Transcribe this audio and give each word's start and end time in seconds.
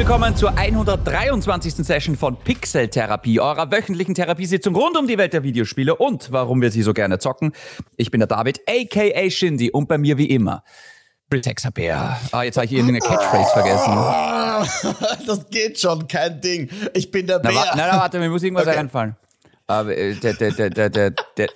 willkommen 0.00 0.34
zur 0.34 0.56
123. 0.56 1.74
Session 1.74 2.16
von 2.16 2.34
Pixel 2.34 2.88
Therapie, 2.88 3.38
eurer 3.38 3.70
wöchentlichen 3.70 4.14
Therapiesitzung 4.14 4.74
rund 4.74 4.96
um 4.96 5.06
die 5.06 5.18
Welt 5.18 5.34
der 5.34 5.42
Videospiele 5.42 5.94
und 5.94 6.32
warum 6.32 6.62
wir 6.62 6.70
sie 6.70 6.80
so 6.80 6.94
gerne 6.94 7.18
zocken. 7.18 7.52
Ich 7.98 8.10
bin 8.10 8.18
der 8.18 8.26
David, 8.26 8.62
aka 8.66 9.28
Shindy, 9.28 9.70
und 9.70 9.88
bei 9.88 9.98
mir 9.98 10.16
wie 10.16 10.24
immer 10.30 10.64
Texabär. 11.28 12.18
Ah, 12.32 12.42
jetzt 12.44 12.56
habe 12.56 12.64
ich 12.64 12.72
irgendeine 12.72 13.00
Catchphrase 13.00 13.52
vergessen. 13.52 15.26
Das 15.26 15.50
geht 15.50 15.78
schon, 15.78 16.08
kein 16.08 16.40
Ding. 16.40 16.70
Ich 16.94 17.10
bin 17.10 17.26
der 17.26 17.38
Bär. 17.38 17.52
Na, 17.52 17.64
na, 17.76 17.88
na 17.92 18.00
warte, 18.00 18.18
mir 18.18 18.30
muss 18.30 18.42
irgendwas 18.42 18.66
okay. 18.66 18.78
einfallen. 18.78 19.16
Aber 19.66 19.94
äh, 19.94 20.14
der, 20.14 20.32
der, 20.32 20.50
der, 20.52 20.70
der, 20.70 20.88
der, 20.88 21.10
der, 21.36 21.48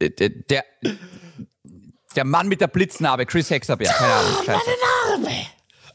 der, 0.00 0.10
der, 0.10 0.64
der 2.16 2.24
Mann 2.24 2.48
mit 2.48 2.60
der 2.60 2.66
Blitznarbe, 2.66 3.26
Chris 3.26 3.48
Hexabär. 3.48 3.92
Keine 3.92 4.12
Ahnung, 4.12 4.32
scheiße. 4.44 4.60
Meine 5.14 5.28
Narbe. 5.28 5.46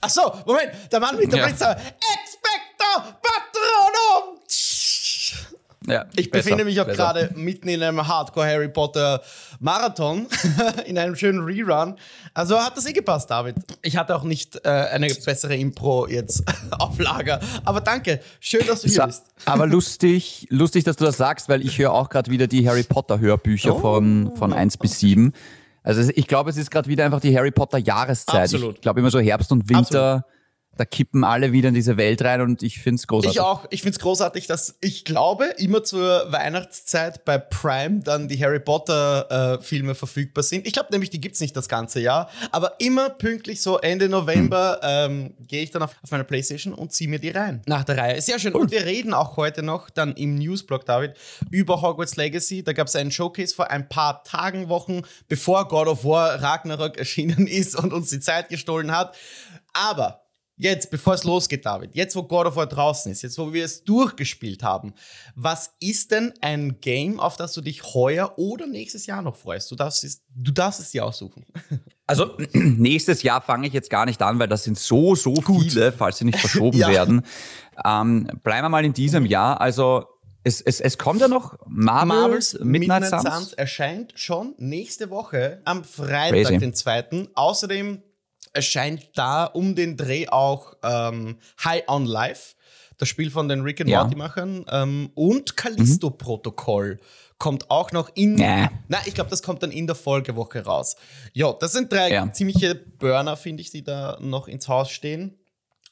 Ach 0.01 0.09
so, 0.09 0.21
Moment, 0.45 0.71
der 0.91 0.99
Mann 0.99 1.17
mit 1.17 1.31
der 1.31 1.39
ja. 1.39 1.45
Blitznarbe. 1.45 1.81
Expecto 1.81 3.13
Patronum. 3.21 4.39
Ja, 5.87 6.05
ich 6.15 6.29
besser, 6.29 6.43
befinde 6.43 6.65
mich 6.65 6.79
auch 6.79 6.87
gerade 6.87 7.31
mitten 7.35 7.67
in 7.67 7.81
einem 7.81 8.07
Hardcore 8.07 8.45
Harry 8.45 8.69
Potter 8.69 9.21
Marathon, 9.59 10.27
in 10.85 10.97
einem 10.97 11.15
schönen 11.15 11.43
Rerun. 11.43 11.95
Also 12.33 12.59
hat 12.59 12.77
das 12.77 12.85
eh 12.85 12.93
gepasst, 12.93 13.31
David. 13.31 13.55
Ich 13.81 13.97
hatte 13.97 14.15
auch 14.15 14.23
nicht 14.23 14.63
äh, 14.65 14.69
eine 14.69 15.07
bessere 15.07 15.55
Impro 15.55 16.07
jetzt 16.07 16.43
auf 16.71 16.99
Lager. 16.99 17.39
Aber 17.65 17.81
danke, 17.81 18.21
schön, 18.39 18.65
dass 18.67 18.81
du 18.81 18.89
hier 18.89 19.07
bist. 19.07 19.23
Aber 19.45 19.65
lustig, 19.65 20.47
lustig, 20.49 20.83
dass 20.83 20.97
du 20.97 21.05
das 21.05 21.17
sagst, 21.17 21.49
weil 21.49 21.65
ich 21.65 21.77
höre 21.79 21.93
auch 21.93 22.09
gerade 22.09 22.29
wieder 22.29 22.47
die 22.47 22.67
Harry 22.69 22.83
Potter 22.83 23.19
Hörbücher 23.19 23.75
oh. 23.75 23.79
von, 23.79 24.35
von 24.35 24.53
1 24.53 24.77
bis 24.77 24.99
7. 24.99 25.33
Also 25.89 26.11
ich 26.15 26.27
glaube, 26.27 26.51
es 26.51 26.57
ist 26.57 26.69
gerade 26.69 26.87
wieder 26.87 27.03
einfach 27.03 27.19
die 27.19 27.35
Harry 27.35 27.51
Potter 27.51 27.79
Jahreszeit. 27.79 28.43
Absolut. 28.43 28.75
Ich 28.75 28.81
glaube 28.81 28.99
immer 28.99 29.09
so 29.09 29.19
Herbst 29.19 29.51
und 29.51 29.67
Winter. 29.69 30.13
Absolut 30.13 30.38
da 30.79 30.85
kippen 30.85 31.25
alle 31.25 31.51
wieder 31.51 31.69
in 31.69 31.75
diese 31.75 31.97
Welt 31.97 32.21
rein 32.23 32.39
und 32.39 32.63
ich 32.63 32.79
finde 32.79 32.95
es 32.95 33.07
großartig. 33.07 33.35
Ich 33.35 33.41
auch. 33.41 33.65
Ich 33.69 33.81
finde 33.81 33.97
es 33.97 33.99
großartig, 33.99 34.47
dass 34.47 34.77
ich 34.79 35.03
glaube, 35.03 35.45
immer 35.57 35.83
zur 35.83 36.31
Weihnachtszeit 36.31 37.25
bei 37.25 37.37
Prime 37.37 37.99
dann 37.99 38.29
die 38.29 38.41
Harry 38.41 38.61
Potter 38.61 39.57
äh, 39.59 39.61
Filme 39.61 39.93
verfügbar 39.93 40.43
sind. 40.43 40.65
Ich 40.65 40.71
glaube 40.71 40.89
nämlich, 40.91 41.09
die 41.09 41.19
gibt 41.19 41.35
es 41.35 41.41
nicht 41.41 41.55
das 41.57 41.67
ganze 41.67 41.99
Jahr, 41.99 42.29
aber 42.51 42.75
immer 42.79 43.09
pünktlich 43.09 43.61
so 43.61 43.77
Ende 43.77 44.07
November 44.07 44.79
hm. 44.81 45.11
ähm, 45.11 45.33
gehe 45.47 45.63
ich 45.63 45.71
dann 45.71 45.81
auf, 45.81 45.95
auf 46.01 46.11
meine 46.11 46.23
Playstation 46.23 46.73
und 46.73 46.93
ziehe 46.93 47.09
mir 47.09 47.19
die 47.19 47.29
rein. 47.29 47.61
Nach 47.65 47.83
der 47.83 47.97
Reihe. 47.97 48.21
Sehr 48.21 48.39
schön. 48.39 48.53
Cool. 48.53 48.61
Und 48.61 48.71
wir 48.71 48.85
reden 48.85 49.13
auch 49.13 49.35
heute 49.35 49.61
noch 49.61 49.89
dann 49.89 50.13
im 50.13 50.35
Newsblog, 50.35 50.85
David, 50.85 51.15
über 51.51 51.81
Hogwarts 51.81 52.15
Legacy. 52.15 52.63
Da 52.63 52.71
gab 52.71 52.87
es 52.87 52.95
einen 52.95 53.11
Showcase 53.11 53.53
vor 53.53 53.69
ein 53.69 53.89
paar 53.89 54.23
Tagen, 54.23 54.69
Wochen, 54.69 55.01
bevor 55.27 55.67
God 55.67 55.87
of 55.87 56.05
War 56.05 56.41
Ragnarok 56.41 56.97
erschienen 56.97 57.47
ist 57.47 57.75
und 57.75 57.91
uns 57.91 58.09
die 58.09 58.21
Zeit 58.21 58.47
gestohlen 58.47 58.95
hat. 58.95 59.15
Aber 59.73 60.28
Jetzt, 60.61 60.91
bevor 60.91 61.13
es 61.13 61.23
losgeht, 61.23 61.65
David, 61.65 61.95
jetzt 61.95 62.17
wo 62.17 62.23
God 62.23 62.47
of 62.47 62.57
War 62.57 62.67
draußen 62.67 63.09
ist, 63.09 63.21
jetzt 63.21 63.37
wo 63.37 63.53
wir 63.53 63.63
es 63.63 63.85
durchgespielt 63.85 64.61
haben, 64.61 64.93
was 65.33 65.73
ist 65.79 66.11
denn 66.11 66.33
ein 66.41 66.81
Game, 66.81 67.17
auf 67.21 67.37
das 67.37 67.53
du 67.53 67.61
dich 67.61 67.93
heuer 67.93 68.33
oder 68.37 68.67
nächstes 68.67 69.05
Jahr 69.05 69.21
noch 69.21 69.37
freust? 69.37 69.71
Du 69.71 69.75
darfst 69.75 70.03
es, 70.03 70.21
du 70.35 70.51
darfst 70.51 70.81
es 70.81 70.91
dir 70.91 71.05
aussuchen. 71.05 71.45
Also 72.09 72.35
nächstes 72.53 73.21
Jahr 73.21 73.39
fange 73.39 73.67
ich 73.67 73.73
jetzt 73.73 73.91
gar 73.91 74.07
nicht 74.07 74.19
an, 74.23 74.39
weil 74.39 74.47
das 74.47 74.63
sind 74.63 74.79
so, 74.79 75.13
so 75.13 75.31
Gut. 75.31 75.65
viele, 75.65 75.91
falls 75.91 76.17
sie 76.17 76.25
nicht 76.25 76.39
verschoben 76.39 76.79
ja. 76.79 76.89
werden. 76.89 77.21
Ähm, 77.85 78.27
bleiben 78.41 78.65
wir 78.65 78.69
mal 78.69 78.83
in 78.83 78.93
diesem 78.93 79.27
Jahr. 79.27 79.61
Also 79.61 80.05
es, 80.43 80.59
es, 80.59 80.81
es 80.81 80.97
kommt 80.97 81.21
ja 81.21 81.27
noch 81.27 81.55
Marvel, 81.67 82.07
Marvels 82.07 82.53
Midnight, 82.53 83.01
Midnight 83.01 83.21
Suns. 83.21 83.35
Suns 83.35 83.53
erscheint 83.53 84.13
schon 84.15 84.55
nächste 84.57 85.11
Woche 85.11 85.61
am 85.65 85.83
Freitag, 85.83 86.45
Crazy. 86.45 86.57
den 86.57 86.73
2. 86.73 87.27
Außerdem 87.35 88.01
erscheint 88.59 89.11
da 89.15 89.45
um 89.45 89.73
den 89.73 89.95
Dreh 89.95 90.27
auch 90.27 90.73
ähm, 90.83 91.37
High 91.63 91.87
on 91.87 92.05
Life, 92.05 92.55
das 92.97 93.07
Spiel 93.07 93.31
von 93.31 93.47
den 93.47 93.61
Rick 93.61 93.79
and 93.79 93.89
ja. 93.89 94.01
Morty 94.01 94.17
Machern 94.17 94.65
ähm, 94.69 95.11
und 95.15 95.55
Callisto 95.55 96.09
Protokoll 96.09 96.95
mhm. 96.95 96.99
kommt 97.37 97.71
auch 97.71 97.93
noch 97.93 98.09
in. 98.15 98.37
Ja. 98.37 98.69
Na, 98.89 98.97
ich 99.05 99.13
glaube, 99.13 99.29
das 99.29 99.43
kommt 99.43 99.63
dann 99.63 99.71
in 99.71 99.87
der 99.87 99.95
Folgewoche 99.95 100.65
raus. 100.65 100.97
Ja, 101.31 101.53
das 101.53 101.71
sind 101.71 101.89
drei 101.89 102.11
ja. 102.11 102.29
ziemliche 102.33 102.75
Burner, 102.75 103.37
finde 103.37 103.61
ich, 103.61 103.71
die 103.71 103.81
da 103.81 104.17
noch 104.19 104.49
ins 104.49 104.67
Haus 104.67 104.91
stehen. 104.91 105.39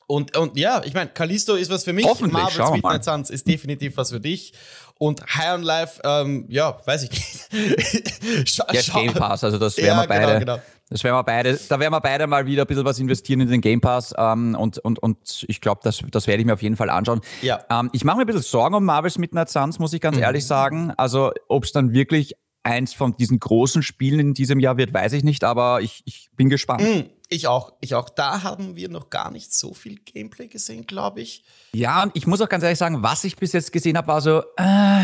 Und, 0.10 0.36
und 0.38 0.58
ja, 0.58 0.82
ich 0.84 0.94
meine, 0.94 1.10
Callisto 1.10 1.56
ist 1.56 1.70
was 1.70 1.86
für 1.86 1.94
mich. 1.94 2.06
Marvel's 2.06 2.72
Midnight 2.72 3.04
Suns 3.06 3.30
ist 3.30 3.48
definitiv 3.48 3.96
was 3.96 4.12
für 4.12 4.20
dich. 4.20 4.54
Und 4.98 5.22
High 5.36 5.56
on 5.56 5.64
Life, 5.64 6.02
ähm, 6.04 6.46
ja, 6.50 6.78
weiß 6.86 7.04
ich 7.04 7.12
nicht. 7.12 8.50
Scha 8.50 8.66
ja, 8.74 8.82
Game 8.82 9.14
Pass, 9.14 9.44
also 9.44 9.58
das 9.58 9.78
werden 9.78 9.88
ja, 9.88 10.04
wir 10.04 10.08
beide. 10.08 10.40
Genau, 10.40 10.56
genau. 10.56 10.62
Das 10.90 11.04
werden 11.04 11.16
wir 11.16 11.24
beide, 11.24 11.60
da 11.68 11.80
werden 11.80 11.92
wir 11.92 12.00
beide 12.00 12.28
mal 12.28 12.46
wieder 12.46 12.64
ein 12.64 12.68
bisschen 12.68 12.86
was 12.86 12.98
investieren 13.00 13.42
in 13.42 13.50
den 13.50 13.60
Game 13.60 13.82
Pass 13.82 14.14
ähm, 14.18 14.56
und, 14.56 14.78
und, 14.80 15.00
und 15.00 15.46
ich 15.48 15.60
glaube, 15.60 15.82
das, 15.84 16.02
das 16.12 16.28
werde 16.28 16.42
ich 16.42 16.46
mir 16.46 16.54
auf 16.54 16.62
jeden 16.62 16.78
Fall 16.78 16.90
anschauen. 16.90 17.20
Ja. 17.42 17.66
Ähm, 17.70 17.90
ich 17.92 18.06
mache 18.06 18.18
mir 18.18 18.24
ein 18.24 18.28
bisschen 18.28 18.42
Sorgen 18.42 18.76
um 18.76 18.86
Marvel's 18.86 19.18
Midnight 19.18 19.50
Suns, 19.50 19.80
muss 19.80 19.92
ich 19.92 20.00
ganz 20.00 20.16
mhm. 20.16 20.24
ehrlich 20.24 20.46
sagen. 20.46 20.94
Also, 20.96 21.32
ob 21.50 21.66
es 21.66 21.74
dann 21.74 21.92
wirklich 21.92 22.36
eins 22.64 22.94
von 22.94 23.16
diesen 23.16 23.40
großen 23.40 23.82
Spielen 23.82 24.20
in 24.20 24.34
diesem 24.34 24.60
Jahr 24.60 24.78
wird, 24.78 24.94
weiß 24.94 25.14
ich 25.14 25.24
nicht, 25.24 25.44
aber 25.44 25.82
ich, 25.82 26.04
ich 26.06 26.30
bin 26.36 26.50
gespannt. 26.50 26.84
Mhm. 26.84 27.10
Ich 27.30 27.48
auch, 27.48 27.74
ich 27.82 27.94
auch. 27.94 28.10
Da 28.10 28.44
haben 28.44 28.78
wir 28.78 28.88
noch 28.88 29.10
gar 29.10 29.32
nicht 29.32 29.54
so 29.54 29.74
viel 29.74 29.98
Gameplay 29.98 30.48
gesehen, 30.48 30.88
glaube 30.88 31.22
ich. 31.22 31.44
Ja, 31.74 32.04
und 32.04 32.16
ich 32.16 32.28
muss 32.28 32.40
auch 32.40 32.48
ganz 32.48 32.64
ehrlich 32.64 32.80
sagen, 32.80 33.04
was 33.04 33.26
ich 33.26 33.36
bis 33.36 33.52
jetzt 33.52 33.74
gesehen 33.74 33.98
habe, 33.98 34.08
war 34.08 34.22
so, 34.22 34.44
äh, 34.56 35.04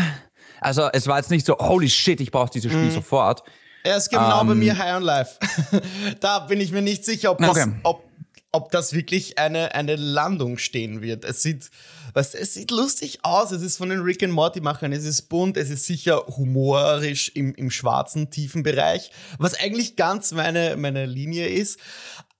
also 0.60 0.88
es 0.92 1.06
war 1.06 1.18
jetzt 1.18 1.30
nicht 1.30 1.44
so, 1.44 1.58
holy 1.58 1.90
shit, 1.90 2.20
ich 2.22 2.30
brauche 2.30 2.50
dieses 2.50 2.72
Spiel 2.72 2.88
mm. 2.88 2.92
sofort. 2.92 3.42
Er 3.84 3.98
ist 3.98 4.08
genau 4.08 4.40
um, 4.40 4.48
bei 4.48 4.54
mir 4.54 4.72
ähm. 4.72 4.78
High 4.78 4.96
on 4.96 5.02
Life. 5.02 5.38
da 6.20 6.40
bin 6.40 6.60
ich 6.60 6.72
mir 6.72 6.82
nicht 6.82 7.04
sicher, 7.04 7.30
ob 7.30 7.38
das, 7.38 7.50
okay. 7.50 7.70
ob, 7.82 8.02
ob 8.50 8.70
das 8.72 8.94
wirklich 8.94 9.38
eine, 9.38 9.74
eine 9.74 9.96
Landung 9.96 10.56
stehen 10.56 11.02
wird. 11.02 11.24
Es 11.26 11.42
sieht, 11.42 11.70
weißt, 12.14 12.34
es 12.34 12.54
sieht 12.54 12.70
lustig 12.70 13.18
aus. 13.22 13.52
Es 13.52 13.60
ist 13.60 13.76
von 13.76 13.90
den 13.90 14.00
Rick 14.00 14.22
and 14.22 14.32
Morty 14.32 14.62
Machern. 14.62 14.92
Es 14.92 15.04
ist 15.04 15.28
bunt. 15.28 15.58
Es 15.58 15.68
ist 15.68 15.84
sicher 15.84 16.24
humorisch 16.26 17.30
im, 17.34 17.54
im 17.54 17.70
schwarzen, 17.70 18.30
tiefen 18.30 18.62
Bereich, 18.62 19.10
was 19.38 19.52
eigentlich 19.52 19.96
ganz 19.96 20.32
meine, 20.32 20.76
meine 20.78 21.04
Linie 21.04 21.48
ist. 21.48 21.78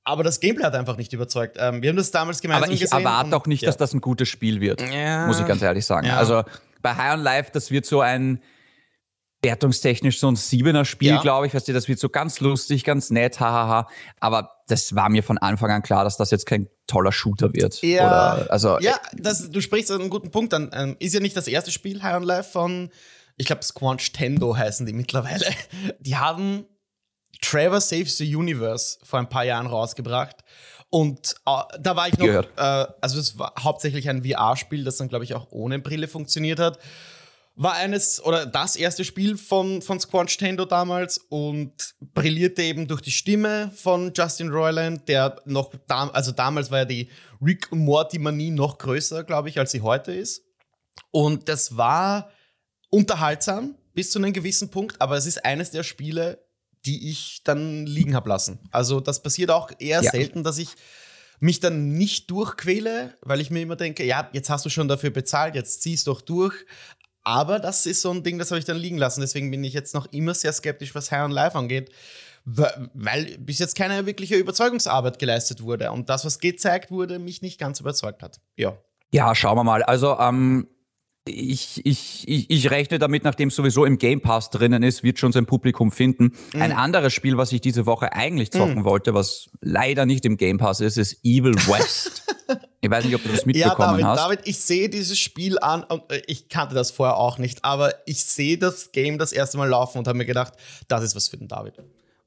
Aber 0.02 0.22
das 0.22 0.40
Gameplay 0.40 0.64
hat 0.64 0.74
einfach 0.74 0.96
nicht 0.96 1.12
überzeugt. 1.12 1.58
Ähm, 1.60 1.82
wir 1.82 1.90
haben 1.90 1.96
das 1.96 2.10
damals 2.10 2.40
gemeinsam 2.40 2.70
gesehen. 2.70 2.88
Aber 2.90 3.00
ich 3.00 3.04
erwarte 3.06 3.36
auch 3.36 3.46
nicht, 3.46 3.62
ja. 3.62 3.66
dass 3.66 3.76
das 3.76 3.92
ein 3.92 4.00
gutes 4.00 4.30
Spiel 4.30 4.62
wird. 4.62 4.80
Ja. 4.80 5.26
Muss 5.26 5.40
ich 5.40 5.46
ganz 5.46 5.60
ehrlich 5.60 5.84
sagen. 5.84 6.06
Ja. 6.06 6.16
Also 6.16 6.42
bei 6.80 6.94
High 6.94 7.14
on 7.14 7.20
Life, 7.20 7.50
das 7.52 7.70
wird 7.70 7.84
so 7.84 8.00
ein 8.00 8.40
wertungstechnisch 9.44 10.18
so 10.18 10.28
ein 10.28 10.36
Siebener 10.36 10.84
Spiel, 10.84 11.10
ja. 11.10 11.20
glaube 11.20 11.46
ich. 11.46 11.54
Weißt 11.54 11.68
du, 11.68 11.72
das 11.72 11.86
wird 11.86 12.00
so 12.00 12.08
ganz 12.08 12.40
lustig, 12.40 12.82
ganz 12.82 13.10
nett, 13.10 13.38
hahaha. 13.38 13.88
Aber 14.18 14.50
das 14.66 14.94
war 14.94 15.08
mir 15.08 15.22
von 15.22 15.38
Anfang 15.38 15.70
an 15.70 15.82
klar, 15.82 16.04
dass 16.04 16.16
das 16.16 16.30
jetzt 16.30 16.46
kein 16.46 16.68
toller 16.86 17.12
Shooter 17.12 17.52
wird. 17.52 17.80
Ja, 17.82 18.06
Oder, 18.06 18.50
also, 18.50 18.78
ja 18.80 18.96
das, 19.12 19.50
du 19.50 19.60
sprichst 19.60 19.90
einen 19.92 20.10
guten 20.10 20.30
Punkt 20.30 20.52
an. 20.54 20.70
Ähm, 20.72 20.96
ist 20.98 21.14
ja 21.14 21.20
nicht 21.20 21.36
das 21.36 21.46
erste 21.46 21.70
Spiel 21.70 22.02
High 22.02 22.16
on 22.16 22.22
Life 22.24 22.50
von, 22.50 22.90
ich 23.36 23.46
glaube, 23.46 23.62
Squanch 23.62 24.12
Tendo 24.12 24.56
heißen 24.56 24.86
die 24.86 24.92
mittlerweile. 24.92 25.46
Die 26.00 26.16
haben 26.16 26.64
Trevor 27.40 27.80
Saves 27.80 28.16
the 28.16 28.36
Universe 28.36 28.98
vor 29.02 29.18
ein 29.18 29.28
paar 29.28 29.44
Jahren 29.44 29.66
rausgebracht. 29.66 30.36
Und 30.90 31.34
äh, 31.46 31.78
da 31.80 31.96
war 31.96 32.08
ich 32.08 32.16
noch, 32.18 32.26
äh, 32.26 32.86
also 33.00 33.18
es 33.18 33.38
war 33.38 33.52
hauptsächlich 33.58 34.08
ein 34.08 34.24
VR-Spiel, 34.24 34.84
das 34.84 34.96
dann, 34.96 35.08
glaube 35.08 35.24
ich, 35.24 35.34
auch 35.34 35.48
ohne 35.50 35.78
Brille 35.78 36.08
funktioniert 36.08 36.60
hat 36.60 36.78
war 37.56 37.74
eines 37.74 38.22
oder 38.24 38.46
das 38.46 38.74
erste 38.74 39.04
Spiel 39.04 39.36
von, 39.36 39.80
von 39.80 40.00
Squanch 40.00 40.36
Tendo 40.36 40.64
damals 40.64 41.18
und 41.28 41.94
brillierte 42.00 42.62
eben 42.62 42.88
durch 42.88 43.00
die 43.00 43.12
Stimme 43.12 43.70
von 43.76 44.12
Justin 44.14 44.50
Roiland, 44.50 45.08
der 45.08 45.36
noch, 45.44 45.72
da, 45.86 46.08
also 46.08 46.32
damals 46.32 46.70
war 46.70 46.78
ja 46.80 46.84
die 46.84 47.08
Rick 47.40 47.70
und 47.70 47.80
Morty 47.80 48.18
Manie 48.18 48.50
noch 48.50 48.78
größer, 48.78 49.22
glaube 49.22 49.48
ich, 49.48 49.58
als 49.58 49.70
sie 49.70 49.82
heute 49.82 50.12
ist. 50.12 50.42
Und 51.12 51.48
das 51.48 51.76
war 51.76 52.30
unterhaltsam 52.90 53.76
bis 53.94 54.10
zu 54.10 54.18
einem 54.18 54.32
gewissen 54.32 54.70
Punkt, 54.70 55.00
aber 55.00 55.16
es 55.16 55.26
ist 55.26 55.44
eines 55.44 55.70
der 55.70 55.84
Spiele, 55.84 56.44
die 56.84 57.10
ich 57.10 57.42
dann 57.44 57.86
liegen 57.86 58.14
habe 58.14 58.28
lassen. 58.28 58.58
Also 58.72 59.00
das 59.00 59.22
passiert 59.22 59.50
auch 59.50 59.70
eher 59.78 60.02
ja. 60.02 60.10
selten, 60.10 60.42
dass 60.42 60.58
ich 60.58 60.70
mich 61.40 61.60
dann 61.60 61.92
nicht 61.92 62.30
durchquäle, 62.30 63.16
weil 63.20 63.40
ich 63.40 63.50
mir 63.50 63.62
immer 63.62 63.76
denke, 63.76 64.04
ja, 64.04 64.28
jetzt 64.32 64.50
hast 64.50 64.64
du 64.64 64.70
schon 64.70 64.88
dafür 64.88 65.10
bezahlt, 65.10 65.54
jetzt 65.54 65.82
ziehst 65.82 66.06
doch 66.06 66.20
durch. 66.20 66.54
Aber 67.24 67.58
das 67.58 67.86
ist 67.86 68.02
so 68.02 68.10
ein 68.10 68.22
Ding, 68.22 68.38
das 68.38 68.50
habe 68.50 68.58
ich 68.58 68.66
dann 68.66 68.76
liegen 68.76 68.98
lassen. 68.98 69.22
Deswegen 69.22 69.50
bin 69.50 69.64
ich 69.64 69.72
jetzt 69.72 69.94
noch 69.94 70.06
immer 70.12 70.34
sehr 70.34 70.52
skeptisch, 70.52 70.94
was 70.94 71.10
High 71.10 71.24
on 71.24 71.30
Life 71.30 71.56
angeht, 71.56 71.90
weil 72.44 73.38
bis 73.38 73.58
jetzt 73.58 73.74
keine 73.74 74.04
wirkliche 74.04 74.36
Überzeugungsarbeit 74.36 75.18
geleistet 75.18 75.62
wurde 75.62 75.90
und 75.90 76.10
das, 76.10 76.26
was 76.26 76.38
gezeigt 76.38 76.90
wurde, 76.90 77.18
mich 77.18 77.40
nicht 77.40 77.58
ganz 77.58 77.80
überzeugt 77.80 78.22
hat. 78.22 78.40
Ja. 78.56 78.76
Ja, 79.12 79.34
schauen 79.34 79.56
wir 79.56 79.64
mal. 79.64 79.82
Also, 79.82 80.18
ähm, 80.18 80.68
ich, 81.26 81.80
ich, 81.84 82.28
ich, 82.28 82.50
ich 82.50 82.70
rechne 82.70 82.98
damit, 82.98 83.24
nachdem 83.24 83.48
es 83.48 83.56
sowieso 83.56 83.86
im 83.86 83.96
Game 83.96 84.20
Pass 84.20 84.50
drinnen 84.50 84.82
ist, 84.82 85.02
wird 85.02 85.18
schon 85.18 85.32
sein 85.32 85.46
Publikum 85.46 85.90
finden. 85.90 86.34
Mm. 86.52 86.60
Ein 86.60 86.72
anderes 86.72 87.14
Spiel, 87.14 87.38
was 87.38 87.50
ich 87.52 87.62
diese 87.62 87.86
Woche 87.86 88.12
eigentlich 88.12 88.50
zocken 88.50 88.82
mm. 88.82 88.84
wollte, 88.84 89.14
was 89.14 89.48
leider 89.62 90.04
nicht 90.04 90.26
im 90.26 90.36
Game 90.36 90.58
Pass 90.58 90.80
ist, 90.80 90.98
ist 90.98 91.24
Evil 91.24 91.54
West. 91.54 92.24
ich 92.82 92.90
weiß 92.90 93.06
nicht, 93.06 93.14
ob 93.14 93.22
du 93.22 93.30
das 93.30 93.46
mitbekommen 93.46 93.78
ja, 93.78 93.86
David, 93.86 94.04
hast. 94.04 94.18
David, 94.20 94.40
ich 94.44 94.58
sehe 94.58 94.90
dieses 94.90 95.18
Spiel 95.18 95.58
an 95.58 95.82
und 95.84 96.12
äh, 96.12 96.20
ich 96.26 96.50
kannte 96.50 96.74
das 96.74 96.90
vorher 96.90 97.16
auch 97.16 97.38
nicht, 97.38 97.64
aber 97.64 97.94
ich 98.04 98.22
sehe 98.22 98.58
das 98.58 98.92
Game 98.92 99.16
das 99.16 99.32
erste 99.32 99.56
Mal 99.56 99.68
laufen 99.68 99.98
und 99.98 100.06
habe 100.06 100.18
mir 100.18 100.26
gedacht, 100.26 100.52
das 100.88 101.02
ist 101.02 101.16
was 101.16 101.28
für 101.28 101.38
den 101.38 101.48
David. 101.48 101.74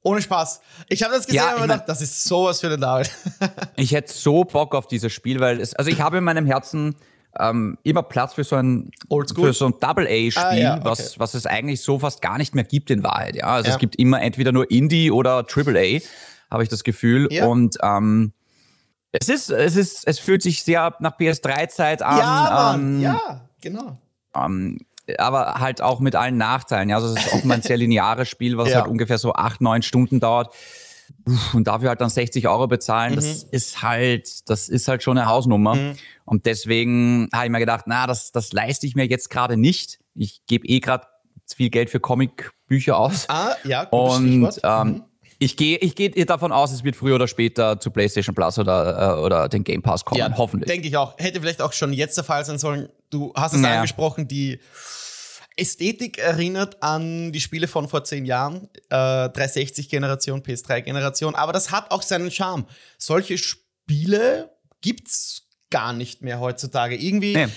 Ohne 0.02 0.24
Spaß. 0.24 0.60
Ich 0.90 1.04
habe 1.04 1.14
das 1.14 1.28
gesehen 1.28 1.44
ja, 1.44 1.54
und 1.54 1.62
mir 1.62 1.68
gedacht, 1.68 1.84
das 1.88 2.02
ist 2.02 2.24
sowas 2.24 2.62
für 2.62 2.70
den 2.70 2.82
David. 2.82 3.12
ich 3.76 3.92
hätte 3.92 4.12
so 4.12 4.44
Bock 4.44 4.74
auf 4.74 4.88
dieses 4.88 5.14
Spiel, 5.14 5.40
weil 5.40 5.62
es, 5.62 5.76
also 5.76 5.92
ich 5.92 6.02
habe 6.02 6.18
in 6.18 6.24
meinem 6.24 6.48
Herzen 6.48 6.96
ähm, 7.40 7.78
immer 7.84 8.04
Platz 8.04 8.34
für 8.34 8.44
so 8.44 8.56
ein, 8.56 8.92
für 9.10 9.54
so 9.54 9.66
ein 9.66 9.74
Double-A-Spiel, 9.80 10.44
ah, 10.44 10.56
ja, 10.56 10.76
okay. 10.76 10.86
was, 10.86 11.20
was 11.20 11.34
es 11.34 11.46
eigentlich 11.46 11.82
so 11.82 12.00
fast 12.00 12.22
gar 12.22 12.38
nicht 12.38 12.56
mehr 12.56 12.64
gibt 12.64 12.90
in 12.90 13.04
Wahrheit. 13.04 13.36
Ja? 13.36 13.46
Also 13.46 13.68
ja. 13.68 13.74
es 13.74 13.80
gibt 13.80 13.96
immer 13.98 14.22
entweder 14.22 14.52
nur 14.52 14.70
Indie 14.70 15.12
oder 15.12 15.46
Triple-A, 15.46 16.02
habe 16.52 16.64
ich 16.64 16.70
das 16.70 16.84
Gefühl. 16.84 17.28
Ja. 17.32 17.46
Und 17.46 17.78
ähm, 17.82 18.34
es 19.12 19.30
ist, 19.30 19.50
es 19.50 19.76
ist, 19.76 20.08
es 20.08 20.20
fühlt 20.20 20.42
sich 20.42 20.64
sehr 20.64 20.96
nach 21.00 21.18
PS3-Zeit 21.18 22.02
an. 22.02 22.18
Ja, 22.18 22.50
Mann, 22.54 22.82
ähm, 22.82 23.02
ja, 23.02 23.42
genau. 23.62 23.98
Ähm, 24.36 24.80
aber 25.18 25.56
halt 25.56 25.82
auch 25.82 26.00
mit 26.00 26.16
allen 26.16 26.38
Nachteilen. 26.38 26.90
Ja, 26.90 26.98
also 26.98 27.14
es 27.16 27.34
ist 27.34 27.46
mal 27.46 27.56
ein 27.56 27.62
sehr 27.62 27.78
lineares 27.78 28.28
Spiel, 28.28 28.58
was 28.58 28.76
halt 28.76 28.88
ungefähr 28.88 29.18
so 29.18 29.34
acht, 29.34 29.62
neun 29.62 29.82
Stunden 29.82 30.20
dauert. 30.20 30.54
Und 31.54 31.68
dafür 31.68 31.90
halt 31.90 32.02
dann 32.02 32.10
60 32.10 32.48
Euro 32.48 32.68
bezahlen, 32.68 33.14
mhm. 33.14 33.16
das 33.18 33.44
ist 33.44 33.82
halt, 33.82 34.50
das 34.50 34.70
ist 34.70 34.88
halt 34.88 35.04
schon 35.04 35.18
eine 35.18 35.28
Hausnummer. 35.28 35.76
Mhm. 35.76 35.94
Und 36.26 36.46
deswegen 36.46 37.30
habe 37.34 37.46
ich 37.46 37.52
mir 37.52 37.60
gedacht, 37.60 37.86
na, 37.88 38.08
das, 38.08 38.32
das 38.32 38.52
leiste 38.54 38.88
ich 38.88 38.96
mir 38.96 39.06
jetzt 39.06 39.30
gerade 39.30 39.58
nicht. 39.58 40.00
Ich 40.14 40.46
gebe 40.46 40.68
eh 40.68 40.80
gerade 40.80 41.08
viel 41.56 41.70
Geld 41.70 41.90
für 41.90 42.00
Comicbücher 42.00 42.98
aus. 42.98 43.30
Ah, 43.30 43.56
ja, 43.64 43.86
gutes 43.86 44.18
Und 44.18 44.60
ähm, 44.64 44.88
mhm. 44.88 45.04
ich 45.40 45.56
gehe 45.56 45.78
ich 45.78 45.96
geh 45.96 46.10
davon 46.26 46.52
aus, 46.52 46.72
es 46.72 46.84
wird 46.84 46.96
früher 46.96 47.16
oder 47.16 47.28
später 47.28 47.80
zu 47.80 47.92
PlayStation 47.92 48.36
Plus 48.36 48.60
oder, 48.60 49.18
äh, 49.18 49.22
oder 49.22 49.48
den 49.48 49.64
Game 49.64 49.82
Pass 49.82 50.04
kommen, 50.04 50.20
ja, 50.20 50.32
hoffentlich. 50.36 50.68
Denke 50.68 50.88
ich 50.88 50.98
auch. 50.98 51.18
Hätte 51.18 51.40
vielleicht 51.40 51.62
auch 51.62 51.74
schon 51.74 51.94
jetzt 51.94 52.18
der 52.18 52.24
Fall 52.24 52.44
sein 52.44 52.58
sollen. 52.58 52.90
Du 53.10 53.34
hast 53.36 53.54
es 53.54 53.62
naja. 53.62 53.78
angesprochen, 53.78 54.28
die 54.28 54.60
Ästhetik 55.58 56.20
erinnert 56.20 56.82
an 56.82 57.32
die 57.32 57.42
Spiele 57.42 57.68
von 57.68 57.90
vor 57.90 58.04
zehn 58.04 58.26
Jahren, 58.26 58.70
äh, 58.90 58.96
360-Generation, 58.96 60.44
PS3-Generation, 60.44 61.36
aber 61.36 61.52
das 61.52 61.72
hat 61.72 61.92
auch 61.92 62.04
seinen 62.04 62.32
Charme. 62.32 62.68
Solche 62.98 63.38
Spiele 63.38 64.56
gibt's 64.82 65.48
gar 65.70 65.94
nicht 65.94 66.22
mehr 66.22 66.40
heutzutage. 66.40 66.96
Irgendwie, 66.96 67.34
nee. 67.36 67.48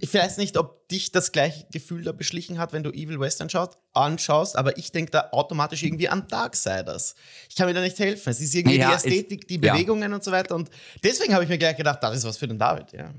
ich 0.00 0.14
weiß 0.14 0.38
nicht, 0.38 0.56
ob 0.56 0.88
dich 0.88 1.12
das 1.12 1.32
gleiche 1.32 1.66
Gefühl 1.70 2.02
da 2.02 2.12
beschlichen 2.12 2.58
hat, 2.58 2.72
wenn 2.72 2.82
du 2.82 2.90
Evil 2.90 3.20
West 3.20 3.42
anschaut, 3.42 3.76
anschaust, 3.92 4.56
aber 4.56 4.78
ich 4.78 4.92
denke 4.92 5.10
da 5.10 5.28
automatisch 5.32 5.82
irgendwie 5.82 6.08
an 6.08 6.26
Darksiders. 6.28 7.14
Ich 7.48 7.56
kann 7.56 7.66
mir 7.66 7.74
da 7.74 7.80
nicht 7.80 7.98
helfen. 7.98 8.30
Es 8.30 8.40
ist 8.40 8.54
irgendwie 8.54 8.78
ja, 8.78 8.90
die 8.90 8.94
Ästhetik, 8.94 9.48
die 9.48 9.58
Bewegungen 9.58 10.10
ja. 10.10 10.14
und 10.14 10.24
so 10.24 10.32
weiter. 10.32 10.54
Und 10.54 10.70
deswegen 11.02 11.34
habe 11.34 11.44
ich 11.44 11.50
mir 11.50 11.58
gleich 11.58 11.76
gedacht, 11.76 12.02
das 12.02 12.16
ist 12.16 12.24
was 12.24 12.38
für 12.38 12.48
den 12.48 12.58
David, 12.58 12.92
ja. 12.92 13.12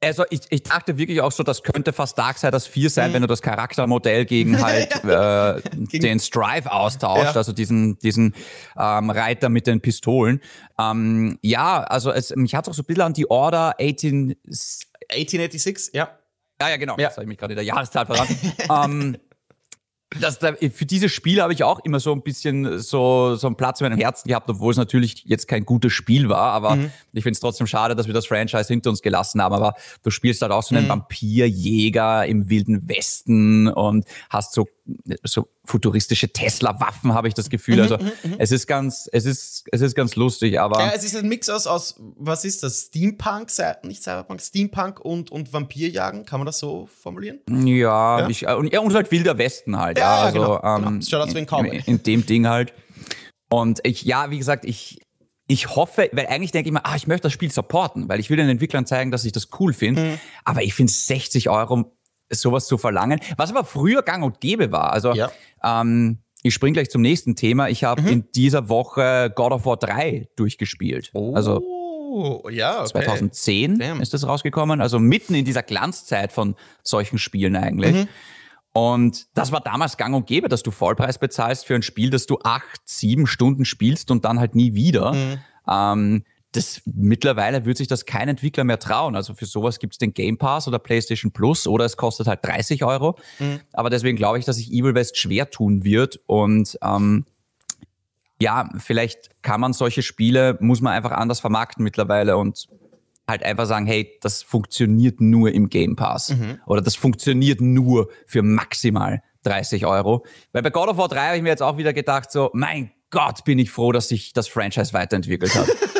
Also 0.00 0.24
ich, 0.30 0.40
ich 0.50 0.62
dachte 0.62 0.96
wirklich 0.96 1.20
auch 1.20 1.32
so, 1.32 1.42
das 1.42 1.64
könnte 1.64 1.92
fast 1.92 2.16
Darksiders 2.16 2.68
4 2.68 2.88
sein, 2.88 3.10
mhm. 3.10 3.14
wenn 3.14 3.22
du 3.22 3.28
das 3.28 3.42
Charaktermodell 3.42 4.26
gegen 4.26 4.62
halt 4.62 4.92
äh, 5.04 5.60
gegen 5.86 6.04
den 6.04 6.20
Strive 6.20 6.70
austauscht, 6.70 7.24
ja. 7.24 7.32
also 7.32 7.52
diesen, 7.52 7.98
diesen 7.98 8.34
ähm, 8.78 9.10
Reiter 9.10 9.48
mit 9.48 9.66
den 9.66 9.80
Pistolen. 9.80 10.40
Ähm, 10.78 11.38
ja, 11.42 11.82
also 11.82 12.12
es, 12.12 12.34
mich 12.36 12.54
hat 12.54 12.66
es 12.66 12.70
auch 12.70 12.74
so 12.74 12.82
ein 12.82 12.86
bisschen 12.86 13.02
an 13.02 13.12
die 13.12 13.28
Order 13.28 13.74
18... 13.80 14.36
1886, 15.10 15.94
ja. 15.94 16.10
Ja, 16.60 16.70
ja, 16.70 16.76
genau. 16.76 16.96
Ja. 16.98 17.08
Das 17.08 17.16
habe 17.16 17.24
ich 17.24 17.28
mich 17.28 17.38
gerade 17.38 17.52
in 17.52 17.56
der 17.56 17.64
Jahreszahl 17.64 18.06
verraten. 18.06 18.36
ähm, 18.84 19.16
das, 20.20 20.38
für 20.38 20.86
diese 20.86 21.10
Spiele 21.10 21.42
habe 21.42 21.52
ich 21.52 21.64
auch 21.64 21.80
immer 21.80 22.00
so 22.00 22.12
ein 22.12 22.22
bisschen 22.22 22.78
so, 22.78 23.34
so 23.34 23.46
einen 23.46 23.56
Platz 23.56 23.80
in 23.80 23.88
meinem 23.88 23.98
Herzen 23.98 24.28
gehabt, 24.28 24.48
obwohl 24.48 24.70
es 24.70 24.78
natürlich 24.78 25.24
jetzt 25.26 25.48
kein 25.48 25.66
gutes 25.66 25.92
Spiel 25.92 26.30
war. 26.30 26.52
Aber 26.52 26.76
mhm. 26.76 26.90
ich 27.12 27.22
finde 27.22 27.34
es 27.34 27.40
trotzdem 27.40 27.66
schade, 27.66 27.94
dass 27.94 28.06
wir 28.06 28.14
das 28.14 28.26
Franchise 28.26 28.68
hinter 28.68 28.88
uns 28.88 29.02
gelassen 29.02 29.42
haben. 29.42 29.54
Aber 29.54 29.74
du 30.02 30.10
spielst 30.10 30.40
halt 30.40 30.50
auch 30.50 30.62
so 30.62 30.74
einen 30.74 30.86
mhm. 30.86 30.90
Vampirjäger 30.90 32.24
im 32.24 32.48
Wilden 32.48 32.88
Westen 32.88 33.68
und 33.68 34.06
hast 34.30 34.54
so 34.54 34.66
so 35.24 35.48
futuristische 35.64 36.32
Tesla-Waffen, 36.32 37.14
habe 37.14 37.28
ich 37.28 37.34
das 37.34 37.50
Gefühl. 37.50 37.76
Mhm, 37.76 37.82
also 37.82 37.98
mhm, 37.98 38.04
mhm. 38.24 38.34
es 38.38 38.52
ist 38.52 38.66
ganz, 38.66 39.08
es 39.12 39.26
ist, 39.26 39.64
es 39.70 39.80
ist 39.80 39.94
ganz 39.94 40.16
lustig, 40.16 40.58
aber. 40.58 40.80
Ja, 40.80 40.92
es 40.94 41.04
ist 41.04 41.16
ein 41.16 41.28
Mix 41.28 41.48
aus, 41.48 41.66
aus 41.66 41.96
was 42.16 42.44
ist 42.44 42.62
das? 42.62 42.86
Steampunk, 42.86 43.48
nicht 43.84 44.02
Cyberpunk, 44.02 44.40
Steampunk 44.40 45.00
und, 45.00 45.30
und 45.30 45.52
Vampirjagen, 45.52 46.24
kann 46.24 46.40
man 46.40 46.46
das 46.46 46.58
so 46.58 46.88
formulieren? 47.00 47.40
Ja, 47.48 48.20
ja? 48.20 48.28
Ich, 48.28 48.46
und, 48.46 48.72
ja 48.72 48.80
und 48.80 48.94
halt 48.94 49.10
Wilder 49.10 49.38
Westen 49.38 49.78
halt. 49.78 49.98
Ja, 49.98 50.04
ja 50.04 50.24
also 50.26 50.38
genau, 50.38 50.62
ähm, 50.62 51.00
genau. 51.00 51.62
In, 51.62 51.80
in 51.84 52.02
dem 52.02 52.26
Ding 52.26 52.46
halt. 52.46 52.72
Und 53.50 53.80
ich, 53.82 54.02
ja, 54.02 54.30
wie 54.30 54.38
gesagt, 54.38 54.64
ich, 54.64 55.00
ich 55.46 55.74
hoffe, 55.74 56.10
weil 56.12 56.26
eigentlich 56.26 56.52
denke 56.52 56.68
ich 56.68 56.72
mir, 56.72 56.84
ah, 56.84 56.94
ich 56.94 57.06
möchte 57.06 57.24
das 57.24 57.32
Spiel 57.32 57.50
supporten, 57.50 58.08
weil 58.08 58.20
ich 58.20 58.28
will 58.28 58.36
den 58.36 58.50
Entwicklern 58.50 58.84
zeigen, 58.84 59.10
dass 59.10 59.24
ich 59.24 59.32
das 59.32 59.48
cool 59.58 59.72
finde. 59.72 60.02
Mhm. 60.02 60.20
Aber 60.44 60.62
ich 60.62 60.74
finde 60.74 60.92
60 60.92 61.48
Euro 61.48 61.97
sowas 62.30 62.66
zu 62.66 62.78
verlangen. 62.78 63.20
Was 63.36 63.50
aber 63.50 63.64
früher 63.64 64.02
gang 64.02 64.24
und 64.24 64.40
gäbe 64.40 64.72
war. 64.72 64.92
Also 64.92 65.12
ja. 65.12 65.30
ähm, 65.62 66.18
ich 66.42 66.54
spring 66.54 66.72
gleich 66.72 66.90
zum 66.90 67.02
nächsten 67.02 67.36
Thema. 67.36 67.68
Ich 67.68 67.84
habe 67.84 68.02
mhm. 68.02 68.08
in 68.08 68.24
dieser 68.34 68.68
Woche 68.68 69.32
God 69.34 69.52
of 69.52 69.66
War 69.66 69.76
3 69.76 70.28
durchgespielt. 70.36 71.10
Oh. 71.14 71.34
Also 71.34 71.62
ja, 72.50 72.80
okay. 72.80 72.88
2010 72.90 73.78
Damn. 73.78 74.00
ist 74.00 74.14
das 74.14 74.26
rausgekommen. 74.26 74.80
Also 74.80 74.98
mitten 74.98 75.34
in 75.34 75.44
dieser 75.44 75.62
Glanzzeit 75.62 76.32
von 76.32 76.54
solchen 76.82 77.18
Spielen 77.18 77.56
eigentlich. 77.56 77.94
Mhm. 77.94 78.08
Und 78.72 79.26
das 79.34 79.50
war 79.50 79.60
damals 79.60 79.96
gang 79.96 80.14
und 80.14 80.26
gäbe, 80.26 80.48
dass 80.48 80.62
du 80.62 80.70
Vollpreis 80.70 81.18
bezahlst 81.18 81.66
für 81.66 81.74
ein 81.74 81.82
Spiel, 81.82 82.10
das 82.10 82.26
du 82.26 82.38
acht, 82.44 82.80
sieben 82.84 83.26
Stunden 83.26 83.64
spielst 83.64 84.10
und 84.10 84.24
dann 84.24 84.38
halt 84.38 84.54
nie 84.54 84.74
wieder. 84.74 85.12
Mhm. 85.12 85.38
Ähm, 85.68 86.24
das 86.58 86.82
mittlerweile 86.84 87.64
würde 87.64 87.78
sich 87.78 87.88
das 87.88 88.04
kein 88.04 88.28
Entwickler 88.28 88.64
mehr 88.64 88.78
trauen. 88.78 89.14
Also 89.16 89.34
für 89.34 89.46
sowas 89.46 89.78
gibt 89.78 89.94
es 89.94 89.98
den 89.98 90.12
Game 90.12 90.38
Pass 90.38 90.68
oder 90.68 90.78
PlayStation 90.78 91.32
Plus 91.32 91.66
oder 91.66 91.84
es 91.84 91.96
kostet 91.96 92.26
halt 92.26 92.44
30 92.44 92.84
Euro. 92.84 93.16
Mhm. 93.38 93.60
Aber 93.72 93.90
deswegen 93.90 94.16
glaube 94.16 94.38
ich, 94.38 94.44
dass 94.44 94.56
sich 94.56 94.72
Evil 94.72 94.94
West 94.94 95.16
schwer 95.16 95.50
tun 95.50 95.84
wird. 95.84 96.20
Und 96.26 96.78
ähm, 96.82 97.26
ja, 98.40 98.68
vielleicht 98.78 99.42
kann 99.42 99.60
man 99.60 99.72
solche 99.72 100.02
Spiele, 100.02 100.58
muss 100.60 100.80
man 100.80 100.92
einfach 100.92 101.12
anders 101.12 101.40
vermarkten 101.40 101.84
mittlerweile 101.84 102.36
und 102.36 102.66
halt 103.26 103.42
einfach 103.42 103.66
sagen, 103.66 103.86
hey, 103.86 104.18
das 104.20 104.42
funktioniert 104.42 105.20
nur 105.20 105.52
im 105.52 105.68
Game 105.68 105.96
Pass. 105.96 106.30
Mhm. 106.30 106.60
Oder 106.66 106.82
das 106.82 106.96
funktioniert 106.96 107.60
nur 107.60 108.08
für 108.26 108.42
maximal 108.42 109.22
30 109.44 109.86
Euro. 109.86 110.24
Weil 110.52 110.62
bei 110.62 110.70
God 110.70 110.88
of 110.88 110.96
War 110.96 111.08
3 111.08 111.26
habe 111.26 111.36
ich 111.36 111.42
mir 111.42 111.50
jetzt 111.50 111.62
auch 111.62 111.76
wieder 111.76 111.92
gedacht, 111.92 112.32
so, 112.32 112.50
mein 112.54 112.90
Gott, 113.10 113.44
bin 113.44 113.58
ich 113.58 113.70
froh, 113.70 113.92
dass 113.92 114.08
sich 114.08 114.32
das 114.32 114.48
Franchise 114.48 114.92
weiterentwickelt 114.92 115.54
hat. 115.54 115.68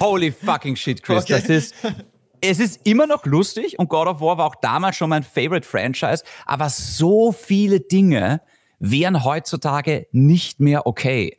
Holy 0.00 0.32
fucking 0.32 0.76
shit, 0.76 1.02
Chris. 1.02 1.24
Okay. 1.24 1.34
Das 1.34 1.48
ist, 1.48 1.74
es 2.40 2.60
ist 2.60 2.80
immer 2.84 3.06
noch 3.06 3.24
lustig 3.24 3.78
und 3.78 3.88
God 3.88 4.06
of 4.06 4.20
War 4.20 4.38
war 4.38 4.46
auch 4.46 4.56
damals 4.56 4.96
schon 4.96 5.10
mein 5.10 5.22
Favorite 5.22 5.66
Franchise, 5.66 6.24
aber 6.46 6.68
so 6.68 7.32
viele 7.32 7.80
Dinge 7.80 8.40
wären 8.78 9.24
heutzutage 9.24 10.06
nicht 10.12 10.60
mehr 10.60 10.86
okay. 10.86 11.38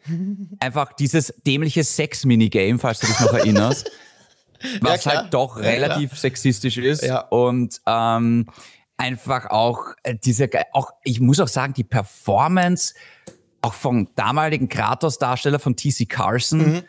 Einfach 0.59 0.93
dieses 0.93 1.33
dämliche 1.45 1.83
Sex-Minigame, 1.83 2.79
falls 2.79 2.99
du 2.99 3.07
dich 3.07 3.19
noch 3.19 3.33
erinnerst, 3.33 3.91
was 4.81 5.05
ja, 5.05 5.11
halt 5.11 5.33
doch 5.33 5.57
relativ 5.57 6.11
ja, 6.11 6.17
sexistisch 6.17 6.77
ist 6.77 7.03
ja. 7.03 7.19
und 7.19 7.81
ähm, 7.85 8.47
einfach 8.97 9.47
auch 9.47 9.93
äh, 10.03 10.15
diese, 10.15 10.49
auch 10.71 10.91
ich 11.03 11.19
muss 11.19 11.39
auch 11.39 11.47
sagen, 11.47 11.73
die 11.73 11.83
Performance 11.83 12.95
auch 13.61 13.73
vom 13.73 14.07
damaligen 14.15 14.69
Kratos-Darsteller 14.69 15.59
von 15.59 15.75
TC 15.75 16.07
Carson 16.07 16.59
mhm. 16.59 16.83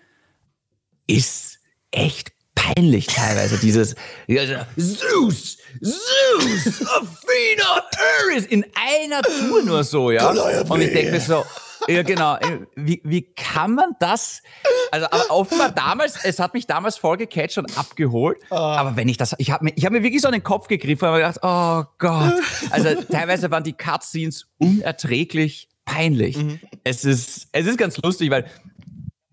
ist 1.06 1.55
echt 1.90 2.32
peinlich 2.54 3.06
teilweise. 3.06 3.58
Dieses 3.58 3.94
Zeus, 4.26 5.58
Zeus, 5.82 6.82
Athena, 6.86 7.84
Ares 8.28 8.46
in 8.46 8.64
einer 8.74 9.22
Tour 9.22 9.62
nur 9.62 9.84
so, 9.84 10.10
ja. 10.10 10.30
Und 10.30 10.80
ich 10.80 10.92
denke 10.92 11.12
mir 11.12 11.20
so, 11.20 11.44
ja, 11.88 12.02
genau. 12.02 12.36
Wie, 12.74 13.00
wie 13.04 13.22
kann 13.34 13.74
man 13.74 13.92
das? 14.00 14.42
Also, 14.90 15.06
aber 15.06 15.30
offenbar 15.30 15.70
damals, 15.70 16.24
es 16.24 16.38
hat 16.38 16.54
mich 16.54 16.66
damals 16.66 16.96
voll 16.96 17.16
gecatcht 17.16 17.58
und 17.58 17.78
abgeholt. 17.78 18.38
Oh. 18.50 18.56
Aber 18.56 18.96
wenn 18.96 19.08
ich 19.08 19.16
das, 19.16 19.34
ich 19.38 19.50
habe 19.50 19.66
mir, 19.66 19.72
ich 19.76 19.84
habe 19.84 19.96
mir 19.96 20.02
wirklich 20.02 20.22
so 20.22 20.28
an 20.28 20.32
den 20.32 20.42
Kopf 20.42 20.66
gegriffen 20.68 21.08
und 21.08 21.14
gedacht, 21.14 21.38
oh 21.42 21.84
Gott. 21.98 22.34
Also, 22.70 22.94
teilweise 23.02 23.50
waren 23.50 23.64
die 23.64 23.74
Cutscenes 23.74 24.46
unerträglich 24.58 25.68
peinlich. 25.84 26.36
Mhm. 26.36 26.60
Es 26.82 27.04
ist, 27.04 27.48
es 27.52 27.66
ist 27.66 27.78
ganz 27.78 27.96
lustig, 27.98 28.30
weil 28.30 28.46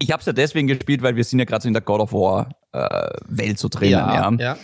ich 0.04 0.12
habe 0.12 0.20
es 0.20 0.26
ja 0.26 0.34
deswegen 0.34 0.68
gespielt, 0.68 1.02
weil 1.02 1.16
wir 1.16 1.24
sind 1.24 1.40
ja 1.40 1.46
gerade 1.46 1.64
so 1.64 1.68
in 1.68 1.74
der 1.74 1.82
God 1.82 2.02
of 2.02 2.14
War 2.14 2.50
äh, 2.74 3.10
Welt 3.28 3.58
so 3.58 3.70
drinnen. 3.70 3.92
Ja, 3.92 4.32
ja. 4.32 4.38
ja. 4.38 4.58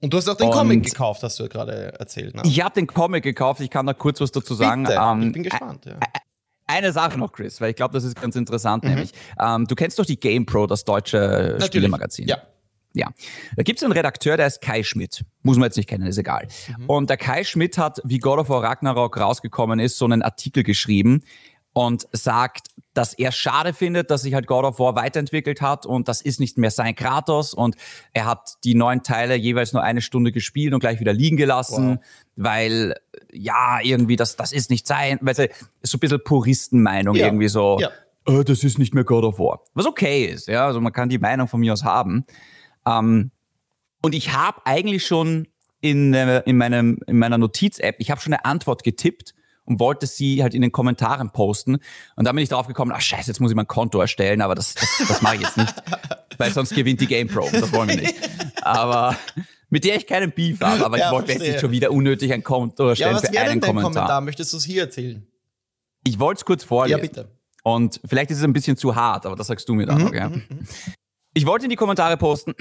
Und 0.00 0.12
du 0.12 0.18
hast 0.18 0.28
auch 0.28 0.36
den 0.36 0.48
und 0.48 0.52
Comic 0.52 0.84
gekauft, 0.84 1.22
hast 1.22 1.40
du 1.40 1.48
gerade 1.48 1.98
erzählt. 1.98 2.34
Ne? 2.34 2.42
Ich 2.44 2.62
habe 2.62 2.74
den 2.74 2.86
Comic 2.86 3.24
gekauft. 3.24 3.60
Ich 3.60 3.70
kann 3.70 3.86
da 3.86 3.94
kurz 3.94 4.20
was 4.20 4.30
dazu 4.32 4.54
sagen. 4.54 4.86
Ähm, 4.90 5.22
ich 5.22 5.32
bin 5.32 5.42
gespannt. 5.42 5.86
Ja. 5.86 5.96
Eine 6.66 6.92
Sache 6.92 7.18
noch, 7.18 7.32
Chris, 7.32 7.60
weil 7.60 7.70
ich 7.70 7.76
glaube, 7.76 7.94
das 7.94 8.04
ist 8.04 8.20
ganz 8.20 8.36
interessant, 8.36 8.84
mhm. 8.84 8.90
nämlich. 8.90 9.12
Ähm, 9.40 9.66
du 9.66 9.74
kennst 9.74 9.98
doch 9.98 10.04
die 10.04 10.20
GamePro, 10.20 10.66
das 10.66 10.84
deutsche 10.84 11.16
Natürlich. 11.16 11.66
Spielemagazin. 11.66 12.28
Ja. 12.28 12.38
Ja, 12.96 13.08
da 13.56 13.64
gibt 13.64 13.80
es 13.80 13.82
einen 13.82 13.92
Redakteur, 13.92 14.36
der 14.36 14.46
ist 14.46 14.60
Kai 14.60 14.84
Schmidt. 14.84 15.24
Muss 15.42 15.56
man 15.56 15.64
jetzt 15.64 15.76
nicht 15.76 15.88
kennen, 15.88 16.06
ist 16.06 16.16
egal. 16.16 16.46
Mhm. 16.78 16.86
Und 16.86 17.10
der 17.10 17.16
Kai 17.16 17.42
Schmidt 17.42 17.76
hat, 17.76 18.00
wie 18.04 18.18
God 18.18 18.38
of 18.38 18.48
War 18.50 18.62
Ragnarok 18.62 19.18
rausgekommen 19.18 19.80
ist, 19.80 19.98
so 19.98 20.04
einen 20.04 20.22
Artikel 20.22 20.62
geschrieben 20.62 21.24
und 21.72 22.06
sagt, 22.12 22.68
dass 22.94 23.12
er 23.12 23.32
schade 23.32 23.74
findet, 23.74 24.10
dass 24.10 24.22
sich 24.22 24.34
halt 24.34 24.46
God 24.46 24.64
of 24.64 24.78
War 24.78 24.94
weiterentwickelt 24.94 25.60
hat 25.60 25.84
und 25.84 26.08
das 26.08 26.22
ist 26.22 26.40
nicht 26.40 26.56
mehr 26.56 26.70
sein 26.70 26.94
Kratos 26.94 27.52
und 27.52 27.76
er 28.12 28.24
hat 28.24 28.54
die 28.64 28.74
neun 28.74 29.02
Teile 29.02 29.34
jeweils 29.34 29.72
nur 29.72 29.82
eine 29.82 30.00
Stunde 30.00 30.32
gespielt 30.32 30.72
und 30.72 30.80
gleich 30.80 31.00
wieder 31.00 31.12
liegen 31.12 31.36
gelassen, 31.36 31.98
wow. 31.98 32.04
weil 32.36 32.94
ja, 33.32 33.80
irgendwie 33.82 34.16
das, 34.16 34.36
das 34.36 34.52
ist 34.52 34.70
nicht 34.70 34.86
sein, 34.86 35.18
weil 35.20 35.34
so 35.34 35.42
ein 35.42 36.00
bisschen 36.00 36.22
Puristenmeinung 36.22 37.16
ja. 37.16 37.26
irgendwie 37.26 37.48
so, 37.48 37.78
ja. 37.80 37.90
äh, 38.26 38.44
das 38.44 38.62
ist 38.62 38.78
nicht 38.78 38.94
mehr 38.94 39.04
God 39.04 39.24
of 39.24 39.38
War. 39.38 39.60
Was 39.74 39.86
okay 39.86 40.26
ist, 40.26 40.46
ja, 40.46 40.66
also 40.66 40.80
man 40.80 40.92
kann 40.92 41.08
die 41.08 41.18
Meinung 41.18 41.48
von 41.48 41.60
mir 41.60 41.72
aus 41.72 41.84
haben. 41.84 42.24
Ähm, 42.86 43.32
und 44.02 44.14
ich 44.14 44.32
habe 44.32 44.60
eigentlich 44.64 45.04
schon 45.04 45.48
in, 45.80 46.14
äh, 46.14 46.42
in, 46.46 46.56
meinem, 46.56 47.00
in 47.06 47.18
meiner 47.18 47.38
Notiz-App, 47.38 47.96
ich 47.98 48.10
habe 48.10 48.20
schon 48.20 48.32
eine 48.32 48.44
Antwort 48.44 48.84
getippt 48.84 49.34
und 49.64 49.80
wollte 49.80 50.06
sie 50.06 50.42
halt 50.42 50.54
in 50.54 50.62
den 50.62 50.72
Kommentaren 50.72 51.30
posten. 51.30 51.78
Und 52.16 52.24
dann 52.24 52.34
bin 52.34 52.42
ich 52.42 52.48
drauf 52.48 52.66
gekommen, 52.66 52.92
ach 52.94 53.00
scheiße, 53.00 53.30
jetzt 53.30 53.40
muss 53.40 53.50
ich 53.50 53.56
mein 53.56 53.66
Konto 53.66 54.00
erstellen, 54.00 54.40
aber 54.40 54.54
das, 54.54 54.74
das, 54.74 55.08
das 55.08 55.22
mache 55.22 55.36
ich 55.36 55.42
jetzt 55.42 55.56
nicht, 55.56 55.74
weil 56.38 56.50
sonst 56.52 56.74
gewinnt 56.74 57.00
die 57.00 57.06
GamePro. 57.06 57.48
Das 57.52 57.72
wollen 57.72 57.88
wir 57.88 57.96
nicht. 57.96 58.14
Aber 58.62 59.16
mit 59.70 59.84
der 59.84 59.96
ich 59.96 60.06
keinen 60.06 60.32
Beef 60.32 60.60
habe, 60.60 60.84
aber 60.84 60.98
ja, 60.98 61.06
ich 61.06 61.12
wollte 61.12 61.32
jetzt 61.32 61.42
nicht 61.42 61.60
schon 61.60 61.70
wieder 61.70 61.90
unnötig 61.90 62.32
ein 62.32 62.42
Konto 62.42 62.88
erstellen 62.88 63.16
ja, 63.16 63.22
was 63.22 63.28
für 63.28 63.38
einen 63.38 63.60
denn 63.60 63.60
Kommentar. 63.60 63.92
Kommentar. 63.92 64.20
Möchtest 64.20 64.52
du 64.52 64.56
es 64.58 64.64
hier 64.64 64.82
erzählen? 64.82 65.26
Ich 66.04 66.18
wollte 66.18 66.38
es 66.38 66.44
kurz 66.44 66.62
vorlesen. 66.64 66.98
Ja, 66.98 67.02
bitte. 67.02 67.30
Und 67.62 68.00
vielleicht 68.04 68.30
ist 68.30 68.38
es 68.38 68.44
ein 68.44 68.52
bisschen 68.52 68.76
zu 68.76 68.94
hart, 68.94 69.24
aber 69.24 69.36
das 69.36 69.46
sagst 69.46 69.68
du 69.68 69.74
mir 69.74 69.86
dann 69.86 69.98
mhm, 69.98 70.04
noch, 70.04 70.14
ja? 70.14 70.28
Mhm, 70.28 70.44
mhm. 70.48 70.68
Ich 71.32 71.46
wollte 71.46 71.64
in 71.64 71.70
die 71.70 71.76
Kommentare 71.76 72.16
posten, 72.16 72.54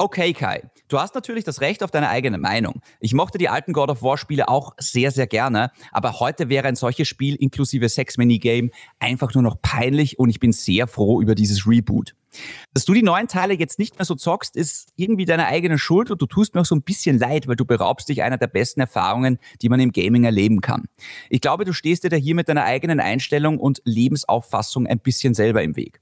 Okay, 0.00 0.32
Kai, 0.32 0.62
du 0.86 1.00
hast 1.00 1.16
natürlich 1.16 1.42
das 1.42 1.60
Recht 1.60 1.82
auf 1.82 1.90
deine 1.90 2.08
eigene 2.08 2.38
Meinung. 2.38 2.82
Ich 3.00 3.14
mochte 3.14 3.36
die 3.36 3.48
alten 3.48 3.72
God 3.72 3.90
of 3.90 4.00
War 4.00 4.16
Spiele 4.16 4.48
auch 4.48 4.74
sehr, 4.78 5.10
sehr 5.10 5.26
gerne, 5.26 5.72
aber 5.90 6.20
heute 6.20 6.48
wäre 6.48 6.68
ein 6.68 6.76
solches 6.76 7.08
Spiel 7.08 7.34
inklusive 7.34 7.88
Sex-Minigame 7.88 8.70
einfach 9.00 9.34
nur 9.34 9.42
noch 9.42 9.60
peinlich 9.60 10.16
und 10.20 10.30
ich 10.30 10.38
bin 10.38 10.52
sehr 10.52 10.86
froh 10.86 11.20
über 11.20 11.34
dieses 11.34 11.66
Reboot. 11.66 12.14
Dass 12.74 12.84
du 12.84 12.94
die 12.94 13.02
neuen 13.02 13.28
Teile 13.28 13.54
jetzt 13.54 13.78
nicht 13.78 13.98
mehr 13.98 14.04
so 14.04 14.14
zockst, 14.14 14.56
ist 14.56 14.88
irgendwie 14.96 15.24
deine 15.24 15.46
eigene 15.46 15.78
Schuld 15.78 16.10
und 16.10 16.20
du 16.20 16.26
tust 16.26 16.54
mir 16.54 16.60
auch 16.60 16.66
so 16.66 16.74
ein 16.74 16.82
bisschen 16.82 17.18
leid, 17.18 17.48
weil 17.48 17.56
du 17.56 17.64
beraubst 17.64 18.08
dich 18.08 18.22
einer 18.22 18.38
der 18.38 18.46
besten 18.46 18.80
Erfahrungen, 18.80 19.38
die 19.62 19.68
man 19.68 19.80
im 19.80 19.92
Gaming 19.92 20.24
erleben 20.24 20.60
kann. 20.60 20.88
Ich 21.30 21.40
glaube, 21.40 21.64
du 21.64 21.72
stehst 21.72 22.04
dir 22.04 22.10
da 22.10 22.16
hier 22.16 22.34
mit 22.34 22.48
deiner 22.48 22.64
eigenen 22.64 23.00
Einstellung 23.00 23.58
und 23.58 23.80
Lebensauffassung 23.84 24.86
ein 24.86 24.98
bisschen 24.98 25.34
selber 25.34 25.62
im 25.62 25.76
Weg. 25.76 26.00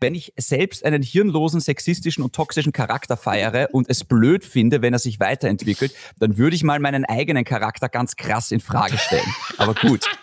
Wenn 0.00 0.14
ich 0.14 0.32
selbst 0.36 0.84
einen 0.84 1.02
hirnlosen, 1.02 1.60
sexistischen 1.60 2.22
und 2.22 2.34
toxischen 2.34 2.72
Charakter 2.72 3.16
feiere 3.16 3.68
und 3.72 3.88
es 3.88 4.04
blöd 4.04 4.44
finde, 4.44 4.82
wenn 4.82 4.92
er 4.92 4.98
sich 4.98 5.20
weiterentwickelt, 5.20 5.94
dann 6.18 6.36
würde 6.36 6.56
ich 6.56 6.62
mal 6.62 6.78
meinen 6.78 7.04
eigenen 7.04 7.44
Charakter 7.44 7.88
ganz 7.88 8.16
krass 8.16 8.52
in 8.52 8.60
Frage 8.60 8.98
stellen. 8.98 9.34
Aber 9.58 9.74
gut. 9.74 10.08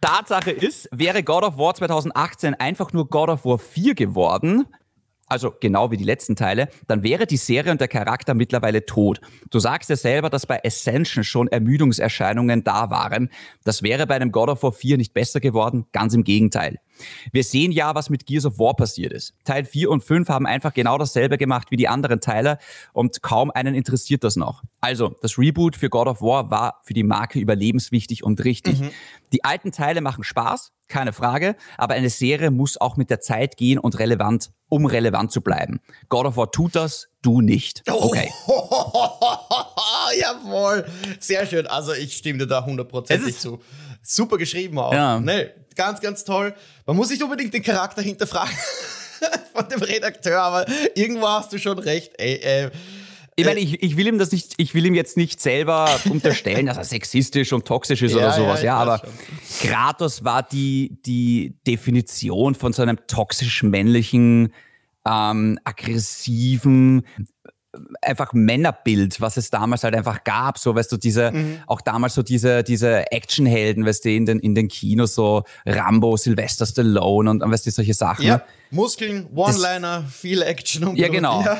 Tatsache 0.00 0.50
ist, 0.50 0.88
wäre 0.92 1.22
God 1.22 1.44
of 1.44 1.58
War 1.58 1.74
2018 1.74 2.54
einfach 2.54 2.92
nur 2.92 3.08
God 3.08 3.30
of 3.30 3.44
War 3.44 3.58
4 3.58 3.94
geworden, 3.94 4.66
also 5.26 5.52
genau 5.60 5.90
wie 5.90 5.96
die 5.96 6.04
letzten 6.04 6.36
Teile, 6.36 6.68
dann 6.86 7.02
wäre 7.02 7.26
die 7.26 7.36
Serie 7.36 7.72
und 7.72 7.80
der 7.80 7.88
Charakter 7.88 8.34
mittlerweile 8.34 8.86
tot. 8.86 9.20
Du 9.50 9.58
sagst 9.58 9.90
ja 9.90 9.96
selber, 9.96 10.30
dass 10.30 10.46
bei 10.46 10.62
Ascension 10.64 11.24
schon 11.24 11.48
Ermüdungserscheinungen 11.48 12.62
da 12.62 12.90
waren. 12.90 13.30
Das 13.64 13.82
wäre 13.82 14.06
bei 14.06 14.14
einem 14.14 14.30
God 14.30 14.50
of 14.50 14.62
War 14.62 14.72
4 14.72 14.96
nicht 14.96 15.14
besser 15.14 15.40
geworden, 15.40 15.86
ganz 15.92 16.14
im 16.14 16.22
Gegenteil. 16.22 16.78
Wir 17.32 17.44
sehen 17.44 17.72
ja, 17.72 17.94
was 17.94 18.10
mit 18.10 18.26
Gears 18.26 18.46
of 18.46 18.58
War 18.58 18.74
passiert 18.74 19.12
ist. 19.12 19.34
Teil 19.44 19.64
4 19.64 19.90
und 19.90 20.04
5 20.04 20.28
haben 20.28 20.46
einfach 20.46 20.74
genau 20.74 20.98
dasselbe 20.98 21.38
gemacht 21.38 21.70
wie 21.70 21.76
die 21.76 21.88
anderen 21.88 22.20
Teile 22.20 22.58
und 22.92 23.22
kaum 23.22 23.50
einen 23.50 23.74
interessiert 23.74 24.24
das 24.24 24.36
noch. 24.36 24.62
Also, 24.80 25.16
das 25.22 25.38
Reboot 25.38 25.76
für 25.76 25.90
God 25.90 26.08
of 26.08 26.22
War 26.22 26.50
war 26.50 26.80
für 26.84 26.94
die 26.94 27.02
Marke 27.02 27.38
überlebenswichtig 27.38 28.24
und 28.24 28.44
richtig. 28.44 28.80
Mhm. 28.80 28.90
Die 29.32 29.44
alten 29.44 29.72
Teile 29.72 30.00
machen 30.00 30.24
Spaß, 30.24 30.72
keine 30.88 31.12
Frage, 31.12 31.56
aber 31.76 31.94
eine 31.94 32.10
Serie 32.10 32.50
muss 32.50 32.80
auch 32.80 32.96
mit 32.96 33.10
der 33.10 33.20
Zeit 33.20 33.56
gehen 33.56 33.78
und 33.78 33.98
relevant, 33.98 34.50
um 34.68 34.86
relevant 34.86 35.32
zu 35.32 35.40
bleiben. 35.40 35.80
God 36.08 36.26
of 36.26 36.36
War 36.36 36.50
tut 36.50 36.76
das, 36.76 37.08
du 37.22 37.40
nicht. 37.40 37.82
Okay. 37.90 38.30
Oh, 38.46 39.10
jawohl. 40.20 40.86
Sehr 41.18 41.46
schön. 41.46 41.66
Also 41.66 41.92
ich 41.92 42.16
stimme 42.16 42.38
dir 42.38 42.46
da 42.46 42.64
hundertprozentig 42.64 43.38
zu. 43.38 43.60
Super 44.02 44.38
geschrieben 44.38 44.78
auch. 44.78 44.92
Ja. 44.92 45.18
Nee, 45.18 45.48
ganz, 45.76 46.00
ganz 46.00 46.24
toll. 46.24 46.54
Man 46.86 46.96
muss 46.96 47.10
nicht 47.10 47.22
unbedingt 47.22 47.54
den 47.54 47.62
Charakter 47.62 48.02
hinterfragen 48.02 48.56
von 49.54 49.68
dem 49.68 49.80
Redakteur, 49.80 50.40
aber 50.40 50.66
irgendwo 50.94 51.28
hast 51.28 51.52
du 51.52 51.58
schon 51.58 51.78
recht. 51.78 52.12
Ey, 52.18 52.34
äh, 52.36 52.70
ich 53.38 53.44
meine, 53.44 53.60
ich, 53.60 53.82
ich 53.82 53.98
will 53.98 54.06
ihm 54.06 54.18
das 54.18 54.32
nicht, 54.32 54.54
ich 54.56 54.74
will 54.74 54.86
ihm 54.86 54.94
jetzt 54.94 55.18
nicht 55.18 55.42
selber 55.42 56.00
unterstellen, 56.08 56.64
dass 56.66 56.78
er 56.78 56.84
sexistisch 56.84 57.52
und 57.52 57.66
toxisch 57.66 58.00
ist 58.00 58.12
ja, 58.12 58.18
oder 58.18 58.32
sowas, 58.32 58.62
ja, 58.62 58.66
ja 58.66 58.76
aber 58.78 58.98
schon. 58.98 59.10
Kratos 59.68 60.24
war 60.24 60.42
die, 60.42 60.98
die 61.04 61.54
Definition 61.66 62.54
von 62.54 62.72
so 62.72 62.80
einem 62.80 62.98
toxisch 63.06 63.62
männlichen, 63.62 64.54
ähm, 65.06 65.58
aggressiven, 65.64 67.06
einfach 68.02 68.32
Männerbild, 68.32 69.20
was 69.20 69.36
es 69.36 69.50
damals 69.50 69.84
halt 69.84 69.94
einfach 69.94 70.24
gab, 70.24 70.58
so 70.58 70.74
weißt 70.74 70.92
du, 70.92 70.96
diese, 70.96 71.32
mhm. 71.32 71.58
auch 71.66 71.80
damals 71.80 72.14
so 72.14 72.22
diese, 72.22 72.62
diese 72.62 73.10
Actionhelden, 73.12 73.84
weißt 73.84 74.04
du, 74.04 74.10
in 74.10 74.26
den, 74.26 74.38
in 74.38 74.54
den 74.54 74.68
Kinos, 74.68 75.14
so 75.14 75.44
Rambo, 75.64 76.16
Sylvester 76.16 76.66
Stallone 76.66 77.30
und, 77.30 77.40
weißt 77.40 77.66
du, 77.66 77.70
solche 77.70 77.94
Sachen. 77.94 78.24
Ja, 78.24 78.42
Muskeln, 78.70 79.28
One-Liner, 79.34 80.04
viel 80.04 80.42
Action 80.42 80.84
und 80.84 80.96
Ja, 80.96 81.08
genau. 81.08 81.42
Ja, 81.42 81.58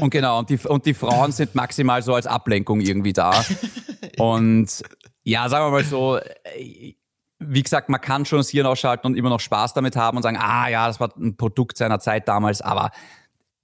und 0.00 0.10
genau, 0.10 0.38
und 0.38 0.50
die, 0.50 0.58
und 0.58 0.86
die 0.86 0.94
Frauen 0.94 1.32
sind 1.32 1.54
maximal 1.54 2.02
so 2.02 2.14
als 2.14 2.26
Ablenkung 2.26 2.80
irgendwie 2.80 3.12
da. 3.12 3.44
und 4.18 4.82
ja, 5.24 5.48
sagen 5.48 5.66
wir 5.66 5.70
mal 5.70 5.84
so, 5.84 6.18
wie 7.38 7.62
gesagt, 7.62 7.88
man 7.88 8.00
kann 8.00 8.24
schon 8.24 8.38
das 8.38 8.50
Hirn 8.50 8.66
ausschalten 8.66 9.06
und 9.06 9.16
immer 9.16 9.30
noch 9.30 9.40
Spaß 9.40 9.74
damit 9.74 9.96
haben 9.96 10.16
und 10.16 10.22
sagen, 10.22 10.36
ah 10.38 10.68
ja, 10.68 10.86
das 10.86 11.00
war 11.00 11.12
ein 11.16 11.36
Produkt 11.36 11.76
seiner 11.76 12.00
Zeit 12.00 12.28
damals, 12.28 12.60
aber 12.60 12.90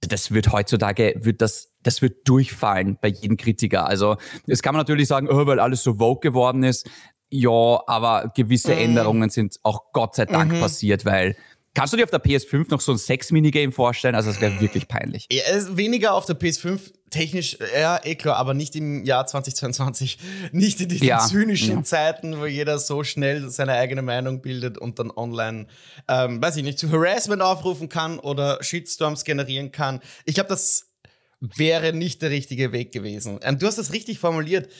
das 0.01 0.31
wird 0.31 0.51
heutzutage, 0.51 1.15
wird 1.17 1.41
das, 1.41 1.68
das 1.83 2.01
wird 2.01 2.27
durchfallen 2.27 2.97
bei 3.01 3.09
jedem 3.09 3.37
Kritiker. 3.37 3.87
Also, 3.87 4.17
das 4.47 4.61
kann 4.61 4.73
man 4.73 4.81
natürlich 4.81 5.07
sagen, 5.07 5.29
oh, 5.29 5.45
weil 5.45 5.59
alles 5.59 5.83
so 5.83 5.95
vogue 5.95 6.19
geworden 6.21 6.63
ist. 6.63 6.89
Ja, 7.29 7.81
aber 7.87 8.31
gewisse 8.35 8.73
mhm. 8.73 8.81
Änderungen 8.81 9.29
sind 9.29 9.57
auch 9.63 9.91
Gott 9.93 10.15
sei 10.15 10.25
Dank 10.25 10.51
mhm. 10.51 10.59
passiert, 10.59 11.05
weil 11.05 11.35
Kannst 11.75 11.93
du 11.93 11.97
dir 11.97 12.03
auf 12.03 12.09
der 12.09 12.21
PS5 12.21 12.71
noch 12.71 12.81
so 12.81 12.91
ein 12.91 12.97
Sex-Minigame 12.97 13.71
vorstellen? 13.71 14.15
Also, 14.15 14.31
das 14.31 14.41
wäre 14.41 14.59
wirklich 14.59 14.87
peinlich. 14.87 15.27
Ja, 15.31 15.43
weniger 15.77 16.13
auf 16.13 16.25
der 16.25 16.37
PS5, 16.37 16.79
technisch, 17.11 17.57
ja, 17.73 17.99
eh 18.03 18.15
klar, 18.15 18.37
aber 18.37 18.53
nicht 18.53 18.75
im 18.75 19.05
Jahr 19.05 19.27
2022. 19.27 20.17
Nicht 20.51 20.81
in 20.81 20.89
diesen 20.89 21.07
ja, 21.07 21.19
zynischen 21.19 21.77
ja. 21.77 21.83
Zeiten, 21.83 22.39
wo 22.39 22.45
jeder 22.45 22.79
so 22.79 23.03
schnell 23.03 23.49
seine 23.49 23.73
eigene 23.73 24.01
Meinung 24.01 24.41
bildet 24.41 24.77
und 24.77 24.99
dann 24.99 25.11
online, 25.11 25.67
ähm, 26.07 26.41
weiß 26.41 26.57
ich 26.57 26.63
nicht, 26.63 26.79
zu 26.79 26.91
Harassment 26.91 27.41
aufrufen 27.41 27.87
kann 27.87 28.19
oder 28.19 28.61
Shitstorms 28.61 29.23
generieren 29.23 29.71
kann. 29.71 30.01
Ich 30.25 30.33
glaube, 30.33 30.49
das 30.49 30.88
wäre 31.39 31.93
nicht 31.93 32.21
der 32.21 32.31
richtige 32.31 32.71
Weg 32.71 32.91
gewesen. 32.91 33.39
Du 33.59 33.67
hast 33.67 33.77
das 33.77 33.93
richtig 33.93 34.19
formuliert. 34.19 34.71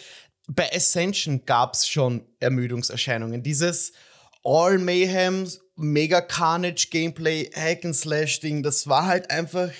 Bei 0.48 0.72
Ascension 0.74 1.46
gab 1.46 1.74
es 1.74 1.88
schon 1.88 2.26
Ermüdungserscheinungen. 2.40 3.44
Dieses 3.44 3.94
All 4.44 4.78
Mayhem 4.78 5.48
mega 5.76 6.22
Carnage 6.22 6.88
Gameplay, 6.90 7.50
Hack 7.54 7.86
and 7.86 7.96
Slash 7.96 8.40
Ding, 8.40 8.64
das 8.64 8.88
war 8.88 9.06
halt 9.06 9.32
einfach 9.32 9.72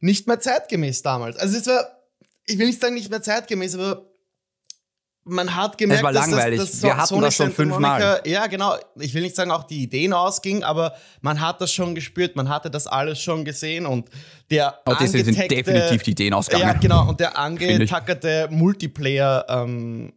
nicht 0.00 0.26
mehr 0.26 0.40
zeitgemäß 0.40 1.02
damals. 1.02 1.36
Also 1.36 1.56
es 1.56 1.66
war, 1.66 2.02
ich 2.46 2.58
will 2.58 2.66
nicht 2.66 2.80
sagen 2.80 2.94
nicht 2.94 3.10
mehr 3.10 3.22
zeitgemäß, 3.22 3.74
aber 3.74 4.10
man 5.24 5.54
hat 5.54 5.78
gemerkt, 5.78 6.00
es 6.00 6.04
war 6.04 6.12
langweilig. 6.12 6.60
Dass 6.60 6.70
das, 6.70 6.80
das 6.80 6.90
Wir 6.90 6.96
hatten 6.96 7.06
Sony 7.06 7.22
das 7.22 7.34
schon 7.34 7.50
fünfmal. 7.50 8.20
Ja, 8.24 8.46
genau. 8.46 8.76
Ich 8.98 9.14
will 9.14 9.22
nicht 9.22 9.34
sagen, 9.34 9.50
auch 9.50 9.64
die 9.64 9.82
Ideen 9.82 10.12
ausgingen, 10.12 10.62
aber 10.62 10.94
man 11.20 11.40
hat 11.40 11.60
das 11.60 11.72
schon 11.72 11.94
gespürt, 11.94 12.36
man 12.36 12.48
hatte 12.48 12.70
das 12.70 12.86
alles 12.86 13.20
schon 13.20 13.44
gesehen 13.44 13.86
und 13.86 14.08
der 14.50 14.78
oh, 14.86 14.94
das 14.98 15.12
sind 15.12 15.26
definitiv 15.26 16.02
die 16.02 16.10
Ideen 16.10 16.34
ausgegangen. 16.34 16.74
Ja, 16.74 16.80
genau. 16.80 17.08
Und 17.08 17.20
der 17.20 17.38
angetackerte 17.38 18.48
Multiplayer 18.50 19.46
ähm, 19.48 20.12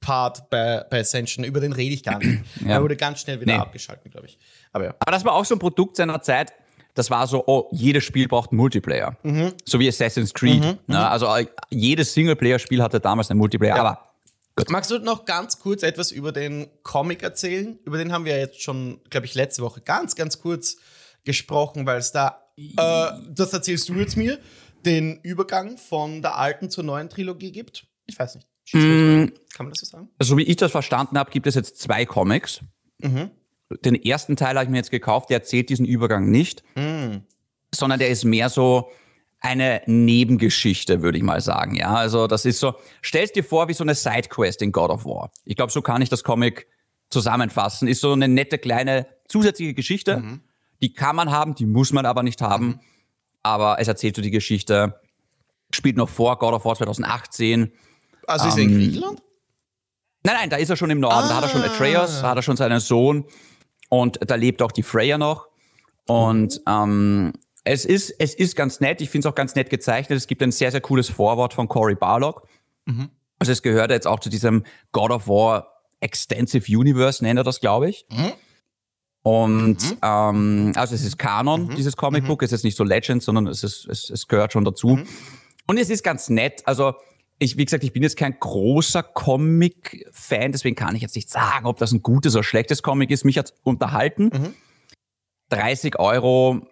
Part 0.00 0.48
bei, 0.48 0.84
bei 0.88 1.00
Ascension, 1.00 1.44
über 1.44 1.60
den 1.60 1.72
rede 1.72 1.94
ich 1.94 2.02
gar 2.02 2.18
nicht. 2.18 2.40
ja. 2.64 2.70
Er 2.70 2.82
wurde 2.82 2.96
ganz 2.96 3.20
schnell 3.20 3.40
wieder 3.40 3.54
nee. 3.54 3.58
abgeschaltet, 3.58 4.12
glaube 4.12 4.28
ich. 4.28 4.38
Aber 4.72 4.84
ja. 4.84 4.94
Aber 5.00 5.10
das 5.10 5.24
war 5.24 5.32
auch 5.34 5.44
so 5.44 5.56
ein 5.56 5.58
Produkt 5.58 5.96
seiner 5.96 6.22
Zeit. 6.22 6.52
Das 6.94 7.10
war 7.10 7.26
so, 7.26 7.44
oh, 7.46 7.68
jedes 7.72 8.04
Spiel 8.04 8.26
braucht 8.26 8.50
einen 8.50 8.58
Multiplayer. 8.58 9.16
Mhm. 9.22 9.52
So 9.64 9.78
wie 9.78 9.88
Assassin's 9.88 10.32
Creed. 10.32 10.60
Mhm. 10.60 10.78
Ja, 10.88 11.00
mhm. 11.00 11.12
also 11.12 11.26
äh, 11.26 11.46
jedes 11.70 12.14
Singleplayer-Spiel 12.14 12.82
hatte 12.82 13.00
damals 13.00 13.30
einen 13.30 13.38
Multiplayer. 13.38 13.76
Ja. 13.76 13.82
Aber 13.82 14.07
Gut. 14.58 14.70
Magst 14.70 14.90
du 14.90 14.98
noch 14.98 15.24
ganz 15.24 15.58
kurz 15.58 15.82
etwas 15.82 16.10
über 16.10 16.32
den 16.32 16.68
Comic 16.82 17.22
erzählen? 17.22 17.78
Über 17.84 17.98
den 17.98 18.12
haben 18.12 18.24
wir 18.24 18.36
jetzt 18.36 18.62
schon, 18.62 19.00
glaube 19.08 19.26
ich, 19.26 19.34
letzte 19.34 19.62
Woche 19.62 19.80
ganz, 19.80 20.16
ganz 20.16 20.40
kurz 20.40 20.76
gesprochen, 21.24 21.86
weil 21.86 21.98
es 21.98 22.12
da, 22.12 22.42
äh, 22.56 23.10
das 23.30 23.52
erzählst 23.52 23.88
du 23.88 23.94
jetzt 23.94 24.16
mir, 24.16 24.38
den 24.84 25.20
Übergang 25.22 25.78
von 25.78 26.22
der 26.22 26.36
alten 26.36 26.70
zur 26.70 26.84
neuen 26.84 27.08
Trilogie 27.08 27.52
gibt. 27.52 27.86
Ich 28.06 28.18
weiß 28.18 28.36
nicht. 28.36 28.48
Mm, 28.72 29.32
Kann 29.54 29.66
man 29.66 29.70
das 29.70 29.80
so 29.80 29.86
sagen? 29.86 30.08
Also, 30.18 30.36
wie 30.36 30.42
ich 30.42 30.56
das 30.56 30.72
verstanden 30.72 31.18
habe, 31.18 31.30
gibt 31.30 31.46
es 31.46 31.54
jetzt 31.54 31.78
zwei 31.78 32.04
Comics. 32.04 32.60
Mhm. 32.98 33.30
Den 33.84 33.94
ersten 33.94 34.36
Teil 34.36 34.56
habe 34.56 34.64
ich 34.64 34.70
mir 34.70 34.78
jetzt 34.78 34.90
gekauft, 34.90 35.30
der 35.30 35.38
erzählt 35.38 35.68
diesen 35.68 35.86
Übergang 35.86 36.30
nicht, 36.30 36.62
mhm. 36.74 37.22
sondern 37.72 37.98
der 37.98 38.08
ist 38.08 38.24
mehr 38.24 38.48
so 38.48 38.90
eine 39.40 39.82
Nebengeschichte, 39.86 41.02
würde 41.02 41.18
ich 41.18 41.24
mal 41.24 41.40
sagen. 41.40 41.76
Ja, 41.76 41.94
also 41.94 42.26
das 42.26 42.44
ist 42.44 42.58
so, 42.58 42.74
stellst 43.04 43.36
dir 43.36 43.44
vor 43.44 43.68
wie 43.68 43.74
so 43.74 43.84
eine 43.84 43.94
Sidequest 43.94 44.62
in 44.62 44.72
God 44.72 44.90
of 44.90 45.04
War. 45.04 45.30
Ich 45.44 45.56
glaube, 45.56 45.72
so 45.72 45.82
kann 45.82 46.02
ich 46.02 46.08
das 46.08 46.24
Comic 46.24 46.66
zusammenfassen, 47.10 47.88
ist 47.88 48.00
so 48.00 48.12
eine 48.12 48.28
nette 48.28 48.58
kleine 48.58 49.06
zusätzliche 49.28 49.74
Geschichte. 49.74 50.18
Mhm. 50.18 50.40
Die 50.82 50.92
kann 50.92 51.16
man 51.16 51.30
haben, 51.30 51.54
die 51.54 51.66
muss 51.66 51.92
man 51.92 52.06
aber 52.06 52.22
nicht 52.22 52.40
haben. 52.42 52.66
Mhm. 52.66 52.80
Aber 53.42 53.78
es 53.80 53.88
erzählt 53.88 54.16
so 54.16 54.22
die 54.22 54.30
Geschichte, 54.30 55.00
spielt 55.72 55.96
noch 55.96 56.08
vor 56.08 56.38
God 56.38 56.54
of 56.54 56.64
War 56.64 56.74
2018. 56.74 57.72
Also 58.26 58.48
ist 58.48 58.56
er 58.56 58.62
in 58.62 58.70
ähm, 58.70 58.76
Griechenland? 58.76 59.22
Nein, 60.24 60.34
nein, 60.40 60.50
da 60.50 60.56
ist 60.56 60.68
er 60.68 60.76
schon 60.76 60.90
im 60.90 61.00
Norden. 61.00 61.16
Ah. 61.16 61.28
Da 61.28 61.36
hat 61.36 61.44
er 61.44 61.48
schon 61.48 61.62
Atreus, 61.62 62.20
da 62.20 62.30
hat 62.30 62.36
er 62.36 62.42
schon 62.42 62.56
seinen 62.56 62.80
Sohn 62.80 63.24
und 63.88 64.18
da 64.20 64.34
lebt 64.34 64.60
auch 64.62 64.72
die 64.72 64.82
Freya 64.82 65.16
noch. 65.16 65.48
Und 66.06 66.60
ähm, 66.66 67.32
es, 67.64 67.84
ist, 67.84 68.14
es 68.18 68.34
ist 68.34 68.56
ganz 68.56 68.80
nett. 68.80 69.00
Ich 69.00 69.10
finde 69.10 69.28
es 69.28 69.32
auch 69.32 69.34
ganz 69.36 69.54
nett 69.54 69.70
gezeichnet. 69.70 70.16
Es 70.16 70.26
gibt 70.26 70.42
ein 70.42 70.52
sehr, 70.52 70.70
sehr 70.70 70.80
cooles 70.80 71.08
Vorwort 71.08 71.54
von 71.54 71.68
Cory 71.68 71.94
Barlog. 71.94 72.46
Mhm. 72.86 73.10
Also 73.38 73.52
es 73.52 73.62
gehört 73.62 73.90
jetzt 73.90 74.06
auch 74.06 74.20
zu 74.20 74.30
diesem 74.30 74.64
God 74.92 75.10
of 75.10 75.28
War 75.28 75.82
Extensive 76.00 76.64
Universe, 76.76 77.22
nennt 77.22 77.38
er 77.38 77.44
das, 77.44 77.60
glaube 77.60 77.88
ich. 77.88 78.06
Mhm. 78.10 78.32
Und 79.22 79.82
mhm. 79.82 79.98
ähm, 80.02 80.72
also 80.76 80.94
es 80.94 81.04
ist 81.04 81.18
Kanon, 81.18 81.66
mhm. 81.66 81.74
dieses 81.74 81.96
Comicbook. 81.96 82.40
Mhm. 82.40 82.44
Es 82.44 82.52
ist 82.52 82.64
nicht 82.64 82.76
so 82.76 82.84
Legend, 82.84 83.22
sondern 83.22 83.46
es, 83.46 83.62
ist, 83.62 83.86
es, 83.86 84.10
es 84.10 84.28
gehört 84.28 84.52
schon 84.52 84.64
dazu. 84.64 84.96
Mhm. 84.96 85.06
Und 85.66 85.78
es 85.78 85.90
ist 85.90 86.02
ganz 86.02 86.28
nett. 86.30 86.62
Also 86.66 86.94
ich, 87.38 87.56
wie 87.56 87.64
gesagt, 87.64 87.84
ich 87.84 87.92
bin 87.92 88.02
jetzt 88.02 88.16
kein 88.16 88.38
großer 88.38 89.02
Comic-Fan, 89.02 90.52
deswegen 90.52 90.74
kann 90.74 90.96
ich 90.96 91.02
jetzt 91.02 91.14
nicht 91.14 91.30
sagen, 91.30 91.66
ob 91.66 91.78
das 91.78 91.92
ein 91.92 92.02
gutes 92.02 92.34
oder 92.34 92.42
schlechtes 92.42 92.82
Comic 92.82 93.10
ist. 93.10 93.24
Mich 93.24 93.38
hat 93.38 93.54
unterhalten. 93.62 94.54
30 95.50 95.94
mhm. 95.94 96.00
Euro, 96.00 96.66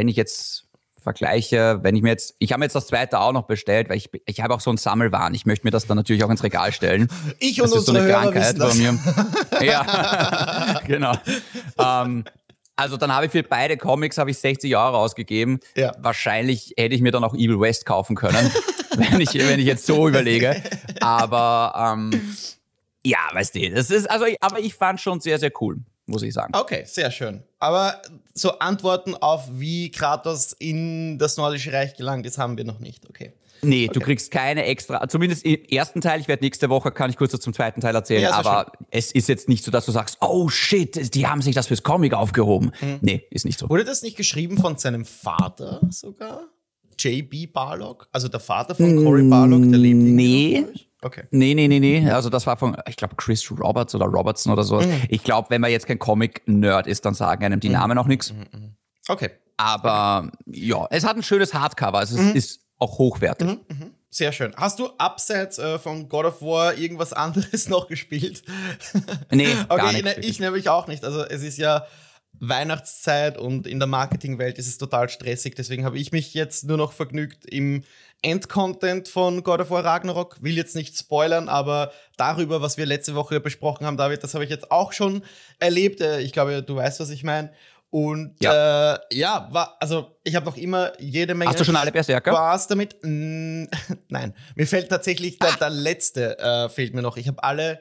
wenn 0.00 0.08
ich 0.08 0.16
jetzt 0.16 0.64
vergleiche, 0.98 1.80
wenn 1.82 1.94
ich 1.94 2.00
mir 2.00 2.08
jetzt, 2.08 2.34
ich 2.38 2.52
habe 2.52 2.60
mir 2.60 2.64
jetzt 2.64 2.74
das 2.74 2.86
zweite 2.86 3.20
auch 3.20 3.32
noch 3.32 3.42
bestellt, 3.42 3.90
weil 3.90 3.98
ich, 3.98 4.08
ich 4.24 4.40
habe 4.40 4.54
auch 4.54 4.60
so 4.60 4.70
einen 4.70 4.78
Sammelwahn. 4.78 5.34
Ich 5.34 5.44
möchte 5.44 5.66
mir 5.66 5.70
das 5.70 5.86
dann 5.86 5.98
natürlich 5.98 6.24
auch 6.24 6.30
ins 6.30 6.42
Regal 6.42 6.72
stellen. 6.72 7.08
Ich 7.38 7.60
und 7.60 7.70
das 7.70 7.80
ist 7.80 7.86
so 7.86 7.92
eine 7.92 8.08
Krankheit 8.08 8.58
bei 8.58 8.72
mir. 8.72 8.98
ja, 9.60 10.80
genau. 10.86 11.12
Ähm, 11.78 12.24
also 12.76 12.96
dann 12.96 13.14
habe 13.14 13.26
ich 13.26 13.32
für 13.32 13.42
beide 13.42 13.76
Comics 13.76 14.16
habe 14.16 14.30
ich 14.30 14.38
60 14.38 14.74
Euro 14.74 14.96
ausgegeben. 14.96 15.60
Ja. 15.76 15.92
Wahrscheinlich 15.98 16.72
hätte 16.78 16.94
ich 16.94 17.02
mir 17.02 17.12
dann 17.12 17.22
auch 17.22 17.34
Evil 17.34 17.60
West 17.60 17.84
kaufen 17.84 18.16
können, 18.16 18.50
wenn 18.96 19.20
ich 19.20 19.34
wenn 19.34 19.60
ich 19.60 19.66
jetzt 19.66 19.84
so 19.84 20.08
überlege. 20.08 20.62
Aber 21.02 21.74
ähm, 21.94 22.34
ja, 23.04 23.18
weißt 23.32 23.54
du, 23.54 23.70
das 23.70 23.90
ist 23.90 24.10
also, 24.10 24.24
aber 24.40 24.60
ich 24.60 24.74
fand 24.74 24.98
schon 24.98 25.20
sehr 25.20 25.38
sehr 25.38 25.52
cool, 25.60 25.80
muss 26.10 26.22
ich 26.22 26.34
sagen. 26.34 26.52
Okay, 26.54 26.84
sehr 26.86 27.10
schön. 27.10 27.42
Aber 27.58 28.00
so 28.34 28.58
Antworten 28.58 29.14
auf 29.14 29.48
wie 29.52 29.90
Kratos 29.90 30.52
in 30.58 31.18
das 31.18 31.36
Nordische 31.36 31.72
Reich 31.72 31.96
gelangt 31.96 32.26
ist, 32.26 32.38
haben 32.38 32.56
wir 32.56 32.64
noch 32.64 32.80
nicht. 32.80 33.08
Okay. 33.08 33.32
Nee, 33.62 33.84
okay. 33.84 33.92
du 33.92 34.00
kriegst 34.00 34.30
keine 34.30 34.64
extra, 34.64 35.06
zumindest 35.08 35.44
im 35.44 35.62
ersten 35.64 36.00
Teil, 36.00 36.20
ich 36.20 36.28
werde 36.28 36.42
nächste 36.42 36.70
Woche, 36.70 36.92
kann 36.92 37.10
ich 37.10 37.16
kurz 37.16 37.38
zum 37.38 37.52
zweiten 37.52 37.80
Teil 37.80 37.94
erzählen, 37.94 38.22
ja, 38.22 38.32
aber 38.32 38.72
schön. 38.74 38.86
es 38.90 39.12
ist 39.12 39.28
jetzt 39.28 39.48
nicht 39.48 39.64
so, 39.64 39.70
dass 39.70 39.84
du 39.84 39.92
sagst, 39.92 40.16
oh 40.20 40.48
shit, 40.48 41.14
die 41.14 41.26
haben 41.26 41.42
sich 41.42 41.54
das 41.54 41.66
fürs 41.66 41.82
Comic 41.82 42.14
aufgehoben. 42.14 42.72
Mhm. 42.80 42.98
Nee, 43.02 43.26
ist 43.30 43.44
nicht 43.44 43.58
so. 43.58 43.68
Wurde 43.68 43.84
das 43.84 44.02
nicht 44.02 44.16
geschrieben 44.16 44.56
von 44.56 44.78
seinem 44.78 45.04
Vater 45.04 45.80
sogar? 45.90 46.44
J.B. 46.98 47.46
Barlock? 47.46 48.08
Also 48.12 48.28
der 48.28 48.40
Vater 48.40 48.74
von 48.74 49.04
Cory 49.04 49.22
Barlock, 49.22 49.62
der 49.70 49.78
lebt 49.78 50.00
in 50.00 50.14
Nee. 50.14 50.66
Okay. 51.02 51.24
Nee, 51.30 51.54
nee, 51.54 51.66
nee, 51.66 51.80
nee. 51.80 52.10
Also 52.10 52.28
das 52.28 52.46
war 52.46 52.56
von, 52.56 52.76
ich 52.86 52.96
glaube, 52.96 53.16
Chris 53.16 53.50
Roberts 53.50 53.94
oder 53.94 54.06
Robertson 54.06 54.52
oder 54.52 54.64
so. 54.64 54.80
Mhm. 54.80 55.02
Ich 55.08 55.22
glaube, 55.22 55.48
wenn 55.50 55.60
man 55.60 55.70
jetzt 55.70 55.86
kein 55.86 55.98
Comic-Nerd 55.98 56.86
ist, 56.86 57.04
dann 57.04 57.14
sagen 57.14 57.44
einem 57.44 57.60
die 57.60 57.68
mhm. 57.68 57.74
Namen 57.74 57.98
auch 57.98 58.06
nichts. 58.06 58.32
Mhm, 58.32 58.46
mhm. 58.52 58.76
Okay. 59.08 59.30
Aber 59.56 60.30
ja, 60.46 60.86
es 60.90 61.04
hat 61.04 61.16
ein 61.16 61.22
schönes 61.22 61.54
Hardcover. 61.54 61.98
Also 61.98 62.16
es 62.18 62.22
mhm. 62.22 62.36
ist 62.36 62.60
auch 62.78 62.98
hochwertig. 62.98 63.58
Sehr 64.12 64.32
schön. 64.32 64.52
Hast 64.56 64.80
du 64.80 64.88
abseits 64.98 65.58
äh, 65.58 65.78
von 65.78 66.08
God 66.08 66.26
of 66.26 66.42
War 66.42 66.76
irgendwas 66.76 67.12
anderes 67.12 67.68
noch 67.68 67.86
gespielt? 67.88 68.42
Nee, 69.30 69.46
okay, 69.68 69.76
gar 69.76 69.92
nicht. 69.92 70.04
Ne, 70.04 70.18
ich 70.18 70.40
nämlich 70.40 70.68
auch 70.68 70.88
nicht. 70.88 71.04
Also 71.04 71.22
es 71.24 71.42
ist 71.42 71.56
ja 71.56 71.86
Weihnachtszeit 72.40 73.38
und 73.38 73.66
in 73.68 73.78
der 73.78 73.86
Marketingwelt 73.86 74.58
ist 74.58 74.66
es 74.66 74.78
total 74.78 75.08
stressig. 75.08 75.54
Deswegen 75.54 75.84
habe 75.84 75.98
ich 75.98 76.10
mich 76.10 76.34
jetzt 76.34 76.64
nur 76.64 76.76
noch 76.76 76.92
vergnügt 76.92 77.46
im 77.46 77.84
Endcontent 78.22 79.08
von 79.08 79.42
God 79.42 79.60
of 79.60 79.70
War 79.70 79.84
Ragnarok. 79.84 80.42
Will 80.42 80.56
jetzt 80.56 80.76
nicht 80.76 80.96
spoilern, 80.96 81.48
aber 81.48 81.92
darüber, 82.16 82.60
was 82.60 82.76
wir 82.76 82.86
letzte 82.86 83.14
Woche 83.14 83.40
besprochen 83.40 83.86
haben, 83.86 83.96
David, 83.96 84.22
das 84.22 84.34
habe 84.34 84.44
ich 84.44 84.50
jetzt 84.50 84.70
auch 84.70 84.92
schon 84.92 85.22
erlebt. 85.58 86.00
Äh, 86.00 86.20
ich 86.20 86.32
glaube, 86.32 86.62
du 86.62 86.76
weißt, 86.76 87.00
was 87.00 87.10
ich 87.10 87.24
meine. 87.24 87.52
Und 87.90 88.36
ja, 88.40 88.94
äh, 88.94 88.98
ja 89.12 89.48
war, 89.50 89.76
also 89.80 90.16
ich 90.22 90.36
habe 90.36 90.46
noch 90.46 90.56
immer 90.56 90.92
jede 91.00 91.34
Menge 91.34 91.50
Hast 91.50 91.60
du 91.60 91.64
schon 91.64 91.76
alle 91.76 91.90
Berserker? 91.90 92.30
Spaß 92.30 92.68
damit. 92.68 92.96
Nein, 93.02 94.34
mir 94.54 94.66
fällt 94.66 94.88
tatsächlich 94.88 95.38
der, 95.38 95.52
der 95.52 95.70
letzte 95.70 96.38
äh, 96.38 96.68
fehlt 96.68 96.94
mir 96.94 97.02
noch. 97.02 97.16
Ich 97.16 97.26
habe 97.26 97.42
alle 97.42 97.80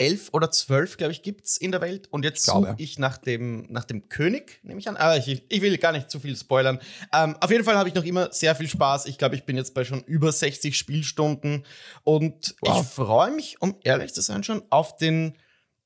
elf 0.00 0.30
oder 0.32 0.50
zwölf, 0.50 0.96
glaube 0.96 1.12
ich, 1.12 1.22
gibt 1.22 1.44
es 1.44 1.58
in 1.58 1.72
der 1.72 1.82
Welt. 1.82 2.08
Und 2.10 2.24
jetzt 2.24 2.44
suche 2.44 2.74
ich 2.78 2.98
nach 2.98 3.18
dem, 3.18 3.66
nach 3.68 3.84
dem 3.84 4.08
König, 4.08 4.58
nehme 4.62 4.80
ich 4.80 4.88
an. 4.88 4.96
Ah, 4.96 5.16
ich, 5.16 5.44
ich 5.46 5.60
will 5.60 5.76
gar 5.76 5.92
nicht 5.92 6.10
zu 6.10 6.18
viel 6.18 6.34
spoilern. 6.36 6.80
Ähm, 7.12 7.36
auf 7.38 7.50
jeden 7.50 7.64
Fall 7.64 7.76
habe 7.76 7.88
ich 7.90 7.94
noch 7.94 8.04
immer 8.04 8.32
sehr 8.32 8.54
viel 8.54 8.68
Spaß. 8.68 9.06
Ich 9.06 9.18
glaube, 9.18 9.34
ich 9.34 9.44
bin 9.44 9.56
jetzt 9.56 9.74
bei 9.74 9.84
schon 9.84 10.02
über 10.04 10.32
60 10.32 10.76
Spielstunden. 10.76 11.66
Und 12.02 12.54
wow. 12.62 12.80
ich 12.80 12.88
freue 12.88 13.30
mich, 13.30 13.60
um 13.60 13.76
ehrlich 13.84 14.14
zu 14.14 14.22
sein, 14.22 14.42
schon 14.42 14.62
auf 14.70 14.96
den, 14.96 15.36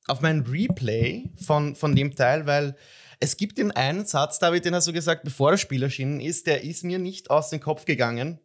auf 0.06 0.20
mein 0.20 0.42
Replay 0.42 1.30
von, 1.34 1.74
von 1.74 1.96
dem 1.96 2.14
Teil, 2.14 2.46
weil 2.46 2.76
es 3.18 3.36
gibt 3.36 3.58
den 3.58 3.72
einen 3.72 4.06
Satz, 4.06 4.38
David, 4.38 4.64
den 4.64 4.76
hast 4.76 4.86
du 4.86 4.92
gesagt, 4.92 5.24
bevor 5.24 5.50
das 5.50 5.60
Spiel 5.60 5.82
erschienen 5.82 6.20
ist, 6.20 6.46
der 6.46 6.62
ist 6.62 6.84
mir 6.84 7.00
nicht 7.00 7.30
aus 7.30 7.50
dem 7.50 7.58
Kopf 7.58 7.84
gegangen. 7.84 8.38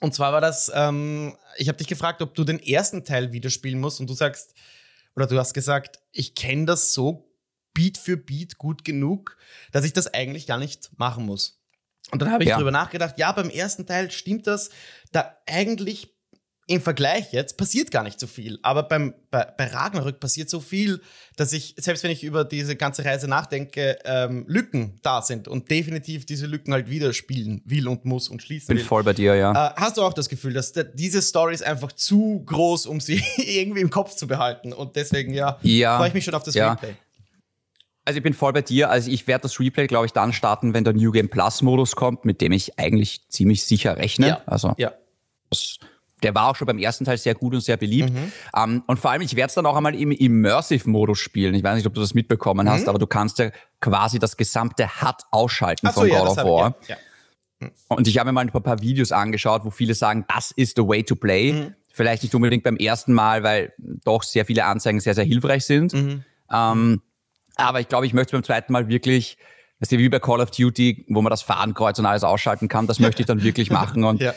Und 0.00 0.14
zwar 0.14 0.32
war 0.32 0.40
das, 0.40 0.70
ähm, 0.72 1.36
ich 1.56 1.66
habe 1.66 1.78
dich 1.78 1.88
gefragt, 1.88 2.22
ob 2.22 2.34
du 2.34 2.44
den 2.44 2.60
ersten 2.60 3.04
Teil 3.04 3.32
wieder 3.32 3.50
spielen 3.50 3.80
musst 3.80 3.98
und 3.98 4.08
du 4.08 4.14
sagst, 4.14 4.54
oder 5.18 5.26
du 5.26 5.36
hast 5.36 5.52
gesagt, 5.52 5.98
ich 6.12 6.36
kenne 6.36 6.64
das 6.64 6.92
so 6.92 7.34
Beat 7.74 7.98
für 7.98 8.16
Beat 8.16 8.56
gut 8.56 8.84
genug, 8.84 9.36
dass 9.72 9.84
ich 9.84 9.92
das 9.92 10.14
eigentlich 10.14 10.46
gar 10.46 10.58
nicht 10.58 10.96
machen 10.96 11.26
muss. 11.26 11.60
Und 12.12 12.22
dann 12.22 12.30
habe 12.30 12.44
ich 12.44 12.50
ja. 12.50 12.54
darüber 12.54 12.70
nachgedacht, 12.70 13.18
ja, 13.18 13.32
beim 13.32 13.50
ersten 13.50 13.84
Teil 13.84 14.12
stimmt 14.12 14.46
das, 14.46 14.70
da 15.10 15.36
eigentlich 15.44 16.16
im 16.68 16.82
Vergleich 16.82 17.32
jetzt 17.32 17.56
passiert 17.56 17.90
gar 17.90 18.02
nicht 18.02 18.20
so 18.20 18.26
viel. 18.26 18.58
Aber 18.62 18.82
beim, 18.82 19.14
bei, 19.30 19.46
bei 19.56 19.66
Ragnarök 19.68 20.20
passiert 20.20 20.50
so 20.50 20.60
viel, 20.60 21.00
dass 21.36 21.54
ich, 21.54 21.74
selbst 21.78 22.04
wenn 22.04 22.10
ich 22.10 22.22
über 22.22 22.44
diese 22.44 22.76
ganze 22.76 23.06
Reise 23.06 23.26
nachdenke, 23.26 23.98
ähm, 24.04 24.44
Lücken 24.46 25.00
da 25.02 25.22
sind 25.22 25.48
und 25.48 25.70
definitiv 25.70 26.26
diese 26.26 26.46
Lücken 26.46 26.74
halt 26.74 26.90
wieder 26.90 27.14
spielen 27.14 27.62
will 27.64 27.88
und 27.88 28.04
muss 28.04 28.28
und 28.28 28.42
schließen 28.42 28.68
Bin 28.68 28.76
will. 28.76 28.84
voll 28.84 29.02
bei 29.02 29.14
dir, 29.14 29.34
ja. 29.34 29.68
Äh, 29.68 29.74
hast 29.76 29.96
du 29.96 30.02
auch 30.02 30.12
das 30.12 30.28
Gefühl, 30.28 30.52
dass 30.52 30.74
diese 30.92 31.22
Story 31.22 31.54
ist 31.54 31.64
einfach 31.64 31.90
zu 31.92 32.42
groß, 32.44 32.84
um 32.84 33.00
sie 33.00 33.22
irgendwie 33.38 33.80
im 33.80 33.90
Kopf 33.90 34.14
zu 34.14 34.26
behalten? 34.26 34.74
Und 34.74 34.94
deswegen, 34.94 35.32
ja, 35.32 35.58
ja 35.62 35.96
freue 35.96 36.08
ich 36.08 36.14
mich 36.14 36.24
schon 36.24 36.34
auf 36.34 36.42
das 36.42 36.54
ja. 36.54 36.72
Replay. 36.72 36.94
Also 38.04 38.18
ich 38.18 38.22
bin 38.22 38.34
voll 38.34 38.52
bei 38.52 38.62
dir. 38.62 38.90
Also 38.90 39.10
ich 39.10 39.26
werde 39.26 39.42
das 39.42 39.58
Replay, 39.58 39.86
glaube 39.86 40.04
ich, 40.04 40.12
dann 40.12 40.34
starten, 40.34 40.74
wenn 40.74 40.84
der 40.84 40.92
New 40.92 41.12
Game 41.12 41.30
Plus 41.30 41.62
Modus 41.62 41.96
kommt, 41.96 42.26
mit 42.26 42.42
dem 42.42 42.52
ich 42.52 42.78
eigentlich 42.78 43.26
ziemlich 43.28 43.64
sicher 43.64 43.96
rechne. 43.96 44.28
Ja. 44.28 44.42
Also 44.44 44.74
ja. 44.76 44.92
Das 45.50 45.78
der 46.22 46.34
war 46.34 46.48
auch 46.48 46.56
schon 46.56 46.66
beim 46.66 46.78
ersten 46.78 47.04
Teil 47.04 47.18
sehr 47.18 47.34
gut 47.34 47.54
und 47.54 47.60
sehr 47.60 47.76
beliebt. 47.76 48.10
Mhm. 48.10 48.32
Um, 48.52 48.62
ähm, 48.62 48.82
und 48.86 48.98
vor 48.98 49.10
allem, 49.10 49.22
ich 49.22 49.36
werde 49.36 49.48
es 49.48 49.54
dann 49.54 49.66
auch 49.66 49.76
einmal 49.76 49.94
im 49.94 50.10
Immersive-Modus 50.10 51.18
spielen. 51.18 51.54
Ich 51.54 51.62
weiß 51.62 51.76
nicht, 51.76 51.86
ob 51.86 51.94
du 51.94 52.00
das 52.00 52.14
mitbekommen 52.14 52.66
mhm. 52.66 52.70
hast, 52.70 52.88
aber 52.88 52.98
du 52.98 53.06
kannst 53.06 53.38
ja 53.38 53.50
quasi 53.80 54.18
das 54.18 54.36
gesamte 54.36 54.88
HUD 55.02 55.16
ausschalten 55.30 55.88
so, 55.88 56.00
von 56.00 56.08
ja, 56.08 56.20
God 56.20 56.28
of 56.28 56.36
War. 56.38 56.74
Ich, 56.82 56.88
ja. 56.88 56.96
Ja. 57.60 57.68
Und 57.88 58.06
ich 58.06 58.18
habe 58.18 58.28
mir 58.28 58.32
mal 58.32 58.42
ein 58.42 58.50
paar, 58.50 58.80
Videos 58.80 59.10
angeschaut, 59.12 59.64
wo 59.64 59.70
viele 59.70 59.94
sagen, 59.94 60.24
das 60.32 60.52
ist 60.52 60.76
the 60.76 60.86
way 60.86 61.02
to 61.02 61.16
play. 61.16 61.52
Mhm. 61.52 61.74
Vielleicht 61.92 62.22
nicht 62.22 62.34
unbedingt 62.34 62.62
beim 62.62 62.76
ersten 62.76 63.12
Mal, 63.12 63.42
weil 63.42 63.72
doch 63.78 64.22
sehr 64.22 64.44
viele 64.44 64.64
Anzeigen 64.64 65.00
sehr, 65.00 65.14
sehr 65.14 65.24
hilfreich 65.24 65.64
sind. 65.64 65.94
Um, 65.94 66.00
mhm. 66.00 66.24
ähm, 66.52 67.02
aber 67.56 67.80
ich 67.80 67.88
glaube, 67.88 68.06
ich 68.06 68.14
möchte 68.14 68.32
beim 68.32 68.44
zweiten 68.44 68.72
Mal 68.72 68.88
wirklich, 68.88 69.36
das 69.80 69.90
ist 69.90 69.98
wie 69.98 70.08
bei 70.08 70.20
Call 70.20 70.40
of 70.40 70.52
Duty, 70.52 71.06
wo 71.08 71.22
man 71.22 71.30
das 71.30 71.42
Fadenkreuz 71.42 71.98
und 71.98 72.06
alles 72.06 72.22
ausschalten 72.22 72.68
kann, 72.68 72.86
das 72.86 73.00
möchte 73.00 73.22
ich 73.22 73.26
dann 73.26 73.42
wirklich 73.42 73.70
machen. 73.72 74.04
Und 74.04 74.20
ja 74.20 74.32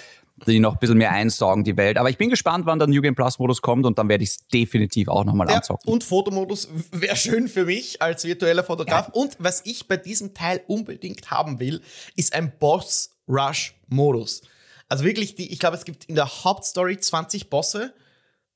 die 0.47 0.59
noch 0.59 0.73
ein 0.73 0.79
bisschen 0.79 0.97
mehr 0.97 1.11
einsaugen, 1.11 1.63
die 1.63 1.77
Welt. 1.77 1.97
Aber 1.97 2.09
ich 2.09 2.17
bin 2.17 2.29
gespannt, 2.29 2.65
wann 2.65 2.79
der 2.79 2.87
New 2.87 3.01
Game 3.01 3.15
Plus 3.15 3.39
Modus 3.39 3.61
kommt 3.61 3.85
und 3.85 3.97
dann 3.97 4.09
werde 4.09 4.23
ich 4.23 4.31
es 4.31 4.47
definitiv 4.47 5.07
auch 5.07 5.23
nochmal 5.23 5.49
ja, 5.49 5.57
anzocken. 5.57 5.91
Und 5.91 6.03
Fotomodus 6.03 6.67
wäre 6.91 7.15
schön 7.15 7.47
für 7.47 7.65
mich 7.65 8.01
als 8.01 8.23
virtueller 8.23 8.63
Fotograf. 8.63 9.07
Ja. 9.07 9.13
Und 9.13 9.35
was 9.39 9.61
ich 9.65 9.87
bei 9.87 9.97
diesem 9.97 10.33
Teil 10.33 10.61
unbedingt 10.67 11.31
haben 11.31 11.59
will, 11.59 11.81
ist 12.15 12.33
ein 12.33 12.51
Boss 12.59 13.11
Rush 13.27 13.75
Modus. 13.87 14.41
Also 14.89 15.05
wirklich, 15.05 15.35
die, 15.35 15.51
ich 15.51 15.59
glaube, 15.59 15.77
es 15.77 15.85
gibt 15.85 16.05
in 16.05 16.15
der 16.15 16.43
Hauptstory 16.43 16.97
20 16.97 17.49
Bosse. 17.49 17.93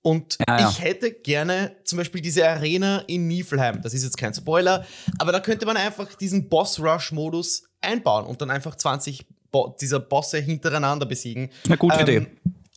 Und 0.02 0.38
ja, 0.48 0.60
ja. 0.60 0.70
ich 0.70 0.82
hätte 0.82 1.12
gerne 1.12 1.76
zum 1.84 1.98
Beispiel 1.98 2.22
diese 2.22 2.48
Arena 2.48 3.00
in 3.08 3.28
Niflheim. 3.28 3.82
Das 3.82 3.94
ist 3.94 4.04
jetzt 4.04 4.18
kein 4.18 4.36
Spoiler, 4.36 4.86
aber 5.18 5.32
da 5.32 5.40
könnte 5.40 5.66
man 5.66 5.78
einfach 5.78 6.14
diesen 6.14 6.48
Boss 6.48 6.80
Rush 6.80 7.12
Modus 7.12 7.64
einbauen 7.82 8.26
und 8.26 8.40
dann 8.40 8.52
einfach 8.52 8.76
20 8.76 9.26
Bo 9.56 9.74
dieser 9.80 10.02
Bosse 10.02 10.40
hintereinander 10.40 11.06
besiegen. 11.06 11.50
Eine 11.66 11.78
gute 11.78 11.96
ähm, 11.96 12.02
Idee. 12.02 12.28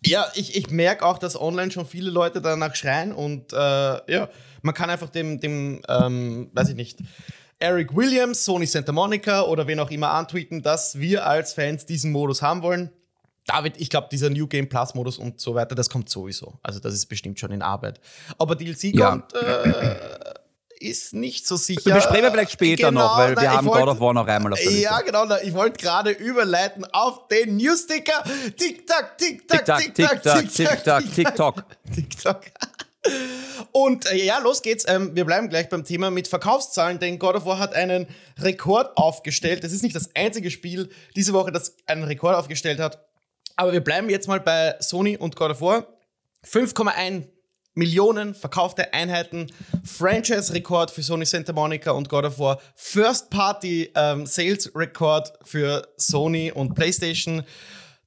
Ja, 0.07 0.27
ich, 0.37 0.55
ich 0.55 0.71
merke 0.71 1.05
auch, 1.05 1.19
dass 1.19 1.41
online 1.41 1.73
schon 1.73 1.87
viele 1.87 2.09
Leute 2.11 2.41
danach 2.41 2.77
schreien 2.77 3.13
und 3.13 3.53
äh, 3.53 3.57
ja, 3.57 4.29
man 4.63 4.75
kann 4.75 4.89
einfach 4.89 5.09
dem, 5.09 5.41
dem 5.41 5.83
ähm, 5.89 6.51
weiß 6.53 6.69
ich 6.69 6.77
nicht, 6.77 7.01
Eric 7.59 7.97
Williams, 7.97 8.45
Sony 8.45 8.67
Santa 8.67 8.93
Monica 8.93 9.43
oder 9.43 9.67
wen 9.67 9.81
auch 9.81 9.91
immer 9.91 10.11
antweeten, 10.11 10.63
dass 10.63 11.01
wir 11.01 11.27
als 11.27 11.53
Fans 11.55 11.85
diesen 11.85 12.13
Modus 12.13 12.43
haben 12.43 12.63
wollen. 12.63 12.91
David, 13.49 13.75
ich 13.79 13.91
glaube, 13.91 14.09
dieser 14.13 14.31
New 14.31 14.47
Game 14.47 14.69
Plus 14.69 14.95
Modus 14.95 15.19
und 15.19 15.41
so 15.41 15.55
weiter, 15.57 15.75
das 15.75 15.91
kommt 15.91 16.09
sowieso. 16.09 16.59
Also 16.63 16.79
das 16.79 16.95
ist 16.95 17.07
bestimmt 17.07 17.41
schon 17.41 17.51
in 17.51 17.63
Arbeit. 17.63 17.99
Aber 18.39 18.55
DLC 18.55 18.95
ja. 18.95 19.11
kommt, 19.11 19.35
äh, 19.35 19.97
ist 20.81 21.15
nicht 21.15 21.47
so 21.47 21.57
sicher. 21.57 21.95
Besprechen 21.95 22.23
wir 22.23 22.31
vielleicht 22.31 22.53
später 22.53 22.89
genau, 22.89 23.03
noch, 23.03 23.19
weil 23.19 23.35
na, 23.35 23.43
wir 23.43 23.53
haben 23.53 23.67
wollt, 23.67 23.81
God 23.81 23.89
of 23.89 24.01
War 24.01 24.15
noch 24.15 24.27
einmal 24.27 24.53
auf 24.53 24.59
der 24.59 24.69
Liste. 24.71 24.83
Ja, 24.83 25.01
genau. 25.01 25.25
Na, 25.25 25.43
ich 25.43 25.53
wollte 25.55 25.79
gerade 25.79 26.11
überleiten 26.11 26.85
auf 26.93 27.29
den 27.29 27.57
Newsticker. 27.57 28.23
Tick-Tack, 28.57 29.19
Tick-Tack, 29.19 29.65
Tick-Tack, 29.65 30.53
Tick-Tack, 30.53 31.15
Tick-Tack, 31.15 31.65
Tick-Tack. 31.95 32.53
Und 33.73 34.11
äh, 34.11 34.25
ja, 34.25 34.39
los 34.39 34.63
geht's. 34.63 34.85
Ähm, 34.89 35.15
wir 35.15 35.25
bleiben 35.25 35.49
gleich 35.49 35.69
beim 35.69 35.85
Thema 35.85 36.11
mit 36.11 36.29
Verkaufszahlen, 36.29 36.99
denn 36.99 37.19
God 37.19 37.37
of 37.37 37.45
War 37.45 37.59
hat 37.59 37.75
einen 37.75 38.07
Rekord 38.39 38.97
aufgestellt. 38.97 39.65
Das 39.65 39.73
ist 39.73 39.83
nicht 39.83 39.97
das 39.97 40.11
einzige 40.15 40.51
Spiel 40.51 40.91
diese 41.17 41.33
Woche, 41.33 41.53
das 41.53 41.77
einen 41.87 42.05
Rekord 42.05 42.35
aufgestellt 42.35 42.81
hat. 42.81 43.07
Aber 43.57 43.73
wir 43.73 43.83
bleiben 43.83 44.09
jetzt 44.11 44.29
mal 44.29 44.41
bei 44.41 44.77
Sony 44.81 45.17
und 45.17 45.37
God 45.37 45.53
of 45.53 45.61
War. 45.61 45.87
5,1 46.47 47.25
Millionen 47.79 48.35
verkaufte 48.35 48.93
Einheiten, 48.93 49.47
Franchise-Rekord 49.85 50.91
für 50.91 51.03
Sony 51.03 51.25
Santa 51.25 51.53
Monica 51.53 51.93
und 51.93 52.09
God 52.09 52.25
of 52.25 52.37
War, 52.39 52.59
First-Party-Sales-Rekord 52.75 55.29
ähm, 55.29 55.35
für 55.45 55.87
Sony 55.97 56.51
und 56.53 56.75
PlayStation. 56.75 57.45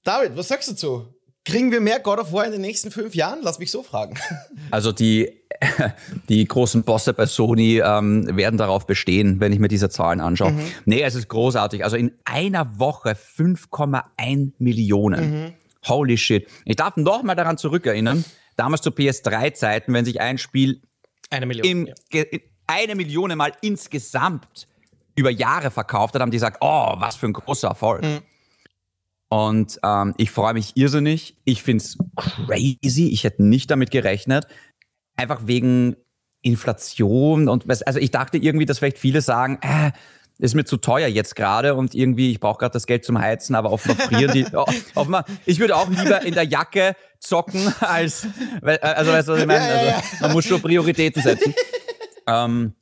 David, 0.04 0.38
was 0.38 0.50
sagst 0.50 0.68
du 0.68 0.74
dazu? 0.74 1.08
Kriegen 1.44 1.72
wir 1.72 1.82
mehr 1.82 2.00
God 2.00 2.20
of 2.20 2.32
War 2.34 2.46
in 2.46 2.52
den 2.52 2.62
nächsten 2.62 2.92
fünf 2.92 3.16
Jahren? 3.16 3.40
Lass 3.42 3.58
mich 3.58 3.72
so 3.72 3.82
fragen. 3.82 4.14
Also 4.70 4.92
die, 4.94 5.42
die 6.30 6.46
großen 6.46 6.84
Bosse 6.84 7.14
bei 7.14 7.26
Sony 7.26 7.82
ähm, 7.84 8.38
werden 8.38 8.58
darauf 8.58 8.88
bestehen, 8.88 9.42
wenn 9.42 9.52
ich 9.52 9.60
mir 9.60 9.68
diese 9.68 9.90
Zahlen 9.90 10.22
anschaue. 10.22 10.52
Mhm. 10.52 10.62
Nee, 10.86 11.02
es 11.02 11.16
ist 11.16 11.28
großartig. 11.28 11.84
Also 11.84 11.98
in 11.98 12.14
einer 12.24 12.80
Woche 12.80 13.10
5,1 13.10 14.54
Millionen. 14.60 15.32
Mhm. 15.32 15.52
Holy 15.88 16.18
shit. 16.18 16.48
Ich 16.64 16.78
darf 16.78 16.96
noch 16.96 17.24
mal 17.24 17.36
daran 17.36 17.58
zurückerinnern, 17.58 18.24
damals 18.62 18.82
zu 18.82 18.92
PS3-Zeiten, 18.92 19.92
wenn 19.94 20.06
sich 20.06 20.22
ein 20.22 20.38
Spiel 20.38 20.82
eine 21.32 21.48
Million, 21.48 21.90
ja. 22.12 22.24
eine 22.68 22.96
Million 22.96 23.36
Mal 23.36 23.54
insgesamt 23.62 24.68
über 25.16 25.32
Jahre 25.32 25.72
verkauft 25.72 26.14
hat, 26.14 26.22
haben 26.22 26.32
die 26.32 26.38
gesagt, 26.38 26.58
oh, 26.62 26.94
was 26.98 27.16
für 27.16 27.26
ein 27.26 27.34
großer 27.34 27.70
Erfolg. 27.70 28.04
Mhm. 28.04 28.20
Und 29.30 29.80
ähm, 29.84 30.14
ich 30.18 30.30
freue 30.30 30.54
mich 30.54 30.76
irrsinnig. 30.76 31.38
Ich 31.44 31.64
finde 31.64 31.84
es 31.84 31.98
crazy. 32.16 33.08
Ich 33.08 33.24
hätte 33.24 33.44
nicht 33.44 33.72
damit 33.72 33.90
gerechnet. 33.90 34.46
Einfach 35.16 35.48
wegen 35.48 35.96
Inflation 36.44 37.48
und 37.48 37.68
was, 37.68 37.82
also 37.82 38.00
ich 38.00 38.12
dachte 38.12 38.38
irgendwie, 38.38 38.66
dass 38.66 38.80
vielleicht 38.80 38.98
viele 38.98 39.22
sagen, 39.22 39.60
äh, 39.62 39.92
ist 40.42 40.56
mir 40.56 40.66
zu 40.66 40.78
teuer 40.78 41.08
jetzt 41.08 41.36
gerade 41.36 41.76
und 41.76 41.94
irgendwie, 41.94 42.32
ich 42.32 42.40
brauche 42.40 42.58
gerade 42.58 42.74
das 42.74 42.88
Geld 42.88 43.06
zum 43.06 43.20
Heizen, 43.20 43.54
aber 43.56 43.72
offenbar 43.72 44.08
frieren 44.08 44.34
die. 44.34 44.46
Oh, 44.54 44.66
offenbar, 44.96 45.26
ich 45.46 45.60
würde 45.60 45.76
auch 45.76 45.88
lieber 45.88 46.24
in 46.24 46.34
der 46.34 46.44
Jacke 46.44 46.96
zocken, 47.20 47.74
als. 47.80 48.28
Also, 48.62 49.12
weißt 49.12 49.28
du, 49.28 49.34
was 49.34 49.40
ich 49.40 49.46
meine? 49.46 49.64
Also, 49.64 50.04
man 50.22 50.32
muss 50.34 50.46
schon 50.46 50.62
Prioritäten 50.62 51.22
setzen. 51.22 51.54
ähm, 52.28 52.74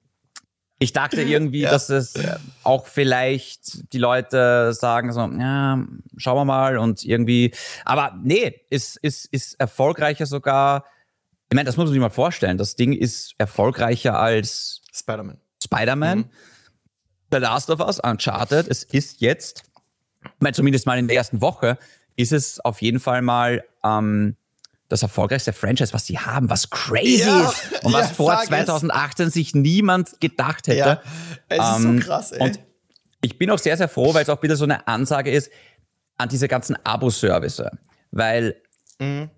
ich 0.79 0.93
dachte 0.93 1.21
irgendwie, 1.21 1.61
ja. 1.61 1.69
dass 1.69 1.89
es 1.89 2.15
äh, 2.15 2.37
auch 2.63 2.87
vielleicht 2.87 3.91
die 3.93 3.97
Leute 3.97 4.73
sagen 4.73 5.11
so, 5.11 5.19
ja, 5.19 5.85
schauen 6.15 6.37
wir 6.37 6.45
mal 6.45 6.77
und 6.77 7.03
irgendwie, 7.03 7.53
aber 7.83 8.17
nee, 8.23 8.61
ist, 8.69 8.95
ist, 8.97 9.25
ist 9.25 9.59
erfolgreicher 9.59 10.25
sogar. 10.25 10.85
Ich 11.49 11.55
meine, 11.55 11.65
das 11.65 11.75
muss 11.75 11.85
man 11.85 11.93
sich 11.93 12.01
mal 12.01 12.09
vorstellen. 12.09 12.57
Das 12.57 12.77
Ding 12.77 12.93
ist 12.93 13.35
erfolgreicher 13.37 14.17
als 14.17 14.81
Spider-Man. 14.93 15.39
Spider-Man. 15.61 16.19
Mhm. 16.19 16.29
The 17.31 17.37
Last 17.37 17.69
of 17.69 17.79
Us, 17.79 17.99
Uncharted, 17.99 18.67
es 18.67 18.83
ist 18.83 19.21
jetzt, 19.21 19.63
ich 20.23 20.29
meine, 20.39 20.53
zumindest 20.53 20.85
mal 20.85 20.97
in 20.97 21.07
der 21.07 21.17
ersten 21.17 21.41
Woche, 21.41 21.77
ist 22.15 22.33
es 22.33 22.59
auf 22.59 22.81
jeden 22.81 22.99
Fall 22.99 23.21
mal 23.21 23.63
ähm, 23.83 24.35
das 24.89 25.03
erfolgreichste 25.03 25.53
Franchise, 25.53 25.93
was 25.93 26.05
sie 26.07 26.17
haben, 26.17 26.49
was 26.49 26.69
crazy 26.69 27.27
ja, 27.27 27.49
ist 27.49 27.83
und 27.83 27.93
was 27.93 28.09
ja, 28.09 28.13
vor 28.15 28.37
2018 28.37 29.27
es. 29.27 29.33
sich 29.33 29.53
niemand 29.53 30.19
gedacht 30.19 30.67
hätte. 30.67 30.77
Ja, 30.77 31.01
es 31.47 31.57
ist 31.59 31.85
ähm, 31.85 32.01
so 32.01 32.05
krass, 32.07 32.31
ey. 32.31 32.41
Und 32.41 32.59
ich 33.21 33.37
bin 33.37 33.51
auch 33.51 33.59
sehr, 33.59 33.77
sehr 33.77 33.87
froh, 33.87 34.13
weil 34.13 34.23
es 34.23 34.29
auch 34.29 34.41
wieder 34.41 34.55
so 34.55 34.63
eine 34.63 34.87
Ansage 34.87 35.31
ist 35.31 35.51
an 36.17 36.29
diese 36.29 36.47
ganzen 36.47 36.77
Abo-Service. 36.83 37.61
Weil 38.11 38.55
mhm. 38.99 39.29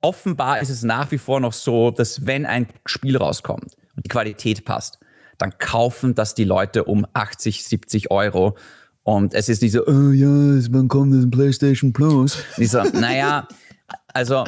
offenbar 0.00 0.60
ist 0.60 0.70
es 0.70 0.82
nach 0.82 1.10
wie 1.10 1.18
vor 1.18 1.40
noch 1.40 1.52
so, 1.52 1.90
dass 1.90 2.26
wenn 2.26 2.46
ein 2.46 2.68
Spiel 2.86 3.16
rauskommt 3.16 3.76
und 3.96 4.04
die 4.04 4.08
Qualität 4.08 4.64
passt, 4.64 4.98
dann 5.38 5.58
kaufen 5.58 6.14
das 6.14 6.34
die 6.34 6.44
Leute 6.44 6.84
um 6.84 7.06
80, 7.12 7.64
70 7.64 8.10
Euro. 8.10 8.56
Und 9.02 9.34
es 9.34 9.48
ist 9.48 9.62
nicht 9.62 9.72
so, 9.72 9.86
oh 9.86 10.10
ja, 10.10 10.28
wann 10.70 10.88
kommt 10.88 11.14
das 11.14 11.30
PlayStation 11.30 11.92
Plus? 11.92 12.38
So, 12.56 12.82
naja, 12.82 13.46
also 14.12 14.44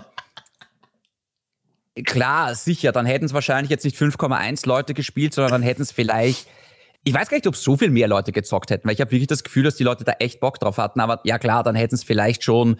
klar, 2.05 2.55
sicher, 2.55 2.92
dann 2.92 3.07
hätten 3.07 3.27
es 3.27 3.35
wahrscheinlich 3.35 3.70
jetzt 3.70 3.85
nicht 3.85 3.96
5,1 3.96 4.66
Leute 4.66 4.94
gespielt, 4.94 5.35
sondern 5.35 5.53
dann 5.53 5.62
hätten 5.62 5.83
es 5.83 5.92
vielleicht, 5.92 6.46
ich 7.05 7.14
weiß 7.14 7.29
gar 7.29 7.37
nicht, 7.37 7.46
ob 7.46 7.57
so 7.57 7.77
viel 7.77 7.90
mehr 7.90 8.09
Leute 8.09 8.33
gezockt 8.33 8.70
hätten, 8.70 8.87
weil 8.87 8.94
ich 8.94 9.01
habe 9.01 9.11
wirklich 9.11 9.29
das 9.29 9.44
Gefühl, 9.44 9.62
dass 9.62 9.77
die 9.77 9.85
Leute 9.85 10.05
da 10.05 10.12
echt 10.18 10.40
Bock 10.40 10.59
drauf 10.59 10.79
hatten. 10.79 11.01
Aber 11.01 11.20
ja 11.25 11.38
klar, 11.38 11.62
dann 11.62 11.75
hätten 11.75 11.94
es 11.94 12.05
vielleicht 12.05 12.42
schon 12.42 12.77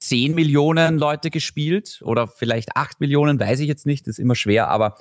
10 0.00 0.34
Millionen 0.34 0.98
Leute 0.98 1.30
gespielt 1.30 2.00
oder 2.04 2.28
vielleicht 2.28 2.76
8 2.76 3.00
Millionen, 3.00 3.38
weiß 3.38 3.60
ich 3.60 3.68
jetzt 3.68 3.86
nicht, 3.86 4.06
das 4.06 4.12
ist 4.12 4.18
immer 4.18 4.34
schwer, 4.34 4.68
aber 4.68 4.96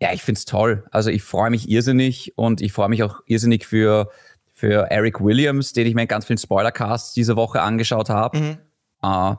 ja, 0.00 0.12
ich 0.12 0.22
finde 0.22 0.38
es 0.38 0.44
toll. 0.44 0.84
Also 0.90 1.10
ich 1.10 1.22
freue 1.22 1.50
mich 1.50 1.68
irrsinnig 1.68 2.32
und 2.36 2.60
ich 2.60 2.72
freue 2.72 2.88
mich 2.88 3.02
auch 3.02 3.20
irrsinnig 3.26 3.66
für, 3.66 4.10
für 4.52 4.90
Eric 4.90 5.20
Williams, 5.20 5.72
den 5.72 5.86
ich 5.86 5.94
mir 5.94 6.02
in 6.02 6.08
ganz 6.08 6.26
vielen 6.26 6.38
Spoilercasts 6.38 7.14
diese 7.14 7.36
Woche 7.36 7.60
angeschaut 7.60 8.08
habe. 8.08 8.38
Mhm. 8.38 8.58
Uh, 9.02 9.36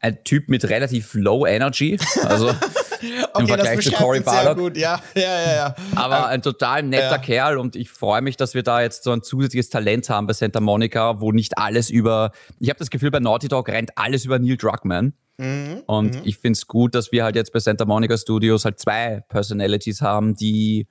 ein 0.00 0.22
Typ 0.24 0.48
mit 0.48 0.68
relativ 0.68 1.14
low 1.14 1.46
Energy. 1.46 1.98
Also 2.24 2.54
okay, 2.98 3.40
im 3.40 3.46
Vergleich 3.48 3.80
zu 3.80 3.92
Cory 3.92 4.20
Barlog. 4.20 4.58
Gut. 4.58 4.76
Ja, 4.76 5.00
ja, 5.14 5.22
ja, 5.22 5.54
ja. 5.54 5.74
Aber 5.94 6.26
ein 6.26 6.42
total 6.42 6.82
netter 6.82 7.12
ja. 7.12 7.18
Kerl 7.18 7.58
und 7.58 7.76
ich 7.76 7.90
freue 7.90 8.20
mich, 8.20 8.36
dass 8.36 8.54
wir 8.54 8.62
da 8.62 8.80
jetzt 8.80 9.04
so 9.04 9.12
ein 9.12 9.22
zusätzliches 9.22 9.70
Talent 9.70 10.08
haben 10.10 10.26
bei 10.26 10.32
Santa 10.32 10.60
Monica, 10.60 11.20
wo 11.20 11.32
nicht 11.32 11.58
alles 11.58 11.90
über, 11.90 12.32
ich 12.58 12.68
habe 12.68 12.78
das 12.78 12.90
Gefühl, 12.90 13.10
bei 13.10 13.20
Naughty 13.20 13.48
Dog 13.48 13.68
rennt 13.68 13.96
alles 13.96 14.24
über 14.24 14.38
Neil 14.38 14.56
Druckmann. 14.56 15.14
Mhm. 15.38 15.82
Und 15.86 16.16
mhm. 16.16 16.22
ich 16.24 16.38
finde 16.38 16.56
es 16.56 16.66
gut, 16.66 16.94
dass 16.94 17.12
wir 17.12 17.24
halt 17.24 17.36
jetzt 17.36 17.52
bei 17.52 17.60
Santa 17.60 17.84
Monica 17.84 18.16
Studios 18.16 18.64
halt 18.64 18.78
zwei 18.78 19.22
Personalities 19.28 20.02
haben, 20.02 20.34
die, 20.34 20.88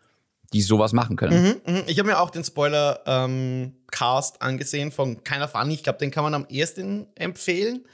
die 0.53 0.61
sowas 0.61 0.93
machen 0.93 1.17
können. 1.17 1.59
Mhm, 1.65 1.73
mhm. 1.73 1.83
ich 1.87 1.99
habe 1.99 2.09
mir 2.09 2.19
auch 2.19 2.29
den 2.29 2.43
Spoiler-Cast 2.43 4.35
ähm, 4.35 4.41
angesehen 4.47 4.91
von 4.91 5.23
Keiner 5.23 5.47
Funny. 5.47 5.73
Ich 5.73 5.83
glaube, 5.83 5.99
den 5.99 6.11
kann 6.11 6.23
man 6.23 6.33
am 6.33 6.45
ersten 6.45 7.07
empfehlen. 7.15 7.85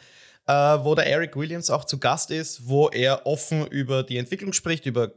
Äh, 0.45 0.53
wo 0.53 0.93
der 0.93 1.07
Eric 1.07 1.37
Williams 1.37 1.69
auch 1.69 1.85
zu 1.85 1.99
Gast 1.99 2.29
ist, 2.29 2.67
wo 2.67 2.89
er 2.89 3.25
offen 3.25 3.65
über 3.67 4.03
die 4.03 4.17
Entwicklung 4.17 4.51
spricht, 4.51 4.85
über 4.85 5.11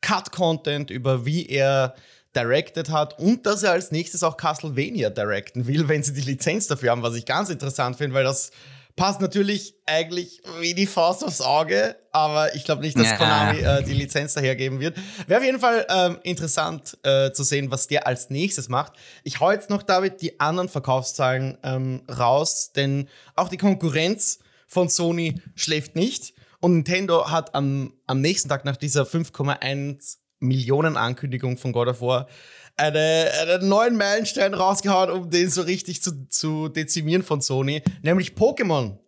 Cut-Content, 0.00 0.90
über 0.90 1.24
wie 1.24 1.46
er 1.46 1.94
directed 2.34 2.90
hat 2.90 3.18
und 3.18 3.46
dass 3.46 3.62
er 3.62 3.70
als 3.70 3.92
nächstes 3.92 4.24
auch 4.24 4.36
Castlevania 4.36 5.10
directen 5.10 5.68
will, 5.68 5.88
wenn 5.88 6.02
sie 6.02 6.12
die 6.12 6.22
Lizenz 6.22 6.66
dafür 6.66 6.90
haben, 6.90 7.02
was 7.02 7.14
ich 7.14 7.24
ganz 7.24 7.50
interessant 7.50 7.96
finde, 7.96 8.14
weil 8.14 8.24
das 8.24 8.50
passt 8.96 9.20
natürlich 9.20 9.74
eigentlich 9.86 10.40
wie 10.60 10.74
die 10.74 10.86
Faust 10.86 11.24
aufs 11.24 11.40
Auge, 11.40 11.96
aber 12.12 12.54
ich 12.54 12.64
glaube 12.64 12.82
nicht, 12.82 12.98
dass 12.98 13.10
ja. 13.10 13.16
Konami 13.16 13.58
äh, 13.58 13.82
die 13.82 13.92
Lizenz 13.92 14.34
dahergeben 14.34 14.78
wird. 14.80 14.96
Wäre 15.26 15.40
auf 15.40 15.46
jeden 15.46 15.58
Fall 15.58 15.86
ähm, 15.88 16.18
interessant 16.22 16.96
äh, 17.02 17.32
zu 17.32 17.42
sehen, 17.42 17.70
was 17.70 17.86
der 17.88 18.06
als 18.06 18.30
nächstes 18.30 18.68
macht. 18.68 18.92
Ich 19.24 19.40
hau 19.40 19.50
jetzt 19.50 19.70
noch, 19.70 19.82
David, 19.82 20.20
die 20.20 20.38
anderen 20.38 20.68
Verkaufszahlen 20.68 21.58
ähm, 21.62 22.02
raus, 22.08 22.72
denn 22.74 23.08
auch 23.34 23.48
die 23.48 23.56
Konkurrenz 23.56 24.38
von 24.66 24.88
Sony 24.88 25.40
schläft 25.54 25.96
nicht. 25.96 26.34
Und 26.60 26.74
Nintendo 26.74 27.30
hat 27.30 27.54
am, 27.54 27.92
am 28.06 28.20
nächsten 28.20 28.48
Tag 28.48 28.64
nach 28.64 28.76
dieser 28.76 29.02
5,1 29.02 30.16
Millionen 30.40 30.96
Ankündigung 30.96 31.58
von 31.58 31.72
God 31.72 31.88
of 31.88 32.00
War 32.00 32.26
eine, 32.76 33.30
einen 33.40 33.68
neuen 33.68 33.96
Meilenstein 33.96 34.54
rausgehauen, 34.54 35.10
um 35.10 35.30
den 35.30 35.48
so 35.48 35.62
richtig 35.62 36.02
zu, 36.02 36.26
zu 36.28 36.68
dezimieren 36.68 37.22
von 37.22 37.40
Sony, 37.40 37.82
nämlich 38.02 38.32
Pokémon. 38.32 38.98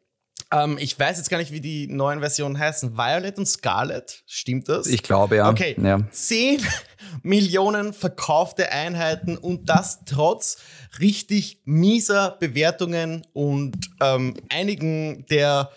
Ähm, 0.52 0.78
ich 0.78 0.98
weiß 0.98 1.16
jetzt 1.18 1.28
gar 1.28 1.38
nicht, 1.38 1.52
wie 1.52 1.60
die 1.60 1.88
neuen 1.88 2.20
Versionen 2.20 2.58
heißen. 2.58 2.96
Violet 2.96 3.38
und 3.38 3.46
Scarlet, 3.46 4.22
stimmt 4.26 4.68
das? 4.68 4.86
Ich 4.86 5.02
glaube, 5.02 5.36
ja. 5.36 5.50
Okay, 5.50 5.76
ja. 5.82 6.00
10 6.10 6.60
Millionen 7.22 7.92
verkaufte 7.92 8.70
Einheiten 8.70 9.36
und 9.36 9.68
das 9.68 10.04
trotz 10.04 10.58
richtig 11.00 11.62
mieser 11.64 12.36
Bewertungen 12.38 13.26
und 13.32 13.76
ähm, 14.00 14.34
einigen 14.48 15.26
der 15.26 15.70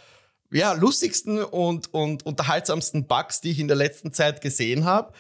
ja, 0.52 0.74
lustigsten 0.74 1.44
und, 1.44 1.94
und 1.94 2.26
unterhaltsamsten 2.26 3.08
Bugs, 3.08 3.42
die 3.42 3.52
ich 3.52 3.60
in 3.60 3.68
der 3.68 3.78
letzten 3.78 4.14
Zeit 4.14 4.42
gesehen 4.42 4.86
habe. 4.86 5.14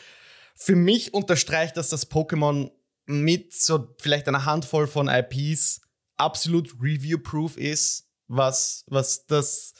Für 0.56 0.76
mich 0.76 1.14
unterstreicht 1.14 1.78
das, 1.78 1.90
dass 1.90 2.12
Pokémon 2.12 2.72
mit 3.06 3.54
so 3.54 3.96
vielleicht 4.00 4.28
einer 4.28 4.46
Handvoll 4.46 4.88
von 4.88 5.08
IPs 5.08 5.82
absolut 6.18 6.76
review-proof 6.82 7.58
ist, 7.58 8.09
was, 8.30 8.86
was 8.88 9.26
das 9.26 9.74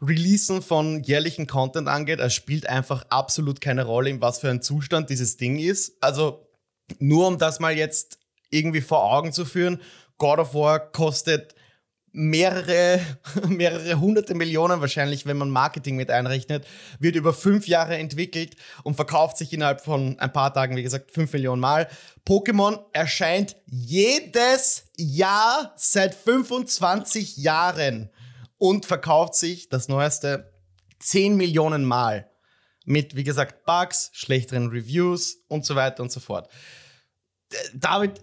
Releasen 0.00 0.62
von 0.62 1.02
jährlichen 1.02 1.46
Content 1.46 1.88
angeht. 1.88 2.20
Es 2.20 2.32
spielt 2.32 2.68
einfach 2.68 3.04
absolut 3.10 3.60
keine 3.60 3.84
Rolle, 3.84 4.10
in 4.10 4.20
was 4.20 4.38
für 4.38 4.48
ein 4.48 4.62
Zustand 4.62 5.10
dieses 5.10 5.36
Ding 5.36 5.58
ist. 5.58 5.92
Also 6.00 6.48
nur 6.98 7.26
um 7.26 7.38
das 7.38 7.60
mal 7.60 7.76
jetzt 7.76 8.18
irgendwie 8.50 8.80
vor 8.80 9.04
Augen 9.04 9.32
zu 9.32 9.44
führen, 9.44 9.80
God 10.16 10.38
of 10.38 10.54
War 10.54 10.80
kostet 10.80 11.54
mehrere, 12.12 13.00
mehrere 13.48 14.00
hunderte 14.00 14.34
Millionen 14.34 14.80
wahrscheinlich, 14.80 15.26
wenn 15.26 15.36
man 15.36 15.50
Marketing 15.50 15.96
mit 15.96 16.10
einrechnet, 16.10 16.66
wird 16.98 17.16
über 17.16 17.32
fünf 17.32 17.68
Jahre 17.68 17.96
entwickelt 17.96 18.56
und 18.84 18.94
verkauft 18.94 19.36
sich 19.36 19.52
innerhalb 19.52 19.80
von 19.82 20.18
ein 20.18 20.32
paar 20.32 20.54
Tagen, 20.54 20.76
wie 20.76 20.82
gesagt, 20.82 21.10
fünf 21.10 21.32
Millionen 21.32 21.60
Mal. 21.60 21.88
Pokémon 22.26 22.78
erscheint 22.92 23.56
jedes 23.66 24.87
Jahr 24.98 25.72
seit 25.76 26.14
25 26.14 27.38
Jahren 27.38 28.10
und 28.58 28.84
verkauft 28.84 29.36
sich 29.36 29.68
das 29.68 29.88
neueste 29.88 30.52
10 31.00 31.36
Millionen 31.36 31.84
Mal. 31.84 32.30
Mit, 32.84 33.16
wie 33.16 33.24
gesagt, 33.24 33.64
Bugs, 33.64 34.10
schlechteren 34.12 34.68
Reviews 34.68 35.36
und 35.48 35.64
so 35.64 35.76
weiter 35.76 36.02
und 36.02 36.10
so 36.10 36.20
fort. 36.20 36.48
David, 37.74 38.20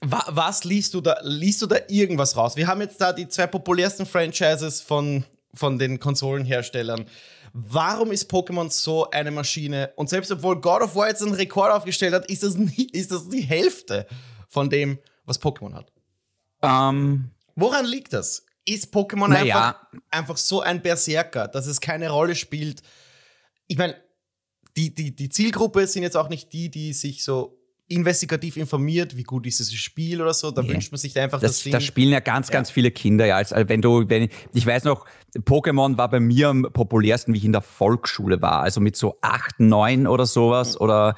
was 0.00 0.64
liest 0.64 0.94
du 0.94 1.00
da? 1.00 1.18
Liest 1.22 1.62
du 1.62 1.66
da 1.66 1.76
irgendwas 1.88 2.36
raus? 2.36 2.56
Wir 2.56 2.66
haben 2.66 2.80
jetzt 2.80 3.00
da 3.00 3.12
die 3.12 3.28
zwei 3.28 3.46
populärsten 3.46 4.06
Franchises 4.06 4.80
von, 4.80 5.24
von 5.54 5.78
den 5.78 5.98
Konsolenherstellern. 5.98 7.06
Warum 7.52 8.12
ist 8.12 8.30
Pokémon 8.30 8.70
so 8.70 9.10
eine 9.10 9.30
Maschine? 9.30 9.92
Und 9.96 10.10
selbst 10.10 10.30
obwohl 10.30 10.60
God 10.60 10.82
of 10.82 10.94
War 10.94 11.08
jetzt 11.08 11.22
einen 11.22 11.34
Rekord 11.34 11.72
aufgestellt 11.72 12.14
hat, 12.14 12.26
ist 12.30 12.42
das, 12.42 12.56
nie, 12.56 12.88
ist 12.92 13.12
das 13.12 13.28
die 13.28 13.40
Hälfte 13.40 14.06
von 14.48 14.68
dem, 14.68 14.98
was 15.26 15.40
Pokémon 15.40 15.74
hat. 15.74 15.92
Um, 16.62 16.70
ähm. 16.70 17.30
Woran 17.54 17.84
liegt 17.84 18.12
das? 18.12 18.44
Ist 18.64 18.92
Pokémon 18.92 19.28
naja. 19.28 19.68
einfach, 19.68 19.86
einfach 20.10 20.36
so 20.36 20.60
ein 20.60 20.82
Berserker, 20.82 21.48
dass 21.48 21.66
es 21.66 21.80
keine 21.80 22.10
Rolle 22.10 22.34
spielt? 22.34 22.82
Ich 23.66 23.78
meine, 23.78 23.96
die, 24.76 24.94
die, 24.94 25.14
die 25.14 25.28
Zielgruppe 25.28 25.86
sind 25.86 26.02
jetzt 26.02 26.16
auch 26.16 26.28
nicht 26.28 26.52
die, 26.52 26.70
die 26.70 26.92
sich 26.92 27.24
so 27.24 27.56
investigativ 27.88 28.56
informiert, 28.56 29.16
wie 29.16 29.22
gut 29.22 29.46
ist 29.46 29.60
dieses 29.60 29.74
Spiel 29.74 30.20
oder 30.20 30.34
so. 30.34 30.50
Da 30.50 30.62
yeah. 30.62 30.72
wünscht 30.72 30.90
man 30.90 30.98
sich 30.98 31.18
einfach 31.18 31.40
das, 31.40 31.52
das 31.52 31.62
Ding. 31.62 31.72
Da 31.72 31.80
spielen 31.80 32.10
ja 32.10 32.20
ganz, 32.20 32.50
ganz 32.50 32.68
ja. 32.68 32.74
viele 32.74 32.90
Kinder. 32.90 33.26
Ja, 33.26 33.36
als, 33.36 33.52
also 33.52 33.68
wenn 33.68 33.80
du, 33.80 34.08
wenn 34.08 34.28
ich 34.52 34.66
weiß 34.66 34.84
noch, 34.84 35.06
Pokémon 35.38 35.96
war 35.96 36.10
bei 36.10 36.18
mir 36.18 36.48
am 36.48 36.68
populärsten, 36.72 37.32
wie 37.32 37.38
ich 37.38 37.44
in 37.44 37.52
der 37.52 37.62
Volksschule 37.62 38.42
war. 38.42 38.62
Also 38.62 38.80
mit 38.80 38.96
so 38.96 39.18
acht, 39.20 39.60
neun 39.60 40.06
oder 40.08 40.26
sowas 40.26 40.74
mhm. 40.74 40.80
oder 40.80 41.14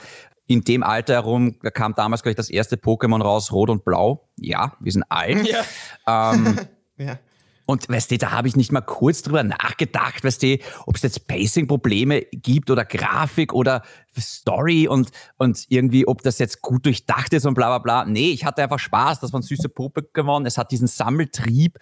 in 0.48 0.62
dem 0.62 0.82
Alter 0.82 1.14
herum, 1.14 1.56
da 1.62 1.70
kam 1.70 1.94
damals 1.94 2.22
gleich 2.22 2.34
das 2.34 2.48
erste 2.50 2.76
Pokémon 2.76 3.22
raus, 3.22 3.52
Rot 3.52 3.70
und 3.70 3.84
Blau. 3.84 4.28
Ja, 4.36 4.72
wir 4.80 4.90
sind 4.90 5.04
alt. 5.10 5.46
Ja. 5.46 6.32
Ähm, 6.34 6.58
ja. 6.96 7.18
Und 7.66 7.86
weißt 7.86 8.10
du, 8.10 8.16
da 8.16 8.32
habe 8.32 8.48
ich 8.48 8.56
nicht 8.56 8.72
mal 8.72 8.80
kurz 8.80 9.20
drüber 9.20 9.42
nachgedacht, 9.42 10.24
weißt 10.24 10.42
du, 10.42 10.56
ob 10.86 10.96
es 10.96 11.02
jetzt 11.02 11.28
Pacing-Probleme 11.28 12.22
gibt 12.32 12.70
oder 12.70 12.86
Grafik 12.86 13.52
oder 13.52 13.82
Story 14.18 14.88
und, 14.88 15.10
und 15.36 15.66
irgendwie, 15.68 16.08
ob 16.08 16.22
das 16.22 16.38
jetzt 16.38 16.62
gut 16.62 16.86
durchdacht 16.86 17.34
ist 17.34 17.44
und 17.44 17.52
bla 17.52 17.68
bla 17.68 17.78
bla. 17.78 18.10
Nee, 18.10 18.30
ich 18.30 18.46
hatte 18.46 18.62
einfach 18.62 18.78
Spaß, 18.78 19.20
das 19.20 19.34
waren 19.34 19.42
süße 19.42 19.68
Pokémon. 19.68 20.46
Es 20.46 20.56
hat 20.56 20.72
diesen 20.72 20.88
Sammeltrieb 20.88 21.78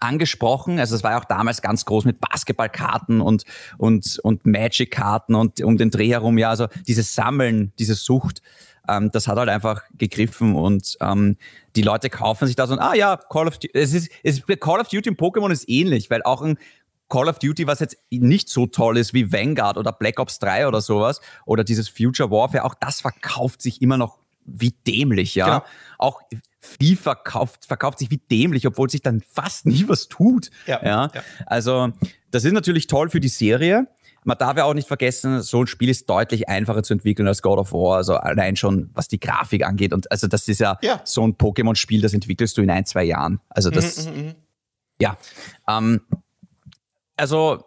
angesprochen. 0.00 0.78
Also 0.78 0.96
es 0.96 1.02
war 1.04 1.12
ja 1.12 1.20
auch 1.20 1.24
damals 1.24 1.62
ganz 1.62 1.84
groß 1.84 2.04
mit 2.04 2.20
Basketballkarten 2.20 3.20
und, 3.20 3.44
und, 3.78 4.18
und 4.22 4.46
Magic-Karten 4.46 5.34
und 5.34 5.60
um 5.62 5.76
den 5.76 5.90
Dreh 5.90 6.08
herum. 6.08 6.38
Ja, 6.38 6.50
also 6.50 6.66
dieses 6.86 7.14
Sammeln, 7.14 7.72
diese 7.78 7.94
Sucht, 7.94 8.42
ähm, 8.88 9.10
das 9.12 9.28
hat 9.28 9.38
halt 9.38 9.48
einfach 9.48 9.82
gegriffen 9.96 10.56
und 10.56 10.96
ähm, 11.00 11.36
die 11.76 11.82
Leute 11.82 12.10
kaufen 12.10 12.46
sich 12.46 12.56
das 12.56 12.70
und 12.70 12.78
ah 12.78 12.94
ja, 12.94 13.16
Call 13.16 13.46
of 13.46 13.58
Duty, 13.58 13.70
es 13.74 13.92
ist, 13.92 14.10
es, 14.22 14.42
Call 14.58 14.80
of 14.80 14.88
Duty 14.88 15.10
und 15.10 15.20
Pokémon 15.20 15.50
ist 15.50 15.68
ähnlich, 15.68 16.10
weil 16.10 16.22
auch 16.22 16.42
ein 16.42 16.58
Call 17.08 17.28
of 17.28 17.38
Duty, 17.38 17.66
was 17.66 17.80
jetzt 17.80 17.96
nicht 18.10 18.48
so 18.48 18.66
toll 18.66 18.96
ist 18.96 19.12
wie 19.12 19.32
Vanguard 19.32 19.76
oder 19.76 19.92
Black 19.92 20.18
Ops 20.18 20.38
3 20.38 20.68
oder 20.68 20.80
sowas 20.80 21.20
oder 21.44 21.64
dieses 21.64 21.88
Future 21.88 22.30
Warfare, 22.30 22.64
auch 22.64 22.74
das 22.74 23.00
verkauft 23.00 23.62
sich 23.62 23.82
immer 23.82 23.96
noch 23.96 24.18
wie 24.46 24.74
dämlich, 24.86 25.34
ja. 25.34 25.46
Genau. 25.46 25.64
Auch 25.98 26.20
FIFA 26.60 27.14
kauft, 27.14 27.66
verkauft 27.66 27.98
sich 27.98 28.10
wie 28.10 28.18
dämlich, 28.18 28.66
obwohl 28.66 28.90
sich 28.90 29.02
dann 29.02 29.22
fast 29.26 29.66
nie 29.66 29.88
was 29.88 30.08
tut. 30.08 30.50
Ja, 30.66 30.80
ja. 30.84 31.10
ja. 31.14 31.22
Also, 31.46 31.92
das 32.30 32.44
ist 32.44 32.52
natürlich 32.52 32.86
toll 32.86 33.08
für 33.08 33.20
die 33.20 33.28
Serie. 33.28 33.88
Man 34.24 34.36
darf 34.36 34.56
ja 34.58 34.64
auch 34.64 34.74
nicht 34.74 34.86
vergessen, 34.86 35.40
so 35.40 35.62
ein 35.62 35.66
Spiel 35.66 35.88
ist 35.88 36.08
deutlich 36.10 36.48
einfacher 36.48 36.82
zu 36.82 36.92
entwickeln 36.92 37.26
als 37.26 37.40
God 37.40 37.58
of 37.58 37.72
War. 37.72 37.96
Also 37.96 38.16
allein 38.16 38.54
schon, 38.56 38.90
was 38.92 39.08
die 39.08 39.18
Grafik 39.18 39.64
angeht. 39.64 39.94
Und 39.94 40.10
also 40.10 40.26
das 40.26 40.46
ist 40.46 40.60
ja, 40.60 40.78
ja. 40.82 41.00
so 41.04 41.26
ein 41.26 41.36
Pokémon-Spiel, 41.36 42.02
das 42.02 42.12
entwickelst 42.12 42.58
du 42.58 42.62
in 42.62 42.70
ein, 42.70 42.84
zwei 42.84 43.04
Jahren. 43.04 43.40
Also 43.48 43.70
das, 43.70 44.06
mhm, 44.06 44.12
mhm, 44.12 44.26
mhm. 44.26 44.34
ja. 45.00 45.16
Ähm, 45.66 46.02
also 47.16 47.64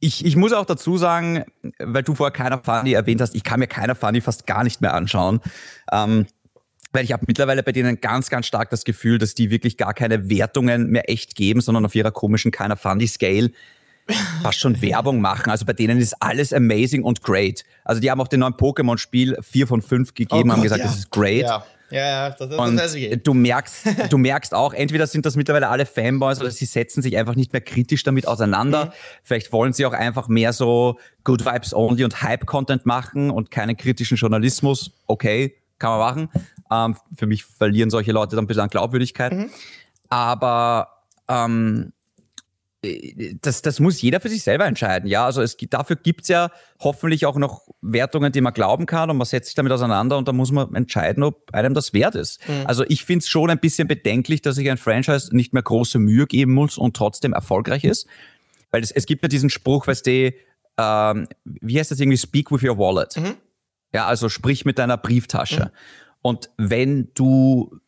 ich, 0.00 0.26
ich 0.26 0.36
muss 0.36 0.52
auch 0.52 0.66
dazu 0.66 0.98
sagen, 0.98 1.44
weil 1.78 2.02
du 2.02 2.14
vorher 2.14 2.32
keiner 2.32 2.58
Funny 2.58 2.92
erwähnt 2.92 3.22
hast, 3.22 3.34
ich 3.34 3.42
kann 3.42 3.58
mir 3.58 3.66
keiner 3.66 3.94
Funny 3.94 4.20
fast 4.20 4.46
gar 4.46 4.64
nicht 4.64 4.82
mehr 4.82 4.92
anschauen. 4.92 5.40
Ähm, 5.90 6.26
weil 6.94 7.04
ich 7.04 7.12
habe 7.12 7.24
mittlerweile 7.26 7.62
bei 7.62 7.72
denen 7.72 8.00
ganz, 8.00 8.30
ganz 8.30 8.46
stark 8.46 8.70
das 8.70 8.84
Gefühl, 8.84 9.18
dass 9.18 9.34
die 9.34 9.50
wirklich 9.50 9.76
gar 9.76 9.92
keine 9.92 10.30
Wertungen 10.30 10.90
mehr 10.90 11.10
echt 11.10 11.34
geben, 11.34 11.60
sondern 11.60 11.84
auf 11.84 11.94
ihrer 11.94 12.12
komischen 12.12 12.52
keiner 12.52 12.76
Funny 12.76 13.08
Scale 13.08 13.50
fast 14.42 14.60
schon 14.60 14.80
Werbung 14.82 15.20
machen. 15.20 15.50
Also 15.50 15.64
bei 15.64 15.72
denen 15.72 15.98
ist 15.98 16.14
alles 16.20 16.52
amazing 16.52 17.02
und 17.02 17.22
great. 17.22 17.64
Also 17.84 18.00
die 18.00 18.10
haben 18.10 18.20
auch 18.20 18.28
den 18.28 18.40
neuen 18.40 18.54
Pokémon-Spiel 18.54 19.38
4 19.42 19.66
von 19.66 19.82
5 19.82 20.14
gegeben, 20.14 20.50
oh 20.50 20.52
haben 20.52 20.62
gesagt, 20.62 20.80
ja. 20.80 20.86
das 20.86 20.98
ist 20.98 21.10
great. 21.10 21.42
Ja. 21.42 21.66
Ja, 21.90 22.00
ja, 22.00 22.30
das, 22.30 22.48
das 22.48 22.58
und 22.58 22.76
das 22.76 22.96
du 23.22 23.34
merkst, 23.34 23.86
du 24.10 24.18
merkst 24.18 24.54
auch, 24.54 24.72
entweder 24.72 25.06
sind 25.06 25.26
das 25.26 25.36
mittlerweile 25.36 25.68
alle 25.68 25.86
Fanboys 25.86 26.40
oder 26.40 26.50
sie 26.50 26.64
setzen 26.64 27.02
sich 27.02 27.16
einfach 27.16 27.36
nicht 27.36 27.52
mehr 27.52 27.60
kritisch 27.60 28.02
damit 28.02 28.26
auseinander. 28.26 28.86
Mhm. 28.86 28.90
Vielleicht 29.22 29.52
wollen 29.52 29.72
sie 29.74 29.84
auch 29.84 29.92
einfach 29.92 30.26
mehr 30.26 30.52
so 30.52 30.98
Good 31.24 31.44
Vibes 31.44 31.74
Only 31.74 32.04
und 32.04 32.22
Hype-Content 32.22 32.86
machen 32.86 33.30
und 33.30 33.50
keinen 33.50 33.76
kritischen 33.76 34.16
Journalismus. 34.16 34.92
Okay, 35.06 35.54
kann 35.78 35.90
man 35.90 35.98
machen. 35.98 36.28
Ähm, 36.70 36.96
für 37.16 37.26
mich 37.26 37.44
verlieren 37.44 37.90
solche 37.90 38.12
Leute 38.12 38.36
dann 38.36 38.44
ein 38.44 38.48
bisschen 38.48 38.62
an 38.62 38.70
Glaubwürdigkeit. 38.70 39.32
Mhm. 39.32 39.50
Aber 40.08 40.88
ähm, 41.28 41.92
das, 43.40 43.62
das 43.62 43.80
muss 43.80 44.02
jeder 44.02 44.20
für 44.20 44.28
sich 44.28 44.42
selber 44.42 44.66
entscheiden. 44.66 45.08
Ja, 45.08 45.24
also 45.24 45.42
es, 45.42 45.56
dafür 45.56 45.96
gibt's 45.96 46.28
ja 46.28 46.50
hoffentlich 46.80 47.26
auch 47.26 47.36
noch 47.36 47.62
Wertungen, 47.80 48.32
die 48.32 48.40
man 48.40 48.52
glauben 48.52 48.86
kann 48.86 49.10
und 49.10 49.16
man 49.16 49.26
setzt 49.26 49.46
sich 49.46 49.54
damit 49.54 49.72
auseinander 49.72 50.18
und 50.18 50.28
da 50.28 50.32
muss 50.32 50.52
man 50.52 50.74
entscheiden, 50.74 51.22
ob 51.22 51.52
einem 51.54 51.74
das 51.74 51.92
wert 51.92 52.14
ist. 52.14 52.46
Mhm. 52.48 52.66
Also 52.66 52.84
ich 52.88 53.04
finde 53.04 53.22
es 53.22 53.28
schon 53.28 53.50
ein 53.50 53.58
bisschen 53.58 53.88
bedenklich, 53.88 54.42
dass 54.42 54.56
sich 54.56 54.70
ein 54.70 54.76
Franchise 54.76 55.34
nicht 55.34 55.52
mehr 55.52 55.62
große 55.62 55.98
Mühe 55.98 56.26
geben 56.26 56.52
muss 56.52 56.76
und 56.76 56.96
trotzdem 56.96 57.32
erfolgreich 57.32 57.84
ist. 57.84 58.06
Weil 58.70 58.82
es, 58.82 58.90
es 58.90 59.06
gibt 59.06 59.22
ja 59.22 59.28
diesen 59.28 59.50
Spruch, 59.50 59.86
weißt 59.86 60.06
du, 60.06 60.32
ähm, 60.76 61.28
wie 61.44 61.78
heißt 61.78 61.90
das 61.90 62.00
irgendwie, 62.00 62.18
speak 62.18 62.50
with 62.50 62.62
your 62.62 62.76
wallet. 62.76 63.16
Mhm. 63.16 63.36
Ja, 63.92 64.06
also 64.06 64.28
sprich 64.28 64.64
mit 64.64 64.78
deiner 64.78 64.96
Brieftasche. 64.96 65.66
Mhm. 65.66 65.70
Und 66.26 66.48
wenn 66.56 67.10
du 67.12 67.78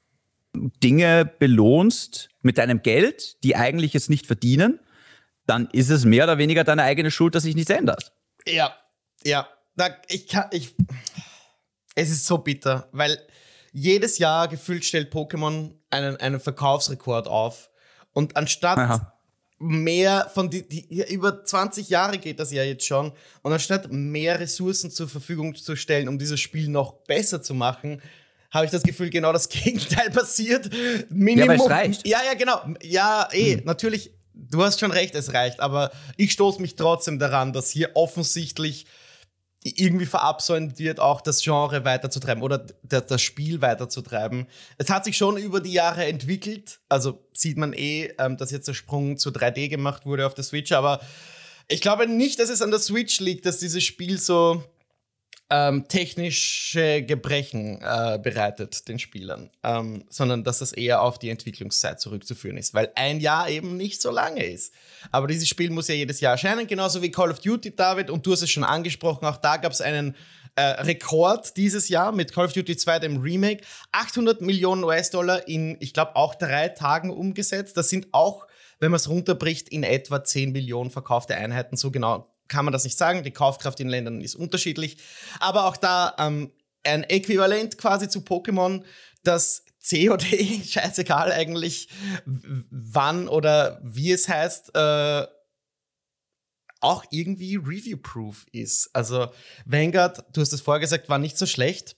Dinge 0.53 1.25
belohnst 1.25 2.29
mit 2.42 2.59
deinem 2.59 2.83
Geld, 2.83 3.42
die 3.42 3.57
eigentlich 3.57 3.94
es 3.94 4.11
nicht 4.11 4.27
verdienen, 4.27 4.79
dann 5.46 5.70
ist 5.72 5.88
es 5.88 6.05
mehr 6.05 6.25
oder 6.25 6.37
weniger 6.37 6.62
deine 6.62 6.83
eigene 6.83 7.11
Schuld, 7.11 7.35
dass 7.35 7.44
sich 7.44 7.55
nichts 7.55 7.70
ändert. 7.70 8.12
Ja, 8.46 8.77
ja. 9.25 9.49
ich 10.09 10.29
kann, 10.29 10.51
ich, 10.51 10.75
es 11.94 12.11
ist 12.11 12.27
so 12.27 12.37
bitter, 12.37 12.87
weil 12.92 13.18
jedes 13.72 14.18
Jahr 14.18 14.49
gefühlt 14.49 14.85
stellt 14.85 15.14
Pokémon 15.14 15.70
einen, 15.88 16.16
einen 16.18 16.38
Verkaufsrekord 16.38 17.29
auf. 17.29 17.70
Und 18.12 18.37
anstatt 18.37 18.77
Aha. 18.77 19.14
mehr 19.59 20.31
von 20.35 20.51
die, 20.51 20.68
die, 20.68 21.11
über 21.11 21.42
20 21.42 21.88
Jahre 21.88 22.18
geht 22.18 22.38
das 22.38 22.53
ja 22.53 22.64
jetzt 22.64 22.85
schon, 22.85 23.12
und 23.40 23.53
anstatt 23.55 23.90
mehr 23.90 24.38
Ressourcen 24.40 24.90
zur 24.90 25.09
Verfügung 25.09 25.55
zu 25.55 25.75
stellen, 25.75 26.09
um 26.09 26.18
dieses 26.18 26.38
Spiel 26.38 26.68
noch 26.68 26.92
besser 27.05 27.42
zu 27.42 27.55
machen, 27.55 28.03
habe 28.50 28.66
ich 28.66 28.70
das 28.70 28.82
Gefühl, 28.82 29.11
genau 29.11 29.32
das 29.32 29.48
Gegenteil 29.50 30.11
passiert. 30.11 30.70
Minimum. 31.11 31.56
Ja, 31.56 31.64
es 31.64 31.70
reicht. 31.70 32.06
Ja, 32.06 32.18
ja, 32.24 32.35
genau. 32.35 32.61
Ja, 32.82 33.28
eh, 33.32 33.56
hm. 33.56 33.64
natürlich 33.64 34.12
du 34.37 34.62
hast 34.62 34.80
schon 34.80 34.90
recht, 34.90 35.14
es 35.14 35.32
reicht, 35.32 35.61
aber 35.61 35.90
ich 36.16 36.32
stoße 36.32 36.61
mich 36.61 36.76
trotzdem 36.76 37.18
daran, 37.18 37.52
dass 37.52 37.70
hier 37.70 37.92
offensichtlich 37.94 38.87
irgendwie 39.62 40.06
verabsäumt 40.06 40.78
wird, 40.78 41.00
auch 41.00 41.20
das 41.20 41.42
Genre 41.42 41.85
weiterzutreiben 41.85 42.42
oder 42.42 42.59
das 42.82 43.20
Spiel 43.20 43.61
weiterzutreiben. 43.61 44.46
Es 44.78 44.90
hat 44.90 45.04
sich 45.04 45.16
schon 45.16 45.37
über 45.38 45.61
die 45.61 45.72
Jahre 45.72 46.04
entwickelt, 46.04 46.78
also 46.88 47.26
sieht 47.32 47.56
man 47.56 47.72
eh, 47.72 48.12
ähm, 48.18 48.37
dass 48.37 48.52
jetzt 48.52 48.68
der 48.68 48.74
Sprung 48.74 49.18
zu 49.18 49.30
3D 49.30 49.68
gemacht 49.68 50.06
wurde 50.06 50.26
auf 50.26 50.35
der 50.35 50.44
Switch, 50.44 50.70
aber 50.70 51.00
ich 51.66 51.80
glaube 51.80 52.06
nicht, 52.06 52.38
dass 52.38 52.48
es 52.48 52.62
an 52.62 52.70
der 52.70 52.78
Switch 52.78 53.18
liegt, 53.18 53.44
dass 53.44 53.59
dieses 53.59 53.82
Spiel 53.82 54.18
so 54.18 54.62
ähm, 55.48 55.87
technische 55.87 57.02
Gebrechen 57.02 57.80
äh, 57.80 58.18
bereitet 58.20 58.88
den 58.88 58.98
Spielern, 58.98 59.50
ähm, 59.62 60.04
sondern 60.09 60.42
dass 60.42 60.59
das 60.59 60.72
eher 60.72 61.02
auf 61.02 61.18
die 61.18 61.30
Entwicklungszeit 61.30 62.00
zurückzuführen 62.00 62.56
ist, 62.56 62.74
weil 62.74 62.90
ein 62.96 63.20
Jahr 63.20 63.48
eben 63.48 63.76
nicht 63.76 64.02
so 64.02 64.11
lange 64.11 64.44
ist. 64.44 64.74
Aber 65.12 65.28
dieses 65.28 65.48
Spiel 65.48 65.70
muss 65.70 65.87
ja 65.87 65.94
jedes 65.94 66.20
Jahr 66.20 66.32
erscheinen, 66.32 66.66
genauso 66.66 67.00
wie 67.00 67.12
Call 67.12 67.30
of 67.30 67.38
Duty, 67.38 67.76
David, 67.76 68.11
und 68.11 68.26
du 68.26 68.32
hast 68.32 68.42
es 68.42 68.50
schon 68.50 68.64
angesprochen, 68.64 69.24
auch 69.24 69.37
da 69.37 69.56
gab 69.56 69.70
es 69.70 69.80
einen 69.80 70.16
äh, 70.56 70.62
Rekord 70.62 71.56
dieses 71.56 71.88
Jahr 71.88 72.11
mit 72.11 72.32
Call 72.32 72.46
of 72.46 72.52
Duty 72.52 72.76
2, 72.76 72.98
dem 72.98 73.18
Remake. 73.18 73.62
800 73.92 74.40
Millionen 74.40 74.82
US-Dollar 74.82 75.46
in, 75.46 75.76
ich 75.80 75.92
glaube, 75.92 76.16
auch 76.16 76.35
drei 76.35 76.68
Tagen 76.70 77.11
umgesetzt. 77.11 77.76
Das 77.76 77.88
sind 77.88 78.09
auch, 78.12 78.46
wenn 78.80 78.90
man 78.90 78.96
es 78.96 79.09
runterbricht, 79.09 79.68
in 79.68 79.82
etwa 79.85 80.24
10 80.24 80.52
Millionen 80.52 80.90
verkaufte 80.90 81.37
Einheiten. 81.37 81.76
So 81.76 81.90
genau 81.90 82.35
kann 82.48 82.64
man 82.64 82.72
das 82.72 82.85
nicht 82.85 82.98
sagen. 82.98 83.22
Die 83.22 83.30
Kaufkraft 83.30 83.80
in 83.80 83.88
Ländern 83.88 84.20
ist 84.20 84.35
unterschiedlich. 84.35 84.98
Aber 85.40 85.66
auch 85.66 85.76
da 85.76 86.14
ähm, 86.18 86.52
ein 86.85 87.04
Äquivalent 87.04 87.78
quasi 87.78 88.09
zu 88.09 88.20
Pokémon, 88.20 88.85
das 89.22 89.64
COD, 89.88 90.22
scheißegal 90.64 91.32
eigentlich, 91.32 91.88
wann 92.24 93.28
oder 93.28 93.80
wie 93.82 94.12
es 94.12 94.28
heißt, 94.28 94.74
äh, 94.74 95.26
auch 96.80 97.04
irgendwie 97.11 97.56
review-proof 97.56 98.46
ist. 98.52 98.90
Also 98.92 99.28
Vanguard, 99.64 100.24
du 100.32 100.40
hast 100.40 100.52
es 100.52 100.61
vorher 100.61 100.80
gesagt, 100.80 101.09
war 101.09 101.18
nicht 101.18 101.38
so 101.38 101.46
schlecht, 101.46 101.96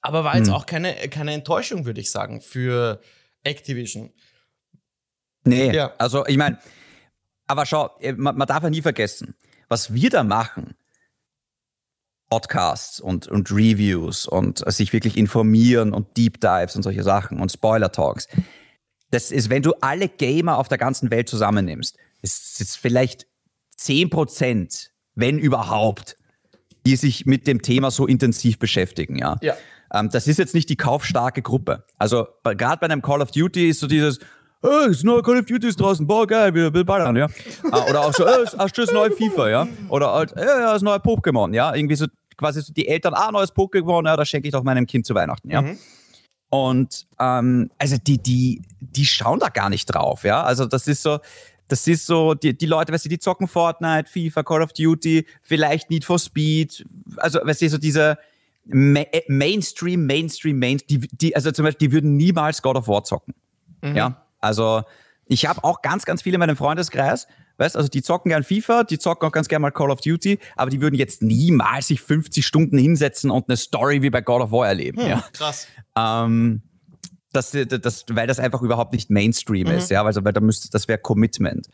aber 0.00 0.24
war 0.24 0.36
jetzt 0.36 0.48
hm. 0.48 0.54
auch 0.54 0.66
keine, 0.66 0.94
keine 1.08 1.32
Enttäuschung, 1.32 1.84
würde 1.84 2.00
ich 2.00 2.10
sagen, 2.10 2.40
für 2.40 3.00
Activision. 3.44 4.12
Nee, 5.44 5.72
ja. 5.72 5.94
also 5.98 6.26
ich 6.26 6.36
meine, 6.36 6.58
aber 7.46 7.64
schau, 7.66 7.96
äh, 8.00 8.12
man, 8.12 8.36
man 8.36 8.48
darf 8.48 8.62
ja 8.62 8.70
nie 8.70 8.82
vergessen, 8.82 9.34
was 9.68 9.92
wir 9.92 10.10
da 10.10 10.24
machen, 10.24 10.74
Podcasts 12.28 13.00
und, 13.00 13.26
und 13.26 13.50
Reviews 13.50 14.26
und 14.26 14.62
sich 14.70 14.92
wirklich 14.92 15.16
informieren 15.16 15.92
und 15.92 16.16
Deep 16.16 16.40
Dives 16.40 16.76
und 16.76 16.82
solche 16.82 17.02
Sachen 17.02 17.40
und 17.40 17.50
Spoiler 17.50 17.90
Talks. 17.90 18.28
Das 19.10 19.30
ist, 19.30 19.48
wenn 19.48 19.62
du 19.62 19.72
alle 19.80 20.08
Gamer 20.08 20.58
auf 20.58 20.68
der 20.68 20.78
ganzen 20.78 21.10
Welt 21.10 21.28
zusammennimmst, 21.28 21.96
ist 22.20 22.60
es 22.60 22.76
vielleicht 22.76 23.26
10 23.76 24.10
Prozent, 24.10 24.90
wenn 25.14 25.38
überhaupt, 25.38 26.16
die 26.84 26.96
sich 26.96 27.24
mit 27.24 27.46
dem 27.46 27.62
Thema 27.62 27.90
so 27.90 28.06
intensiv 28.06 28.58
beschäftigen, 28.58 29.16
ja. 29.16 29.36
ja. 29.40 29.56
Ähm, 29.92 30.10
das 30.10 30.26
ist 30.26 30.38
jetzt 30.38 30.54
nicht 30.54 30.68
die 30.68 30.76
kaufstarke 30.76 31.40
Gruppe. 31.40 31.84
Also 31.96 32.28
gerade 32.42 32.78
bei 32.80 32.84
einem 32.84 33.00
Call 33.00 33.22
of 33.22 33.30
Duty 33.30 33.70
ist 33.70 33.80
so 33.80 33.86
dieses, 33.86 34.18
oh, 34.62 34.86
das 34.88 35.02
neue 35.02 35.22
Call 35.22 35.38
of 35.38 35.46
Duty 35.46 35.68
ist 35.68 35.80
draußen, 35.80 36.06
boah, 36.06 36.26
geil, 36.26 36.54
wir, 36.54 36.72
wir 36.72 36.84
ballern, 36.84 37.16
ja. 37.16 37.26
Ah, 37.70 37.84
oder 37.88 38.00
auch 38.02 38.12
so, 38.12 38.26
oh, 38.26 38.44
hast 38.58 38.76
du 38.76 38.82
das 38.82 38.92
neue 38.92 39.10
FIFA, 39.10 39.48
ja. 39.48 39.68
Oder 39.88 40.12
halt, 40.12 40.34
ja, 40.36 40.60
ja, 40.60 40.72
das 40.72 40.82
neue 40.82 40.98
Pokémon, 40.98 41.54
ja. 41.54 41.74
Irgendwie 41.74 41.96
so 41.96 42.06
quasi 42.36 42.62
so 42.62 42.72
die 42.72 42.88
Eltern, 42.88 43.14
ah, 43.14 43.30
neues 43.32 43.54
Pokémon, 43.54 44.04
ja, 44.06 44.16
das 44.16 44.28
schenke 44.28 44.48
ich 44.48 44.52
doch 44.52 44.62
meinem 44.62 44.86
Kind 44.86 45.06
zu 45.06 45.14
Weihnachten, 45.14 45.50
ja. 45.50 45.62
Mhm. 45.62 45.78
Und 46.50 47.06
ähm, 47.20 47.70
also 47.78 47.96
die, 47.98 48.18
die, 48.18 48.62
die 48.80 49.04
schauen 49.04 49.38
da 49.38 49.48
gar 49.48 49.68
nicht 49.68 49.86
drauf, 49.86 50.24
ja. 50.24 50.42
Also 50.42 50.66
das 50.66 50.88
ist 50.88 51.02
so, 51.02 51.18
das 51.68 51.86
ist 51.86 52.06
so, 52.06 52.34
die, 52.34 52.56
die 52.56 52.66
Leute, 52.66 52.92
weißt 52.92 53.04
du, 53.04 53.08
die 53.10 53.18
zocken 53.18 53.46
Fortnite, 53.46 54.08
FIFA, 54.08 54.42
Call 54.42 54.62
of 54.62 54.72
Duty, 54.72 55.26
vielleicht 55.42 55.90
Need 55.90 56.04
for 56.04 56.18
Speed, 56.18 56.86
also 57.18 57.40
weißt 57.42 57.62
du, 57.62 57.68
so 57.68 57.78
diese 57.78 58.18
Ma 58.64 59.00
äh, 59.00 59.22
Mainstream, 59.28 60.06
Mainstream, 60.06 60.58
Mainstream, 60.58 61.00
die, 61.02 61.08
die, 61.08 61.36
also 61.36 61.50
zum 61.52 61.64
Beispiel, 61.64 61.88
die 61.88 61.92
würden 61.92 62.16
niemals 62.16 62.62
God 62.62 62.76
of 62.76 62.88
War 62.88 63.04
zocken. 63.04 63.34
Mhm. 63.82 63.96
Ja, 63.96 64.27
also 64.40 64.82
ich 65.26 65.46
habe 65.46 65.62
auch 65.64 65.82
ganz, 65.82 66.04
ganz 66.04 66.22
viele 66.22 66.36
in 66.36 66.40
meinem 66.40 66.56
Freundeskreis, 66.56 67.26
weißt 67.58 67.76
also 67.76 67.88
die 67.88 68.02
zocken 68.02 68.30
gern 68.30 68.44
FIFA, 68.44 68.84
die 68.84 68.98
zocken 68.98 69.28
auch 69.28 69.32
ganz 69.32 69.48
gern 69.48 69.62
mal 69.62 69.70
Call 69.70 69.90
of 69.90 70.00
Duty, 70.00 70.38
aber 70.56 70.70
die 70.70 70.80
würden 70.80 70.96
jetzt 70.96 71.22
niemals 71.22 71.88
sich 71.88 72.00
50 72.00 72.46
Stunden 72.46 72.78
hinsetzen 72.78 73.30
und 73.30 73.48
eine 73.48 73.56
Story 73.56 74.02
wie 74.02 74.10
bei 74.10 74.20
God 74.20 74.42
of 74.42 74.52
War 74.52 74.66
erleben. 74.66 75.00
Hm, 75.00 75.08
ja. 75.08 75.24
Krass. 75.32 75.66
Ähm, 75.96 76.62
das, 77.32 77.50
das, 77.50 78.04
weil 78.10 78.26
das 78.26 78.38
einfach 78.38 78.62
überhaupt 78.62 78.92
nicht 78.92 79.10
Mainstream 79.10 79.68
mhm. 79.68 79.74
ist, 79.74 79.90
ja, 79.90 80.02
also 80.02 80.24
weil 80.24 80.32
da 80.32 80.40
müsste, 80.40 80.70
das 80.70 80.88
wäre 80.88 80.98
Commitment. 80.98 81.68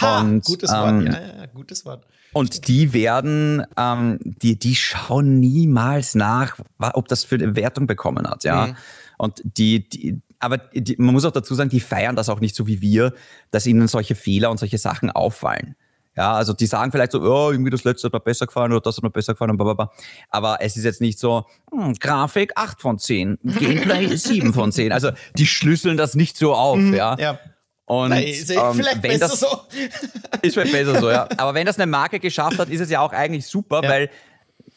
Ha, 0.00 0.20
und, 0.20 0.44
gutes 0.44 0.70
ähm, 0.70 0.78
Wort, 0.78 1.04
ja, 1.04 1.20
ja, 1.38 1.46
gutes 1.46 1.84
Wort. 1.84 2.06
Und 2.32 2.68
die 2.68 2.92
werden, 2.92 3.64
ähm, 3.76 4.18
die, 4.22 4.58
die 4.58 4.74
schauen 4.74 5.40
niemals 5.40 6.14
nach, 6.14 6.58
ob 6.78 7.08
das 7.08 7.24
für 7.24 7.34
eine 7.34 7.56
Wertung 7.56 7.86
bekommen 7.86 8.28
hat, 8.28 8.44
ja. 8.44 8.68
Mhm. 8.68 8.76
Und 9.22 9.40
die, 9.44 9.88
die, 9.88 10.20
aber 10.40 10.58
die, 10.58 10.96
man 10.98 11.14
muss 11.14 11.24
auch 11.24 11.30
dazu 11.30 11.54
sagen, 11.54 11.70
die 11.70 11.78
feiern 11.78 12.16
das 12.16 12.28
auch 12.28 12.40
nicht 12.40 12.56
so 12.56 12.66
wie 12.66 12.80
wir, 12.80 13.14
dass 13.52 13.68
ihnen 13.68 13.86
solche 13.86 14.16
Fehler 14.16 14.50
und 14.50 14.58
solche 14.58 14.78
Sachen 14.78 15.12
auffallen. 15.12 15.76
Ja, 16.16 16.32
also 16.32 16.52
die 16.52 16.66
sagen 16.66 16.90
vielleicht 16.90 17.12
so, 17.12 17.20
oh, 17.20 17.52
irgendwie 17.52 17.70
das 17.70 17.84
letzte 17.84 18.08
hat 18.08 18.14
mir 18.14 18.18
besser 18.18 18.46
gefallen 18.46 18.72
oder 18.72 18.80
das 18.80 18.96
hat 18.96 19.04
mir 19.04 19.10
besser 19.10 19.34
gefallen 19.34 19.52
und 19.52 19.58
blablabla. 19.58 19.92
Aber 20.28 20.58
es 20.60 20.76
ist 20.76 20.82
jetzt 20.82 21.00
nicht 21.00 21.20
so, 21.20 21.46
hm, 21.70 21.94
Grafik 22.00 22.50
8 22.56 22.80
von 22.80 22.98
10, 22.98 23.38
Gameplay 23.44 24.08
7 24.16 24.52
von 24.52 24.72
10. 24.72 24.90
Also 24.90 25.12
die 25.38 25.46
schlüsseln 25.46 25.96
das 25.96 26.16
nicht 26.16 26.36
so 26.36 26.52
auf, 26.52 26.78
mhm, 26.78 26.92
ja. 26.92 27.16
ja. 27.16 27.38
Und 27.84 28.10
Nein, 28.10 28.24
ist 28.24 28.50
ähm, 28.50 28.74
vielleicht 28.74 29.04
wenn 29.04 29.20
besser 29.20 29.28
das, 29.28 29.38
so. 29.38 29.46
ist 30.42 30.54
vielleicht 30.54 30.72
besser 30.72 30.98
so, 30.98 31.12
ja. 31.12 31.28
Aber 31.36 31.54
wenn 31.54 31.66
das 31.66 31.78
eine 31.78 31.88
Marke 31.88 32.18
geschafft 32.18 32.58
hat, 32.58 32.70
ist 32.70 32.80
es 32.80 32.90
ja 32.90 33.00
auch 33.00 33.12
eigentlich 33.12 33.46
super, 33.46 33.82
ja. 33.84 33.88
weil 33.88 34.10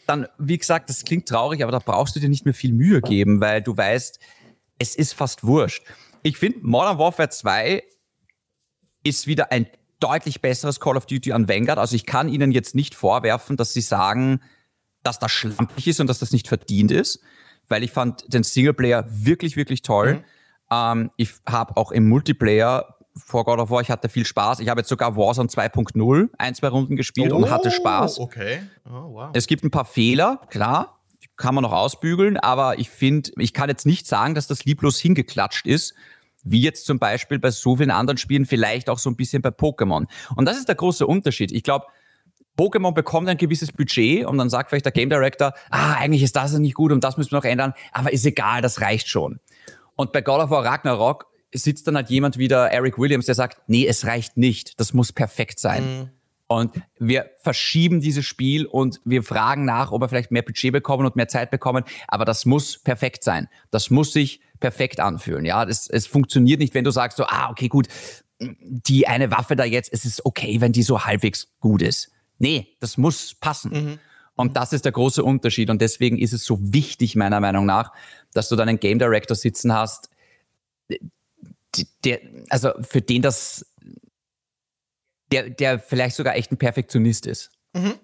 dann, 0.05 0.27
wie 0.37 0.57
gesagt, 0.57 0.89
das 0.89 1.03
klingt 1.03 1.27
traurig, 1.27 1.63
aber 1.63 1.71
da 1.71 1.79
brauchst 1.79 2.15
du 2.15 2.19
dir 2.19 2.29
nicht 2.29 2.45
mehr 2.45 2.53
viel 2.53 2.73
Mühe 2.73 3.01
geben, 3.01 3.41
weil 3.41 3.61
du 3.61 3.75
weißt, 3.75 4.19
es 4.79 4.95
ist 4.95 5.13
fast 5.13 5.43
wurscht. 5.43 5.83
Ich 6.23 6.37
finde, 6.37 6.59
Modern 6.61 6.97
Warfare 6.97 7.29
2 7.29 7.83
ist 9.03 9.27
wieder 9.27 9.51
ein 9.51 9.67
deutlich 9.99 10.41
besseres 10.41 10.79
Call 10.79 10.97
of 10.97 11.05
Duty 11.05 11.31
an 11.31 11.47
Vanguard. 11.47 11.79
Also 11.79 11.95
ich 11.95 12.05
kann 12.05 12.29
Ihnen 12.29 12.51
jetzt 12.51 12.75
nicht 12.75 12.95
vorwerfen, 12.95 13.57
dass 13.57 13.73
Sie 13.73 13.81
sagen, 13.81 14.41
dass 15.03 15.19
das 15.19 15.31
schlampig 15.31 15.87
ist 15.87 15.99
und 15.99 16.07
dass 16.07 16.19
das 16.19 16.31
nicht 16.31 16.47
verdient 16.47 16.91
ist, 16.91 17.19
weil 17.67 17.83
ich 17.83 17.91
fand 17.91 18.33
den 18.33 18.43
Singleplayer 18.43 19.05
wirklich, 19.07 19.55
wirklich 19.55 19.81
toll. 19.81 20.15
Mhm. 20.15 20.23
Ähm, 20.71 21.11
ich 21.17 21.31
habe 21.47 21.77
auch 21.77 21.91
im 21.91 22.09
Multiplayer 22.09 22.94
vor 23.17 23.45
God 23.45 23.59
of 23.59 23.69
War, 23.69 23.81
ich 23.81 23.89
hatte 23.89 24.09
viel 24.09 24.25
Spaß. 24.25 24.59
Ich 24.59 24.69
habe 24.69 24.81
jetzt 24.81 24.89
sogar 24.89 25.15
Warzone 25.15 25.49
2.0 25.49 26.29
ein, 26.37 26.55
zwei 26.55 26.67
Runden 26.67 26.95
gespielt 26.95 27.31
oh, 27.31 27.37
und 27.37 27.49
hatte 27.49 27.71
Spaß. 27.71 28.19
Okay. 28.19 28.59
Oh, 28.85 29.13
wow. 29.13 29.29
Es 29.33 29.47
gibt 29.47 29.63
ein 29.63 29.71
paar 29.71 29.85
Fehler, 29.85 30.41
klar, 30.49 30.99
kann 31.37 31.55
man 31.55 31.63
noch 31.63 31.71
ausbügeln, 31.71 32.37
aber 32.37 32.79
ich 32.79 32.89
finde, 32.89 33.31
ich 33.37 33.53
kann 33.53 33.69
jetzt 33.69 33.85
nicht 33.85 34.07
sagen, 34.07 34.35
dass 34.35 34.47
das 34.47 34.65
lieblos 34.65 34.99
hingeklatscht 34.99 35.65
ist, 35.65 35.93
wie 36.43 36.61
jetzt 36.61 36.85
zum 36.85 36.99
Beispiel 36.99 37.39
bei 37.39 37.51
so 37.51 37.77
vielen 37.77 37.91
anderen 37.91 38.17
Spielen, 38.17 38.45
vielleicht 38.45 38.89
auch 38.89 38.99
so 38.99 39.09
ein 39.09 39.15
bisschen 39.15 39.41
bei 39.41 39.49
Pokémon. 39.49 40.05
Und 40.35 40.45
das 40.45 40.57
ist 40.57 40.67
der 40.67 40.75
große 40.75 41.07
Unterschied. 41.07 41.51
Ich 41.51 41.63
glaube, 41.63 41.87
Pokémon 42.57 42.93
bekommt 42.93 43.27
ein 43.27 43.37
gewisses 43.37 43.71
Budget 43.71 44.25
und 44.25 44.37
dann 44.37 44.49
sagt 44.49 44.69
vielleicht 44.69 44.85
der 44.85 44.93
Game 44.93 45.09
Director, 45.09 45.53
ah, 45.71 45.95
eigentlich 45.95 46.23
ist 46.23 46.35
das 46.35 46.53
nicht 46.53 46.75
gut 46.75 46.91
und 46.91 47.03
das 47.03 47.17
müssen 47.17 47.31
wir 47.31 47.37
noch 47.37 47.45
ändern, 47.45 47.73
aber 47.91 48.13
ist 48.13 48.25
egal, 48.25 48.61
das 48.61 48.79
reicht 48.79 49.09
schon. 49.09 49.39
Und 49.95 50.11
bei 50.13 50.21
God 50.21 50.41
of 50.41 50.49
War 50.51 50.63
Ragnarok 50.63 51.27
sitzt 51.57 51.87
dann 51.87 51.95
halt 51.95 52.09
jemand 52.09 52.37
wie 52.37 52.47
der 52.47 52.71
Eric 52.71 52.97
Williams, 52.97 53.25
der 53.25 53.35
sagt, 53.35 53.61
nee, 53.67 53.85
es 53.87 54.05
reicht 54.05 54.37
nicht, 54.37 54.79
das 54.79 54.93
muss 54.93 55.11
perfekt 55.11 55.59
sein. 55.59 55.83
Mhm. 55.83 56.09
Und 56.47 56.79
wir 56.99 57.31
verschieben 57.41 58.01
dieses 58.01 58.23
Spiel 58.25 58.67
und 58.67 59.01
wir 59.03 59.23
fragen 59.23 59.65
nach, 59.65 59.91
ob 59.91 60.01
wir 60.01 60.09
vielleicht 60.09 60.31
mehr 60.31 60.43
Budget 60.43 60.71
bekommen 60.71 61.05
und 61.05 61.15
mehr 61.15 61.27
Zeit 61.27 61.49
bekommen. 61.49 61.83
Aber 62.07 62.23
das 62.23 62.45
muss 62.45 62.77
perfekt 62.77 63.23
sein. 63.23 63.47
Das 63.71 63.89
muss 63.89 64.13
sich 64.13 64.41
perfekt 64.59 64.99
anfühlen. 64.99 65.43
Ja, 65.43 65.63
es, 65.63 65.89
es 65.89 66.05
funktioniert 66.05 66.59
nicht, 66.59 66.75
wenn 66.75 66.83
du 66.83 66.91
sagst 66.91 67.17
so, 67.17 67.25
ah, 67.25 67.49
okay, 67.49 67.67
gut, 67.67 67.87
die 68.39 69.07
eine 69.07 69.31
Waffe 69.31 69.55
da 69.55 69.63
jetzt, 69.63 69.91
es 69.91 70.05
ist 70.05 70.23
okay, 70.25 70.61
wenn 70.61 70.71
die 70.71 70.83
so 70.83 71.05
halbwegs 71.05 71.47
gut 71.59 71.81
ist. 71.81 72.11
Nee, 72.37 72.67
das 72.79 72.97
muss 72.97 73.33
passen. 73.33 73.71
Mhm. 73.71 73.99
Und 74.35 74.57
das 74.57 74.73
ist 74.73 74.85
der 74.85 74.91
große 74.91 75.23
Unterschied. 75.23 75.69
Und 75.69 75.81
deswegen 75.81 76.17
ist 76.17 76.33
es 76.33 76.45
so 76.45 76.59
wichtig, 76.61 77.15
meiner 77.15 77.39
Meinung 77.39 77.65
nach, 77.65 77.91
dass 78.33 78.49
du 78.49 78.55
dann 78.55 78.69
einen 78.69 78.79
Game 78.79 78.99
Director 78.99 79.35
sitzen 79.35 79.73
hast, 79.73 80.09
der, 82.03 82.19
also 82.49 82.71
für 82.81 83.01
den 83.01 83.21
das 83.21 83.65
der, 85.31 85.49
der 85.49 85.79
vielleicht 85.79 86.15
sogar 86.15 86.35
echt 86.35 86.51
ein 86.51 86.57
Perfektionist 86.57 87.25
ist. 87.25 87.51
Mhm. 87.73 87.95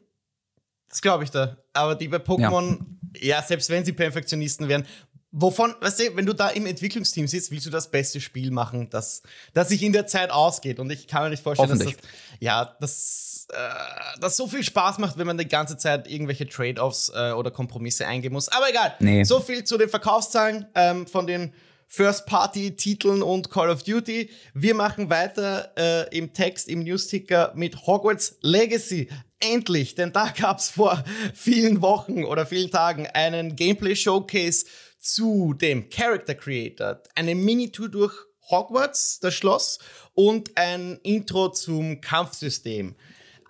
Das 0.89 1.01
glaube 1.01 1.23
ich 1.23 1.31
da. 1.31 1.57
Aber 1.73 1.95
die 1.95 2.07
bei 2.07 2.17
Pokémon, 2.17 2.79
ja. 3.15 3.37
ja, 3.37 3.41
selbst 3.41 3.69
wenn 3.69 3.85
sie 3.85 3.93
Perfektionisten 3.93 4.67
wären, 4.67 4.85
wovon, 5.31 5.73
weißt 5.79 5.99
du, 5.99 6.15
wenn 6.17 6.25
du 6.25 6.33
da 6.33 6.49
im 6.49 6.65
Entwicklungsteam 6.65 7.27
sitzt, 7.27 7.51
willst 7.51 7.65
du 7.65 7.69
das 7.69 7.89
beste 7.89 8.19
Spiel 8.19 8.51
machen, 8.51 8.89
das, 8.89 9.23
das 9.53 9.69
sich 9.69 9.81
in 9.83 9.93
der 9.93 10.07
Zeit 10.07 10.31
ausgeht. 10.31 10.79
Und 10.79 10.91
ich 10.91 11.07
kann 11.07 11.23
mir 11.23 11.29
nicht 11.29 11.43
vorstellen, 11.43 11.69
dass 11.69 11.79
das, 11.79 11.95
ja, 12.39 12.75
das, 12.81 13.47
äh, 13.53 14.19
das 14.19 14.35
so 14.35 14.47
viel 14.47 14.63
Spaß 14.63 14.97
macht, 14.97 15.17
wenn 15.17 15.27
man 15.27 15.37
die 15.37 15.47
ganze 15.47 15.77
Zeit 15.77 16.09
irgendwelche 16.09 16.47
Trade-offs 16.47 17.09
äh, 17.15 17.31
oder 17.31 17.51
Kompromisse 17.51 18.05
eingehen 18.05 18.33
muss. 18.33 18.49
Aber 18.49 18.69
egal. 18.69 18.95
Nee. 18.99 19.23
So 19.23 19.39
viel 19.39 19.63
zu 19.63 19.77
den 19.77 19.87
Verkaufszahlen 19.87 20.65
ähm, 20.75 21.07
von 21.07 21.25
den 21.25 21.53
First-Party-Titeln 21.91 23.21
und 23.21 23.51
Call 23.51 23.69
of 23.69 23.83
Duty. 23.83 24.29
Wir 24.53 24.75
machen 24.75 25.09
weiter 25.09 25.73
äh, 25.77 26.17
im 26.17 26.31
Text, 26.31 26.69
im 26.69 26.85
Newsticker 26.85 27.51
mit 27.53 27.85
Hogwarts 27.85 28.37
Legacy. 28.39 29.09
Endlich, 29.41 29.95
denn 29.95 30.13
da 30.13 30.29
gab 30.29 30.59
es 30.59 30.69
vor 30.69 31.03
vielen 31.33 31.81
Wochen 31.81 32.23
oder 32.23 32.45
vielen 32.45 32.71
Tagen 32.71 33.07
einen 33.07 33.57
Gameplay-Showcase 33.57 34.67
zu 34.99 35.53
dem 35.53 35.89
Character 35.89 36.33
Creator. 36.33 37.01
Eine 37.13 37.35
Mini-Tour 37.35 37.89
durch 37.89 38.13
Hogwarts, 38.49 39.19
das 39.19 39.33
Schloss, 39.33 39.79
und 40.13 40.55
ein 40.55 40.97
Intro 41.03 41.49
zum 41.49 41.99
Kampfsystem 41.99 42.95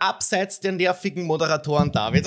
abseits 0.01 0.60
der 0.60 0.71
nervigen 0.71 1.25
Moderatoren, 1.25 1.91
David, 1.91 2.25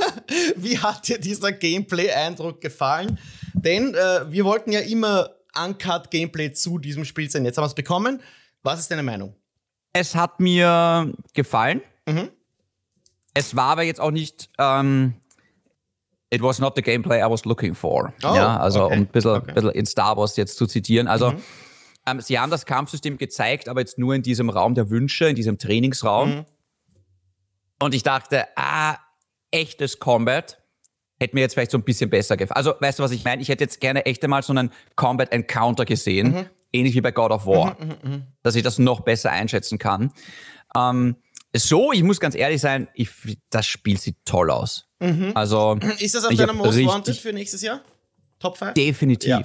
wie 0.56 0.78
hat 0.78 1.08
dir 1.08 1.18
dieser 1.18 1.52
Gameplay-Eindruck 1.52 2.60
gefallen? 2.60 3.18
Denn 3.54 3.94
äh, 3.94 4.30
wir 4.30 4.44
wollten 4.44 4.72
ja 4.72 4.80
immer 4.80 5.33
Uncut 5.58 6.10
Gameplay 6.10 6.52
zu 6.52 6.78
diesem 6.78 7.04
Spiel 7.04 7.30
sein. 7.30 7.44
Jetzt 7.44 7.56
haben 7.56 7.64
wir 7.64 7.68
es 7.68 7.74
bekommen. 7.74 8.20
Was 8.62 8.80
ist 8.80 8.90
deine 8.90 9.02
Meinung? 9.02 9.34
Es 9.92 10.14
hat 10.14 10.40
mir 10.40 11.12
gefallen. 11.34 11.82
Mhm. 12.06 12.30
Es 13.34 13.56
war 13.56 13.70
aber 13.70 13.82
jetzt 13.82 14.00
auch 14.00 14.10
nicht. 14.10 14.48
Ähm, 14.58 15.14
it 16.30 16.42
was 16.42 16.58
not 16.58 16.74
the 16.76 16.82
gameplay 16.82 17.20
I 17.20 17.30
was 17.30 17.44
looking 17.44 17.74
for. 17.74 18.12
Oh, 18.22 18.34
ja, 18.34 18.56
also 18.58 18.84
okay. 18.84 18.94
um 18.94 19.00
ein 19.00 19.06
bisschen, 19.06 19.30
okay. 19.30 19.52
bisschen, 19.52 19.70
in 19.70 19.86
Star 19.86 20.16
Wars 20.16 20.36
jetzt 20.36 20.56
zu 20.56 20.66
zitieren. 20.66 21.06
Also 21.06 21.32
mhm. 21.32 21.42
ähm, 22.06 22.20
sie 22.20 22.38
haben 22.38 22.50
das 22.50 22.66
Kampfsystem 22.66 23.18
gezeigt, 23.18 23.68
aber 23.68 23.80
jetzt 23.80 23.98
nur 23.98 24.14
in 24.14 24.22
diesem 24.22 24.50
Raum 24.50 24.74
der 24.74 24.90
Wünsche, 24.90 25.26
in 25.28 25.36
diesem 25.36 25.58
Trainingsraum. 25.58 26.30
Mhm. 26.30 26.44
Und 27.80 27.94
ich 27.94 28.02
dachte, 28.02 28.46
ah, 28.56 28.96
echtes 29.50 29.98
Combat 29.98 30.63
hätte 31.20 31.34
mir 31.34 31.42
jetzt 31.42 31.54
vielleicht 31.54 31.70
so 31.70 31.78
ein 31.78 31.84
bisschen 31.84 32.10
besser 32.10 32.36
gefallen. 32.36 32.56
Also, 32.56 32.74
weißt 32.78 32.98
du, 32.98 33.02
was 33.02 33.12
ich 33.12 33.24
meine? 33.24 33.42
Ich 33.42 33.48
hätte 33.48 33.64
jetzt 33.64 33.80
gerne 33.80 34.06
echt 34.06 34.22
einmal 34.24 34.42
so 34.42 34.52
einen 34.52 34.70
Combat 34.96 35.32
Encounter 35.32 35.84
gesehen, 35.84 36.32
mhm. 36.32 36.46
ähnlich 36.72 36.94
wie 36.94 37.00
bei 37.00 37.12
God 37.12 37.30
of 37.30 37.46
War, 37.46 37.76
mhm, 37.80 37.86
mhm, 37.88 38.10
mhm. 38.10 38.22
dass 38.42 38.54
ich 38.54 38.62
das 38.62 38.78
noch 38.78 39.00
besser 39.00 39.30
einschätzen 39.30 39.78
kann. 39.78 40.12
Ähm, 40.76 41.16
so, 41.56 41.92
ich 41.92 42.02
muss 42.02 42.18
ganz 42.18 42.34
ehrlich 42.34 42.60
sein, 42.60 42.88
ich, 42.94 43.10
das 43.50 43.66
Spiel 43.66 43.98
sieht 43.98 44.16
toll 44.24 44.50
aus. 44.50 44.88
Mhm. 45.00 45.32
Also, 45.34 45.78
ist 45.98 46.14
das 46.14 46.24
auf 46.24 46.34
deiner 46.34 46.52
Most 46.52 46.84
Wanted 46.84 47.16
für 47.16 47.32
nächstes 47.32 47.62
Jahr? 47.62 47.80
Top 48.40 48.58
5? 48.58 48.74
Definitiv. 48.74 49.28
Ja. 49.30 49.42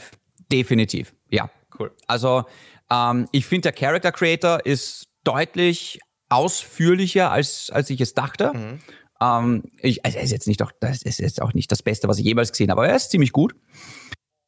Definitiv. 0.52 1.14
Ja. 1.30 1.52
Cool. 1.78 1.92
Also, 2.08 2.46
ähm, 2.90 3.30
ich 3.32 3.46
finde, 3.46 3.72
der 3.72 3.74
Character 3.74 4.12
Creator 4.12 4.66
ist 4.66 5.08
deutlich 5.24 6.00
ausführlicher, 6.30 7.32
als, 7.32 7.70
als 7.72 7.90
ich 7.90 8.02
es 8.02 8.14
dachte. 8.14 8.54
Mhm. 8.54 8.80
Ähm, 9.22 9.64
ich, 9.80 10.06
also 10.06 10.18
er 10.18 10.24
ist 10.24 10.32
jetzt 10.32 10.48
nicht 10.48 10.62
doch, 10.62 10.72
das 10.80 11.02
ist 11.02 11.20
jetzt 11.20 11.42
auch 11.42 11.54
nicht 11.54 11.72
das 11.72 11.84
Beste, 11.84 12.08
was 12.08 12.20
ich 12.20 12.26
jemals 12.26 12.52
gesehen 12.52 12.72
habe, 12.72 12.82
aber 12.82 12.90
er 12.90 12.96
ist 12.96 13.12
ziemlich 13.12 13.32
gut. 13.32 13.56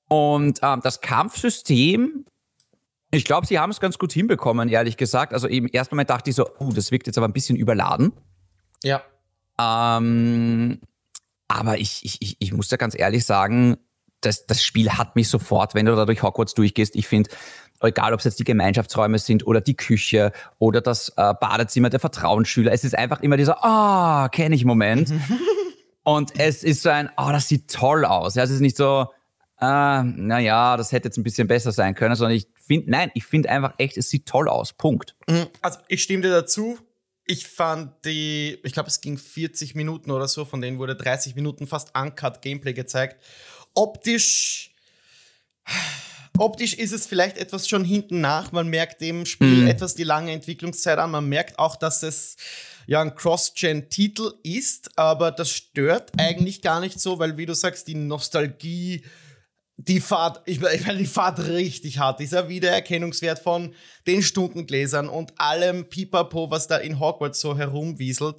Und 0.08 0.60
ähm, 0.62 0.82
das 0.84 1.02
Kampfsystem, 1.02 2.26
ich 3.12 3.26
glaube, 3.26 3.48
sie 3.48 3.60
haben 3.60 3.72
es 3.72 3.80
ganz 3.80 3.98
gut 3.98 4.14
hinbekommen, 4.14 4.70
ehrlich 4.70 4.98
gesagt. 4.98 5.34
Also 5.34 5.48
im 5.48 5.68
ersten 5.68 5.96
Moment 5.96 6.10
dachte 6.10 6.30
ich 6.30 6.36
so, 6.36 6.48
uh, 6.60 6.72
das 6.74 6.92
wirkt 6.92 7.08
jetzt 7.08 7.18
aber 7.18 7.28
ein 7.28 7.34
bisschen 7.34 7.58
überladen. 7.58 8.14
Ja. 8.84 9.04
Ähm, 9.60 10.80
aber 11.48 11.78
ich, 11.78 12.04
ich, 12.06 12.18
ich, 12.22 12.38
ich 12.40 12.54
muss 12.54 12.70
da 12.70 12.78
ganz 12.78 12.98
ehrlich 12.98 13.26
sagen, 13.26 13.78
das, 14.22 14.46
das 14.46 14.64
Spiel 14.64 14.92
hat 14.92 15.16
mich 15.16 15.28
sofort, 15.28 15.76
wenn 15.76 15.86
du 15.86 15.96
da 15.96 16.06
durch 16.06 16.24
Hogwarts 16.24 16.54
durchgehst. 16.54 16.96
Ich 16.96 17.08
finde, 17.08 17.30
egal 17.82 18.14
ob 18.14 18.20
es 18.20 18.26
jetzt 18.26 18.40
die 18.40 18.44
Gemeinschaftsräume 18.44 19.20
sind 19.20 19.46
oder 19.46 19.62
die 19.62 19.76
Küche 19.76 20.32
oder 20.60 20.82
das 20.82 21.10
äh, 21.18 21.34
Badezimmer 21.40 21.90
der 21.90 22.00
Vertrauensschüler, 22.00 22.72
es 22.72 22.84
ist 22.84 22.98
einfach 22.98 23.22
immer 23.22 23.38
dieser, 23.38 23.64
ah, 23.64 24.26
oh, 24.26 24.30
kenne 24.30 24.56
ich 24.56 24.66
Moment. 24.66 25.14
Und 26.04 26.40
es 26.40 26.64
ist 26.64 26.82
so 26.82 26.90
ein, 26.90 27.10
oh, 27.18 27.30
das 27.32 27.48
sieht 27.48 27.72
toll 27.72 28.06
aus. 28.06 28.36
Ja, 28.36 28.44
es 28.44 28.50
ist 28.50 28.60
nicht 28.60 28.76
so, 28.76 29.08
äh, 29.60 30.04
naja, 30.04 30.76
das 30.78 30.92
hätte 30.92 31.08
jetzt 31.08 31.18
ein 31.18 31.24
bisschen 31.24 31.48
besser 31.48 31.72
sein 31.72 31.94
können, 31.94 32.16
sondern 32.16 32.36
ich 32.36 32.48
finde, 32.56 32.90
nein, 32.90 33.12
ich 33.14 33.26
finde 33.26 33.50
einfach 33.50 33.76
echt, 33.78 33.98
es 33.98 34.10
sieht 34.10 34.26
toll 34.26 34.50
aus. 34.50 34.74
Punkt. 34.74 35.16
Mhm. 35.28 35.48
Also 35.62 35.80
ich 35.88 36.02
stimme 36.02 36.24
dir 36.24 36.32
dazu. 36.32 36.80
Ich 37.26 37.48
fand 37.48 38.04
die, 38.04 38.60
ich 38.64 38.74
glaube, 38.74 38.90
es 38.90 39.00
ging 39.00 39.18
40 39.18 39.76
Minuten 39.76 40.10
oder 40.10 40.28
so, 40.28 40.44
von 40.44 40.60
denen 40.60 40.80
wurde 40.80 40.96
30 40.96 41.36
Minuten 41.36 41.68
fast 41.68 41.96
uncut 41.96 42.42
Gameplay 42.42 42.74
gezeigt. 42.74 43.24
Optisch 43.76 44.74
Optisch 46.38 46.74
ist 46.74 46.94
es 46.94 47.06
vielleicht 47.06 47.38
etwas 47.38 47.68
schon 47.68 47.84
hinten 47.84 48.22
nach. 48.22 48.52
Man 48.52 48.68
merkt 48.68 49.02
dem 49.02 49.26
Spiel 49.26 49.64
mhm. 49.64 49.68
etwas 49.68 49.96
die 49.96 50.04
lange 50.04 50.32
Entwicklungszeit 50.32 50.98
an. 50.98 51.12
Man 51.12 51.28
merkt 51.28 51.60
auch, 51.60 51.76
dass 51.76 52.04
es 52.04 52.38
ja 52.88 53.02
ein 53.02 53.16
Cross-Gen-Titel 53.16 54.34
ist, 54.44 54.98
aber 54.98 55.32
das 55.32 55.52
stört 55.52 56.12
eigentlich 56.18 56.62
gar 56.62 56.80
nicht 56.80 57.00
so, 57.00 57.20
weil 57.20 57.38
wie 57.38 57.46
du 57.46 57.54
sagst, 57.54 57.88
die 57.88 57.96
Nostalgie 57.96 59.04
die 59.88 60.00
Fahrt, 60.00 60.42
ich 60.46 60.60
meine, 60.60 60.98
die 60.98 61.06
Fahrt 61.06 61.40
richtig 61.48 61.98
hart. 61.98 62.20
Dieser 62.20 62.50
Wiedererkennungswert 62.50 63.40
von 63.40 63.74
den 64.06 64.22
Stundengläsern 64.22 65.10
und 65.10 65.34
allem 65.40 65.90
Pipapo, 65.90 66.52
was 66.52 66.68
da 66.68 66.78
in 66.78 67.00
Hogwarts 67.00 67.40
so 67.40 67.58
herumwieselt, 67.58 68.38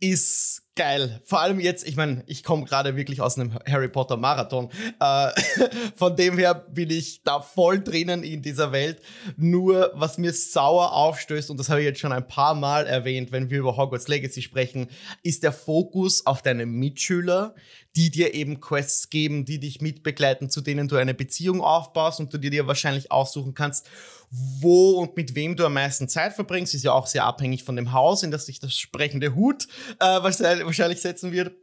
ist 0.00 0.61
geil. 0.74 1.20
Vor 1.24 1.40
allem 1.40 1.60
jetzt, 1.60 1.86
ich 1.86 1.96
meine, 1.96 2.22
ich 2.26 2.42
komme 2.42 2.64
gerade 2.64 2.96
wirklich 2.96 3.20
aus 3.20 3.38
einem 3.38 3.58
Harry 3.68 3.88
Potter 3.88 4.16
Marathon. 4.16 4.70
Äh, 5.00 5.30
von 5.96 6.16
dem 6.16 6.38
her 6.38 6.54
bin 6.54 6.90
ich 6.90 7.22
da 7.22 7.40
voll 7.40 7.82
drinnen 7.82 8.22
in 8.22 8.42
dieser 8.42 8.72
Welt. 8.72 9.00
Nur, 9.36 9.92
was 9.94 10.18
mir 10.18 10.32
sauer 10.32 10.92
aufstößt, 10.92 11.50
und 11.50 11.58
das 11.58 11.68
habe 11.68 11.80
ich 11.80 11.86
jetzt 11.86 12.00
schon 12.00 12.12
ein 12.12 12.26
paar 12.26 12.54
Mal 12.54 12.86
erwähnt, 12.86 13.32
wenn 13.32 13.50
wir 13.50 13.58
über 13.58 13.76
Hogwarts 13.76 14.08
Legacy 14.08 14.42
sprechen, 14.42 14.88
ist 15.22 15.42
der 15.42 15.52
Fokus 15.52 16.26
auf 16.26 16.42
deine 16.42 16.66
Mitschüler, 16.66 17.54
die 17.94 18.10
dir 18.10 18.34
eben 18.34 18.60
Quests 18.60 19.10
geben, 19.10 19.44
die 19.44 19.60
dich 19.60 19.80
mitbegleiten, 19.80 20.48
zu 20.48 20.62
denen 20.62 20.88
du 20.88 20.96
eine 20.96 21.14
Beziehung 21.14 21.60
aufbaust 21.60 22.20
und 22.20 22.32
du 22.32 22.38
dir 22.38 22.66
wahrscheinlich 22.66 23.12
aussuchen 23.12 23.54
kannst, 23.54 23.88
wo 24.32 24.92
und 24.92 25.16
mit 25.16 25.34
wem 25.34 25.56
du 25.56 25.66
am 25.66 25.74
meisten 25.74 26.08
Zeit 26.08 26.32
verbringst. 26.32 26.74
Ist 26.74 26.84
ja 26.84 26.92
auch 26.92 27.06
sehr 27.06 27.24
abhängig 27.24 27.64
von 27.64 27.76
dem 27.76 27.92
Haus, 27.92 28.22
in 28.22 28.30
das 28.30 28.46
sich 28.46 28.58
das 28.58 28.76
sprechende 28.76 29.34
Hut 29.34 29.68
äh, 30.00 30.04
wahrscheinlich 30.04 31.00
setzen 31.00 31.32
wird. 31.32 31.54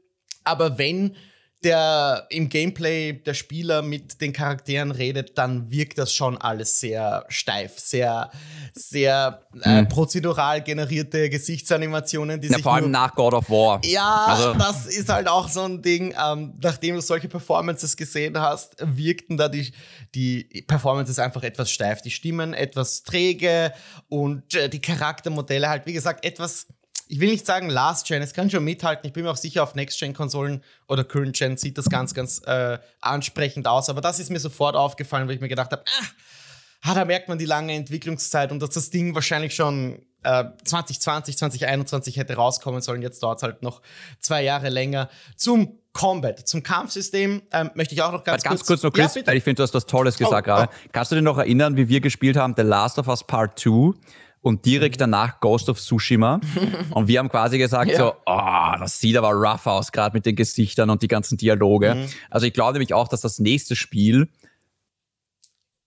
Aber 0.44 0.78
wenn 0.78 1.16
der 1.64 2.26
im 2.30 2.47
Gameplay 2.47 3.14
der 3.14 3.34
Spieler 3.34 3.82
mit 3.82 4.22
den 4.22 4.32
Charakteren 4.32 4.91
redet, 4.91 5.38
dann 5.38 5.70
wirkt 5.70 5.97
das 5.97 6.14
schon 6.14 6.38
alles 6.38 6.80
sehr 6.80 7.26
steif, 7.28 7.78
sehr, 7.80 8.32
sehr 8.74 9.41
äh, 9.64 9.82
mhm. 9.82 9.89
prozedural 9.89 10.64
generierte 10.64 11.30
Gesichtsanimationen, 11.30 12.39
die 12.39 12.47
ja, 12.47 12.55
sich. 12.55 12.64
Vor 12.64 12.76
allem 12.76 12.91
nach 12.91 13.14
God 13.14 13.34
of 13.34 13.49
War. 13.49 13.82
Ja, 13.84 14.26
also. 14.28 14.53
das 14.53 14.86
ist 14.86 15.10
halt 15.10 15.28
auch 15.28 15.49
so 15.49 15.64
ein 15.64 15.82
Ding. 15.82 16.16
Ähm, 16.24 16.53
nachdem 16.62 16.95
du 16.95 17.01
solche 17.01 17.28
Performances 17.28 17.97
gesehen 17.97 18.39
hast, 18.39 18.78
wirkten 18.80 19.36
da 19.36 19.49
die, 19.49 19.74
die 20.16 20.64
Performances 20.66 21.20
einfach 21.20 21.43
etwas 21.43 21.72
steif. 21.72 22.01
Die 22.01 22.12
Stimmen 22.12 22.53
etwas 22.53 23.03
träge 23.03 23.74
und 24.07 24.55
äh, 24.55 24.70
die 24.70 24.80
Charaktermodelle 24.82 25.68
halt, 25.68 25.86
wie 25.86 25.93
gesagt, 25.93 26.24
etwas 26.24 26.68
ich 27.12 27.20
will 27.20 27.32
nicht 27.32 27.45
sagen 27.45 27.70
Last 27.70 28.07
Gen, 28.07 28.22
es 28.22 28.34
kann 28.34 28.51
schon 28.51 28.64
mithalten. 28.64 29.07
Ich 29.07 29.14
bin 29.14 29.24
mir 29.24 29.32
auch 29.32 29.36
sicher, 29.36 29.64
auf 29.64 29.74
Next 29.74 29.99
Gen 29.99 30.14
Konsolen 30.14 30.64
oder 30.88 31.03
Current 31.03 31.36
Gen 31.36 31.57
sieht 31.57 31.78
das 31.78 31.89
ganz, 31.89 32.14
ganz 32.14 32.39
äh, 32.45 32.78
ansprechend 33.01 33.68
aus. 33.68 33.89
Aber 33.89 33.99
das 33.99 34.20
ist 34.20 34.30
mir 34.30 34.39
sofort 34.39 34.76
aufgefallen, 34.76 35.28
weil 35.28 35.36
ich 35.36 35.41
mir 35.41 35.47
gedacht 35.47 35.72
habe, 35.72 35.84
ah, 35.88 36.05
ah, 36.84 36.93
da 36.93 37.05
merkt 37.05 37.28
man 37.28 37.39
die 37.39 37.45
lange 37.45 37.74
Entwicklungszeit 37.74 38.51
und 38.51 38.62
dass 38.62 38.70
das 38.70 38.91
Ding 38.91 39.16
wahrscheinlich 39.16 39.55
schon 39.55 40.03
äh, 40.22 40.45
2020, 40.64 41.36
2021 41.39 42.18
hätte 42.18 42.36
rauskommen 42.36 42.82
sollen. 42.82 43.01
Jetzt 43.01 43.24
dauert 43.24 43.39
es 43.39 43.43
halt 43.43 43.64
noch 43.64 43.82
zwei 44.20 44.43
Jahre 44.43 44.70
länger. 44.70 45.10
Zum 45.36 45.80
Combat, 45.93 46.47
zum 46.47 46.62
Kampfsystem 46.62 47.41
ähm, 47.51 47.72
möchte 47.74 47.95
ich 47.95 48.03
auch 48.03 48.12
noch 48.12 48.24
ganz, 48.24 48.43
ganz 48.43 48.60
kurz, 48.60 48.68
kurz 48.68 48.84
noch, 48.84 48.93
Chris, 48.93 49.16
ja, 49.16 49.26
weil 49.26 49.38
ich 49.38 49.43
finde, 49.43 49.55
du 49.55 49.64
hast 49.64 49.74
was 49.74 49.88
Tolles 49.88 50.16
gesagt 50.20 50.47
oh, 50.47 50.51
gerade. 50.51 50.70
Oh. 50.72 50.89
Kannst 50.91 51.12
du 51.12 51.16
dich 51.16 51.24
noch 51.24 51.39
erinnern, 51.39 51.76
wie 51.76 51.89
wir 51.89 52.01
gespielt 52.01 52.38
haben, 52.38 52.53
The 52.55 52.62
Last 52.62 52.99
of 52.99 53.07
Us 53.07 53.24
Part 53.26 53.57
2? 53.57 53.93
Und 54.42 54.66
direkt 54.66 54.98
mhm. 54.98 55.12
danach 55.12 55.40
Ghost 55.40 55.70
of 55.70 55.80
Tsushima. 55.80 56.40
und 56.92 57.08
wir 57.08 57.20
haben 57.20 57.30
quasi 57.30 57.58
gesagt 57.58 57.92
ja. 57.92 57.98
so, 57.98 58.14
oh, 58.26 58.72
das 58.80 59.00
sieht 59.00 59.18
aber 59.18 59.32
rough 59.32 59.68
aus, 59.68 59.92
gerade 59.92 60.16
mit 60.16 60.26
den 60.26 60.36
Gesichtern 60.36 60.90
und 60.90 61.02
die 61.02 61.08
ganzen 61.08 61.38
Dialoge. 61.38 61.96
Mhm. 61.96 62.06
Also 62.30 62.48
ich 62.48 62.54
glaube 62.54 62.74
nämlich 62.74 62.94
auch, 62.94 63.08
dass 63.08 63.22
das 63.22 63.40
nächste 63.40 63.76
Spiel 63.76 64.30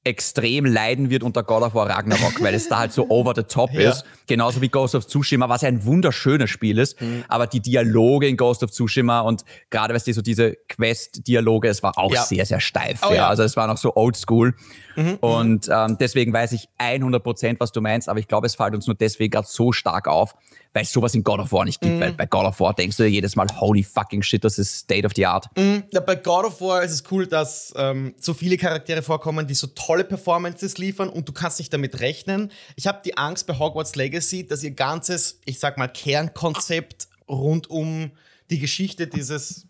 extrem 0.04 0.66
leiden 0.66 1.10
wird 1.10 1.22
unter 1.22 1.42
God 1.44 1.62
of 1.62 1.74
War 1.74 1.88
Ragnarok, 1.88 2.42
weil 2.42 2.54
es 2.54 2.68
da 2.68 2.78
halt 2.78 2.92
so 2.92 3.08
over 3.08 3.34
the 3.36 3.44
top 3.44 3.70
ja. 3.72 3.90
ist. 3.90 4.04
Genauso 4.26 4.60
wie 4.60 4.68
Ghost 4.68 4.94
of 4.94 5.06
Tsushima, 5.06 5.48
was 5.48 5.62
ja 5.62 5.68
ein 5.68 5.84
wunderschönes 5.84 6.50
Spiel 6.50 6.78
ist. 6.78 7.00
Mhm. 7.00 7.24
Aber 7.28 7.46
die 7.46 7.60
Dialoge 7.60 8.26
in 8.26 8.36
Ghost 8.36 8.64
of 8.64 8.70
Tsushima 8.72 9.20
und 9.20 9.44
gerade, 9.70 9.94
weißt 9.94 10.06
du, 10.08 10.12
so 10.12 10.22
diese 10.22 10.56
Quest-Dialoge, 10.68 11.68
es 11.68 11.82
war 11.82 11.96
auch 11.96 12.12
ja. 12.12 12.22
sehr, 12.22 12.46
sehr 12.46 12.60
steif. 12.60 13.00
Oh, 13.08 13.12
ja. 13.12 13.28
Also 13.28 13.44
es 13.44 13.56
war 13.56 13.66
noch 13.66 13.78
so 13.78 13.94
oldschool. 13.94 14.54
Mhm. 14.96 15.16
Und 15.20 15.68
ähm, 15.72 15.96
deswegen 15.98 16.32
weiß 16.32 16.52
ich 16.52 16.68
100 16.78 17.22
Prozent, 17.22 17.60
was 17.60 17.72
du 17.72 17.80
meinst, 17.80 18.08
aber 18.08 18.18
ich 18.18 18.28
glaube, 18.28 18.46
es 18.46 18.54
fällt 18.54 18.74
uns 18.74 18.86
nur 18.86 18.96
deswegen 18.96 19.30
gerade 19.30 19.46
so 19.48 19.72
stark 19.72 20.08
auf, 20.08 20.34
weil 20.72 20.82
es 20.82 20.92
sowas 20.92 21.14
in 21.14 21.22
God 21.22 21.40
of 21.40 21.52
War 21.52 21.64
nicht 21.64 21.80
gibt. 21.80 21.96
Mm. 21.96 22.00
Weil 22.00 22.12
bei 22.12 22.26
God 22.26 22.44
of 22.44 22.60
War 22.60 22.74
denkst 22.74 22.96
du 22.96 23.06
jedes 23.06 23.36
Mal, 23.36 23.46
holy 23.60 23.82
fucking 23.82 24.22
shit, 24.22 24.42
das 24.44 24.58
ist 24.58 24.74
State 24.80 25.06
of 25.06 25.12
the 25.14 25.26
Art. 25.26 25.46
Ja, 25.90 26.00
bei 26.00 26.16
God 26.16 26.46
of 26.46 26.60
War 26.60 26.82
ist 26.82 26.92
es 26.92 27.04
cool, 27.10 27.26
dass 27.26 27.72
ähm, 27.76 28.14
so 28.18 28.34
viele 28.34 28.56
Charaktere 28.56 29.02
vorkommen, 29.02 29.46
die 29.46 29.54
so 29.54 29.66
tolle 29.92 30.04
Performances 30.04 30.78
liefern 30.78 31.10
und 31.10 31.28
du 31.28 31.32
kannst 31.34 31.58
nicht 31.58 31.70
damit 31.70 32.00
rechnen. 32.00 32.50
Ich 32.76 32.86
habe 32.86 33.02
die 33.04 33.18
Angst 33.18 33.46
bei 33.46 33.58
Hogwarts 33.58 33.94
Legacy, 33.94 34.46
dass 34.46 34.62
ihr 34.62 34.70
ganzes, 34.70 35.38
ich 35.44 35.58
sag 35.58 35.76
mal, 35.76 35.86
Kernkonzept 35.86 37.08
rund 37.28 37.68
um 37.68 38.10
die 38.48 38.58
Geschichte 38.58 39.06
dieses 39.06 39.66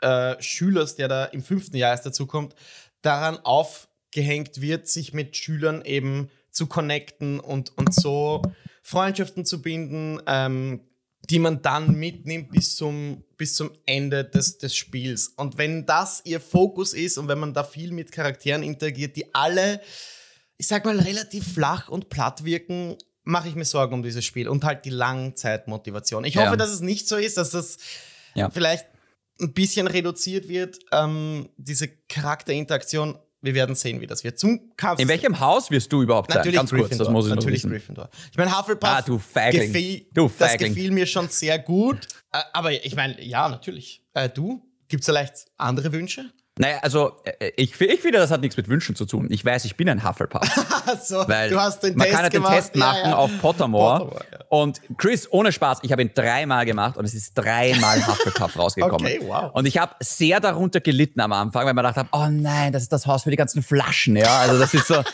äh, 0.00 0.40
Schülers, 0.40 0.94
der 0.94 1.08
da 1.08 1.24
im 1.24 1.42
fünften 1.42 1.76
Jahr 1.76 1.90
erst 1.90 2.06
dazukommt, 2.06 2.54
daran 3.02 3.36
aufgehängt 3.38 4.60
wird, 4.60 4.86
sich 4.86 5.12
mit 5.12 5.36
Schülern 5.36 5.82
eben 5.84 6.30
zu 6.52 6.68
connecten 6.68 7.40
und, 7.40 7.76
und 7.76 7.92
so 7.92 8.42
Freundschaften 8.84 9.44
zu 9.44 9.60
binden, 9.60 10.20
ähm, 10.28 10.82
die 11.30 11.40
man 11.40 11.62
dann 11.62 11.96
mitnimmt 11.96 12.50
bis 12.50 12.76
zum, 12.76 13.23
bis 13.44 13.56
zum 13.56 13.72
Ende 13.84 14.24
des, 14.24 14.56
des 14.56 14.74
Spiels. 14.74 15.28
Und 15.36 15.58
wenn 15.58 15.84
das 15.84 16.22
ihr 16.24 16.40
Fokus 16.40 16.94
ist 16.94 17.18
und 17.18 17.28
wenn 17.28 17.38
man 17.38 17.52
da 17.52 17.62
viel 17.62 17.92
mit 17.92 18.10
Charakteren 18.10 18.62
interagiert, 18.62 19.16
die 19.16 19.34
alle, 19.34 19.82
ich 20.56 20.66
sag 20.66 20.86
mal, 20.86 20.98
relativ 20.98 21.52
flach 21.52 21.90
und 21.90 22.08
platt 22.08 22.46
wirken, 22.46 22.96
mache 23.22 23.48
ich 23.48 23.54
mir 23.54 23.66
Sorgen 23.66 23.96
um 23.96 24.02
dieses 24.02 24.24
Spiel 24.24 24.48
und 24.48 24.64
halt 24.64 24.86
die 24.86 24.90
Langzeitmotivation. 24.90 26.24
Ich 26.24 26.38
hoffe, 26.38 26.46
ja. 26.46 26.56
dass 26.56 26.70
es 26.70 26.80
nicht 26.80 27.06
so 27.06 27.16
ist, 27.16 27.36
dass 27.36 27.50
das 27.50 27.76
ja. 28.34 28.48
vielleicht 28.48 28.86
ein 29.38 29.52
bisschen 29.52 29.88
reduziert 29.88 30.48
wird, 30.48 30.78
ähm, 30.90 31.50
diese 31.58 31.88
Charakterinteraktion 32.08 33.18
wir 33.44 33.54
werden 33.54 33.74
sehen, 33.74 34.00
wie 34.00 34.06
das 34.06 34.24
wird. 34.24 34.38
Zum 34.38 34.74
Kampf. 34.76 34.98
In 35.00 35.08
welchem 35.08 35.38
Haus 35.38 35.70
wirst 35.70 35.92
du 35.92 36.02
überhaupt 36.02 36.32
sein? 36.32 36.38
Natürlich 36.38 36.56
Ganz 36.56 36.70
Gryffindor. 36.70 36.88
kurz, 36.88 36.98
das 36.98 37.14
Äh, 42.34 42.42
aber 42.52 42.72
ich 42.72 42.96
meine, 42.96 43.22
ja, 43.22 43.48
natürlich. 43.48 44.02
Äh, 44.12 44.28
du? 44.28 44.62
Gibt 44.88 45.02
es 45.02 45.06
vielleicht 45.06 45.46
andere 45.56 45.92
Wünsche? 45.92 46.30
Naja, 46.56 46.78
also 46.82 47.12
äh, 47.24 47.50
ich, 47.56 47.80
ich 47.80 48.00
finde, 48.00 48.18
das 48.18 48.30
hat 48.30 48.40
nichts 48.40 48.56
mit 48.56 48.68
Wünschen 48.68 48.94
zu 48.94 49.06
tun. 49.06 49.26
Ich 49.30 49.44
weiß, 49.44 49.64
ich 49.64 49.76
bin 49.76 49.88
ein 49.88 50.06
Hufflepuff. 50.06 50.48
so, 51.02 51.24
weil 51.26 51.50
du 51.50 51.60
hast 51.60 51.82
den 51.82 51.96
man 51.96 52.06
Test 52.06 52.14
kann 52.14 52.24
ja 52.24 52.30
den 52.30 52.42
gemacht. 52.42 52.54
Test 52.54 52.76
machen 52.76 52.98
ja, 53.02 53.10
ja. 53.10 53.16
auf 53.16 53.30
Pottermore. 53.40 53.98
Pottermore, 53.98 54.24
ja. 54.30 54.38
Und 54.50 54.80
Chris, 54.96 55.28
ohne 55.32 55.50
Spaß, 55.52 55.80
ich 55.82 55.90
habe 55.90 56.02
ihn 56.02 56.10
dreimal 56.14 56.64
gemacht 56.64 56.96
und 56.96 57.04
es 57.04 57.14
ist 57.14 57.34
dreimal 57.34 57.96
Hufflepuff 58.06 58.56
rausgekommen. 58.56 59.06
Okay, 59.06 59.20
wow. 59.22 59.52
Und 59.52 59.66
ich 59.66 59.78
habe 59.78 59.94
sehr 60.00 60.38
darunter 60.40 60.80
gelitten 60.80 61.20
am 61.20 61.32
Anfang, 61.32 61.66
weil 61.66 61.74
man 61.74 61.84
gedacht 61.84 61.96
habe, 61.96 62.08
oh 62.12 62.28
nein, 62.30 62.72
das 62.72 62.82
ist 62.82 62.92
das 62.92 63.06
Haus 63.06 63.24
für 63.24 63.30
die 63.30 63.36
ganzen 63.36 63.62
Flaschen. 63.62 64.16
Ja, 64.16 64.38
also 64.38 64.58
das 64.58 64.74
ist 64.74 64.86
so... 64.86 65.02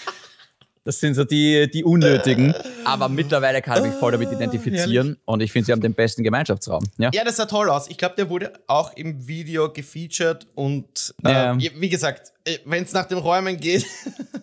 Das 0.84 0.98
sind 0.98 1.14
so 1.14 1.24
die, 1.24 1.70
die 1.70 1.84
unnötigen. 1.84 2.54
Aber 2.86 3.08
mittlerweile 3.10 3.60
kann 3.60 3.78
ich 3.84 3.90
mich 3.90 3.98
voll 4.00 4.12
damit 4.12 4.32
identifizieren. 4.32 5.18
Und 5.26 5.42
ich 5.42 5.52
finde, 5.52 5.66
sie 5.66 5.72
haben 5.72 5.82
den 5.82 5.92
besten 5.94 6.22
Gemeinschaftsraum. 6.22 6.84
Ja, 6.96 7.10
Ja, 7.12 7.22
das 7.22 7.36
sah 7.36 7.44
toll 7.46 7.68
aus. 7.68 7.88
Ich 7.90 7.98
glaube, 7.98 8.14
der 8.16 8.30
wurde 8.30 8.52
auch 8.66 8.94
im 8.96 9.26
Video 9.28 9.70
gefeatured 9.70 10.46
und 10.54 11.14
äh, 11.24 11.30
Ja. 11.30 11.58
wie 11.58 11.88
gesagt, 11.90 12.32
wenn 12.64 12.84
es 12.84 12.92
nach 12.92 13.04
den 13.06 13.18
Räumen 13.18 13.58
geht, 13.58 13.84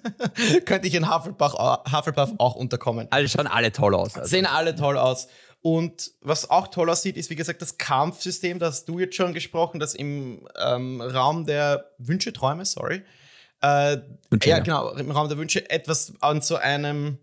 könnte 0.65 0.87
ich 0.87 0.93
in 0.93 1.11
Hufflepuff, 1.13 1.53
Hufflepuff 1.91 2.33
auch 2.37 2.55
unterkommen. 2.55 3.07
also 3.09 3.27
schauen 3.35 3.47
alle 3.47 3.71
toll 3.71 3.95
aus. 3.95 4.15
Also. 4.15 4.29
Sehen 4.29 4.45
alle 4.45 4.75
toll 4.75 4.97
aus. 4.97 5.27
Und 5.61 6.11
was 6.21 6.49
auch 6.49 6.67
toll 6.67 6.89
aussieht, 6.89 7.17
ist 7.17 7.29
wie 7.31 7.35
gesagt 7.35 7.61
das 7.63 7.77
Kampfsystem, 7.79 8.59
da 8.59 8.67
hast 8.67 8.85
du 8.87 8.99
jetzt 8.99 9.15
schon 9.15 9.33
gesprochen, 9.33 9.79
das 9.79 9.95
im 9.95 10.47
ähm, 10.63 11.01
Raum 11.01 11.45
der 11.45 11.85
Wünsche, 11.97 12.31
Träume, 12.31 12.63
sorry. 12.63 13.01
Äh, 13.61 13.97
ja, 14.43 14.59
genau, 14.59 14.91
im 14.91 15.11
Raum 15.11 15.29
der 15.29 15.37
Wünsche 15.37 15.69
etwas 15.69 16.13
an 16.21 16.41
so 16.41 16.55
einem, 16.57 17.17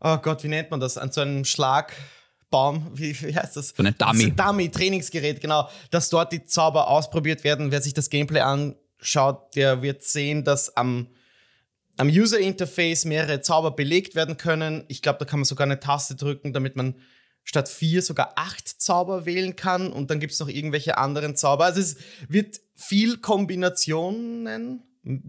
oh 0.00 0.16
Gott, 0.18 0.44
wie 0.44 0.48
nennt 0.48 0.70
man 0.70 0.80
das? 0.80 0.98
An 0.98 1.10
so 1.10 1.20
einem 1.20 1.44
Schlagbaum, 1.44 2.90
wie, 2.94 3.20
wie 3.22 3.34
heißt 3.34 3.56
das? 3.56 3.74
So 3.76 3.82
ein 3.82 3.94
Dummy. 3.98 4.32
Das 4.32 4.46
Dummy, 4.46 4.70
Trainingsgerät, 4.70 5.40
genau, 5.40 5.68
dass 5.90 6.10
dort 6.10 6.32
die 6.32 6.44
Zauber 6.44 6.88
ausprobiert 6.88 7.44
werden. 7.44 7.72
Wer 7.72 7.82
sich 7.82 7.94
das 7.94 8.10
Gameplay 8.10 8.40
anschaut, 8.40 9.54
der 9.56 9.82
wird 9.82 10.02
sehen, 10.02 10.44
dass 10.44 10.76
am 10.76 11.08
am 11.98 12.08
User 12.08 12.38
Interface 12.38 13.04
mehrere 13.04 13.40
Zauber 13.40 13.72
belegt 13.72 14.14
werden 14.14 14.36
können. 14.36 14.84
Ich 14.86 15.02
glaube, 15.02 15.18
da 15.18 15.24
kann 15.24 15.40
man 15.40 15.44
sogar 15.44 15.66
eine 15.66 15.80
Taste 15.80 16.14
drücken, 16.14 16.52
damit 16.52 16.76
man 16.76 16.94
statt 17.42 17.68
vier 17.68 18.02
sogar 18.02 18.34
acht 18.36 18.68
Zauber 18.68 19.26
wählen 19.26 19.56
kann. 19.56 19.92
Und 19.92 20.10
dann 20.10 20.20
gibt 20.20 20.32
es 20.32 20.38
noch 20.38 20.48
irgendwelche 20.48 20.96
anderen 20.96 21.34
Zauber. 21.34 21.64
Also 21.64 21.80
es 21.80 21.96
wird 22.28 22.60
viel 22.76 23.16
Kombinationen 23.18 24.82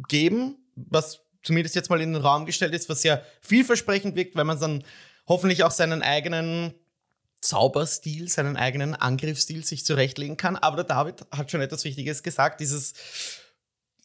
geben, 0.07 0.57
was 0.75 1.21
zumindest 1.43 1.75
jetzt 1.75 1.89
mal 1.89 2.01
in 2.01 2.13
den 2.13 2.21
Raum 2.21 2.45
gestellt 2.45 2.73
ist, 2.73 2.89
was 2.89 3.01
sehr 3.01 3.23
vielversprechend 3.41 4.15
wirkt, 4.15 4.35
weil 4.35 4.43
man 4.43 4.59
dann 4.59 4.83
hoffentlich 5.27 5.63
auch 5.63 5.71
seinen 5.71 6.01
eigenen 6.01 6.73
Zauberstil, 7.41 8.27
seinen 8.27 8.57
eigenen 8.57 8.95
Angriffsstil 8.95 9.63
sich 9.63 9.85
zurechtlegen 9.85 10.37
kann. 10.37 10.57
Aber 10.57 10.77
der 10.77 10.85
David 10.85 11.25
hat 11.31 11.49
schon 11.49 11.61
etwas 11.61 11.85
Wichtiges 11.85 12.23
gesagt, 12.23 12.59
dieses 12.59 12.93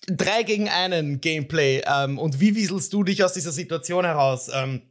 3 0.07 0.43
gegen 0.45 0.69
einen 0.69 1.21
Gameplay. 1.21 1.83
Ähm, 1.87 2.19
und 2.19 2.41
wie 2.41 2.55
wieselst 2.55 2.93
du 2.93 3.03
dich 3.03 3.25
aus 3.25 3.33
dieser 3.33 3.53
Situation 3.53 4.05
heraus? 4.05 4.51
Ähm, 4.53 4.83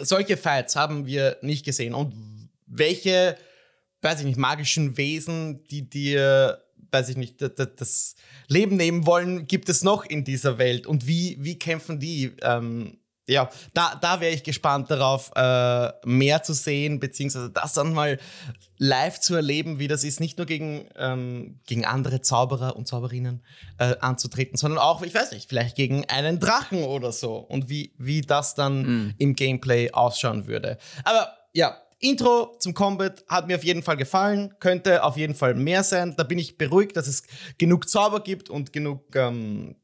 solche 0.00 0.36
Fights 0.36 0.76
haben 0.76 1.06
wir 1.06 1.38
nicht 1.42 1.64
gesehen. 1.64 1.94
Und 1.94 2.14
welche, 2.66 3.36
weiß 4.02 4.20
ich 4.20 4.26
nicht, 4.26 4.38
magischen 4.38 4.96
Wesen, 4.96 5.64
die 5.68 5.88
dir, 5.88 6.62
weiß 6.92 7.08
ich 7.10 7.16
nicht, 7.16 7.40
das, 7.40 8.14
Leben 8.48 8.76
nehmen 8.76 9.06
wollen, 9.06 9.46
gibt 9.46 9.68
es 9.68 9.82
noch 9.82 10.04
in 10.04 10.24
dieser 10.24 10.58
Welt? 10.58 10.86
Und 10.86 11.06
wie, 11.06 11.36
wie 11.40 11.58
kämpfen 11.58 12.00
die? 12.00 12.32
Ähm, 12.42 12.98
ja, 13.28 13.48
da, 13.74 13.94
da 14.00 14.20
wäre 14.20 14.34
ich 14.34 14.42
gespannt 14.42 14.90
darauf, 14.90 15.30
äh, 15.36 15.92
mehr 16.04 16.42
zu 16.42 16.52
sehen, 16.52 16.98
beziehungsweise 16.98 17.48
das 17.50 17.74
dann 17.74 17.94
mal 17.94 18.18
live 18.78 19.20
zu 19.20 19.36
erleben, 19.36 19.78
wie 19.78 19.86
das 19.86 20.02
ist, 20.02 20.18
nicht 20.18 20.36
nur 20.38 20.48
gegen, 20.48 20.88
ähm, 20.96 21.60
gegen 21.66 21.84
andere 21.84 22.22
Zauberer 22.22 22.74
und 22.74 22.88
Zauberinnen 22.88 23.44
äh, 23.78 23.94
anzutreten, 24.00 24.56
sondern 24.56 24.80
auch, 24.80 25.02
ich 25.02 25.14
weiß 25.14 25.30
nicht, 25.30 25.48
vielleicht 25.48 25.76
gegen 25.76 26.06
einen 26.06 26.40
Drachen 26.40 26.82
oder 26.82 27.12
so 27.12 27.36
und 27.36 27.68
wie, 27.68 27.92
wie 27.98 28.22
das 28.22 28.56
dann 28.56 28.82
Mhm. 28.82 29.14
im 29.18 29.36
Gameplay 29.36 29.92
ausschauen 29.92 30.48
würde. 30.48 30.78
Aber 31.04 31.32
ja, 31.52 31.76
Intro 32.00 32.56
zum 32.58 32.72
Combat 32.72 33.24
hat 33.28 33.46
mir 33.46 33.56
auf 33.56 33.64
jeden 33.64 33.82
Fall 33.82 33.96
gefallen, 33.98 34.54
könnte 34.58 35.04
auf 35.04 35.16
jeden 35.18 35.34
Fall 35.34 35.54
mehr 35.54 35.84
sein. 35.84 36.14
Da 36.16 36.22
bin 36.24 36.38
ich 36.38 36.56
beruhigt, 36.56 36.96
dass 36.96 37.06
es 37.06 37.22
genug 37.58 37.88
Zauber 37.88 38.20
gibt 38.20 38.48
und 38.48 38.72
genug 38.72 39.14
ähm, 39.14 39.76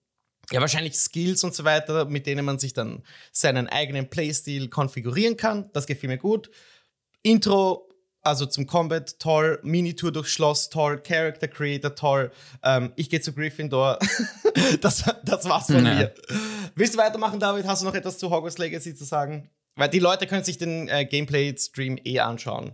ja, 0.50 0.60
wahrscheinlich 0.60 0.96
Skills 0.96 1.44
und 1.44 1.54
so 1.54 1.64
weiter, 1.64 2.06
mit 2.06 2.26
denen 2.26 2.44
man 2.44 2.58
sich 2.58 2.72
dann 2.72 3.02
seinen 3.32 3.68
eigenen 3.68 4.08
Playstil 4.08 4.68
konfigurieren 4.68 5.36
kann. 5.36 5.70
Das 5.74 5.86
gefiel 5.86 6.08
mir 6.08 6.18
gut. 6.18 6.50
Intro, 7.22 7.88
also 8.22 8.46
zum 8.46 8.66
Combat, 8.66 9.18
toll. 9.18 9.58
Minitour 9.62 10.10
durchs 10.12 10.30
Schloss, 10.30 10.70
toll. 10.70 11.02
Character 11.02 11.48
Creator, 11.48 11.94
toll. 11.94 12.30
Ähm, 12.62 12.92
ich 12.96 13.10
gehe 13.10 13.20
zu 13.20 13.32
Gryffindor. 13.34 13.98
das, 14.80 15.04
das 15.24 15.44
war's 15.48 15.66
von 15.66 15.84
Ja. 15.84 15.94
mir. 15.94 16.14
Willst 16.74 16.94
du 16.94 16.98
weitermachen, 16.98 17.40
David? 17.40 17.66
Hast 17.66 17.82
du 17.82 17.86
noch 17.86 17.94
etwas 17.94 18.16
zu 18.18 18.30
Hogwarts 18.30 18.58
Legacy 18.58 18.94
zu 18.94 19.04
sagen? 19.04 19.50
Weil 19.76 19.88
die 19.90 19.98
Leute 19.98 20.26
können 20.26 20.42
sich 20.44 20.58
den 20.58 20.88
äh, 20.88 21.04
Gameplay-Stream 21.04 21.98
eh 22.04 22.20
anschauen. 22.20 22.72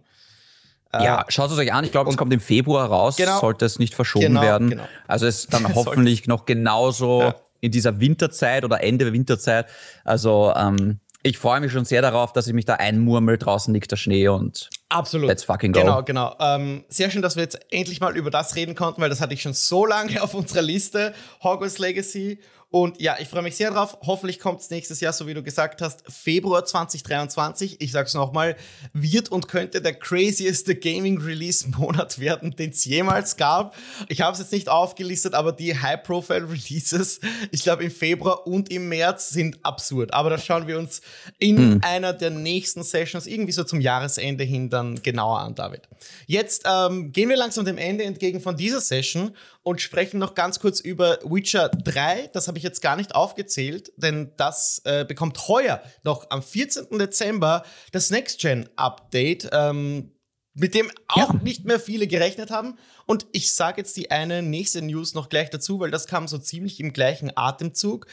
Ja, 0.94 1.24
schaut 1.28 1.50
es 1.50 1.56
euch 1.56 1.72
an. 1.72 1.84
Ich 1.84 1.90
glaube, 1.90 2.10
es 2.10 2.18
kommt 2.18 2.34
im 2.34 2.40
Februar 2.40 2.86
raus. 2.86 3.16
Genau. 3.16 3.40
Sollte 3.40 3.64
es 3.64 3.78
nicht 3.78 3.94
verschoben 3.94 4.26
Genau, 4.26 4.42
werden. 4.42 4.68
genau. 4.70 4.84
Also 5.08 5.26
es 5.26 5.44
ist 5.44 5.52
dann 5.54 5.74
hoffentlich 5.74 6.26
noch 6.26 6.44
genauso 6.44 7.22
Ja. 7.22 7.34
in 7.60 7.72
dieser 7.72 7.98
Winterzeit 7.98 8.62
oder 8.64 8.82
Ende 8.82 9.06
der 9.06 9.14
Winterzeit. 9.14 9.66
Also 10.04 10.52
ähm, 10.54 11.00
ich 11.22 11.38
freue 11.38 11.60
mich 11.60 11.72
schon 11.72 11.86
sehr 11.86 12.02
darauf, 12.02 12.34
dass 12.34 12.46
ich 12.46 12.52
mich 12.52 12.66
da 12.66 12.74
einmurmel. 12.74 13.38
Draußen 13.38 13.72
liegt 13.72 13.90
der 13.90 13.96
Schnee 13.96 14.28
und 14.28 14.68
Absolut. 14.90 15.28
Let's 15.28 15.44
fucking 15.44 15.72
go. 15.72 15.80
Genau, 15.80 16.02
genau. 16.02 16.36
Ähm, 16.38 16.84
sehr 16.90 17.10
schön, 17.10 17.22
dass 17.22 17.36
wir 17.36 17.42
jetzt 17.42 17.58
endlich 17.70 18.00
mal 18.00 18.14
über 18.14 18.30
das 18.30 18.54
reden 18.54 18.74
konnten, 18.74 19.00
weil 19.00 19.08
das 19.08 19.22
hatte 19.22 19.32
ich 19.32 19.40
schon 19.40 19.54
so 19.54 19.86
lange 19.86 20.22
auf 20.22 20.34
unserer 20.34 20.60
Liste, 20.62 21.14
Hogwarts 21.42 21.78
Legacy. 21.78 22.38
Und 22.72 23.02
ja, 23.02 23.16
ich 23.20 23.28
freue 23.28 23.42
mich 23.42 23.54
sehr 23.54 23.70
drauf. 23.70 23.98
Hoffentlich 24.00 24.38
kommt 24.38 24.62
es 24.62 24.70
nächstes 24.70 25.00
Jahr, 25.00 25.12
so 25.12 25.26
wie 25.26 25.34
du 25.34 25.42
gesagt 25.42 25.82
hast, 25.82 26.04
Februar 26.10 26.64
2023. 26.64 27.76
Ich 27.82 27.92
sag's 27.92 28.14
nochmal, 28.14 28.56
wird 28.94 29.30
und 29.30 29.46
könnte 29.46 29.82
der 29.82 29.92
crazieste 29.92 30.74
Gaming-Release-Monat 30.74 32.18
werden, 32.18 32.56
den 32.56 32.70
es 32.70 32.86
jemals 32.86 33.36
gab. 33.36 33.76
Ich 34.08 34.22
habe 34.22 34.32
es 34.32 34.38
jetzt 34.38 34.52
nicht 34.52 34.70
aufgelistet, 34.70 35.34
aber 35.34 35.52
die 35.52 35.78
High-Profile-Releases, 35.78 37.20
ich 37.50 37.62
glaube 37.62 37.84
im 37.84 37.90
Februar 37.90 38.46
und 38.46 38.72
im 38.72 38.88
März, 38.88 39.28
sind 39.28 39.62
absurd. 39.62 40.14
Aber 40.14 40.30
das 40.30 40.42
schauen 40.42 40.66
wir 40.66 40.78
uns 40.78 41.02
in 41.38 41.82
einer 41.82 42.14
der 42.14 42.30
nächsten 42.30 42.82
Sessions, 42.82 43.26
irgendwie 43.26 43.52
so 43.52 43.64
zum 43.64 43.82
Jahresende 43.82 44.44
hin, 44.44 44.70
dann 44.70 45.02
genauer 45.02 45.40
an, 45.40 45.54
David. 45.54 45.82
Jetzt 46.26 46.62
ähm, 46.66 47.12
gehen 47.12 47.28
wir 47.28 47.36
langsam 47.36 47.66
dem 47.66 47.76
Ende 47.76 48.04
entgegen 48.04 48.40
von 48.40 48.56
dieser 48.56 48.80
Session 48.80 49.36
und 49.62 49.80
sprechen 49.80 50.18
noch 50.18 50.34
ganz 50.34 50.58
kurz 50.58 50.80
über 50.80 51.18
Witcher 51.22 51.68
3. 51.68 52.30
Das 52.32 52.48
habe 52.48 52.58
ich 52.58 52.61
jetzt 52.62 52.80
gar 52.82 52.96
nicht 52.96 53.14
aufgezählt, 53.14 53.92
denn 53.96 54.32
das 54.36 54.80
äh, 54.84 55.04
bekommt 55.04 55.48
heuer 55.48 55.82
noch 56.02 56.30
am 56.30 56.42
14. 56.42 56.98
Dezember 56.98 57.64
das 57.92 58.10
Next-Gen-Update, 58.10 59.50
ähm, 59.52 60.12
mit 60.54 60.74
dem 60.74 60.90
auch 61.08 61.32
Ja. 61.34 61.40
nicht 61.42 61.64
mehr 61.64 61.80
viele 61.80 62.06
gerechnet 62.06 62.50
haben. 62.50 62.76
Und 63.06 63.26
ich 63.32 63.52
sage 63.52 63.80
jetzt 63.80 63.96
die 63.96 64.10
eine 64.10 64.42
nächste 64.42 64.82
News 64.82 65.14
noch 65.14 65.28
gleich 65.28 65.50
dazu, 65.50 65.80
weil 65.80 65.90
das 65.90 66.06
kam 66.06 66.28
so 66.28 66.38
ziemlich 66.38 66.78
im 66.80 66.92
gleichen 66.92 67.32
Atemzug. 67.34 68.06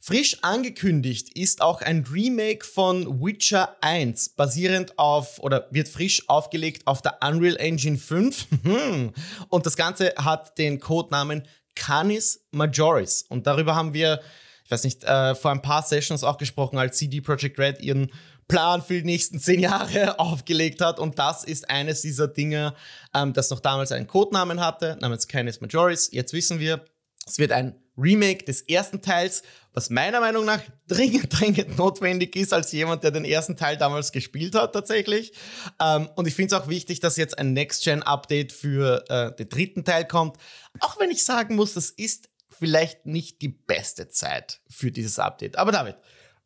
Frisch 0.00 0.36
angekündigt 0.42 1.36
ist 1.36 1.60
auch 1.60 1.80
ein 1.80 2.04
Remake 2.12 2.64
von 2.64 3.20
Witcher 3.20 3.76
1, 3.80 4.28
basierend 4.30 4.96
auf 4.96 5.40
oder 5.40 5.66
wird 5.72 5.88
frisch 5.88 6.28
aufgelegt 6.28 6.86
auf 6.86 7.02
der 7.02 7.18
Unreal 7.20 7.56
Engine 7.56 7.98
5. 7.98 8.46
Und 9.48 9.66
das 9.66 9.76
Ganze 9.76 10.14
hat 10.16 10.56
den 10.56 10.78
Codenamen 10.78 11.42
Canis 11.78 12.44
Majoris. 12.50 13.24
Und 13.28 13.46
darüber 13.46 13.74
haben 13.76 13.94
wir, 13.94 14.20
ich 14.64 14.70
weiß 14.70 14.84
nicht, 14.84 15.04
äh, 15.04 15.34
vor 15.34 15.52
ein 15.52 15.62
paar 15.62 15.82
Sessions 15.82 16.24
auch 16.24 16.36
gesprochen, 16.36 16.78
als 16.78 16.98
CD 16.98 17.20
Projekt 17.20 17.58
Red 17.58 17.80
ihren 17.80 18.10
Plan 18.48 18.82
für 18.82 18.94
die 18.94 19.04
nächsten 19.04 19.38
zehn 19.38 19.60
Jahre 19.60 20.18
aufgelegt 20.18 20.80
hat. 20.80 20.98
Und 20.98 21.18
das 21.18 21.44
ist 21.44 21.70
eines 21.70 22.02
dieser 22.02 22.28
Dinge, 22.28 22.74
ähm, 23.14 23.32
das 23.32 23.50
noch 23.50 23.60
damals 23.60 23.92
einen 23.92 24.06
Codenamen 24.06 24.60
hatte, 24.60 24.98
namens 25.00 25.28
Canis 25.28 25.60
Majoris. 25.60 26.10
Jetzt 26.12 26.32
wissen 26.32 26.58
wir, 26.58 26.84
es 27.26 27.38
wird 27.38 27.52
ein 27.52 27.76
Remake 27.98 28.44
des 28.44 28.62
ersten 28.62 29.02
Teils, 29.02 29.42
was 29.72 29.90
meiner 29.90 30.20
Meinung 30.20 30.44
nach 30.44 30.60
dringend, 30.88 31.26
dringend 31.30 31.76
notwendig 31.76 32.36
ist, 32.36 32.52
als 32.52 32.70
jemand, 32.72 33.02
der 33.02 33.10
den 33.10 33.24
ersten 33.24 33.56
Teil 33.56 33.76
damals 33.76 34.12
gespielt 34.12 34.54
hat, 34.54 34.72
tatsächlich. 34.72 35.32
Ähm, 35.80 36.08
und 36.16 36.28
ich 36.28 36.34
finde 36.34 36.54
es 36.54 36.60
auch 36.62 36.68
wichtig, 36.68 37.00
dass 37.00 37.16
jetzt 37.16 37.38
ein 37.38 37.52
Next-Gen-Update 37.52 38.52
für 38.52 39.04
äh, 39.08 39.34
den 39.36 39.48
dritten 39.48 39.84
Teil 39.84 40.06
kommt. 40.06 40.36
Auch 40.80 40.98
wenn 41.00 41.10
ich 41.10 41.24
sagen 41.24 41.56
muss, 41.56 41.74
das 41.74 41.90
ist 41.90 42.28
vielleicht 42.48 43.04
nicht 43.06 43.42
die 43.42 43.48
beste 43.48 44.08
Zeit 44.08 44.60
für 44.70 44.90
dieses 44.92 45.18
Update. 45.18 45.56
Aber 45.58 45.72
David, 45.72 45.96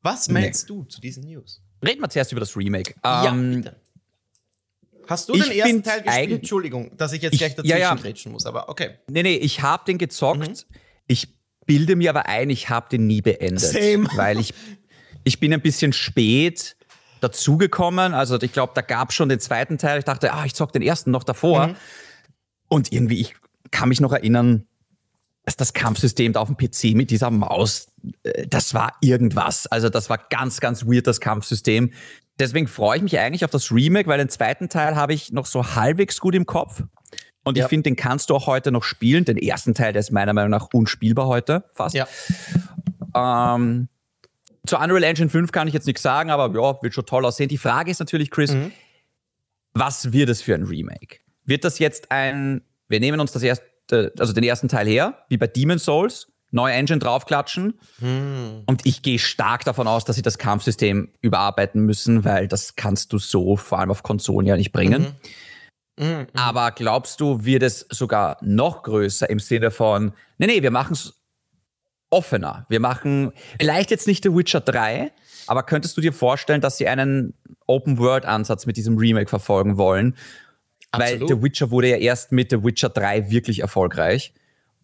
was 0.03 0.29
meinst 0.29 0.69
du 0.71 0.85
zu 0.85 1.01
diesen 1.01 1.25
News? 1.25 1.63
reden 1.85 2.01
wir 2.01 2.09
zuerst 2.11 2.31
über 2.33 2.41
das 2.41 2.57
Remake. 2.57 2.95
ja, 3.05 3.27
Ähm, 3.29 3.57
bitte. 3.63 3.81
Hast 5.09 5.29
du 5.29 5.35
ich 5.35 5.43
den 5.43 5.53
ersten 5.59 5.83
Teil 5.83 6.03
gespielt? 6.03 6.31
Entschuldigung, 6.41 6.97
dass 6.97 7.13
ich 7.13 7.23
jetzt 7.23 7.33
Ich- 7.35 7.39
gleich 7.41 7.57
ja, 7.65 7.77
ja. 7.77 7.89
dazwischen 7.91 8.03
grätschen 8.05 8.33
muss, 8.33 8.47
aber 8.47 8.69
okay. 8.69 8.99
Nee, 9.09 9.23
nee, 9.25 9.35
ich 9.37 9.61
habe 9.63 9.85
den 9.85 9.99
gezockt. 9.99 10.39
Mhm. 10.39 10.55
Ich 11.09 11.29
bilde 11.73 11.97
mir 11.97 12.11
aber 12.11 12.27
ein, 12.27 12.51
ich 12.51 12.69
habe 12.69 12.89
den 12.91 13.07
nie 13.07 13.23
beendet. 13.23 13.61
Same. 13.61 14.07
Weil 14.15 14.39
ich, 14.39 14.53
ich 15.25 15.41
bin 15.41 15.55
ein 15.55 15.63
bisschen 15.63 15.95
spät 15.95 16.77
dazugekommen. 17.21 18.13
Also 18.13 18.41
ich 18.43 18.53
glaube, 18.53 18.73
da 18.75 18.83
gab 18.83 19.13
schon 19.13 19.31
den 19.31 19.41
zweiten 19.41 19.79
Teil. 19.79 19.99
Ich 19.99 20.05
dachte, 20.05 20.35
ah, 20.35 20.45
ich 20.45 20.55
zock 20.55 20.73
den 20.73 20.83
ersten 20.83 21.11
noch 21.11 21.25
davor. 21.25 21.69
Mhm. 21.69 21.77
Und 22.69 22.93
irgendwie, 22.93 23.21
ich 23.21 23.35
kann 23.71 23.89
mich 23.89 24.03
noch 24.03 24.13
erinnern, 24.13 24.67
dass 25.45 25.57
das 25.57 25.73
Kampfsystem 25.73 26.35
da 26.35 26.41
auf 26.41 26.49
dem 26.49 26.59
PC 26.59 26.95
mit 26.95 27.11
dieser 27.11 27.31
Maus, 27.31 27.89
äh, 28.23 28.47
das 28.47 28.75
war 28.75 28.93
irgendwas. 29.01 29.67
Also 29.67 29.89
das 29.89 30.11
war 30.11 30.19
ganz, 30.31 30.61
ganz 30.61 30.85
weird, 30.85 31.07
das 31.07 31.21
Kampfsystem. 31.21 31.91
Deswegen 32.39 32.69
freue 32.69 32.99
ich 32.99 33.03
mich 33.03 33.19
eigentlich 33.19 33.47
auf 33.47 33.51
das 33.51 33.73
Remake, 33.73 34.09
weil 34.09 34.19
den 34.19 34.29
zweiten 34.29 34.69
Teil 34.69 34.95
habe 34.95 35.15
ich 35.15 35.33
noch 35.33 35.47
so 35.47 35.75
halbwegs 35.75 36.21
gut 36.21 36.35
im 36.35 36.45
Kopf. 36.45 36.83
Und 37.45 37.57
ja. 37.57 37.65
ich 37.65 37.69
finde, 37.69 37.85
den 37.85 37.97
kannst 37.97 38.31
du 38.31 38.35
auch 38.35 38.47
heute 38.47 38.71
noch 38.71 38.85
spielen. 38.85 39.25
Den 39.25 39.37
ersten 39.37 39.75
Teil, 39.75 39.93
der 39.93 40.01
ist 40.01 40.13
meiner 40.13 40.33
Meinung 40.33 40.51
nach 40.51 40.69
unspielbar 40.73 41.27
heute 41.27 41.65
fast. 41.73 41.95
Ja. 41.95 42.07
Ähm, 43.15 43.89
zur 44.67 44.81
Unreal 44.81 45.03
Engine 45.03 45.29
5 45.29 45.51
kann 45.51 45.67
ich 45.67 45.75
jetzt 45.75 45.87
nichts 45.87 46.03
sagen, 46.03 46.31
aber 46.31 46.55
ja, 46.59 46.83
wird 46.83 46.95
schon 46.95 47.07
toll 47.07 47.25
aussehen. 47.25 47.49
Die 47.49 47.59
Frage 47.59 47.91
ist 47.91 47.99
natürlich, 47.99 48.31
Chris, 48.31 48.53
mhm. 48.53 48.73
was 49.75 50.13
wird 50.13 50.29
es 50.29 50.41
für 50.41 50.55
ein 50.55 50.63
Remake? 50.63 51.19
Wird 51.45 51.65
das 51.65 51.79
jetzt 51.81 52.13
ein, 52.13 52.63
wir 52.89 53.01
nehmen 53.01 53.19
uns 53.19 53.33
das 53.33 53.43
erste, 53.43 54.13
also 54.19 54.33
den 54.33 54.45
ersten 54.45 54.69
Teil 54.69 54.87
her, 54.87 55.25
wie 55.29 55.37
bei 55.37 55.49
Demon's 55.49 55.85
Souls, 55.85 56.29
neue 56.53 56.75
Engine 56.75 57.01
draufklatschen. 57.01 57.81
Mhm. 57.99 58.63
Und 58.67 58.87
ich 58.87 59.03
gehe 59.03 59.19
stark 59.19 59.65
davon 59.65 59.89
aus, 59.89 60.05
dass 60.05 60.15
sie 60.15 60.23
das 60.23 60.39
Kampfsystem 60.39 61.09
überarbeiten 61.21 61.83
müssen, 61.83 62.25
weil 62.25 62.47
das 62.47 62.77
kannst 62.77 63.13
du 63.13 63.19
so 63.19 63.57
vor 63.57 63.81
allem 63.81 63.91
auf 63.91 64.05
Konsolen 64.05 64.47
ja 64.47 64.57
nicht 64.57 64.71
bringen. 64.71 65.03
Mhm. 65.03 65.17
Mhm. 65.99 66.27
Aber 66.35 66.71
glaubst 66.71 67.21
du, 67.21 67.45
wird 67.45 67.63
es 67.63 67.87
sogar 67.91 68.39
noch 68.41 68.83
größer 68.83 69.29
im 69.29 69.39
Sinne 69.39 69.71
von, 69.71 70.13
nee, 70.39 70.47
nee, 70.47 70.63
wir 70.63 70.71
machen 70.71 70.93
es 70.93 71.23
offener. 72.11 72.67
Wir 72.69 72.81
machen 72.81 73.33
vielleicht 73.59 73.91
jetzt 73.91 74.07
nicht 74.07 74.23
The 74.25 74.35
Witcher 74.35 74.61
3, 74.61 75.13
aber 75.47 75.63
könntest 75.63 75.97
du 75.97 76.01
dir 76.01 76.13
vorstellen, 76.13 76.61
dass 76.61 76.77
sie 76.77 76.87
einen 76.89 77.35
Open-World-Ansatz 77.67 78.67
mit 78.67 78.77
diesem 78.77 78.99
Remake 78.99 79.29
verfolgen 79.29 79.77
wollen? 79.77 80.17
Absolut. 80.91 81.21
Weil 81.23 81.29
The 81.29 81.43
Witcher 81.43 81.71
wurde 81.71 81.89
ja 81.89 81.97
erst 81.97 82.33
mit 82.33 82.51
The 82.51 82.63
Witcher 82.63 82.91
3 82.91 83.31
wirklich 83.31 83.61
erfolgreich. 83.61 84.35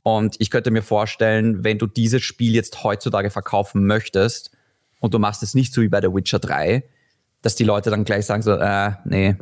Und 0.02 0.36
ich 0.38 0.50
könnte 0.50 0.70
mir 0.70 0.82
vorstellen, 0.82 1.64
wenn 1.64 1.78
du 1.78 1.86
dieses 1.86 2.22
Spiel 2.22 2.54
jetzt 2.54 2.82
heutzutage 2.82 3.30
verkaufen 3.30 3.86
möchtest 3.86 4.50
und 5.00 5.12
du 5.12 5.18
machst 5.18 5.42
es 5.42 5.54
nicht 5.54 5.74
so 5.74 5.82
wie 5.82 5.88
bei 5.88 6.00
The 6.00 6.08
Witcher 6.08 6.38
3, 6.38 6.82
dass 7.42 7.56
die 7.56 7.64
Leute 7.64 7.90
dann 7.90 8.04
gleich 8.04 8.24
sagen 8.24 8.42
so, 8.42 8.52
äh, 8.52 8.92
nee, 9.04 9.36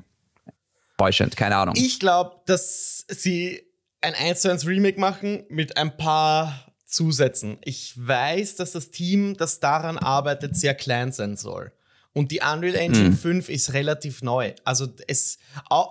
täuschend, 0.97 1.37
keine 1.37 1.57
Ahnung. 1.57 1.75
Ich 1.77 2.01
glaube, 2.01 2.41
dass 2.47 3.05
sie 3.09 3.63
ein 4.01 4.15
1 4.15 4.43
zu 4.43 4.51
1 4.51 4.67
Remake 4.67 5.01
machen 5.01 5.45
mit 5.49 5.77
ein 5.77 5.97
paar 5.97 6.73
Zusätzen. 6.85 7.59
Ich 7.65 7.95
weiß, 7.97 8.57
dass 8.57 8.73
das 8.73 8.91
Team, 8.91 9.37
das 9.37 9.61
daran 9.61 9.99
arbeitet, 9.99 10.57
sehr 10.57 10.75
klein 10.75 11.13
sein 11.13 11.37
soll. 11.37 11.73
Und 12.13 12.31
die 12.31 12.41
Unreal 12.41 12.77
Engine 12.77 13.09
hm. 13.09 13.19
5 13.19 13.49
ist 13.51 13.75
relativ 13.75 14.23
neu. 14.23 14.55
Also 14.65 14.89
es, 15.07 15.39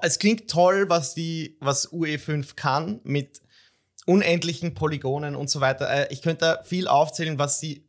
es 0.02 0.18
klingt 0.18 0.50
toll, 0.50 0.90
was 0.90 1.14
die, 1.14 1.58
was 1.60 1.92
UE5 1.92 2.56
kann 2.56 3.00
mit 3.04 3.42
unendlichen 4.06 4.74
Polygonen 4.74 5.36
und 5.36 5.50
so 5.50 5.62
weiter. 5.62 5.88
Äh, 5.88 6.08
ich 6.12 6.22
könnte 6.22 6.46
da 6.46 6.64
viel 6.64 6.88
aufzählen, 6.88 7.38
was 7.38 7.60
die, 7.60 7.86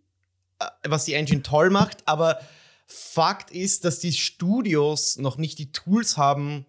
äh, 0.58 0.66
was 0.86 1.04
die 1.04 1.14
Engine 1.14 1.42
toll 1.42 1.70
macht, 1.70 2.06
aber 2.06 2.40
Fakt 2.88 3.50
ist, 3.50 3.84
dass 3.84 3.98
die 3.98 4.12
Studios 4.12 5.16
noch 5.16 5.38
nicht 5.38 5.58
die 5.58 5.72
Tools 5.72 6.16
haben, 6.16 6.66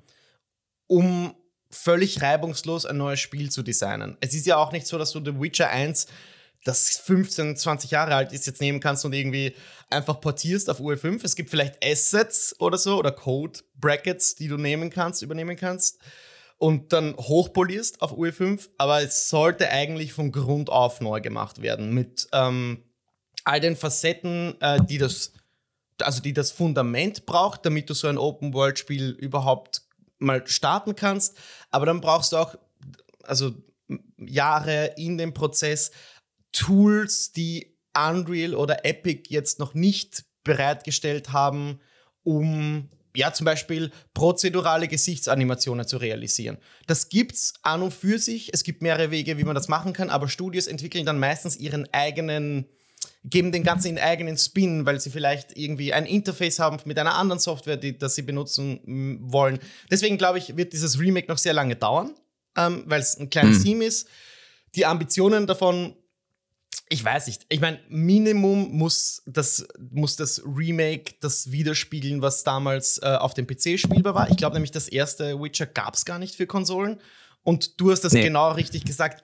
um 0.87 1.35
völlig 1.69 2.21
reibungslos 2.21 2.85
ein 2.85 2.97
neues 2.97 3.19
Spiel 3.19 3.51
zu 3.51 3.61
designen. 3.61 4.17
Es 4.21 4.33
ist 4.33 4.45
ja 4.45 4.57
auch 4.57 4.71
nicht 4.71 4.87
so, 4.87 4.97
dass 4.97 5.11
du 5.11 5.23
The 5.23 5.39
Witcher 5.39 5.69
1, 5.69 6.07
das 6.63 6.97
15, 6.97 7.55
20 7.55 7.91
Jahre 7.91 8.15
alt 8.15 8.33
ist, 8.33 8.47
jetzt 8.47 8.61
nehmen 8.61 8.79
kannst 8.79 9.05
und 9.05 9.13
irgendwie 9.13 9.55
einfach 9.89 10.19
portierst 10.19 10.69
auf 10.69 10.79
UE5. 10.79 11.23
Es 11.23 11.35
gibt 11.35 11.49
vielleicht 11.49 11.83
Assets 11.85 12.59
oder 12.59 12.77
so 12.77 12.97
oder 12.97 13.11
Code 13.11 13.59
Brackets, 13.75 14.35
die 14.35 14.47
du 14.47 14.57
nehmen 14.57 14.89
kannst, 14.89 15.21
übernehmen 15.21 15.55
kannst 15.55 15.99
und 16.57 16.91
dann 16.93 17.15
hochpolierst 17.15 18.01
auf 18.01 18.13
UE5, 18.13 18.69
aber 18.77 19.01
es 19.01 19.29
sollte 19.29 19.69
eigentlich 19.69 20.13
von 20.13 20.31
Grund 20.31 20.69
auf 20.69 21.01
neu 21.01 21.21
gemacht 21.21 21.61
werden 21.61 21.93
mit 21.93 22.27
ähm, 22.33 22.83
all 23.43 23.59
den 23.59 23.75
Facetten, 23.75 24.59
äh, 24.59 24.79
die 24.83 24.97
das 24.97 25.33
also 26.01 26.21
die 26.21 26.33
das 26.33 26.51
Fundament 26.51 27.25
braucht, 27.25 27.65
damit 27.65 27.89
du 27.89 27.95
so 27.95 28.07
ein 28.07 28.19
Open-World-Spiel 28.19 29.09
überhaupt 29.11 29.86
mal 30.19 30.45
starten 30.47 30.95
kannst, 30.95 31.37
aber 31.69 31.85
dann 31.85 32.01
brauchst 32.01 32.31
du 32.31 32.37
auch 32.37 32.55
also 33.23 33.53
Jahre 34.17 34.93
in 34.97 35.17
dem 35.17 35.33
Prozess 35.33 35.91
Tools, 36.51 37.31
die 37.31 37.77
Unreal 37.95 38.55
oder 38.55 38.85
Epic 38.85 39.29
jetzt 39.29 39.59
noch 39.59 39.73
nicht 39.73 40.23
bereitgestellt 40.43 41.33
haben, 41.33 41.79
um 42.23 42.89
ja 43.15 43.33
zum 43.33 43.45
Beispiel 43.45 43.91
prozedurale 44.13 44.87
Gesichtsanimationen 44.87 45.87
zu 45.87 45.97
realisieren. 45.97 46.57
Das 46.85 47.09
gibt's 47.09 47.53
an 47.63 47.81
und 47.81 47.93
für 47.93 48.19
sich. 48.19 48.53
Es 48.53 48.63
gibt 48.63 48.81
mehrere 48.81 49.11
Wege, 49.11 49.37
wie 49.37 49.43
man 49.43 49.55
das 49.55 49.67
machen 49.67 49.93
kann, 49.93 50.09
aber 50.09 50.29
Studios 50.29 50.67
entwickeln 50.67 51.05
dann 51.05 51.19
meistens 51.19 51.57
ihren 51.57 51.91
eigenen 51.93 52.67
geben 53.29 53.51
den 53.51 53.63
ganzen 53.63 53.89
einen 53.89 53.99
eigenen 53.99 54.37
Spin, 54.37 54.85
weil 54.85 54.99
sie 54.99 55.09
vielleicht 55.09 55.57
irgendwie 55.57 55.93
ein 55.93 56.05
Interface 56.05 56.59
haben 56.59 56.77
mit 56.85 56.97
einer 56.97 57.15
anderen 57.15 57.39
Software, 57.39 57.77
die, 57.77 57.97
das 57.97 58.15
sie 58.15 58.21
benutzen 58.21 58.79
mm, 58.85 59.31
wollen. 59.31 59.59
Deswegen 59.91 60.17
glaube 60.17 60.37
ich, 60.37 60.55
wird 60.55 60.73
dieses 60.73 60.99
Remake 60.99 61.27
noch 61.27 61.37
sehr 61.37 61.53
lange 61.53 61.75
dauern, 61.75 62.13
ähm, 62.55 62.83
weil 62.85 63.01
es 63.01 63.17
ein 63.17 63.29
kleines 63.29 63.59
mhm. 63.59 63.63
Team 63.63 63.81
ist. 63.81 64.07
Die 64.75 64.85
Ambitionen 64.85 65.47
davon, 65.47 65.95
ich 66.89 67.03
weiß 67.03 67.27
nicht. 67.27 67.45
Ich 67.49 67.59
meine, 67.59 67.79
Minimum 67.89 68.69
muss 68.71 69.23
das, 69.25 69.67
muss 69.91 70.15
das 70.15 70.41
Remake 70.45 71.15
das 71.19 71.51
widerspiegeln, 71.51 72.21
was 72.21 72.43
damals 72.43 72.97
äh, 72.99 73.07
auf 73.07 73.33
dem 73.33 73.45
PC 73.45 73.77
spielbar 73.77 74.15
war. 74.15 74.29
Ich 74.29 74.37
glaube 74.37 74.55
nämlich, 74.55 74.71
das 74.71 74.87
erste 74.87 75.41
Witcher 75.41 75.65
gab 75.65 75.95
es 75.95 76.05
gar 76.05 76.19
nicht 76.19 76.35
für 76.35 76.47
Konsolen. 76.47 76.99
Und 77.43 77.79
du 77.79 77.91
hast 77.91 78.01
das 78.01 78.13
nee. 78.13 78.23
genau 78.23 78.51
richtig 78.51 78.85
gesagt 78.85 79.23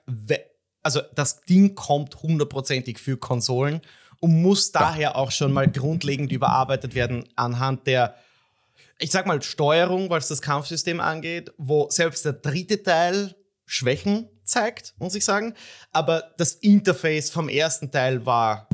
also 0.83 1.01
das 1.15 1.41
Ding 1.41 1.75
kommt 1.75 2.21
hundertprozentig 2.21 2.99
für 2.99 3.17
Konsolen 3.17 3.81
und 4.19 4.41
muss 4.41 4.71
daher 4.71 5.15
auch 5.15 5.31
schon 5.31 5.51
mal 5.51 5.69
grundlegend 5.69 6.31
überarbeitet 6.31 6.93
werden 6.95 7.27
anhand 7.35 7.87
der, 7.87 8.15
ich 8.99 9.11
sag 9.11 9.25
mal, 9.25 9.41
Steuerung, 9.41 10.09
was 10.09 10.27
das 10.27 10.41
Kampfsystem 10.41 10.99
angeht, 10.99 11.51
wo 11.57 11.89
selbst 11.89 12.25
der 12.25 12.33
dritte 12.33 12.83
Teil 12.83 13.35
Schwächen 13.65 14.29
zeigt, 14.43 14.93
muss 14.97 15.15
ich 15.15 15.25
sagen. 15.25 15.55
Aber 15.91 16.31
das 16.37 16.53
Interface 16.53 17.29
vom 17.29 17.49
ersten 17.49 17.91
Teil 17.91 18.25
war 18.25 18.67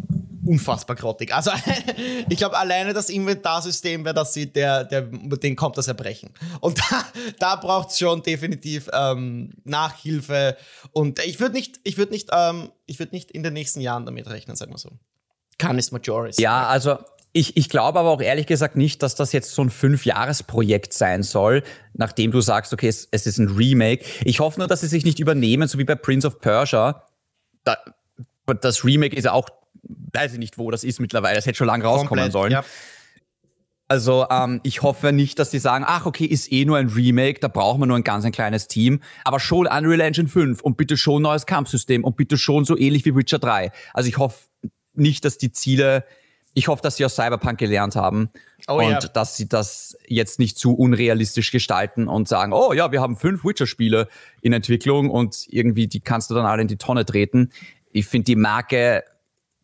unfassbar 0.46 0.96
grottig. 0.96 1.34
Also 1.34 1.52
ich 2.30 2.38
glaube, 2.38 2.58
alleine 2.58 2.94
das 2.94 3.10
Inventarsystem, 3.10 4.06
wer 4.06 4.14
das 4.14 4.34
sieht, 4.34 4.56
der, 4.56 4.84
der, 4.84 5.04
den 5.04 5.56
kommt 5.56 5.78
das 5.78 5.88
Erbrechen. 5.88 6.32
Und 6.60 6.80
da, 6.92 7.06
da 7.40 7.56
braucht 7.56 7.90
es 7.90 8.00
schon 8.00 8.24
definitiv 8.24 8.90
ähm, 8.94 9.54
Nachhilfe. 9.64 10.58
Und 10.92 11.24
ich 11.26 11.40
würde 11.40 11.56
nicht, 11.56 11.80
ich 11.84 11.98
würde 11.98 12.12
nicht, 12.12 12.30
ähm, 12.32 12.72
ich 12.86 13.00
würde 13.00 13.16
nicht 13.16 13.32
in 13.32 13.44
den 13.44 13.54
nächsten 13.54 13.82
Jahren 13.82 14.06
damit 14.06 14.30
rechnen, 14.30 14.56
sagen 14.56 14.72
wir 14.72 14.78
so. 14.78 14.92
Canis 15.58 15.92
Majoris. 15.92 16.38
Ja, 16.38 16.68
also 16.68 16.98
ich, 17.32 17.58
ich 17.58 17.70
glaube 17.70 18.00
aber 18.00 18.10
auch 18.10 18.22
ehrlich 18.22 18.48
gesagt 18.48 18.76
nicht, 18.76 19.04
dass 19.04 19.16
das 19.16 19.34
jetzt 19.34 19.54
so 19.54 19.62
ein 19.62 19.70
Fünfjahresprojekt 19.70 20.94
sein 20.94 21.22
soll, 21.22 21.64
nachdem 21.94 22.32
du 22.32 22.42
sagst, 22.42 22.74
okay, 22.74 22.88
es, 22.88 23.08
es 23.12 23.28
ist 23.28 23.38
ein 23.38 23.50
Remake. 23.50 24.04
Ich 24.24 24.40
hoffe 24.40 24.60
nur, 24.60 24.68
dass 24.68 24.82
sie 24.82 24.88
sich 24.88 25.06
nicht 25.06 25.20
übernehmen, 25.20 25.68
so 25.68 25.78
wie 25.78 25.84
bei 25.84 25.96
Prince 25.96 26.26
of 26.26 26.40
Persia. 26.40 27.06
Da, 27.64 27.78
das 28.62 28.84
Remake 28.84 29.16
ist 29.16 29.26
ja 29.26 29.34
auch 29.34 29.50
weiß 30.14 30.34
ich 30.34 30.40
nicht, 30.40 30.58
wo 30.58 30.72
das 30.72 30.84
ist 30.84 31.00
mittlerweile. 31.00 31.36
Das 31.36 31.46
hätte 31.46 31.58
schon 31.58 31.68
lange 31.68 31.84
rauskommen 31.84 32.08
Komplett, 32.08 32.32
sollen. 32.32 32.52
Ja. 32.52 32.64
Also 33.90 34.28
ähm, 34.30 34.62
ich 34.62 34.84
hoffe 34.84 35.12
nicht, 35.12 35.40
dass 35.40 35.50
die 35.50 35.58
sagen, 35.58 35.84
ach 35.86 36.06
okay, 36.06 36.26
ist 36.26 36.52
eh 36.52 36.64
nur 36.64 36.78
ein 36.78 36.90
Remake, 36.90 37.40
da 37.40 37.48
brauchen 37.48 37.82
wir 37.82 37.88
nur 37.88 37.98
ein 37.98 38.04
ganz 38.04 38.24
ein 38.24 38.32
kleines 38.32 38.68
Team, 38.68 39.02
aber 39.24 39.40
schon 39.40 39.66
Unreal 39.66 40.00
Engine 40.00 40.28
5 40.28 40.62
und 40.62 40.78
bitte 40.78 40.96
schon 40.96 41.24
neues 41.24 41.48
Kampfsystem 41.48 42.04
und 42.04 42.16
bitte 42.16 42.38
schon 42.38 42.66
so 42.66 42.78
ähnlich 42.78 43.04
wie 43.06 43.16
Witcher 43.16 43.40
3. 43.40 43.72
Also 43.96 44.08
ich 44.08 44.20
hoffe 44.20 44.48
nicht, 44.94 45.26
dass 45.26 45.40
die 45.40 45.52
Ziele, 45.52 46.06
ich 46.54 46.68
hoffe, 46.68 46.84
dass 46.84 46.98
sie 46.98 47.06
aus 47.06 47.16
Cyberpunk 47.16 47.58
gelernt 47.58 47.96
haben 47.96 48.30
oh, 48.68 48.76
und 48.76 48.92
ja. 48.92 49.00
dass 49.00 49.36
sie 49.38 49.50
das 49.50 49.98
jetzt 50.08 50.38
nicht 50.38 50.60
zu 50.60 50.76
unrealistisch 50.76 51.52
gestalten 51.52 52.08
und 52.08 52.28
sagen, 52.28 52.54
oh 52.54 52.74
ja, 52.74 52.92
wir 52.92 53.02
haben 53.02 53.18
fünf 53.18 53.44
Witcher-Spiele 53.44 54.08
in 54.44 54.54
Entwicklung 54.54 55.10
und 55.10 55.46
irgendwie 55.48 55.88
die 55.88 56.02
kannst 56.02 56.30
du 56.30 56.36
dann 56.36 56.46
alle 56.46 56.62
in 56.62 56.68
die 56.68 56.78
Tonne 56.78 57.06
treten. 57.06 57.50
Ich 57.92 58.06
finde 58.06 58.26
die 58.26 58.36
Marke 58.36 59.04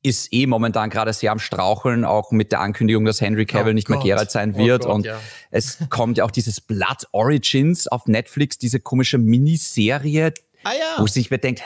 ist 0.06 0.32
eh 0.32 0.46
momentan 0.46 0.92
gerade 0.92 1.12
sehr 1.14 1.32
am 1.32 1.40
Straucheln, 1.40 2.06
auch 2.06 2.32
mit 2.32 2.52
der 2.52 2.62
Ankündigung, 2.62 3.06
dass 3.06 3.22
Henry 3.22 3.46
Cavill 3.46 3.72
oh 3.72 3.74
nicht 3.74 3.88
Gott. 3.88 4.04
mehr 4.04 4.16
Geralt 4.16 4.30
sein 4.30 4.54
oh 4.56 4.60
wird. 4.60 4.84
Oh 4.84 4.90
Gott, 4.90 4.96
und 4.96 5.06
ja. 5.08 5.20
es 5.50 5.80
kommt 5.90 6.20
ja 6.20 6.26
auch 6.26 6.32
dieses 6.32 6.62
Blood 6.62 7.08
Origins 7.12 7.88
auf 7.88 8.06
Netflix, 8.06 8.60
diese 8.60 8.80
komische 8.80 9.18
Miniserie, 9.18 10.32
ah, 10.64 10.72
ja. 10.72 11.02
wo 11.02 11.08
sich 11.08 11.30
bedenkt, 11.30 11.64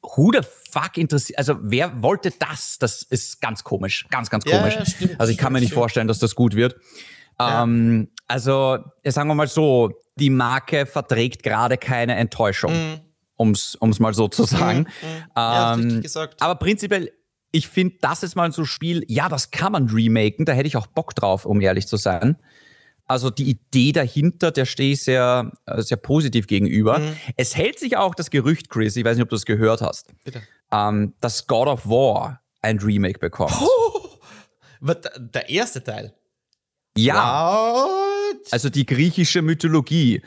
who 0.00 0.32
the 0.32 0.40
fuck 0.70 0.96
interessiert, 0.96 1.38
also 1.38 1.56
wer 1.60 2.02
wollte 2.02 2.32
das? 2.38 2.78
Das 2.78 3.02
ist 3.02 3.42
ganz 3.42 3.62
komisch, 3.62 4.06
ganz, 4.10 4.30
ganz 4.30 4.44
komisch. 4.46 4.74
Ja, 4.74 4.86
stimmt, 4.86 5.20
also 5.20 5.30
ich 5.30 5.38
kann 5.38 5.52
mir 5.52 5.60
nicht 5.60 5.68
stimmt. 5.68 5.80
vorstellen, 5.80 6.08
dass 6.08 6.18
das 6.18 6.34
gut 6.34 6.56
wird. 6.56 6.76
Ähm, 7.38 8.08
also 8.26 8.78
sagen 9.04 9.28
wir 9.28 9.34
mal 9.34 9.48
so, 9.48 10.00
die 10.18 10.30
Marke 10.30 10.86
verträgt 10.86 11.42
gerade 11.42 11.76
keine 11.76 12.14
Enttäuschung. 12.14 12.72
Mm 12.72 13.00
um 13.36 13.50
es 13.52 13.98
mal 13.98 14.14
so 14.14 14.28
zu 14.28 14.44
sagen. 14.44 14.80
Mm, 14.80 15.06
mm. 15.06 15.22
Ja, 15.36 15.74
ähm, 15.74 16.02
aber 16.40 16.54
prinzipiell 16.54 17.12
ich 17.56 17.68
finde, 17.68 17.96
das 18.02 18.22
ist 18.22 18.36
mal 18.36 18.52
so 18.52 18.62
ein 18.62 18.66
Spiel, 18.66 19.02
ja, 19.08 19.28
das 19.30 19.50
kann 19.50 19.72
man 19.72 19.88
remaken, 19.88 20.44
da 20.44 20.52
hätte 20.52 20.66
ich 20.66 20.76
auch 20.76 20.86
Bock 20.86 21.14
drauf, 21.14 21.46
um 21.46 21.60
ehrlich 21.60 21.86
zu 21.86 21.96
sein. 21.96 22.36
Also 23.06 23.30
die 23.30 23.48
Idee 23.48 23.92
dahinter, 23.92 24.50
der 24.50 24.66
stehe 24.66 24.92
ich 24.92 25.02
sehr, 25.02 25.52
äh, 25.64 25.80
sehr 25.80 25.96
positiv 25.96 26.48
gegenüber. 26.48 26.98
Mhm. 26.98 27.16
Es 27.36 27.56
hält 27.56 27.78
sich 27.78 27.96
auch 27.96 28.14
das 28.14 28.30
Gerücht, 28.30 28.68
Chris, 28.68 28.96
ich 28.96 29.04
weiß 29.04 29.16
nicht, 29.16 29.22
ob 29.22 29.30
du 29.30 29.36
das 29.36 29.46
gehört 29.46 29.80
hast. 29.80 30.12
Bitte. 30.24 30.42
ähm, 30.70 31.14
dass 31.20 31.46
God 31.46 31.68
of 31.68 31.86
War 31.86 32.42
ein 32.60 32.78
Remake 32.78 33.18
bekommt. 33.18 33.54
Oh, 33.60 34.18
der 35.16 35.48
erste 35.48 35.82
Teil? 35.82 36.12
Ja. 36.96 37.54
What? 37.54 38.52
Also 38.52 38.68
die 38.68 38.84
griechische 38.84 39.40
Mythologie. 39.40 40.20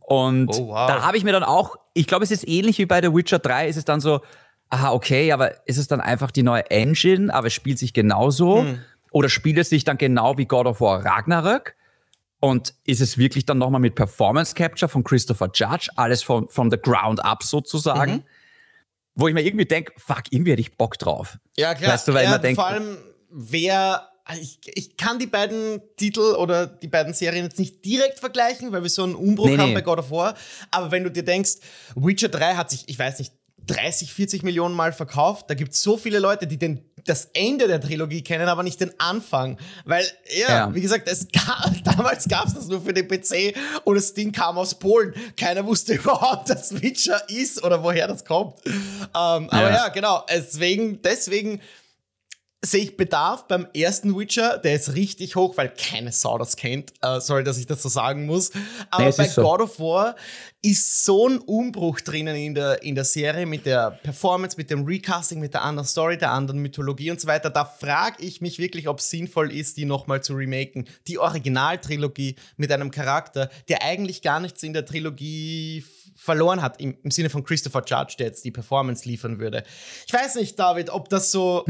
Und 0.00 0.50
oh, 0.50 0.68
wow. 0.68 0.86
da 0.86 1.02
habe 1.02 1.16
ich 1.16 1.24
mir 1.24 1.32
dann 1.32 1.42
auch, 1.42 1.76
ich 1.94 2.06
glaube, 2.06 2.22
es 2.22 2.30
ist 2.30 2.46
ähnlich 2.46 2.78
wie 2.78 2.86
bei 2.86 3.02
The 3.02 3.12
Witcher 3.12 3.40
3, 3.40 3.68
ist 3.68 3.76
es 3.76 3.84
dann 3.84 4.00
so, 4.00 4.20
aha, 4.68 4.92
okay, 4.92 5.32
aber 5.32 5.66
ist 5.68 5.78
es 5.78 5.88
dann 5.88 6.00
einfach 6.00 6.30
die 6.30 6.42
neue 6.42 6.70
Engine, 6.70 7.32
aber 7.32 7.48
es 7.48 7.52
spielt 7.52 7.78
sich 7.78 7.92
genauso? 7.92 8.62
Hm. 8.62 8.80
Oder 9.10 9.28
spielt 9.28 9.58
es 9.58 9.70
sich 9.70 9.84
dann 9.84 9.98
genau 9.98 10.36
wie 10.36 10.46
God 10.46 10.66
of 10.66 10.80
War 10.80 11.04
Ragnarök? 11.04 11.74
Und 12.38 12.74
ist 12.84 13.00
es 13.00 13.16
wirklich 13.16 13.46
dann 13.46 13.58
nochmal 13.58 13.80
mit 13.80 13.94
Performance 13.94 14.54
Capture 14.54 14.88
von 14.88 15.02
Christopher 15.04 15.50
Judge, 15.54 15.88
alles 15.96 16.22
von, 16.22 16.48
from 16.48 16.70
the 16.70 16.76
ground 16.76 17.24
up 17.24 17.42
sozusagen? 17.42 18.12
Mhm. 18.12 18.22
Wo 19.14 19.28
ich 19.28 19.34
mir 19.34 19.42
irgendwie 19.42 19.64
denke, 19.64 19.92
fuck, 19.96 20.24
irgendwie 20.30 20.52
hätte 20.52 20.60
ich 20.60 20.76
Bock 20.76 20.98
drauf. 20.98 21.38
Ja, 21.56 21.74
klar. 21.74 21.94
Weißt 21.94 22.08
du, 22.08 22.12
weil 22.12 22.24
ja, 22.24 22.32
man 22.32 22.42
denkt, 22.42 22.60
vor 22.60 22.66
allem, 22.66 22.98
wer 23.30 24.10
ich, 24.34 24.58
ich 24.74 24.96
kann 24.96 25.18
die 25.18 25.26
beiden 25.26 25.80
Titel 25.96 26.34
oder 26.34 26.66
die 26.66 26.88
beiden 26.88 27.14
Serien 27.14 27.44
jetzt 27.44 27.58
nicht 27.58 27.84
direkt 27.84 28.18
vergleichen, 28.18 28.72
weil 28.72 28.82
wir 28.82 28.90
so 28.90 29.04
einen 29.04 29.14
Umbruch 29.14 29.46
nee, 29.46 29.56
haben 29.56 29.68
nee. 29.68 29.74
bei 29.74 29.82
God 29.82 30.00
of 30.00 30.10
War. 30.10 30.34
Aber 30.70 30.90
wenn 30.90 31.04
du 31.04 31.10
dir 31.10 31.22
denkst, 31.22 31.52
Witcher 31.94 32.28
3 32.28 32.56
hat 32.56 32.70
sich, 32.70 32.88
ich 32.88 32.98
weiß 32.98 33.20
nicht, 33.20 33.32
30, 33.66 34.12
40 34.12 34.42
Millionen 34.42 34.74
Mal 34.74 34.92
verkauft. 34.92 35.46
Da 35.48 35.54
gibt 35.54 35.72
es 35.72 35.82
so 35.82 35.96
viele 35.96 36.18
Leute, 36.18 36.46
die 36.46 36.56
den, 36.56 36.84
das 37.04 37.30
Ende 37.34 37.66
der 37.66 37.80
Trilogie 37.80 38.22
kennen, 38.22 38.48
aber 38.48 38.62
nicht 38.62 38.80
den 38.80 38.92
Anfang. 38.98 39.58
Weil, 39.84 40.04
ja, 40.36 40.48
ja. 40.48 40.74
wie 40.74 40.80
gesagt, 40.80 41.08
es 41.08 41.28
gab, 41.28 41.72
damals 41.84 42.28
gab 42.28 42.46
es 42.46 42.54
das 42.54 42.68
nur 42.68 42.80
für 42.80 42.92
den 42.92 43.08
PC 43.08 43.56
und 43.84 43.96
das 43.96 44.14
Ding 44.14 44.32
kam 44.32 44.58
aus 44.58 44.78
Polen. 44.78 45.14
Keiner 45.36 45.66
wusste 45.66 45.94
überhaupt, 45.96 46.50
dass 46.50 46.80
Witcher 46.82 47.28
ist 47.28 47.62
oder 47.62 47.82
woher 47.82 48.08
das 48.08 48.24
kommt. 48.24 48.54
Ähm, 48.66 48.72
ja. 49.14 49.48
Aber 49.50 49.70
ja, 49.70 49.88
genau. 49.88 50.24
Deswegen, 50.28 51.02
deswegen 51.02 51.60
sehe 52.64 52.82
ich 52.82 52.96
Bedarf 52.96 53.46
beim 53.46 53.66
ersten 53.74 54.16
Witcher, 54.18 54.58
der 54.58 54.74
ist 54.74 54.94
richtig 54.94 55.36
hoch, 55.36 55.56
weil 55.56 55.68
keine 55.68 56.12
Sau 56.12 56.38
das 56.38 56.56
kennt, 56.56 56.92
äh, 57.02 57.20
sorry, 57.20 57.44
dass 57.44 57.58
ich 57.58 57.66
das 57.66 57.82
so 57.82 57.88
sagen 57.88 58.26
muss. 58.26 58.50
Aber 58.90 59.04
nee, 59.04 59.14
bei 59.16 59.28
so. 59.28 59.42
God 59.42 59.60
of 59.60 59.78
War 59.78 60.16
ist 60.62 61.04
so 61.04 61.28
ein 61.28 61.38
Umbruch 61.38 62.00
drinnen 62.00 62.34
in 62.34 62.54
der, 62.54 62.82
in 62.82 62.94
der 62.94 63.04
Serie 63.04 63.46
mit 63.46 63.66
der 63.66 63.92
Performance, 64.02 64.56
mit 64.56 64.70
dem 64.70 64.84
Recasting, 64.84 65.38
mit 65.38 65.54
der 65.54 65.62
anderen 65.62 65.86
Story, 65.86 66.18
der 66.18 66.32
anderen 66.32 66.60
Mythologie 66.60 67.10
und 67.10 67.20
so 67.20 67.28
weiter. 67.28 67.50
Da 67.50 67.64
frage 67.64 68.22
ich 68.24 68.40
mich 68.40 68.58
wirklich, 68.58 68.88
ob 68.88 68.98
es 68.98 69.10
sinnvoll 69.10 69.52
ist, 69.52 69.76
die 69.76 69.84
nochmal 69.84 70.22
zu 70.22 70.34
remaken. 70.34 70.88
Die 71.06 71.18
Originaltrilogie 71.18 72.36
mit 72.56 72.72
einem 72.72 72.90
Charakter, 72.90 73.48
der 73.68 73.82
eigentlich 73.84 74.22
gar 74.22 74.40
nichts 74.40 74.62
in 74.62 74.72
der 74.72 74.84
Trilogie 74.84 75.84
verloren 76.16 76.62
hat, 76.62 76.80
im, 76.80 76.96
im 77.02 77.10
Sinne 77.10 77.30
von 77.30 77.44
Christopher 77.44 77.84
Judge, 77.86 78.16
der 78.18 78.28
jetzt 78.28 78.44
die 78.44 78.50
Performance 78.50 79.08
liefern 79.08 79.38
würde. 79.38 79.62
Ich 80.06 80.12
weiß 80.12 80.34
nicht, 80.36 80.58
David, 80.58 80.90
ob 80.90 81.08
das 81.10 81.30
so, 81.30 81.64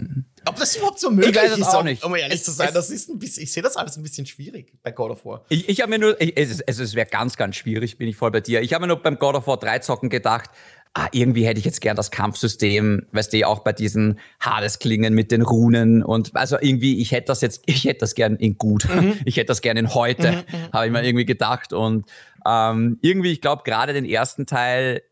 ob 0.47 0.57
das 0.57 0.77
überhaupt 0.77 1.01
so 1.01 1.11
möglich 1.11 1.37
ich 1.37 1.37
weiß 1.37 1.59
ist, 1.59 1.75
auch 1.75 1.83
nicht. 1.83 2.05
um 2.05 2.15
ehrlich 2.15 2.39
es, 2.39 2.45
zu 2.45 2.51
sein. 2.51 2.71
Das 2.73 2.91
ist 2.91 3.09
ein 3.09 3.19
bisschen, 3.19 3.43
ich 3.43 3.53
sehe 3.53 3.63
das 3.63 3.77
alles 3.77 3.97
ein 3.97 4.03
bisschen 4.03 4.27
schwierig 4.27 4.73
bei 4.83 4.91
God 4.93 5.11
of 5.11 5.25
War. 5.25 5.45
Ich, 5.49 5.69
ich 5.69 5.81
habe 5.81 5.91
mir 5.91 5.99
nur, 5.99 6.21
ich, 6.21 6.37
es, 6.37 6.61
es 6.61 6.95
wäre 6.95 7.07
ganz, 7.07 7.37
ganz 7.37 7.57
schwierig, 7.57 7.99
bin 7.99 8.09
ich 8.09 8.17
voll 8.17 8.31
bei 8.31 8.41
dir. 8.41 8.63
Ich 8.63 8.73
habe 8.73 8.83
mir 8.83 8.89
nur 8.89 9.03
beim 9.03 9.19
God 9.19 9.35
of 9.35 9.47
War 9.47 9.59
3 9.59 9.81
Zocken 9.81 10.09
gedacht, 10.09 10.51
ah, 10.97 11.09
irgendwie 11.13 11.47
hätte 11.47 11.59
ich 11.59 11.67
jetzt 11.67 11.81
gern 11.83 11.95
das 11.95 12.11
Kampfsystem, 12.11 13.07
weißt 13.13 13.33
du, 13.33 13.47
auch 13.47 13.59
bei 13.59 13.75
diesen 13.75 14.19
Hades-Klingen 14.41 15.13
mit 15.13 15.31
den 15.31 15.43
Runen 15.43 16.03
und 16.03 16.35
also 16.35 16.57
irgendwie, 16.59 17.01
ich 17.03 17.13
hätte 17.13 17.27
das 17.27 17.43
jetzt, 17.43 17.63
ich 17.67 17.85
hätte 17.85 18.01
das 18.01 18.15
gern 18.15 18.37
in 18.37 18.57
gut, 18.57 18.89
mhm. 18.89 19.19
ich 19.27 19.37
hätte 19.37 19.49
das 19.49 19.61
gern 19.61 19.77
in 19.77 19.95
heute, 19.95 20.33
mhm, 20.33 20.37
mhm. 20.37 20.73
habe 20.73 20.87
ich 20.87 20.93
mir 20.93 21.05
irgendwie 21.05 21.27
gedacht 21.27 21.75
und 21.75 22.07
ähm, 22.47 22.99
irgendwie, 23.03 23.33
ich 23.33 23.43
glaube, 23.43 23.63
gerade 23.65 23.93
den 23.93 24.07
ersten 24.07 24.47
Teil, 24.47 25.03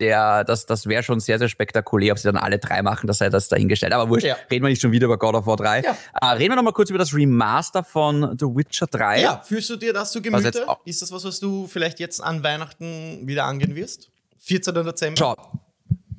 der, 0.00 0.44
das, 0.44 0.66
das 0.66 0.86
wäre 0.86 1.02
schon 1.02 1.20
sehr, 1.20 1.38
sehr 1.38 1.48
spektakulär, 1.48 2.12
ob 2.12 2.18
sie 2.18 2.28
dann 2.28 2.36
alle 2.36 2.58
drei 2.58 2.82
machen, 2.82 3.06
das 3.06 3.18
sei 3.18 3.30
das 3.30 3.48
dahingestellt. 3.48 3.92
Aber 3.92 4.08
wurscht, 4.10 4.26
ja. 4.26 4.36
reden 4.50 4.64
wir 4.64 4.70
nicht 4.70 4.82
schon 4.82 4.92
wieder 4.92 5.06
über 5.06 5.18
God 5.18 5.34
of 5.34 5.46
War 5.46 5.56
3. 5.56 5.82
Ja. 5.82 5.96
Äh, 6.20 6.26
reden 6.36 6.52
wir 6.52 6.56
noch 6.56 6.62
mal 6.62 6.72
kurz 6.72 6.90
über 6.90 6.98
das 6.98 7.14
Remaster 7.14 7.84
von 7.84 8.36
The 8.38 8.46
Witcher 8.46 8.86
3. 8.86 9.22
Ja, 9.22 9.42
fühlst 9.44 9.70
du 9.70 9.76
dir 9.76 9.92
das 9.92 10.12
zu 10.12 10.22
Gemüte? 10.22 10.66
Ist 10.84 11.02
das 11.02 11.12
was, 11.12 11.24
was 11.24 11.40
du 11.40 11.66
vielleicht 11.66 12.00
jetzt 12.00 12.20
an 12.20 12.42
Weihnachten 12.42 13.26
wieder 13.26 13.44
angehen 13.44 13.74
wirst? 13.74 14.10
14. 14.38 14.74
Dezember? 14.74 15.16
Schau, 15.18 15.60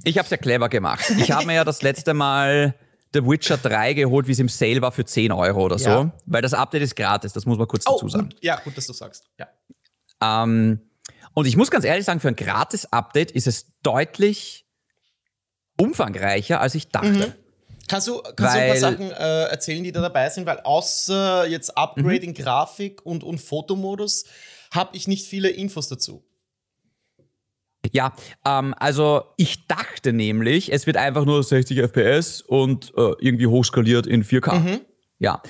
ich 0.03 0.17
habe 0.17 0.25
es 0.25 0.31
ja 0.31 0.37
clever 0.37 0.69
gemacht. 0.69 1.09
Ich 1.17 1.31
habe 1.31 1.45
mir 1.45 1.55
ja 1.55 1.63
das 1.63 1.81
letzte 1.81 2.13
Mal 2.13 2.75
The 3.13 3.23
Witcher 3.25 3.57
3 3.57 3.93
geholt, 3.93 4.27
wie 4.27 4.31
es 4.31 4.39
im 4.39 4.49
Sale 4.49 4.81
war, 4.81 4.91
für 4.91 5.05
10 5.05 5.31
Euro 5.31 5.65
oder 5.65 5.77
so. 5.77 5.89
Ja. 5.89 6.11
Weil 6.25 6.41
das 6.41 6.53
Update 6.53 6.81
ist 6.81 6.95
gratis, 6.95 7.33
das 7.33 7.45
muss 7.45 7.57
man 7.57 7.67
kurz 7.67 7.85
oh, 7.87 7.93
dazu 7.93 8.09
sagen. 8.09 8.29
Gut. 8.29 8.37
Ja, 8.41 8.59
gut, 8.63 8.75
dass 8.75 8.87
du 8.87 8.93
sagst. 8.93 9.25
Ja. 9.39 9.47
Ähm, 10.21 10.79
und 11.33 11.45
ich 11.45 11.57
muss 11.57 11.71
ganz 11.71 11.85
ehrlich 11.85 12.05
sagen, 12.05 12.19
für 12.19 12.27
ein 12.27 12.35
Gratis-Update 12.35 13.31
ist 13.31 13.47
es 13.47 13.73
deutlich 13.81 14.65
umfangreicher, 15.77 16.61
als 16.61 16.75
ich 16.75 16.89
dachte. 16.89 17.09
Mhm. 17.09 17.33
Kannst 17.87 18.07
du, 18.07 18.21
kannst 18.21 18.39
weil, 18.39 18.53
du 18.53 18.59
ein 18.59 18.67
paar 18.67 18.91
Sachen 18.91 19.11
äh, 19.11 19.43
erzählen, 19.49 19.83
die 19.83 19.91
da 19.91 20.01
dabei 20.01 20.29
sind? 20.29 20.45
Weil 20.45 20.59
außer 20.61 21.47
jetzt 21.47 21.77
Upgrade 21.77 22.21
mhm. 22.21 22.29
in 22.29 22.33
Grafik 22.33 23.05
und, 23.05 23.23
und 23.23 23.39
Fotomodus 23.39 24.25
habe 24.71 24.95
ich 24.95 25.07
nicht 25.07 25.27
viele 25.27 25.49
Infos 25.49 25.87
dazu. 25.87 26.23
Ja, 27.91 28.13
ähm, 28.45 28.73
also 28.79 29.23
ich 29.37 29.67
dachte 29.67 30.13
nämlich, 30.13 30.71
es 30.71 30.87
wird 30.87 30.97
einfach 30.97 31.25
nur 31.25 31.43
60 31.43 31.79
FPS 31.79 32.41
und 32.41 32.93
äh, 32.95 33.11
irgendwie 33.19 33.47
hochskaliert 33.47 34.07
in 34.07 34.23
4K. 34.23 34.59
Mhm. 34.59 34.81
Ja. 35.19 35.41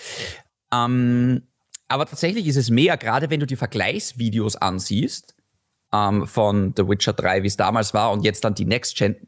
Ähm, 0.74 1.48
aber 1.88 2.08
tatsächlich 2.08 2.48
ist 2.48 2.56
es 2.56 2.72
mehr, 2.72 2.98
gerade 2.98 3.30
wenn 3.30 3.40
du 3.40 3.46
die 3.46 3.56
Vergleichsvideos 3.56 4.56
ansiehst 4.56 5.33
ähm, 5.94 6.28
von 6.28 6.74
The 6.76 6.88
Witcher 6.88 7.14
3, 7.14 7.44
wie 7.44 7.48
es 7.48 7.58
damals 7.58 7.94
war, 7.94 8.12
und 8.12 8.24
jetzt 8.24 8.44
dann 8.44 8.56
die 8.56 8.66
Next-Gen, 8.66 9.28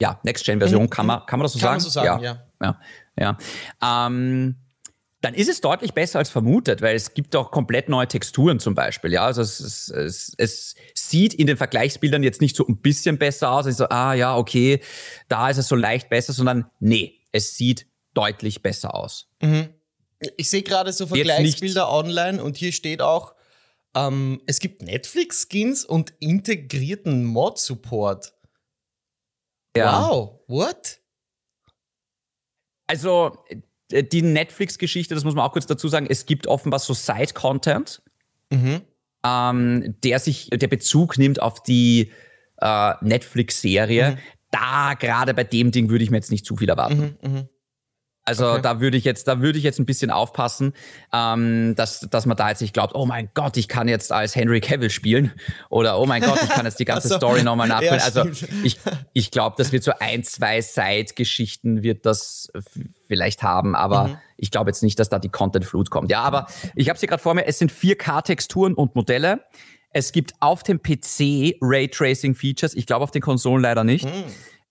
ja, 0.00 0.20
Next-Gen-Version, 0.22 0.84
mhm. 0.84 0.90
kann, 0.90 1.06
man, 1.06 1.26
kann 1.26 1.38
man 1.38 1.44
das 1.44 1.52
so 1.52 1.58
kann 1.58 1.66
sagen? 1.66 1.74
Man 1.74 1.80
so 1.80 1.90
sagen, 1.90 2.22
ja. 2.22 2.42
ja. 2.62 3.36
ja. 3.80 4.06
Ähm, 4.06 4.56
dann 5.20 5.34
ist 5.34 5.48
es 5.48 5.60
deutlich 5.60 5.94
besser 5.94 6.18
als 6.18 6.30
vermutet, 6.30 6.82
weil 6.82 6.96
es 6.96 7.14
gibt 7.14 7.36
auch 7.36 7.52
komplett 7.52 7.88
neue 7.88 8.08
Texturen 8.08 8.58
zum 8.58 8.74
Beispiel. 8.74 9.12
Ja, 9.12 9.24
also 9.24 9.40
es, 9.40 9.60
es, 9.60 9.88
es, 9.88 10.34
es 10.36 10.74
sieht 10.94 11.32
in 11.32 11.46
den 11.46 11.56
Vergleichsbildern 11.56 12.24
jetzt 12.24 12.40
nicht 12.40 12.56
so 12.56 12.66
ein 12.66 12.78
bisschen 12.78 13.18
besser 13.18 13.52
aus. 13.52 13.66
Also, 13.66 13.88
ah 13.88 14.14
ja, 14.14 14.36
okay, 14.36 14.80
da 15.28 15.48
ist 15.48 15.58
es 15.58 15.68
so 15.68 15.76
leicht 15.76 16.08
besser, 16.08 16.32
sondern 16.32 16.66
nee, 16.80 17.20
es 17.30 17.56
sieht 17.56 17.86
deutlich 18.14 18.62
besser 18.62 18.96
aus. 18.96 19.28
Mhm. 19.40 19.68
Ich 20.36 20.50
sehe 20.50 20.62
gerade 20.62 20.92
so 20.92 21.06
Vergleichsbilder 21.06 21.90
online 21.90 22.42
und 22.42 22.56
hier 22.56 22.72
steht 22.72 23.00
auch, 23.00 23.34
ähm, 23.94 24.40
es 24.46 24.58
gibt 24.60 24.82
Netflix-Skins 24.82 25.84
und 25.84 26.14
integrierten 26.20 27.24
Mod-Support. 27.24 28.32
Ja. 29.76 30.08
Wow, 30.10 30.40
what? 30.48 31.00
Also, 32.86 33.38
äh, 33.90 34.04
die 34.04 34.22
Netflix-Geschichte, 34.22 35.14
das 35.14 35.24
muss 35.24 35.34
man 35.34 35.44
auch 35.44 35.52
kurz 35.52 35.66
dazu 35.66 35.88
sagen, 35.88 36.06
es 36.08 36.26
gibt 36.26 36.46
offenbar 36.46 36.80
so 36.80 36.94
Side-Content, 36.94 38.02
mhm. 38.50 38.82
ähm, 39.24 39.94
der 40.02 40.18
sich, 40.18 40.50
der 40.50 40.68
Bezug 40.68 41.18
nimmt 41.18 41.40
auf 41.40 41.62
die 41.62 42.10
äh, 42.60 42.94
Netflix-Serie. 43.00 44.12
Mhm. 44.12 44.18
Da, 44.50 44.94
gerade 44.94 45.34
bei 45.34 45.44
dem 45.44 45.72
Ding, 45.72 45.88
würde 45.88 46.04
ich 46.04 46.10
mir 46.10 46.18
jetzt 46.18 46.30
nicht 46.30 46.44
zu 46.44 46.56
viel 46.56 46.68
erwarten. 46.68 47.16
Mhm, 47.22 47.32
mh. 47.32 47.48
Also 48.24 48.50
okay. 48.52 48.62
da 48.62 48.80
würde 48.80 48.96
ich 48.96 49.04
jetzt, 49.04 49.26
da 49.26 49.40
würde 49.40 49.58
ich 49.58 49.64
jetzt 49.64 49.80
ein 49.80 49.86
bisschen 49.86 50.12
aufpassen, 50.12 50.74
ähm, 51.12 51.74
dass, 51.74 52.06
dass 52.08 52.24
man 52.24 52.36
da 52.36 52.50
jetzt 52.50 52.60
nicht 52.60 52.72
glaubt, 52.72 52.94
oh 52.94 53.04
mein 53.04 53.28
Gott, 53.34 53.56
ich 53.56 53.66
kann 53.66 53.88
jetzt 53.88 54.12
als 54.12 54.36
Henry 54.36 54.60
Cavill 54.60 54.90
spielen 54.90 55.32
oder 55.70 55.98
oh 55.98 56.06
mein 56.06 56.22
Gott, 56.22 56.38
ich 56.40 56.48
kann 56.48 56.64
jetzt 56.64 56.78
die 56.78 56.84
ganze 56.84 57.08
so. 57.08 57.16
Story 57.16 57.42
nochmal 57.42 57.66
nachholen. 57.66 57.98
Ja, 57.98 58.04
also 58.04 58.24
ich, 58.62 58.78
ich 59.12 59.32
glaube, 59.32 59.56
das 59.58 59.72
wird 59.72 59.82
so 59.82 59.92
ein, 59.98 60.22
zwei 60.22 60.60
Side-Geschichten 60.60 61.82
wird 61.82 62.06
das 62.06 62.52
vielleicht 63.08 63.42
haben, 63.42 63.74
aber 63.74 64.08
mhm. 64.08 64.16
ich 64.36 64.52
glaube 64.52 64.70
jetzt 64.70 64.84
nicht, 64.84 65.00
dass 65.00 65.08
da 65.08 65.18
die 65.18 65.28
Content-Flut 65.28 65.90
kommt. 65.90 66.08
Ja, 66.08 66.22
aber 66.22 66.46
ich 66.76 66.88
habe 66.88 66.94
es 66.94 67.00
hier 67.00 67.08
gerade 67.08 67.22
vor 67.22 67.34
mir, 67.34 67.46
es 67.46 67.58
sind 67.58 67.72
4K-Texturen 67.72 68.74
und 68.74 68.94
Modelle. 68.94 69.40
Es 69.90 70.12
gibt 70.12 70.32
auf 70.38 70.62
dem 70.62 70.80
PC 70.80 71.56
Raytracing-Features, 71.60 72.74
ich 72.74 72.86
glaube 72.86 73.02
auf 73.02 73.10
den 73.10 73.20
Konsolen 73.20 73.62
leider 73.62 73.82
nicht. 73.82 74.04
Mhm. 74.04 74.24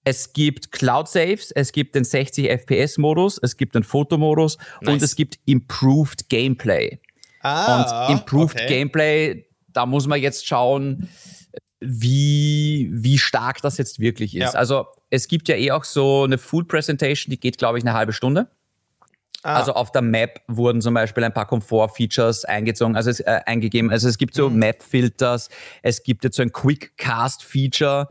Es 0.03 0.33
gibt 0.33 0.71
Cloud 0.71 1.07
Saves, 1.07 1.51
es 1.51 1.71
gibt 1.71 1.95
den 1.95 2.03
60 2.03 2.49
FPS 2.49 2.97
Modus, 2.97 3.39
es 3.41 3.55
gibt 3.55 3.75
den 3.75 3.83
Fotomodus 3.83 4.57
nice. 4.81 4.93
und 4.93 5.01
es 5.01 5.15
gibt 5.15 5.39
Improved 5.45 6.27
Gameplay. 6.29 6.99
Ah, 7.41 8.07
und 8.07 8.17
Improved 8.17 8.55
okay. 8.55 8.67
Gameplay, 8.67 9.45
da 9.67 9.85
muss 9.85 10.07
man 10.07 10.19
jetzt 10.19 10.47
schauen, 10.47 11.09
wie, 11.79 12.89
wie 12.91 13.17
stark 13.17 13.61
das 13.61 13.77
jetzt 13.77 13.99
wirklich 13.99 14.35
ist. 14.35 14.53
Ja. 14.53 14.59
Also 14.59 14.85
es 15.09 15.27
gibt 15.27 15.47
ja 15.47 15.55
eh 15.55 15.71
auch 15.71 15.83
so 15.83 16.23
eine 16.23 16.37
Full 16.37 16.65
Presentation, 16.65 17.31
die 17.31 17.39
geht, 17.39 17.57
glaube 17.57 17.77
ich, 17.77 17.83
eine 17.83 17.93
halbe 17.93 18.13
Stunde. 18.13 18.47
Ah. 19.43 19.55
Also 19.55 19.73
auf 19.73 19.91
der 19.91 20.03
Map 20.03 20.41
wurden 20.47 20.81
zum 20.81 20.93
Beispiel 20.93 21.23
ein 21.23 21.33
paar 21.33 21.47
Komfort-Features 21.47 22.45
eingezogen, 22.45 22.95
also 22.95 23.09
es, 23.09 23.19
äh, 23.21 23.41
eingegeben. 23.45 23.91
Also 23.91 24.07
es 24.07 24.17
gibt 24.17 24.35
so 24.35 24.49
mhm. 24.49 24.59
Map-Filters, 24.59 25.49
es 25.81 26.03
gibt 26.03 26.23
jetzt 26.23 26.35
so 26.35 26.43
ein 26.43 26.51
Quick-Cast-Feature, 26.51 28.09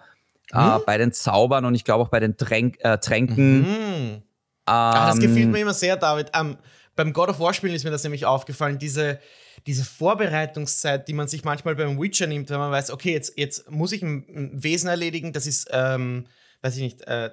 äh, 0.53 0.59
hm? 0.59 0.82
bei 0.86 0.98
den 0.98 1.12
Zaubern 1.12 1.64
und 1.64 1.74
ich 1.74 1.84
glaube 1.84 2.05
auch 2.05 2.09
bei 2.09 2.20
den 2.20 2.36
Tränk 2.36 2.78
äh, 2.80 2.98
Tränken. 2.98 3.61
Mhm. 3.61 4.22
Ah, 4.66 5.09
das 5.09 5.18
gefällt 5.18 5.48
mir 5.48 5.61
immer 5.61 5.74
sehr, 5.74 5.96
David. 5.96 6.36
Um, 6.38 6.57
beim 6.96 7.12
God 7.12 7.30
of 7.30 7.40
War 7.40 7.55
Spielen 7.55 7.74
ist 7.74 7.84
mir 7.84 7.90
das 7.90 8.05
nämlich 8.05 8.26
aufgefallen, 8.26 8.78
diese, 8.78 9.18
diese 9.66 9.84
Vorbereitungszeit, 9.84 11.09
die 11.09 11.12
man 11.12 11.28
sich 11.28 11.44
manchmal 11.44 11.74
beim 11.74 12.01
Witcher 12.01 12.26
nimmt, 12.26 12.51
wenn 12.51 12.59
man 12.59 12.70
weiß, 12.70 12.90
okay, 12.90 13.12
jetzt, 13.12 13.36
jetzt 13.36 13.70
muss 13.70 13.92
ich 13.92 14.03
ein, 14.03 14.51
Wesen 14.62 14.88
erledigen, 14.88 15.32
das 15.32 15.46
ist, 15.46 15.68
ähm, 15.72 16.26
weiß 16.62 16.76
ich 16.76 16.82
nicht, 16.82 17.03
äh, 17.03 17.30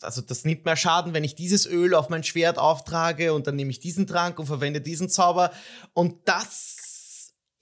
also 0.00 0.22
das 0.22 0.44
nimmt 0.44 0.64
mehr 0.64 0.76
Schaden, 0.76 1.14
wenn 1.14 1.24
ich 1.24 1.34
dieses 1.34 1.66
Öl 1.66 1.94
auf 1.94 2.08
mein 2.08 2.24
Schwert 2.24 2.58
auftrage 2.58 3.32
und 3.32 3.46
dann 3.46 3.56
nehme 3.56 3.70
ich 3.70 3.80
diesen 3.80 4.06
Trank 4.06 4.38
und 4.38 4.46
verwende 4.46 4.80
diesen 4.80 5.08
Zauber. 5.08 5.52
Und 5.94 6.28
das, 6.28 6.81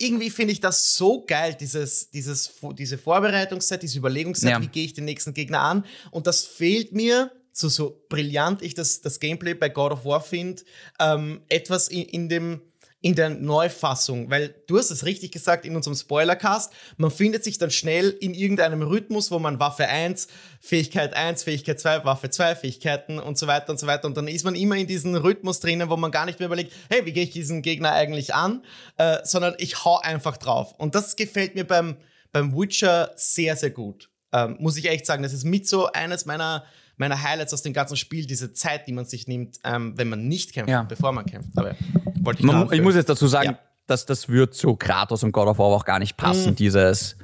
irgendwie 0.01 0.31
finde 0.31 0.53
ich 0.53 0.61
das 0.61 0.97
so 0.97 1.25
geil, 1.27 1.57
dieses, 1.59 2.11
dieses, 2.11 2.53
diese 2.73 2.99
Vorbereitungszeit, 2.99 3.83
diese 3.83 3.99
Überlegungszeit, 3.99 4.51
ja. 4.51 4.63
wie 4.63 4.69
gehe 4.69 4.85
ich 4.85 4.95
den 4.95 5.05
nächsten 5.05 5.35
Gegner 5.35 5.61
an. 5.61 5.85
Und 6.11 6.27
das 6.27 6.45
fehlt 6.45 6.93
mir 6.93 7.31
so, 7.53 7.69
so 7.69 8.05
brillant 8.09 8.63
ich 8.63 8.75
das, 8.75 9.03
das 9.03 9.21
Gameplay 9.21 9.55
bei 9.55 9.69
God 9.69 9.93
of 9.93 10.05
War 10.05 10.23
finde, 10.23 10.63
ähm, 10.99 11.43
etwas 11.49 11.89
in, 11.89 12.05
in 12.05 12.29
dem 12.29 12.63
in 13.03 13.15
der 13.15 13.31
Neufassung, 13.31 14.31
weil 14.31 14.55
du 14.67 14.77
hast 14.77 14.91
es 14.91 15.07
richtig 15.07 15.33
gesagt 15.33 15.65
in 15.65 15.75
unserem 15.75 15.97
Spoilercast, 15.97 16.73
man 16.99 17.11
findet 17.11 17.45
sich 17.45 17.57
dann 17.57 17.71
schnell 17.71 18.11
in 18.21 18.35
irgendeinem 18.35 18.83
Rhythmus, 18.83 19.31
wo 19.31 19.39
man 19.39 19.59
Waffe 19.59 19.87
1, 19.87 20.29
Fähigkeit 20.61 21.15
1, 21.15 21.45
Fähigkeit 21.45 21.81
2, 21.81 22.05
Waffe 22.05 22.29
2, 22.29 22.57
Fähigkeiten 22.57 23.19
und 23.19 23.39
so 23.39 23.47
weiter 23.47 23.71
und 23.71 23.79
so 23.79 23.87
weiter 23.87 24.07
und 24.07 24.17
dann 24.17 24.29
ist 24.29 24.45
man 24.45 24.55
immer 24.55 24.77
in 24.77 24.87
diesem 24.87 25.15
Rhythmus 25.15 25.61
drinnen, 25.61 25.89
wo 25.89 25.97
man 25.97 26.11
gar 26.11 26.27
nicht 26.27 26.39
mehr 26.41 26.47
überlegt, 26.47 26.73
hey, 26.91 27.07
wie 27.07 27.13
gehe 27.13 27.25
ich 27.25 27.31
diesen 27.31 27.63
Gegner 27.63 27.93
eigentlich 27.93 28.35
an, 28.35 28.63
äh, 28.99 29.19
sondern 29.25 29.55
ich 29.59 29.85
hau 29.85 29.99
einfach 29.99 30.37
drauf 30.37 30.75
und 30.77 30.95
das 30.95 31.17
gefällt 31.17 31.55
mir 31.55 31.65
beim, 31.65 31.97
beim 32.33 32.55
Witcher 32.55 33.13
sehr, 33.17 33.57
sehr 33.57 33.71
gut. 33.71 34.11
Ähm, 34.33 34.57
muss 34.61 34.77
ich 34.77 34.89
echt 34.89 35.07
sagen, 35.07 35.23
das 35.23 35.33
ist 35.33 35.45
mit 35.45 35.67
so 35.67 35.91
eines 35.91 36.27
meiner 36.27 36.65
meiner 37.01 37.23
Highlights 37.23 37.55
aus 37.55 37.63
dem 37.63 37.73
ganzen 37.73 37.97
Spiel, 37.97 38.27
diese 38.27 38.53
Zeit, 38.53 38.87
die 38.87 38.93
man 38.93 39.07
sich 39.07 39.27
nimmt, 39.27 39.59
ähm, 39.65 39.95
wenn 39.97 40.11
man 40.11 40.29
nicht 40.29 40.53
kämpft, 40.53 40.69
ja. 40.69 40.83
bevor 40.83 41.13
man 41.13 41.25
kämpft. 41.25 41.57
Aber 41.57 41.75
wollte 42.21 42.41
ich, 42.41 42.47
man, 42.47 42.73
ich 42.73 42.83
muss 42.83 42.95
jetzt 42.95 43.09
dazu 43.09 43.27
sagen, 43.27 43.51
ja. 43.51 43.59
dass 43.87 44.07
das 44.07 44.29
wird 44.29 44.55
zu 44.55 44.77
Kratos 44.77 45.23
und 45.23 45.33
God 45.33 45.49
of 45.49 45.59
War 45.59 45.67
auch 45.67 45.85
gar 45.85 45.99
nicht 45.99 46.17
passen, 46.17 46.51
mhm. 46.51 46.57
dieses 46.57 47.17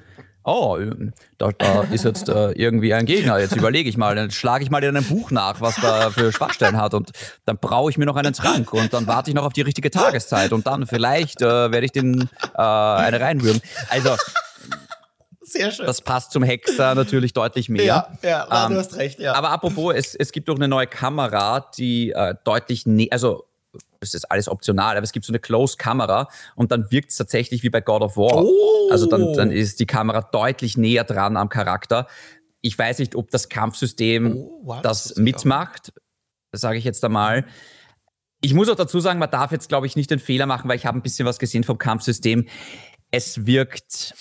oh, 0.46 0.78
da, 1.38 1.50
da 1.58 1.82
ist 1.90 2.04
jetzt 2.04 2.28
äh, 2.28 2.52
irgendwie 2.52 2.94
ein 2.94 3.04
Gegner, 3.04 3.38
jetzt 3.38 3.56
überlege 3.56 3.88
ich 3.88 3.96
mal, 3.96 4.14
dann 4.14 4.30
schlage 4.30 4.62
ich 4.62 4.70
mal 4.70 4.82
in 4.82 4.96
einem 4.96 5.04
Buch 5.04 5.32
nach, 5.32 5.60
was 5.60 5.74
da 5.80 6.10
für 6.10 6.32
Schwachstellen 6.32 6.76
hat 6.76 6.94
und 6.94 7.10
dann 7.44 7.58
brauche 7.58 7.90
ich 7.90 7.98
mir 7.98 8.06
noch 8.06 8.16
einen 8.16 8.32
Trank 8.32 8.72
und 8.72 8.92
dann 8.92 9.08
warte 9.08 9.30
ich 9.30 9.34
noch 9.34 9.44
auf 9.44 9.52
die 9.52 9.62
richtige 9.62 9.90
Tageszeit 9.90 10.52
und 10.52 10.66
dann 10.66 10.86
vielleicht 10.86 11.42
äh, 11.42 11.46
werde 11.72 11.84
ich 11.84 11.92
den 11.92 12.30
äh, 12.56 12.62
eine 12.62 13.20
reinrühren. 13.20 13.60
Also 13.88 14.10
sehr 15.40 15.70
schön. 15.70 15.86
Das 15.86 16.00
passt 16.00 16.32
zum 16.32 16.42
Hexer 16.42 16.94
natürlich 16.94 17.32
deutlich 17.32 17.68
mehr. 17.68 17.84
Ja, 17.84 18.08
ja 18.22 18.66
ähm, 18.66 18.72
du 18.72 18.78
hast 18.78 18.96
recht, 18.96 19.18
ja. 19.18 19.34
Aber 19.34 19.50
apropos, 19.50 19.94
es, 19.94 20.14
es 20.14 20.32
gibt 20.32 20.48
auch 20.48 20.56
eine 20.56 20.68
neue 20.68 20.86
Kamera, 20.86 21.70
die 21.76 22.10
äh, 22.10 22.34
deutlich, 22.44 22.84
also 23.12 23.45
es 24.08 24.14
ist 24.14 24.24
alles 24.30 24.48
optional, 24.48 24.96
aber 24.96 25.04
es 25.04 25.12
gibt 25.12 25.26
so 25.26 25.32
eine 25.32 25.38
Close-Kamera 25.38 26.28
und 26.54 26.72
dann 26.72 26.90
wirkt 26.90 27.10
es 27.10 27.16
tatsächlich 27.16 27.62
wie 27.62 27.70
bei 27.70 27.80
God 27.80 28.02
of 28.02 28.16
War. 28.16 28.44
Oh. 28.44 28.88
Also 28.90 29.06
dann, 29.06 29.32
dann 29.34 29.50
ist 29.50 29.80
die 29.80 29.86
Kamera 29.86 30.22
deutlich 30.22 30.76
näher 30.76 31.04
dran 31.04 31.36
am 31.36 31.48
Charakter. 31.48 32.06
Ich 32.60 32.78
weiß 32.78 32.98
nicht, 32.98 33.14
ob 33.14 33.30
das 33.30 33.48
Kampfsystem 33.48 34.36
oh, 34.36 34.60
wow, 34.64 34.82
das, 34.82 35.04
das 35.04 35.18
mitmacht, 35.18 35.92
sage 36.52 36.78
ich 36.78 36.84
jetzt 36.84 37.04
einmal. 37.04 37.44
Ich 38.40 38.54
muss 38.54 38.68
auch 38.68 38.76
dazu 38.76 39.00
sagen, 39.00 39.18
man 39.18 39.30
darf 39.30 39.52
jetzt, 39.52 39.68
glaube 39.68 39.86
ich, 39.86 39.96
nicht 39.96 40.10
den 40.10 40.18
Fehler 40.18 40.46
machen, 40.46 40.68
weil 40.68 40.76
ich 40.76 40.86
habe 40.86 40.98
ein 40.98 41.02
bisschen 41.02 41.26
was 41.26 41.38
gesehen 41.38 41.64
vom 41.64 41.78
Kampfsystem. 41.78 42.46
Es 43.10 43.46
wirkt 43.46 44.14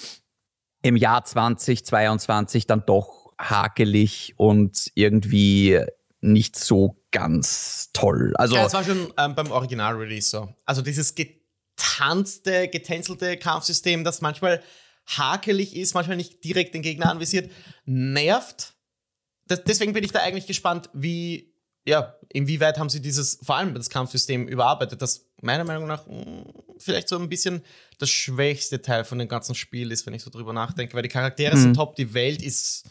im 0.81 0.95
Jahr 0.95 1.25
2022 1.25 2.67
dann 2.67 2.83
doch 2.85 3.33
hakelig 3.39 4.33
und 4.37 4.91
irgendwie 4.95 5.81
nicht 6.25 6.57
so 6.57 7.01
ganz 7.11 7.89
toll. 7.93 8.33
Also, 8.35 8.55
ja, 8.55 8.63
das 8.63 8.73
war 8.73 8.83
schon 8.83 9.13
ähm, 9.17 9.35
beim 9.35 9.51
Original-Release 9.51 10.29
so. 10.29 10.49
Also 10.65 10.81
dieses 10.81 11.15
getanzte, 11.15 12.67
getänzelte 12.67 13.37
Kampfsystem, 13.37 14.03
das 14.03 14.21
manchmal 14.21 14.61
hakelig 15.05 15.75
ist, 15.75 15.93
manchmal 15.93 16.17
nicht 16.17 16.43
direkt 16.43 16.73
den 16.73 16.81
Gegner 16.81 17.09
anvisiert, 17.09 17.51
nervt. 17.85 18.73
Das, 19.47 19.63
deswegen 19.63 19.93
bin 19.93 20.03
ich 20.03 20.11
da 20.11 20.21
eigentlich 20.21 20.47
gespannt, 20.47 20.89
wie 20.93 21.55
ja, 21.87 22.15
inwieweit 22.29 22.79
haben 22.79 22.89
sie 22.89 22.99
dieses, 22.99 23.39
vor 23.43 23.57
allem 23.57 23.75
das 23.75 23.89
Kampfsystem 23.89 24.47
überarbeitet, 24.47 25.01
das 25.01 25.27
meiner 25.41 25.63
Meinung 25.63 25.87
nach 25.87 26.07
mh, 26.07 26.15
hm, 26.15 26.45
vielleicht 26.79 27.07
so 27.07 27.17
ein 27.17 27.29
bisschen 27.29 27.61
das 27.99 28.09
schwächste 28.09 28.81
Teil 28.81 29.05
von 29.05 29.19
dem 29.19 29.27
ganzen 29.27 29.55
Spiel 29.55 29.91
ist, 29.91 30.05
wenn 30.05 30.13
ich 30.13 30.23
so 30.23 30.31
drüber 30.31 30.51
nachdenke, 30.51 30.95
weil 30.95 31.03
die 31.03 31.09
Charaktere 31.09 31.55
mhm. 31.55 31.61
sind 31.61 31.73
top, 31.75 31.95
die 31.95 32.13
Welt 32.13 32.41
ist 32.41 32.89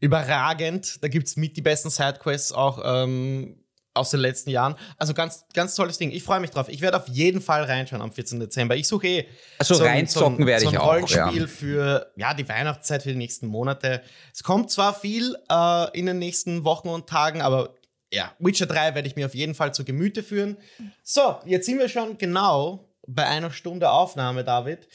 überragend, 0.00 1.02
da 1.02 1.08
gibt 1.08 1.28
es 1.28 1.36
mit 1.36 1.56
die 1.56 1.62
besten 1.62 1.90
Sidequests 1.90 2.52
auch 2.52 2.80
ähm, 2.84 3.56
aus 3.98 4.10
den 4.10 4.20
letzten 4.20 4.50
Jahren. 4.50 4.76
Also 4.96 5.12
ganz, 5.12 5.44
ganz 5.52 5.74
tolles 5.74 5.98
Ding. 5.98 6.10
Ich 6.10 6.22
freue 6.22 6.40
mich 6.40 6.50
drauf. 6.50 6.68
Ich 6.68 6.80
werde 6.80 6.96
auf 6.96 7.08
jeden 7.08 7.40
Fall 7.40 7.64
reinschauen 7.64 8.00
am 8.00 8.12
14. 8.12 8.40
Dezember. 8.40 8.76
Ich 8.76 8.88
suche 8.88 9.06
eh 9.06 9.28
also 9.58 9.74
so 9.74 9.84
reinzocken 9.84 10.46
werde 10.46 10.64
so 10.64 10.70
ich 10.70 10.78
auch. 10.78 10.86
Rollenspiel 10.86 11.42
ja. 11.42 11.46
für 11.46 12.12
ja, 12.16 12.34
die 12.34 12.48
Weihnachtszeit, 12.48 13.02
für 13.02 13.10
die 13.10 13.16
nächsten 13.16 13.46
Monate. 13.46 14.02
Es 14.32 14.42
kommt 14.42 14.70
zwar 14.70 14.94
viel 14.94 15.36
äh, 15.50 15.98
in 15.98 16.06
den 16.06 16.18
nächsten 16.18 16.64
Wochen 16.64 16.88
und 16.88 17.08
Tagen, 17.08 17.42
aber 17.42 17.74
ja, 18.12 18.32
Witcher 18.38 18.66
3 18.66 18.94
werde 18.94 19.08
ich 19.08 19.16
mir 19.16 19.26
auf 19.26 19.34
jeden 19.34 19.54
Fall 19.54 19.74
zu 19.74 19.84
Gemüte 19.84 20.22
führen. 20.22 20.56
So, 21.02 21.36
jetzt 21.44 21.66
sind 21.66 21.78
wir 21.78 21.88
schon 21.88 22.16
genau 22.16 22.88
bei 23.06 23.26
einer 23.26 23.50
Stunde 23.50 23.90
Aufnahme, 23.90 24.44
David. 24.44 24.88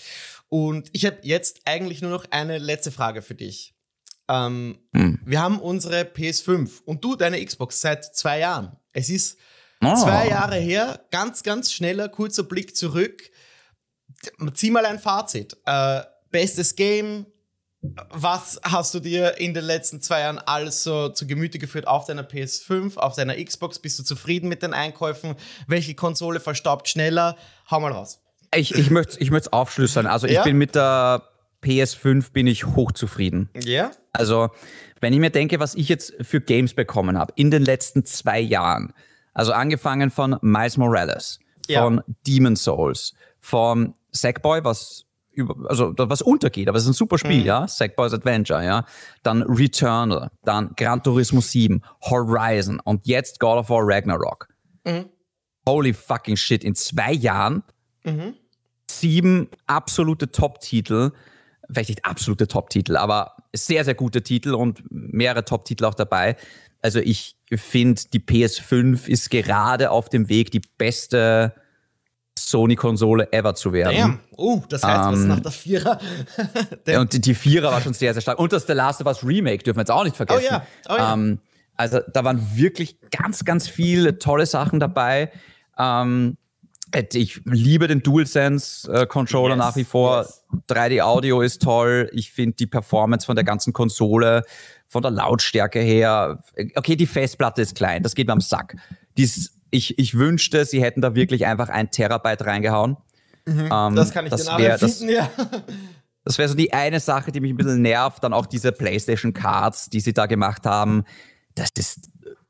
Und 0.50 0.90
ich 0.94 1.06
habe 1.06 1.18
jetzt 1.22 1.62
eigentlich 1.66 2.02
nur 2.02 2.12
noch 2.12 2.26
eine 2.32 2.58
letzte 2.58 2.92
Frage 2.92 3.22
für 3.22 3.36
dich. 3.36 3.76
Ähm, 4.30 4.78
hm. 4.94 5.20
Wir 5.26 5.42
haben 5.42 5.60
unsere 5.60 6.02
PS5 6.02 6.84
und 6.86 7.04
du 7.04 7.16
deine 7.16 7.44
Xbox 7.44 7.82
seit 7.82 8.16
zwei 8.16 8.40
Jahren. 8.40 8.78
Es 8.92 9.10
ist 9.10 9.38
oh. 9.84 9.96
zwei 9.96 10.30
Jahre 10.30 10.56
her, 10.56 11.06
ganz, 11.12 11.44
ganz 11.44 11.72
schneller, 11.74 12.10
kurzer 12.10 12.44
Blick 12.44 12.76
zurück. 12.76 13.30
Zieh 14.54 14.72
mal 14.72 14.86
ein 14.86 15.00
Fazit. 15.00 15.58
Äh, 15.66 16.02
bestes 16.32 16.76
Game, 16.76 17.26
was 18.10 18.62
hast 18.64 18.94
du 18.94 19.02
dir 19.02 19.38
in 19.40 19.54
den 19.54 19.66
letzten 19.66 20.02
zwei 20.02 20.22
Jahren 20.22 20.40
alles 20.40 20.84
so 20.84 21.10
zu 21.10 21.28
Gemüte 21.28 21.60
geführt 21.60 21.86
auf 21.86 22.06
deiner 22.06 22.24
PS5, 22.24 22.96
auf 22.96 23.16
deiner 23.16 23.36
Xbox? 23.36 23.80
Bist 23.80 24.00
du 24.00 24.04
zufrieden 24.04 24.48
mit 24.48 24.64
den 24.64 24.74
Einkäufen? 24.74 25.36
Welche 25.68 25.94
Konsole 25.94 26.40
verstaubt 26.40 26.88
schneller? 26.88 27.36
Hau 27.70 27.82
mal 27.82 27.92
raus. 27.92 28.22
Ich, 28.56 28.74
ich 28.76 28.90
möchte 28.90 29.20
ich 29.20 29.32
es 29.32 29.52
aufschlüsseln. 29.52 30.08
Also 30.08 30.28
ich 30.28 30.34
ja? 30.34 30.44
bin 30.44 30.58
mit 30.58 30.76
der 30.76 31.28
PS5 31.64 32.32
bin 32.32 32.48
ich 32.48 32.66
hochzufrieden. 32.66 33.50
Ja? 33.56 33.92
Also 34.12 34.50
wenn 35.02 35.14
ich 35.14 35.20
mir 35.20 35.32
denke, 35.32 35.60
was 35.60 35.76
ich 35.76 35.90
jetzt 35.90 36.14
für 36.22 36.42
Games 36.42 36.74
bekommen 36.74 37.18
habe 37.18 37.34
in 37.36 37.52
den 37.52 37.64
letzten 37.64 38.06
zwei 38.06 38.40
Jahren, 38.40 38.94
also 39.34 39.52
angefangen 39.52 40.12
von 40.12 40.38
Miles 40.42 40.78
Morales, 40.78 41.40
ja. 41.68 41.84
von 41.84 42.02
Demon 42.28 42.56
Souls, 42.56 43.14
von 43.40 43.96
Sackboy, 44.12 44.64
was 44.64 45.06
über, 45.34 45.56
also 45.70 45.94
was 45.98 46.22
untergeht, 46.22 46.68
aber 46.68 46.78
es 46.78 46.84
ist 46.84 46.92
ein 46.92 46.94
super 46.94 47.18
Spiel, 47.18 47.40
mhm. 47.40 47.46
ja. 47.46 47.68
Sackboys 47.68 48.14
Adventure, 48.14 48.64
ja. 48.64 48.86
Dann 49.24 49.42
Returnal, 49.44 50.30
dann 50.44 50.72
Gran 50.78 51.02
Turismo 51.02 51.42
7, 51.42 51.82
Horizon 52.04 52.80
und 52.80 53.06
jetzt 53.06 53.40
God 53.40 53.58
of 53.58 53.70
War 53.70 53.82
Ragnarok. 53.84 54.48
Mhm. 54.86 55.10
Holy 55.68 55.94
fucking 55.94 56.38
shit, 56.38 56.64
in 56.64 56.76
zwei 56.76 57.14
Jahren 57.14 57.64
mhm. 58.04 58.36
sieben 58.90 59.50
absolute 59.66 60.32
Top-Titel, 60.32 61.12
vielleicht 61.72 61.90
nicht 61.90 62.06
absolute 62.06 62.48
Top-Titel, 62.48 62.98
aber 62.98 63.38
sehr, 63.54 63.86
sehr 63.86 63.96
gute 63.96 64.22
Titel 64.22 64.54
und 64.54 64.84
mehrere 64.90 65.46
Top-Titel 65.46 65.86
auch 65.86 65.96
dabei. 65.96 66.36
Also 66.82 67.00
ich 67.00 67.38
finde, 67.54 68.02
die 68.12 68.20
PS5 68.20 69.08
ist 69.08 69.30
gerade 69.30 69.92
auf 69.92 70.10
dem 70.10 70.28
Weg, 70.30 70.52
die 70.52 70.62
beste 70.78 71.54
Sony-Konsole 72.38 73.32
ever 73.32 73.56
zu 73.56 73.74
werden. 73.74 73.96
Damn. 73.96 74.20
Oh, 74.38 74.62
das 74.68 74.84
heißt, 74.84 75.08
ähm, 75.08 75.14
was 75.14 75.26
nach 75.26 75.40
der 75.40 75.52
Vierer. 75.52 76.00
und 77.00 77.14
die, 77.14 77.22
die, 77.22 77.36
Vierer 77.36 77.72
war 77.72 77.82
schon 77.82 77.94
sehr, 77.94 78.14
sehr 78.14 78.22
stark. 78.22 78.40
Und 78.40 78.52
das 78.54 78.68
The 78.68 78.74
Last 78.74 79.02
of 79.02 79.08
Us 79.08 79.24
Remake 79.24 79.64
dürfen 79.64 79.78
wir 79.78 79.82
jetzt 79.82 79.92
auch 79.92 80.04
nicht 80.04 80.18
vergessen. 80.18 80.46
Oh 80.50 80.54
ja. 80.54 80.68
Oh 80.90 80.96
ja. 80.98 81.14
Ähm, 81.14 81.40
also 81.76 82.00
da 82.12 82.24
waren 82.24 82.56
wirklich 82.56 82.98
ganz, 83.12 83.46
ganz 83.46 83.68
viele 83.68 84.20
tolle 84.20 84.46
Sachen 84.46 84.80
dabei. 84.80 85.32
Ähm, 85.78 86.38
ich 87.14 87.42
liebe 87.46 87.88
den 87.88 88.04
DualSense-Controller 88.04 89.56
yes, 89.56 89.58
nach 89.58 89.76
wie 89.76 89.84
vor. 89.84 90.22
Yes. 90.22 90.44
3D-Audio 90.70 91.42
ist 91.42 91.62
toll. 91.62 92.10
Ich 92.14 92.32
finde 92.32 92.56
die 92.58 92.68
Performance 92.68 93.26
von 93.26 93.36
der 93.36 93.44
ganzen 93.44 93.74
Konsole, 93.74 94.44
von 94.88 95.02
der 95.02 95.12
Lautstärke 95.12 95.80
her. 95.80 96.44
Okay, 96.76 96.96
die 96.96 97.08
Festplatte 97.08 97.62
ist 97.62 97.76
klein, 97.76 98.04
das 98.04 98.14
geht 98.16 98.28
mir 98.28 98.34
am 98.34 98.42
Sack. 98.42 98.76
Die 99.18 99.24
ist 99.24 99.54
ich, 99.74 99.98
ich 99.98 100.16
wünschte, 100.18 100.66
sie 100.66 100.82
hätten 100.82 101.02
da 101.02 101.16
wirklich 101.16 101.46
einfach 101.46 101.70
ein 101.70 101.90
Terabyte 101.90 102.46
reingehauen. 102.46 102.98
Mhm, 103.46 103.70
ähm, 103.72 103.96
das 103.96 104.12
kann 104.12 104.26
ich 104.26 104.32
das 104.32 104.46
wär, 104.58 104.78
das, 104.78 105.02
ja. 105.02 105.30
Das 106.24 106.38
wäre 106.38 106.48
so 106.48 106.56
die 106.56 106.72
eine 106.72 107.00
Sache, 107.00 107.32
die 107.32 107.42
mich 107.42 107.52
ein 107.52 107.58
bisschen 107.58 107.82
nervt. 107.82 108.24
Dann 108.24 108.34
auch 108.34 108.46
diese 108.46 108.72
PlayStation 108.72 109.34
Cards, 109.34 109.90
die 109.90 110.00
sie 110.00 110.14
da 110.14 110.28
gemacht 110.28 110.66
haben. 110.66 111.04
Das, 111.56 111.74
das, 111.74 112.00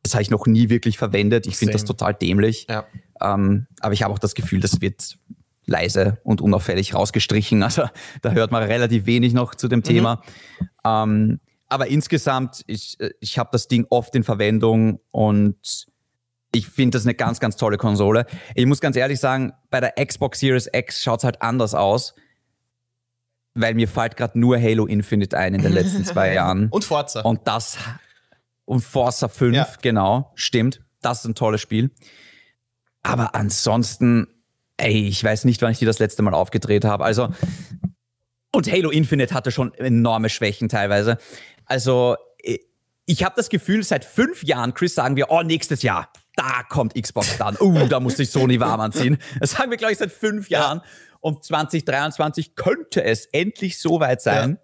das 0.04 0.14
habe 0.14 0.22
ich 0.22 0.30
noch 0.30 0.45
nie 0.45 0.70
wirklich 0.70 0.97
verwendet. 0.97 1.47
Ich 1.47 1.56
finde 1.56 1.74
das 1.74 1.86
total 1.86 2.14
dämlich. 2.14 2.68
Ja. 2.70 2.86
Ähm, 3.22 3.68
aber 3.80 3.93
ich 3.93 4.04
habe 4.04 4.14
auch 4.14 4.20
das 4.20 4.36
Gefühl, 4.36 4.60
das 4.60 4.82
wird 4.82 5.18
leise 5.66 6.20
und 6.24 6.41
unauffällig 6.41 6.93
rausgestrichen. 6.93 7.64
Also 7.64 7.86
da 8.22 8.32
hört 8.32 8.51
man 8.51 8.64
relativ 8.64 9.06
wenig 9.06 9.34
noch 9.34 9.56
zu 9.56 9.70
dem 9.70 9.80
mhm. 9.80 9.84
Thema. 9.84 10.22
Ähm, 10.86 11.39
aber 11.70 11.88
insgesamt, 11.88 12.64
ich, 12.68 12.97
ich 13.20 13.39
habe 13.39 13.49
das 13.51 13.68
Ding 13.68 13.88
oft 13.89 14.14
in 14.16 14.24
Verwendung 14.24 14.99
und 15.12 15.88
ich 16.54 16.68
finde 16.68 16.97
das 16.97 17.06
eine 17.06 17.16
ganz, 17.16 17.39
ganz 17.39 17.56
tolle 17.56 17.78
Konsole. 17.78 18.26
Ich 18.54 18.66
muss 18.66 18.80
ganz 18.80 18.95
ehrlich 18.95 19.20
sagen, 19.20 19.54
bei 19.72 19.80
der 19.80 19.93
Xbox 20.06 20.39
Series 20.39 20.70
X 20.72 21.01
schaut 21.01 21.22
es 21.22 21.24
halt 21.24 21.41
anders 21.41 21.74
aus, 21.74 22.14
weil 23.56 23.74
mir 23.74 23.88
fällt 23.88 24.18
gerade 24.18 24.38
nur 24.38 24.62
Halo 24.62 24.86
Infinite 24.86 25.36
ein 25.38 25.56
in 25.56 25.62
den 25.64 25.74
letzten 25.74 26.06
zwei 26.06 26.34
Jahren. 26.34 26.68
Und 26.70 26.84
Forza. 26.84 27.22
Und 27.22 27.47
das, 27.47 27.78
und 28.66 28.82
Forza 28.82 29.28
5, 29.28 29.55
ja. 29.55 29.68
genau, 29.82 30.32
stimmt. 30.36 30.82
Das 31.01 31.20
ist 31.20 31.26
ein 31.26 31.36
tolles 31.36 31.61
Spiel. 31.61 31.91
Aber 33.01 33.36
ansonsten, 33.36 34.28
ey, 34.78 35.07
ich 35.07 35.24
weiß 35.24 35.45
nicht, 35.45 35.61
wann 35.61 35.72
ich 35.72 35.80
die 35.80 35.86
das 35.86 35.99
letzte 35.99 36.24
Mal 36.24 36.34
aufgedreht 36.34 36.86
habe. 36.86 37.03
Also, 37.03 37.30
und 38.53 38.72
Halo 38.72 38.89
Infinite 38.89 39.34
hatte 39.34 39.51
schon 39.51 39.74
enorme 39.74 40.30
Schwächen 40.30 40.70
teilweise. 40.70 41.18
Also, 41.66 42.16
ich 43.05 43.24
habe 43.24 43.36
das 43.36 43.49
Gefühl, 43.49 43.84
seit 43.84 44.05
fünf 44.05 44.43
Jahren, 44.43 44.74
Chris, 44.74 44.95
sagen 44.95 45.16
wir, 45.16 45.30
oh, 45.30 45.41
nächstes 45.41 45.82
Jahr, 45.82 46.09
da 46.36 46.64
kommt 46.70 46.95
Xbox 46.95 47.38
dann. 47.38 47.57
Uh, 47.59 47.88
da 47.88 47.99
muss 47.99 48.18
sich 48.18 48.32
Sony 48.32 48.59
warm 48.59 48.80
anziehen. 48.80 49.18
Das 49.39 49.51
sagen 49.51 49.72
wir, 49.72 49.78
glaube 49.78 49.93
ich, 49.93 49.99
seit 49.99 50.11
fünf 50.11 50.49
Jahren. 50.49 50.82
Und 51.20 51.43
2023 51.43 52.55
könnte 52.55 53.03
es 53.03 53.26
endlich 53.28 53.80
soweit 53.80 54.22
sein. 54.22 54.57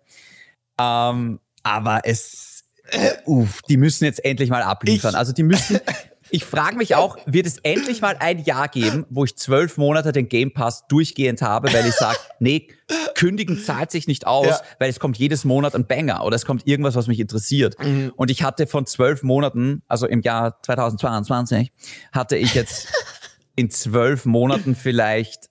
Ja. 0.80 1.12
Ähm, 1.12 1.40
aber 1.64 2.02
es, 2.06 2.49
äh, 2.92 3.12
uff, 3.26 3.62
die 3.64 3.78
müssen 3.78 4.06
jetzt 4.06 4.24
endlich 4.24 4.50
mal 4.50 4.62
abliefern. 4.64 5.12
Ich, 5.12 5.18
also 5.18 5.34
die 5.34 5.44
müssen, 5.44 5.80
ich 6.32 6.46
frage 6.46 6.78
mich 6.78 6.96
auch, 6.96 7.18
wird 7.26 7.46
es 7.46 7.58
endlich 7.60 8.02
mal 8.02 8.18
ein 8.20 8.44
Jahr 8.44 8.68
geben, 8.68 9.06
wo 9.10 9.26
ich 9.26 9.36
zwölf 9.36 9.78
Monate 9.78 10.12
den 10.12 10.30
Game 10.30 10.54
Pass 10.54 10.88
durchgehend 10.88 11.42
habe, 11.42 11.74
weil 11.74 11.86
ich 11.86 11.94
sage, 11.94 12.18
nee, 12.40 12.68
kündigen 13.16 13.60
zahlt 13.60 13.92
sich 13.92 14.08
nicht 14.08 14.28
aus, 14.28 14.48
ja. 14.48 14.62
weil 14.80 14.90
es 14.90 15.00
kommt 15.00 15.18
jedes 15.18 15.46
Monat 15.46 15.76
ein 15.76 15.88
Banger 15.88 16.24
oder 16.24 16.36
es 16.36 16.46
kommt 16.46 16.68
irgendwas, 16.68 16.96
was 16.96 17.08
mich 17.08 17.20
interessiert. 17.20 17.76
Mhm. 17.84 18.14
Und 18.16 18.32
ich 18.32 18.44
hatte 18.44 18.68
von 18.68 18.86
zwölf 18.86 19.24
Monaten, 19.24 19.84
also 19.88 20.08
im 20.08 20.22
Jahr 20.22 20.62
2022, 20.62 21.72
hatte 22.12 22.38
ich 22.38 22.54
jetzt 22.54 22.88
in 23.56 23.70
zwölf 23.70 24.26
Monaten 24.26 24.76
vielleicht 24.76 25.50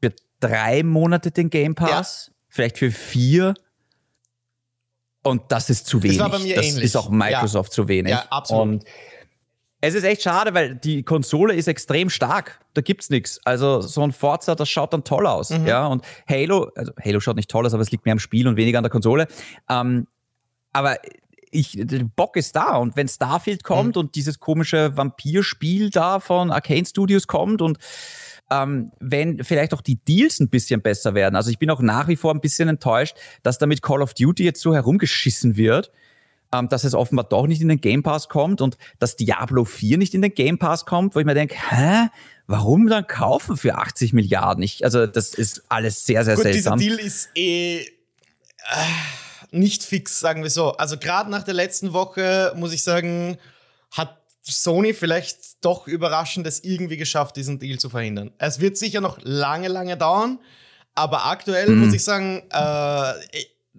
für 0.00 0.12
drei 0.40 0.82
Monate 0.82 1.30
den 1.30 1.50
Game 1.50 1.74
Pass, 1.74 2.26
ja. 2.28 2.34
vielleicht 2.48 2.78
für 2.78 2.90
vier. 2.90 3.54
Und 5.24 5.42
das 5.48 5.70
ist 5.70 5.86
zu 5.86 6.02
wenig. 6.02 6.18
Das, 6.18 6.30
war 6.30 6.38
bei 6.38 6.44
mir 6.44 6.54
das 6.54 6.66
ähnlich. 6.66 6.84
ist 6.84 6.96
auch 6.96 7.08
Microsoft 7.08 7.72
ja. 7.72 7.74
zu 7.74 7.88
wenig. 7.88 8.12
Ja, 8.12 8.26
absolut. 8.30 8.62
Und 8.62 8.84
es 9.80 9.94
ist 9.94 10.04
echt 10.04 10.22
schade, 10.22 10.54
weil 10.54 10.76
die 10.76 11.02
Konsole 11.02 11.54
ist 11.54 11.66
extrem 11.66 12.08
stark. 12.08 12.60
Da 12.74 12.80
gibt's 12.80 13.10
nichts. 13.10 13.40
Also 13.44 13.80
so 13.80 14.02
ein 14.02 14.12
Forza, 14.12 14.54
das 14.54 14.68
schaut 14.68 14.92
dann 14.92 15.04
toll 15.04 15.26
aus. 15.26 15.50
Mhm. 15.50 15.66
Ja, 15.66 15.86
und 15.86 16.04
Halo, 16.28 16.70
also 16.74 16.92
Halo 17.02 17.20
schaut 17.20 17.36
nicht 17.36 17.50
toll 17.50 17.66
aus, 17.66 17.74
aber 17.74 17.82
es 17.82 17.90
liegt 17.90 18.04
mehr 18.04 18.12
am 18.12 18.18
Spiel 18.18 18.46
und 18.48 18.56
weniger 18.56 18.78
an 18.78 18.84
der 18.84 18.90
Konsole. 18.90 19.26
Ähm, 19.68 20.06
aber 20.72 20.96
ich, 21.50 21.72
der 21.78 22.04
Bock 22.04 22.36
ist 22.36 22.56
da. 22.56 22.76
Und 22.76 22.96
wenn 22.96 23.08
Starfield 23.08 23.64
kommt 23.64 23.96
mhm. 23.96 24.00
und 24.00 24.14
dieses 24.14 24.40
komische 24.40 24.96
Vampirspiel 24.96 25.90
da 25.90 26.20
von 26.20 26.50
Arcane 26.50 26.84
Studios 26.84 27.26
kommt 27.26 27.62
und 27.62 27.78
ähm, 28.50 28.90
wenn 29.00 29.42
vielleicht 29.42 29.74
auch 29.74 29.80
die 29.80 29.96
Deals 29.96 30.40
ein 30.40 30.48
bisschen 30.48 30.82
besser 30.82 31.14
werden. 31.14 31.36
Also 31.36 31.50
ich 31.50 31.58
bin 31.58 31.70
auch 31.70 31.80
nach 31.80 32.08
wie 32.08 32.16
vor 32.16 32.32
ein 32.32 32.40
bisschen 32.40 32.68
enttäuscht, 32.68 33.16
dass 33.42 33.58
da 33.58 33.66
mit 33.66 33.82
Call 33.82 34.02
of 34.02 34.14
Duty 34.14 34.44
jetzt 34.44 34.60
so 34.60 34.74
herumgeschissen 34.74 35.56
wird 35.56 35.90
ähm, 36.54 36.68
dass 36.68 36.84
es 36.84 36.94
offenbar 36.94 37.24
doch 37.24 37.46
nicht 37.46 37.62
in 37.62 37.68
den 37.68 37.80
Game 37.80 38.02
Pass 38.02 38.28
kommt 38.28 38.60
und 38.60 38.76
dass 38.98 39.16
Diablo 39.16 39.64
4 39.64 39.98
nicht 39.98 40.14
in 40.14 40.22
den 40.22 40.34
Game 40.34 40.58
Pass 40.58 40.86
kommt, 40.86 41.14
wo 41.14 41.20
ich 41.20 41.26
mir 41.26 41.34
denke, 41.34 41.56
hä? 41.70 42.08
Warum 42.46 42.88
dann 42.88 43.06
kaufen 43.06 43.56
für 43.56 43.76
80 43.76 44.12
Milliarden? 44.12 44.62
Ich, 44.62 44.84
also 44.84 45.06
das 45.06 45.32
ist 45.32 45.62
alles 45.68 46.04
sehr, 46.04 46.24
sehr 46.24 46.34
Gut, 46.34 46.42
seltsam. 46.42 46.78
Dieser 46.78 46.96
Deal 46.96 47.06
ist 47.06 47.30
eh 47.34 47.78
äh, 47.78 47.86
nicht 49.50 49.82
fix, 49.82 50.20
sagen 50.20 50.42
wir 50.42 50.50
so. 50.50 50.72
Also 50.76 50.98
gerade 50.98 51.30
nach 51.30 51.42
der 51.42 51.54
letzten 51.54 51.94
Woche 51.94 52.52
muss 52.56 52.72
ich 52.72 52.82
sagen, 52.82 53.38
hat 53.92 54.18
Sony 54.46 54.92
vielleicht 54.92 55.64
doch 55.64 55.86
überraschend 55.86 56.46
es 56.46 56.62
irgendwie 56.62 56.96
geschafft, 56.96 57.36
diesen 57.36 57.58
Deal 57.58 57.78
zu 57.78 57.88
verhindern. 57.88 58.32
Es 58.38 58.60
wird 58.60 58.76
sicher 58.76 59.00
noch 59.00 59.18
lange, 59.22 59.68
lange 59.68 59.96
dauern, 59.96 60.38
aber 60.94 61.26
aktuell 61.26 61.70
mhm. 61.70 61.86
muss 61.86 61.94
ich 61.94 62.04
sagen, 62.04 62.42
äh, 62.50 63.12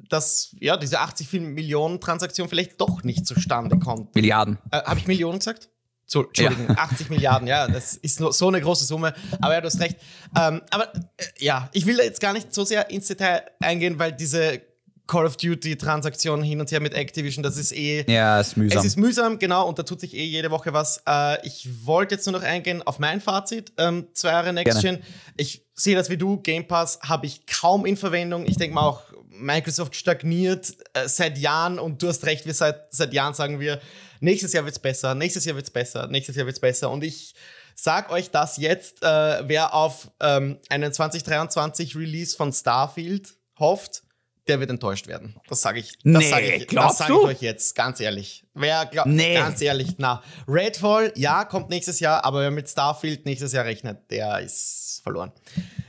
dass 0.09 0.55
ja, 0.59 0.77
diese 0.77 0.99
80 0.99 1.31
Millionen 1.33 2.01
Transaktion 2.01 2.49
vielleicht 2.49 2.81
doch 2.81 3.03
nicht 3.03 3.25
zustande 3.25 3.77
kommt. 3.77 4.13
Milliarden. 4.15 4.57
Äh, 4.71 4.81
Habe 4.83 4.99
ich 4.99 5.07
Millionen 5.07 5.39
gesagt? 5.39 5.69
So, 6.07 6.23
Entschuldigung, 6.23 6.67
ja. 6.69 6.75
80 6.75 7.09
Milliarden, 7.09 7.47
ja, 7.47 7.67
das 7.67 7.95
ist 7.95 8.17
so 8.17 8.47
eine 8.47 8.61
große 8.61 8.85
Summe. 8.85 9.13
Aber 9.41 9.53
ja, 9.53 9.61
du 9.61 9.67
hast 9.67 9.79
recht. 9.79 9.97
Ähm, 10.39 10.61
aber 10.69 10.93
äh, 10.93 10.99
ja, 11.39 11.69
ich 11.73 11.85
will 11.85 11.97
da 11.97 12.03
jetzt 12.03 12.19
gar 12.19 12.33
nicht 12.33 12.53
so 12.53 12.63
sehr 12.63 12.89
ins 12.91 13.07
Detail 13.07 13.43
eingehen, 13.59 13.97
weil 13.97 14.11
diese 14.11 14.61
Call 15.07 15.25
of 15.25 15.37
Duty 15.37 15.77
Transaktionen 15.77 16.43
hin 16.43 16.59
und 16.59 16.71
her 16.71 16.79
mit 16.79 16.93
Activision, 16.93 17.43
das 17.43 17.57
ist 17.57 17.71
eh. 17.71 18.05
Ja, 18.11 18.39
ist 18.39 18.57
mühsam. 18.57 18.79
Es 18.79 18.85
ist 18.85 18.97
mühsam, 18.97 19.37
genau, 19.39 19.67
und 19.67 19.77
da 19.77 19.83
tut 19.83 19.99
sich 19.99 20.15
eh 20.15 20.23
jede 20.23 20.51
Woche 20.51 20.73
was. 20.73 21.01
Äh, 21.07 21.45
ich 21.45 21.85
wollte 21.85 22.15
jetzt 22.15 22.25
nur 22.25 22.39
noch 22.39 22.43
eingehen 22.43 22.81
auf 22.83 22.99
mein 22.99 23.21
Fazit. 23.21 23.71
Ähm, 23.77 24.07
zwei 24.13 24.29
Jahre 24.29 24.53
Next 24.53 24.81
Gen. 24.81 25.03
Ich 25.37 25.65
sehe 25.73 25.95
das 25.95 26.09
wie 26.09 26.17
du. 26.17 26.37
Game 26.37 26.67
Pass 26.67 26.99
habe 27.01 27.27
ich 27.27 27.45
kaum 27.45 27.85
in 27.85 27.97
Verwendung. 27.97 28.45
Ich 28.45 28.57
denke 28.57 28.75
mal 28.75 28.87
auch, 28.87 29.03
Microsoft 29.29 29.95
stagniert 29.95 30.75
äh, 30.93 31.07
seit 31.07 31.37
Jahren 31.37 31.79
und 31.79 32.01
du 32.01 32.07
hast 32.07 32.25
recht, 32.25 32.45
wir 32.45 32.53
seit, 32.53 32.93
seit 32.93 33.13
Jahren 33.13 33.33
sagen 33.33 33.59
wir, 33.59 33.81
nächstes 34.21 34.53
Jahr 34.53 34.65
wird 34.65 34.75
es 34.75 34.79
besser, 34.79 35.13
nächstes 35.13 35.45
Jahr 35.45 35.55
wird 35.55 35.65
es 35.65 35.71
besser, 35.71 36.07
nächstes 36.07 36.35
Jahr 36.35 36.45
wird 36.45 36.55
es 36.55 36.61
besser. 36.61 36.89
Und 36.89 37.03
ich 37.03 37.35
sag 37.75 38.11
euch 38.11 38.31
das 38.31 38.57
jetzt, 38.57 39.03
äh, 39.03 39.47
wer 39.47 39.73
auf 39.73 40.09
ähm, 40.21 40.59
einen 40.69 40.91
2023 40.91 41.95
Release 41.95 42.35
von 42.35 42.53
Starfield 42.53 43.35
hofft, 43.59 44.03
der 44.47 44.59
wird 44.59 44.69
enttäuscht 44.69 45.07
werden. 45.07 45.35
Das 45.47 45.61
sage 45.61 45.79
ich. 45.79 45.93
Das 46.03 46.23
nee, 46.23 46.29
sage 46.29 46.55
ich, 46.55 46.67
das 46.67 46.97
sag 46.97 47.09
ich 47.09 47.15
euch 47.15 47.41
jetzt, 47.41 47.75
ganz 47.75 47.99
ehrlich. 47.99 48.45
Wer 48.53 48.85
glaubt, 48.85 49.09
nee. 49.09 49.35
ganz 49.35 49.61
ehrlich, 49.61 49.95
na, 49.97 50.21
Redfall, 50.47 51.11
ja, 51.15 51.45
kommt 51.45 51.69
nächstes 51.69 51.99
Jahr, 51.99 52.23
aber 52.23 52.41
wer 52.41 52.51
mit 52.51 52.69
Starfield 52.69 53.25
nächstes 53.25 53.53
Jahr 53.53 53.65
rechnet, 53.65 54.11
der 54.11 54.39
ist 54.39 55.01
verloren. 55.03 55.31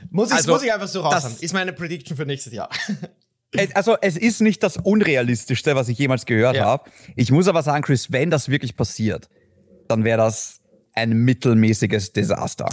Muss 0.09 0.29
ich, 0.29 0.35
also, 0.35 0.51
muss 0.51 0.63
ich 0.63 0.73
einfach 0.73 0.87
so 0.87 1.01
raus 1.01 1.41
Ist 1.41 1.53
meine 1.53 1.73
Prediction 1.73 2.17
für 2.17 2.25
nächstes 2.25 2.53
Jahr. 2.53 2.69
Es, 3.51 3.73
also 3.75 3.95
es 4.01 4.17
ist 4.17 4.41
nicht 4.41 4.61
das 4.61 4.75
Unrealistischste, 4.75 5.73
was 5.73 5.87
ich 5.87 5.97
jemals 5.97 6.25
gehört 6.25 6.57
ja. 6.57 6.65
habe. 6.65 6.89
Ich 7.15 7.31
muss 7.31 7.47
aber 7.47 7.63
sagen, 7.63 7.81
Chris, 7.81 8.11
wenn 8.11 8.29
das 8.29 8.49
wirklich 8.49 8.75
passiert, 8.75 9.29
dann 9.87 10.03
wäre 10.03 10.17
das 10.17 10.59
ein 10.93 11.11
mittelmäßiges 11.11 12.11
Desaster. 12.11 12.67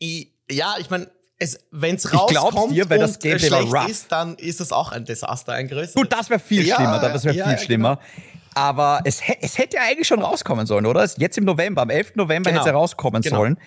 Ich, 0.00 0.34
ja, 0.50 0.74
ich 0.80 0.90
meine, 0.90 1.08
wenn 1.70 1.96
es 1.96 2.12
rauskommt 2.12 2.72
dir, 2.72 2.88
weil 2.88 2.98
das 2.98 3.18
Game 3.18 3.38
schlecht 3.38 3.72
rough. 3.72 3.88
ist, 3.88 4.12
dann 4.12 4.34
ist 4.36 4.60
es 4.60 4.72
auch 4.72 4.92
ein 4.92 5.04
Desaster, 5.04 5.52
ein 5.52 5.68
größeres. 5.68 5.94
Gut, 5.94 6.12
das 6.12 6.30
wäre 6.30 6.40
viel 6.40 6.66
ja, 6.66 6.76
schlimmer, 6.76 6.98
das 6.98 7.24
wäre 7.24 7.36
ja, 7.36 7.48
viel 7.48 7.58
schlimmer. 7.58 7.96
Genau. 7.96 8.28
Aber 8.54 9.00
es, 9.04 9.20
es 9.40 9.56
hätte 9.56 9.76
ja 9.76 9.82
eigentlich 9.82 10.06
schon 10.06 10.20
rauskommen 10.20 10.66
sollen, 10.66 10.86
oder? 10.86 11.08
Jetzt 11.16 11.38
im 11.38 11.44
November, 11.44 11.82
am 11.82 11.90
11. 11.90 12.16
November 12.16 12.50
genau. 12.50 12.62
hätte 12.62 12.70
es 12.70 12.76
rauskommen 12.76 13.22
genau. 13.22 13.36
sollen 13.36 13.58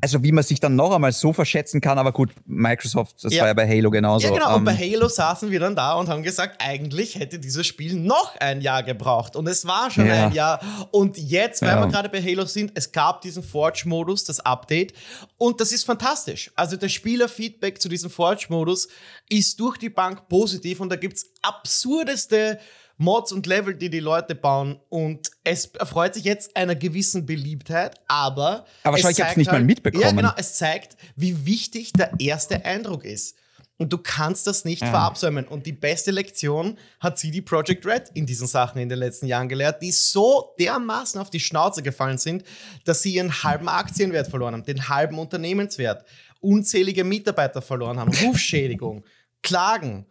also 0.00 0.22
wie 0.22 0.32
man 0.32 0.44
sich 0.44 0.60
dann 0.60 0.76
noch 0.76 0.92
einmal 0.92 1.12
so 1.12 1.32
verschätzen 1.32 1.80
kann, 1.80 1.98
aber 1.98 2.12
gut, 2.12 2.30
Microsoft, 2.44 3.24
das 3.24 3.32
ja. 3.32 3.40
war 3.40 3.48
ja 3.48 3.54
bei 3.54 3.66
Halo 3.68 3.90
genauso. 3.90 4.26
Ja, 4.26 4.34
genau, 4.34 4.50
und 4.50 4.58
ähm, 4.58 4.64
bei 4.64 4.76
Halo 4.76 5.08
saßen 5.08 5.50
wir 5.50 5.60
dann 5.60 5.74
da 5.74 5.94
und 5.94 6.08
haben 6.08 6.22
gesagt, 6.22 6.60
eigentlich 6.60 7.16
hätte 7.16 7.38
dieses 7.38 7.66
Spiel 7.66 7.94
noch 7.94 8.36
ein 8.36 8.60
Jahr 8.60 8.82
gebraucht. 8.82 9.36
Und 9.36 9.46
es 9.46 9.66
war 9.66 9.90
schon 9.90 10.06
ja. 10.06 10.26
ein 10.26 10.32
Jahr. 10.32 10.60
Und 10.90 11.16
jetzt, 11.16 11.62
weil 11.62 11.70
ja. 11.70 11.80
wir 11.80 11.88
gerade 11.88 12.08
bei 12.08 12.22
Halo 12.22 12.44
sind, 12.44 12.72
es 12.74 12.92
gab 12.92 13.22
diesen 13.22 13.42
Forge-Modus, 13.42 14.24
das 14.24 14.40
Update. 14.40 14.92
Und 15.38 15.60
das 15.60 15.72
ist 15.72 15.84
fantastisch. 15.84 16.50
Also 16.56 16.76
der 16.76 16.88
Spielerfeedback 16.88 17.80
zu 17.80 17.88
diesem 17.88 18.10
Forge-Modus 18.10 18.88
ist 19.28 19.58
durch 19.60 19.78
die 19.78 19.90
Bank 19.90 20.28
positiv 20.28 20.80
und 20.80 20.90
da 20.90 20.96
gibt 20.96 21.16
es 21.16 21.30
absurdeste 21.42 22.58
Mods 22.98 23.32
und 23.32 23.46
Level, 23.46 23.74
die 23.74 23.90
die 23.90 24.00
Leute 24.00 24.34
bauen. 24.34 24.80
Und 24.88 25.30
es 25.44 25.66
erfreut 25.66 26.14
sich 26.14 26.24
jetzt 26.24 26.56
einer 26.56 26.74
gewissen 26.74 27.26
Beliebtheit, 27.26 28.00
aber. 28.08 28.66
Aber 28.82 28.98
schau, 28.98 29.08
ich 29.08 29.20
hab's 29.20 29.36
nicht 29.36 29.50
halt, 29.50 29.60
mal 29.60 29.66
mitbekommen. 29.66 30.02
Ja, 30.02 30.10
genau, 30.12 30.32
es 30.36 30.54
zeigt, 30.54 30.96
wie 31.14 31.46
wichtig 31.46 31.92
der 31.92 32.12
erste 32.18 32.64
Eindruck 32.64 33.04
ist. 33.04 33.36
Und 33.78 33.92
du 33.92 33.98
kannst 33.98 34.46
das 34.46 34.64
nicht 34.64 34.80
ja. 34.80 34.88
verabsäumen. 34.88 35.46
Und 35.46 35.66
die 35.66 35.72
beste 35.72 36.10
Lektion 36.10 36.78
hat 36.98 37.18
CD 37.18 37.42
Projekt 37.42 37.84
Red 37.84 38.10
in 38.14 38.24
diesen 38.24 38.46
Sachen 38.46 38.80
in 38.80 38.88
den 38.88 38.98
letzten 38.98 39.26
Jahren 39.26 39.48
gelehrt, 39.48 39.82
die 39.82 39.92
so 39.92 40.54
dermaßen 40.58 41.20
auf 41.20 41.28
die 41.28 41.40
Schnauze 41.40 41.82
gefallen 41.82 42.16
sind, 42.16 42.42
dass 42.84 43.02
sie 43.02 43.14
ihren 43.14 43.42
halben 43.42 43.68
Aktienwert 43.68 44.28
verloren 44.28 44.54
haben, 44.54 44.64
den 44.64 44.88
halben 44.88 45.18
Unternehmenswert, 45.18 46.06
unzählige 46.40 47.04
Mitarbeiter 47.04 47.60
verloren 47.60 47.98
haben, 47.98 48.12
Rufschädigung, 48.14 49.04
Klagen, 49.42 50.06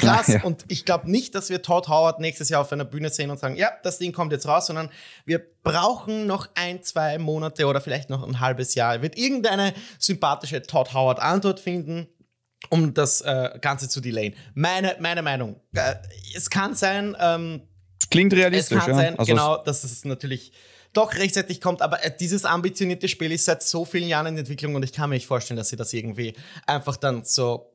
krass. 0.00 0.28
Ja. 0.28 0.42
Und 0.42 0.64
ich 0.68 0.84
glaube 0.84 1.10
nicht, 1.10 1.34
dass 1.34 1.50
wir 1.50 1.62
Todd 1.62 1.88
Howard 1.88 2.20
nächstes 2.20 2.48
Jahr 2.48 2.60
auf 2.60 2.72
einer 2.72 2.84
Bühne 2.84 3.10
sehen 3.10 3.30
und 3.30 3.38
sagen, 3.38 3.56
ja, 3.56 3.70
das 3.82 3.98
Ding 3.98 4.12
kommt 4.12 4.32
jetzt 4.32 4.46
raus, 4.46 4.66
sondern 4.66 4.90
wir 5.24 5.40
brauchen 5.62 6.26
noch 6.26 6.48
ein, 6.54 6.82
zwei 6.82 7.18
Monate 7.18 7.66
oder 7.66 7.80
vielleicht 7.80 8.10
noch 8.10 8.26
ein 8.26 8.40
halbes 8.40 8.74
Jahr. 8.74 8.94
Er 8.94 9.02
wird 9.02 9.16
irgendeine 9.16 9.74
sympathische 9.98 10.62
Todd 10.62 10.94
Howard 10.94 11.20
Antwort 11.20 11.60
finden, 11.60 12.08
um 12.68 12.94
das 12.94 13.20
äh, 13.20 13.58
Ganze 13.60 13.88
zu 13.88 14.00
delayen. 14.00 14.34
Meine, 14.54 14.96
meine 15.00 15.22
Meinung. 15.22 15.60
Äh, 15.74 15.94
es 16.34 16.50
kann 16.50 16.74
sein, 16.74 17.16
ähm, 17.20 17.62
klingt 18.10 18.32
realistisch. 18.32 18.78
Es 18.78 18.84
kann 18.84 18.94
ja? 18.94 19.02
sein, 19.02 19.18
also 19.18 19.32
genau, 19.32 19.56
dass 19.62 19.84
es 19.84 20.04
natürlich 20.04 20.52
doch 20.92 21.14
rechtzeitig 21.14 21.60
kommt, 21.60 21.82
aber 21.82 22.04
äh, 22.04 22.12
dieses 22.18 22.44
ambitionierte 22.44 23.08
Spiel 23.08 23.32
ist 23.32 23.44
seit 23.44 23.62
so 23.62 23.84
vielen 23.84 24.08
Jahren 24.08 24.26
in 24.26 24.38
Entwicklung 24.38 24.74
und 24.74 24.82
ich 24.82 24.92
kann 24.92 25.08
mir 25.08 25.16
nicht 25.16 25.26
vorstellen, 25.26 25.56
dass 25.56 25.68
sie 25.68 25.76
das 25.76 25.92
irgendwie 25.92 26.34
einfach 26.66 26.96
dann 26.96 27.24
so 27.24 27.69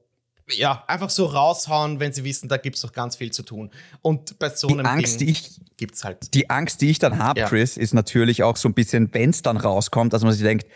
ja, 0.50 0.84
einfach 0.88 1.10
so 1.10 1.26
raushauen, 1.26 2.00
wenn 2.00 2.14
sie 2.14 2.24
wissen, 2.24 2.48
da 2.50 2.58
gibt 2.58 2.76
es 2.76 2.84
noch 2.84 2.93
ganz 2.93 3.16
viel 3.16 3.32
zu 3.32 3.43
tun. 3.43 3.72
Und 4.02 4.38
bei 4.38 4.50
so 4.50 4.68
einem 4.68 4.80
die 4.80 4.86
Angst, 4.86 5.20
Ding 5.20 5.28
die 5.28 5.32
ich, 5.32 5.62
gibt's 5.78 6.04
halt. 6.04 6.34
Die 6.34 6.50
Angst, 6.50 6.82
die 6.82 6.91
ich 6.91 7.00
dann 7.00 7.18
habe, 7.18 7.39
ja. 7.39 7.48
Chris, 7.48 7.78
ist 7.78 7.93
natürlich 7.93 8.43
auch 8.43 8.58
so 8.58 8.70
ein 8.70 8.74
bisschen, 8.74 9.14
wenn 9.14 9.32
es 9.32 9.41
dann 9.41 9.58
rauskommt, 9.58 10.14
dass 10.14 10.24
man 10.24 10.34
sich 10.34 10.43
denkt, 10.43 10.68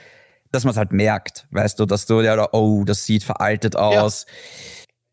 dass 0.51 0.63
man 0.63 0.71
es 0.71 0.77
halt 0.77 0.91
merkt, 0.91 1.47
weißt 1.51 1.79
du, 1.79 1.85
dass 1.85 2.07
du 2.07 2.21
ja, 2.21 2.51
oh, 2.53 2.83
das 2.83 3.05
sieht 3.05 3.23
veraltet 3.23 3.75
aus. 3.75 4.25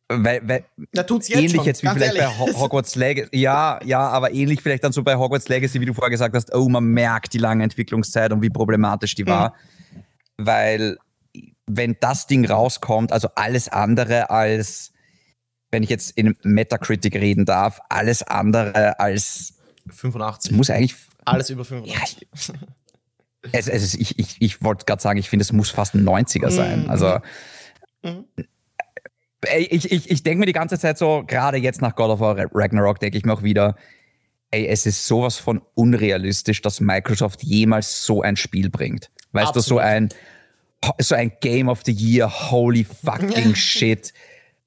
Ja. 0.08 0.24
weil, 0.24 0.48
weil 0.48 0.64
da 0.92 1.02
tut's 1.02 1.28
jetzt 1.28 1.38
ähnlich 1.38 1.56
schon, 1.56 1.64
jetzt 1.66 1.82
wie 1.82 1.88
vielleicht 1.88 2.14
ehrlich. 2.14 2.52
bei 2.52 2.58
Hogwarts 2.58 2.94
Legacy. 2.94 3.36
Ja, 3.36 3.78
ja, 3.84 4.08
aber 4.08 4.32
ähnlich 4.32 4.62
vielleicht 4.62 4.84
dann 4.84 4.92
so 4.92 5.02
bei 5.02 5.16
Hogwarts 5.16 5.48
Legacy, 5.48 5.80
wie 5.82 5.86
du 5.86 5.92
vorher 5.92 6.10
gesagt 6.10 6.34
hast, 6.34 6.54
oh, 6.54 6.68
man 6.70 6.84
merkt 6.84 7.34
die 7.34 7.38
lange 7.38 7.62
Entwicklungszeit 7.64 8.32
und 8.32 8.40
wie 8.40 8.48
problematisch 8.48 9.14
die 9.14 9.26
war. 9.26 9.50
Mhm. 9.50 10.02
Weil 10.38 10.98
wenn 11.66 11.96
das 12.00 12.26
Ding 12.26 12.46
rauskommt, 12.46 13.12
also 13.12 13.28
alles 13.34 13.68
andere 13.68 14.30
als, 14.30 14.92
wenn 15.70 15.82
ich 15.82 15.90
jetzt 15.90 16.10
in 16.12 16.36
Metacritic 16.42 17.14
reden 17.14 17.44
darf, 17.44 17.80
alles 17.88 18.22
andere 18.22 18.98
als 19.00 19.54
85. 19.88 20.52
Muss 20.52 20.70
eigentlich. 20.70 20.94
Alles 21.24 21.50
über 21.50 21.64
85. 21.64 22.28
Ja, 22.32 22.54
es, 23.52 23.68
es 23.68 23.82
ist, 23.82 23.94
ich 23.94 24.18
ich, 24.18 24.36
ich 24.40 24.62
wollte 24.62 24.84
gerade 24.86 25.02
sagen, 25.02 25.18
ich 25.18 25.28
finde, 25.28 25.42
es 25.42 25.52
muss 25.52 25.70
fast 25.70 25.94
ein 25.94 26.04
90er 26.04 26.50
sein. 26.50 26.84
Mhm. 26.84 26.90
Also. 26.90 27.18
Mhm 28.02 28.24
ich, 29.58 29.90
ich, 29.90 30.10
ich 30.10 30.22
denke 30.22 30.40
mir 30.40 30.46
die 30.46 30.52
ganze 30.52 30.78
Zeit 30.78 30.98
so, 30.98 31.24
gerade 31.26 31.58
jetzt 31.58 31.80
nach 31.80 31.94
God 31.94 32.10
of 32.10 32.20
War 32.20 32.36
Ragnarok, 32.52 32.98
denke 33.00 33.18
ich 33.18 33.24
mir 33.24 33.32
auch 33.32 33.42
wieder, 33.42 33.76
ey, 34.50 34.66
es 34.66 34.86
ist 34.86 35.06
sowas 35.06 35.36
von 35.36 35.60
unrealistisch, 35.74 36.62
dass 36.62 36.80
Microsoft 36.80 37.42
jemals 37.42 38.04
so 38.04 38.22
ein 38.22 38.36
Spiel 38.36 38.70
bringt. 38.70 39.10
Weißt 39.32 39.48
Absolut. 39.48 39.64
du, 39.64 39.68
so 39.68 39.78
ein, 39.78 40.08
so 40.98 41.14
ein 41.14 41.32
Game 41.40 41.68
of 41.68 41.82
the 41.84 41.92
Year, 41.92 42.28
holy 42.50 42.84
fucking 42.84 43.54
shit. 43.54 44.12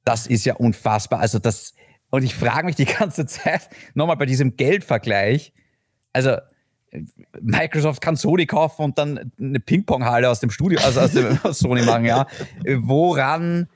Das 0.05 0.27
ist 0.27 0.45
ja 0.45 0.55
unfassbar. 0.55 1.19
Also 1.19 1.39
das, 1.39 1.73
und 2.09 2.23
ich 2.23 2.35
frage 2.35 2.65
mich 2.65 2.75
die 2.75 2.85
ganze 2.85 3.25
Zeit, 3.25 3.69
nochmal 3.93 4.17
bei 4.17 4.25
diesem 4.25 4.55
Geldvergleich, 4.57 5.53
also 6.13 6.37
Microsoft 7.39 8.01
kann 8.01 8.15
Sony 8.15 8.45
kaufen 8.45 8.83
und 8.83 8.97
dann 8.97 9.31
eine 9.39 9.59
Ping-Pong-Halle 9.59 10.29
aus 10.29 10.39
dem 10.39 10.49
Studio, 10.49 10.79
also 10.79 11.01
aus 11.01 11.11
dem 11.11 11.37
Sony 11.51 11.83
machen, 11.83 12.05
ja. 12.05 12.25
Woran 12.65 13.67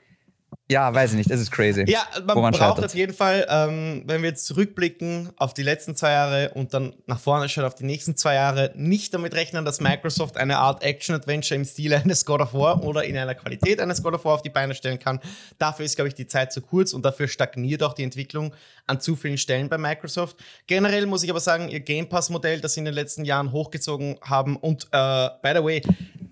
ja, 0.70 0.92
weiß 0.94 1.10
ich 1.12 1.16
nicht, 1.18 1.30
das 1.30 1.40
ist 1.40 1.50
crazy. 1.50 1.84
Ja, 1.86 2.06
man, 2.26 2.40
man 2.40 2.52
braucht 2.52 2.84
auf 2.84 2.94
jeden 2.94 3.12
Fall, 3.12 3.46
ähm, 3.48 4.02
wenn 4.06 4.22
wir 4.22 4.30
jetzt 4.30 4.46
zurückblicken 4.46 5.30
auf 5.36 5.52
die 5.52 5.62
letzten 5.62 5.94
zwei 5.94 6.12
Jahre 6.12 6.50
und 6.54 6.72
dann 6.72 6.94
nach 7.06 7.18
vorne 7.18 7.48
schauen 7.48 7.64
auf 7.64 7.74
die 7.74 7.84
nächsten 7.84 8.16
zwei 8.16 8.34
Jahre, 8.34 8.72
nicht 8.74 9.12
damit 9.12 9.34
rechnen, 9.34 9.64
dass 9.64 9.80
Microsoft 9.80 10.36
eine 10.36 10.58
Art 10.58 10.82
Action-Adventure 10.82 11.56
im 11.56 11.64
Stil 11.64 11.94
eines 11.94 12.24
God 12.24 12.40
of 12.40 12.54
War 12.54 12.82
oder 12.82 13.04
in 13.04 13.16
einer 13.16 13.34
Qualität 13.34 13.80
eines 13.80 14.02
God 14.02 14.14
of 14.14 14.24
War 14.24 14.34
auf 14.34 14.42
die 14.42 14.50
Beine 14.50 14.74
stellen 14.74 14.98
kann. 14.98 15.20
Dafür 15.58 15.84
ist, 15.84 15.96
glaube 15.96 16.08
ich, 16.08 16.14
die 16.14 16.26
Zeit 16.26 16.52
zu 16.52 16.62
kurz 16.62 16.92
und 16.92 17.04
dafür 17.04 17.28
stagniert 17.28 17.82
auch 17.82 17.92
die 17.92 18.02
Entwicklung 18.02 18.54
an 18.86 19.00
zu 19.00 19.16
vielen 19.16 19.38
Stellen 19.38 19.68
bei 19.68 19.78
Microsoft. 19.78 20.36
Generell 20.66 21.06
muss 21.06 21.22
ich 21.22 21.30
aber 21.30 21.40
sagen, 21.40 21.68
ihr 21.68 21.80
Game 21.80 22.08
Pass-Modell, 22.08 22.60
das 22.60 22.74
sie 22.74 22.80
in 22.80 22.86
den 22.86 22.94
letzten 22.94 23.24
Jahren 23.24 23.52
hochgezogen 23.52 24.18
haben 24.22 24.56
und, 24.56 24.84
äh, 24.92 25.28
by 25.42 25.52
the 25.54 25.64
way, 25.64 25.82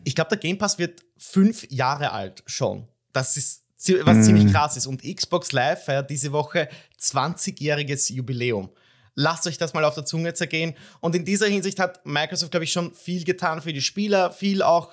ich 0.04 0.14
glaube, 0.14 0.30
der 0.30 0.38
Game 0.38 0.58
Pass 0.58 0.78
wird 0.78 1.00
fünf 1.16 1.66
Jahre 1.70 2.12
alt 2.12 2.42
schon. 2.46 2.88
Das 3.12 3.36
ist 3.36 3.61
was 4.04 4.18
mm. 4.18 4.22
ziemlich 4.22 4.52
krass 4.52 4.76
ist. 4.76 4.86
Und 4.86 5.02
Xbox 5.02 5.52
Live 5.52 5.84
feiert 5.84 6.10
diese 6.10 6.32
Woche 6.32 6.68
20-jähriges 7.00 8.12
Jubiläum. 8.12 8.70
Lasst 9.14 9.46
euch 9.46 9.58
das 9.58 9.74
mal 9.74 9.84
auf 9.84 9.94
der 9.94 10.04
Zunge 10.04 10.32
zergehen. 10.34 10.74
Und 11.00 11.14
in 11.14 11.24
dieser 11.24 11.46
Hinsicht 11.46 11.78
hat 11.78 12.04
Microsoft, 12.06 12.50
glaube 12.50 12.64
ich, 12.64 12.72
schon 12.72 12.94
viel 12.94 13.24
getan 13.24 13.60
für 13.60 13.72
die 13.72 13.82
Spieler, 13.82 14.30
viel 14.30 14.62
auch, 14.62 14.92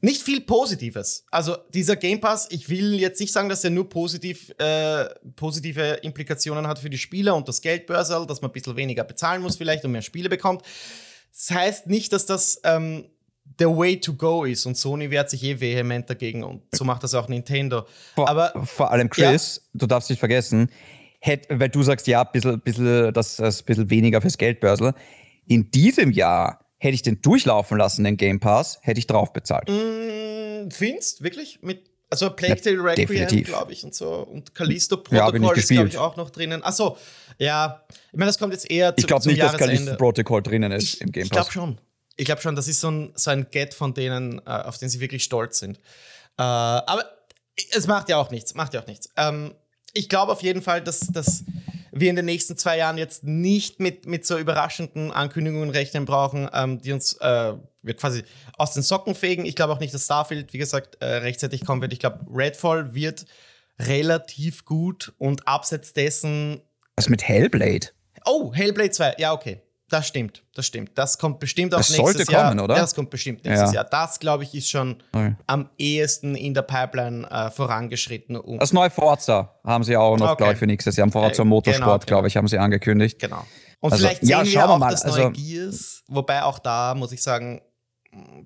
nicht 0.00 0.22
viel 0.22 0.40
Positives. 0.40 1.24
Also 1.30 1.56
dieser 1.74 1.94
Game 1.94 2.20
Pass, 2.20 2.48
ich 2.50 2.68
will 2.70 2.98
jetzt 2.98 3.20
nicht 3.20 3.32
sagen, 3.32 3.48
dass 3.48 3.62
er 3.62 3.70
nur 3.70 3.88
positiv, 3.88 4.50
äh, 4.58 5.04
positive 5.36 6.00
Implikationen 6.02 6.66
hat 6.66 6.78
für 6.78 6.90
die 6.90 6.98
Spieler 6.98 7.36
und 7.36 7.46
das 7.48 7.60
Geldbörsel, 7.60 8.26
dass 8.26 8.40
man 8.40 8.50
ein 8.50 8.54
bisschen 8.54 8.76
weniger 8.76 9.04
bezahlen 9.04 9.42
muss 9.42 9.56
vielleicht 9.56 9.84
und 9.84 9.92
mehr 9.92 10.02
Spiele 10.02 10.28
bekommt. 10.28 10.62
Das 11.32 11.50
heißt 11.50 11.86
nicht, 11.86 12.12
dass 12.12 12.26
das 12.26 12.60
ähm, 12.64 13.10
the 13.58 13.66
way 13.66 13.98
to 13.98 14.14
go 14.14 14.44
ist 14.44 14.66
und 14.66 14.76
Sony 14.76 15.10
wehrt 15.10 15.30
sich 15.30 15.42
eh 15.44 15.60
vehement 15.60 16.08
dagegen 16.08 16.44
und 16.44 16.62
so 16.72 16.84
macht 16.84 17.02
das 17.02 17.14
auch 17.14 17.28
Nintendo. 17.28 17.84
Vor, 18.14 18.28
Aber 18.28 18.52
vor 18.64 18.90
allem 18.90 19.10
Chris, 19.10 19.56
ja. 19.56 19.70
du 19.74 19.86
darfst 19.86 20.10
nicht 20.10 20.18
vergessen, 20.18 20.70
hätt, 21.20 21.46
weil 21.50 21.68
du 21.68 21.82
sagst, 21.82 22.06
ja, 22.06 22.22
ein 22.22 22.28
bisschen, 22.32 22.60
bisschen, 22.60 23.12
das 23.12 23.38
ist 23.38 23.62
ein 23.62 23.64
bisschen 23.64 23.90
weniger 23.90 24.20
fürs 24.20 24.38
Geldbörsel. 24.38 24.94
In 25.46 25.70
diesem 25.70 26.10
Jahr 26.10 26.64
hätte 26.78 26.94
ich 26.94 27.02
den 27.02 27.20
durchlaufen 27.20 27.78
lassen, 27.78 28.04
den 28.04 28.16
Game 28.16 28.40
Pass, 28.40 28.78
hätte 28.82 28.98
ich 28.98 29.06
drauf 29.06 29.32
bezahlt. 29.32 29.68
Mm, 29.68 30.70
findest 30.70 31.22
wirklich? 31.22 31.60
Mit, 31.62 31.90
also 32.08 32.30
Plague 32.30 32.60
Tale 32.60 32.82
Requiem, 32.82 33.44
glaube 33.44 33.72
ich, 33.72 33.84
und 33.84 33.94
so. 33.94 34.10
Und 34.12 34.54
Callisto 34.54 34.96
Protocol 34.96 35.42
ja, 35.42 35.52
ist, 35.52 35.68
glaube 35.68 35.88
ich, 35.88 35.98
auch 35.98 36.16
noch 36.16 36.30
drinnen. 36.30 36.62
Achso, 36.64 36.96
ja. 37.38 37.84
Ich 38.12 38.18
meine, 38.18 38.30
das 38.30 38.38
kommt 38.38 38.52
jetzt 38.52 38.70
eher 38.70 38.96
zu, 38.96 39.00
Ich 39.00 39.06
glaube 39.06 39.28
nicht, 39.28 39.42
dass 39.42 39.56
Callisto 39.56 39.96
Protocol 39.96 40.42
drinnen 40.42 40.72
ist 40.72 40.94
ich, 40.94 41.00
im 41.02 41.12
Game 41.12 41.28
Pass. 41.28 41.46
Ich 41.46 41.52
glaube 41.52 41.52
schon. 41.52 41.80
Ich 42.20 42.26
glaube 42.26 42.42
schon, 42.42 42.54
das 42.54 42.68
ist 42.68 42.80
so 42.80 42.90
ein, 42.90 43.12
so 43.14 43.30
ein 43.30 43.46
Get 43.50 43.72
von 43.72 43.94
denen, 43.94 44.40
äh, 44.40 44.50
auf 44.50 44.76
den 44.76 44.90
sie 44.90 45.00
wirklich 45.00 45.24
stolz 45.24 45.58
sind. 45.58 45.78
Äh, 46.36 46.42
aber 46.42 47.02
es 47.72 47.86
macht 47.86 48.10
ja 48.10 48.18
auch 48.18 48.30
nichts, 48.30 48.54
macht 48.54 48.74
ja 48.74 48.82
auch 48.82 48.86
nichts. 48.86 49.08
Ähm, 49.16 49.54
ich 49.94 50.10
glaube 50.10 50.30
auf 50.32 50.42
jeden 50.42 50.60
Fall, 50.60 50.82
dass, 50.82 51.00
dass 51.00 51.44
wir 51.92 52.10
in 52.10 52.16
den 52.16 52.26
nächsten 52.26 52.58
zwei 52.58 52.76
Jahren 52.76 52.98
jetzt 52.98 53.24
nicht 53.24 53.80
mit, 53.80 54.04
mit 54.04 54.26
so 54.26 54.36
überraschenden 54.36 55.12
Ankündigungen 55.12 55.70
rechnen 55.70 56.04
brauchen, 56.04 56.46
ähm, 56.52 56.82
die 56.82 56.92
uns 56.92 57.14
äh, 57.22 57.54
wir 57.80 57.96
quasi 57.96 58.22
aus 58.58 58.74
den 58.74 58.82
Socken 58.82 59.14
fegen. 59.14 59.46
Ich 59.46 59.56
glaube 59.56 59.72
auch 59.72 59.80
nicht, 59.80 59.94
dass 59.94 60.04
Starfield, 60.04 60.52
wie 60.52 60.58
gesagt, 60.58 60.98
äh, 61.00 61.06
rechtzeitig 61.06 61.64
kommen 61.64 61.80
wird. 61.80 61.94
Ich 61.94 62.00
glaube, 62.00 62.26
Redfall 62.30 62.94
wird 62.94 63.24
relativ 63.78 64.66
gut 64.66 65.14
und 65.16 65.48
abseits 65.48 65.94
dessen. 65.94 66.60
Was 66.96 67.08
mit 67.08 67.26
Hellblade? 67.26 67.88
Oh, 68.26 68.52
Hellblade 68.52 68.90
2, 68.90 69.14
ja, 69.16 69.32
okay. 69.32 69.62
Das 69.90 70.06
stimmt, 70.06 70.44
das 70.54 70.66
stimmt. 70.66 70.92
Das 70.94 71.18
kommt 71.18 71.40
bestimmt 71.40 71.74
auch 71.74 71.78
das 71.78 71.90
nächstes 71.90 72.14
sollte 72.14 72.32
Jahr. 72.32 72.48
Kommen, 72.48 72.60
oder? 72.60 72.76
Das 72.76 72.94
kommt 72.94 73.10
bestimmt 73.10 73.44
nächstes 73.44 73.70
ja. 73.70 73.80
Jahr. 73.80 73.84
Das, 73.84 74.20
glaube 74.20 74.44
ich, 74.44 74.54
ist 74.54 74.70
schon 74.70 75.02
okay. 75.12 75.34
am 75.48 75.68
ehesten 75.78 76.36
in 76.36 76.54
der 76.54 76.62
Pipeline 76.62 77.28
äh, 77.28 77.50
vorangeschritten. 77.50 78.36
Um 78.36 78.60
das 78.60 78.72
neue 78.72 78.90
Forza 78.90 79.58
haben 79.64 79.82
sie 79.82 79.96
auch 79.96 80.16
noch, 80.16 80.30
okay. 80.30 80.36
glaube 80.38 80.52
ich, 80.52 80.58
für 80.60 80.66
nächstes 80.66 80.94
Jahr. 80.94 81.06
Am 81.06 81.12
Forza 81.12 81.42
äh, 81.42 81.44
Motorsport, 81.44 82.06
genau, 82.06 82.18
glaube 82.18 82.28
ich, 82.28 82.36
haben 82.36 82.46
sie 82.46 82.58
angekündigt. 82.58 83.18
Genau. 83.18 83.44
Und 83.80 83.92
also, 83.92 84.04
vielleicht 84.04 84.20
sehen 84.20 84.30
ja, 84.30 84.44
wir 84.44 84.70
auch 84.70 84.78
mal. 84.78 84.92
das 84.92 85.04
neue 85.04 85.26
also, 85.26 85.30
Gears, 85.30 86.04
wobei 86.06 86.44
auch 86.44 86.60
da, 86.60 86.94
muss 86.94 87.10
ich 87.10 87.22
sagen, 87.22 87.60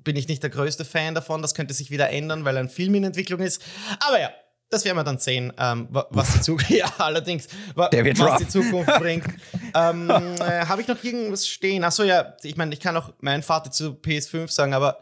bin 0.02 0.16
ich 0.16 0.28
nicht 0.28 0.42
der 0.42 0.50
größte 0.50 0.86
Fan 0.86 1.14
davon. 1.14 1.42
Das 1.42 1.54
könnte 1.54 1.74
sich 1.74 1.90
wieder 1.90 2.08
ändern, 2.08 2.46
weil 2.46 2.56
ein 2.56 2.70
Film 2.70 2.94
in 2.94 3.04
Entwicklung 3.04 3.40
ist. 3.40 3.62
Aber 4.06 4.18
ja, 4.18 4.30
das 4.70 4.84
werden 4.84 4.96
wir 4.96 5.04
dann 5.04 5.18
sehen, 5.18 5.52
ähm, 5.58 5.88
was, 5.90 6.32
die 6.32 6.40
Zukunft, 6.40 6.70
ja, 6.70 6.92
allerdings, 6.98 7.48
wa 7.74 7.88
was 7.92 8.38
die 8.38 8.48
Zukunft 8.48 8.92
bringt. 8.98 9.26
ähm, 9.74 10.10
äh, 10.10 10.66
Habe 10.66 10.82
ich 10.82 10.88
noch 10.88 11.02
irgendwas 11.02 11.46
stehen? 11.46 11.84
Achso, 11.84 12.02
ja, 12.02 12.34
ich 12.42 12.56
meine, 12.56 12.72
ich 12.74 12.80
kann 12.80 12.96
auch 12.96 13.12
meinen 13.20 13.42
Vater 13.42 13.70
zu 13.70 13.90
PS5 13.90 14.50
sagen, 14.50 14.74
aber 14.74 14.98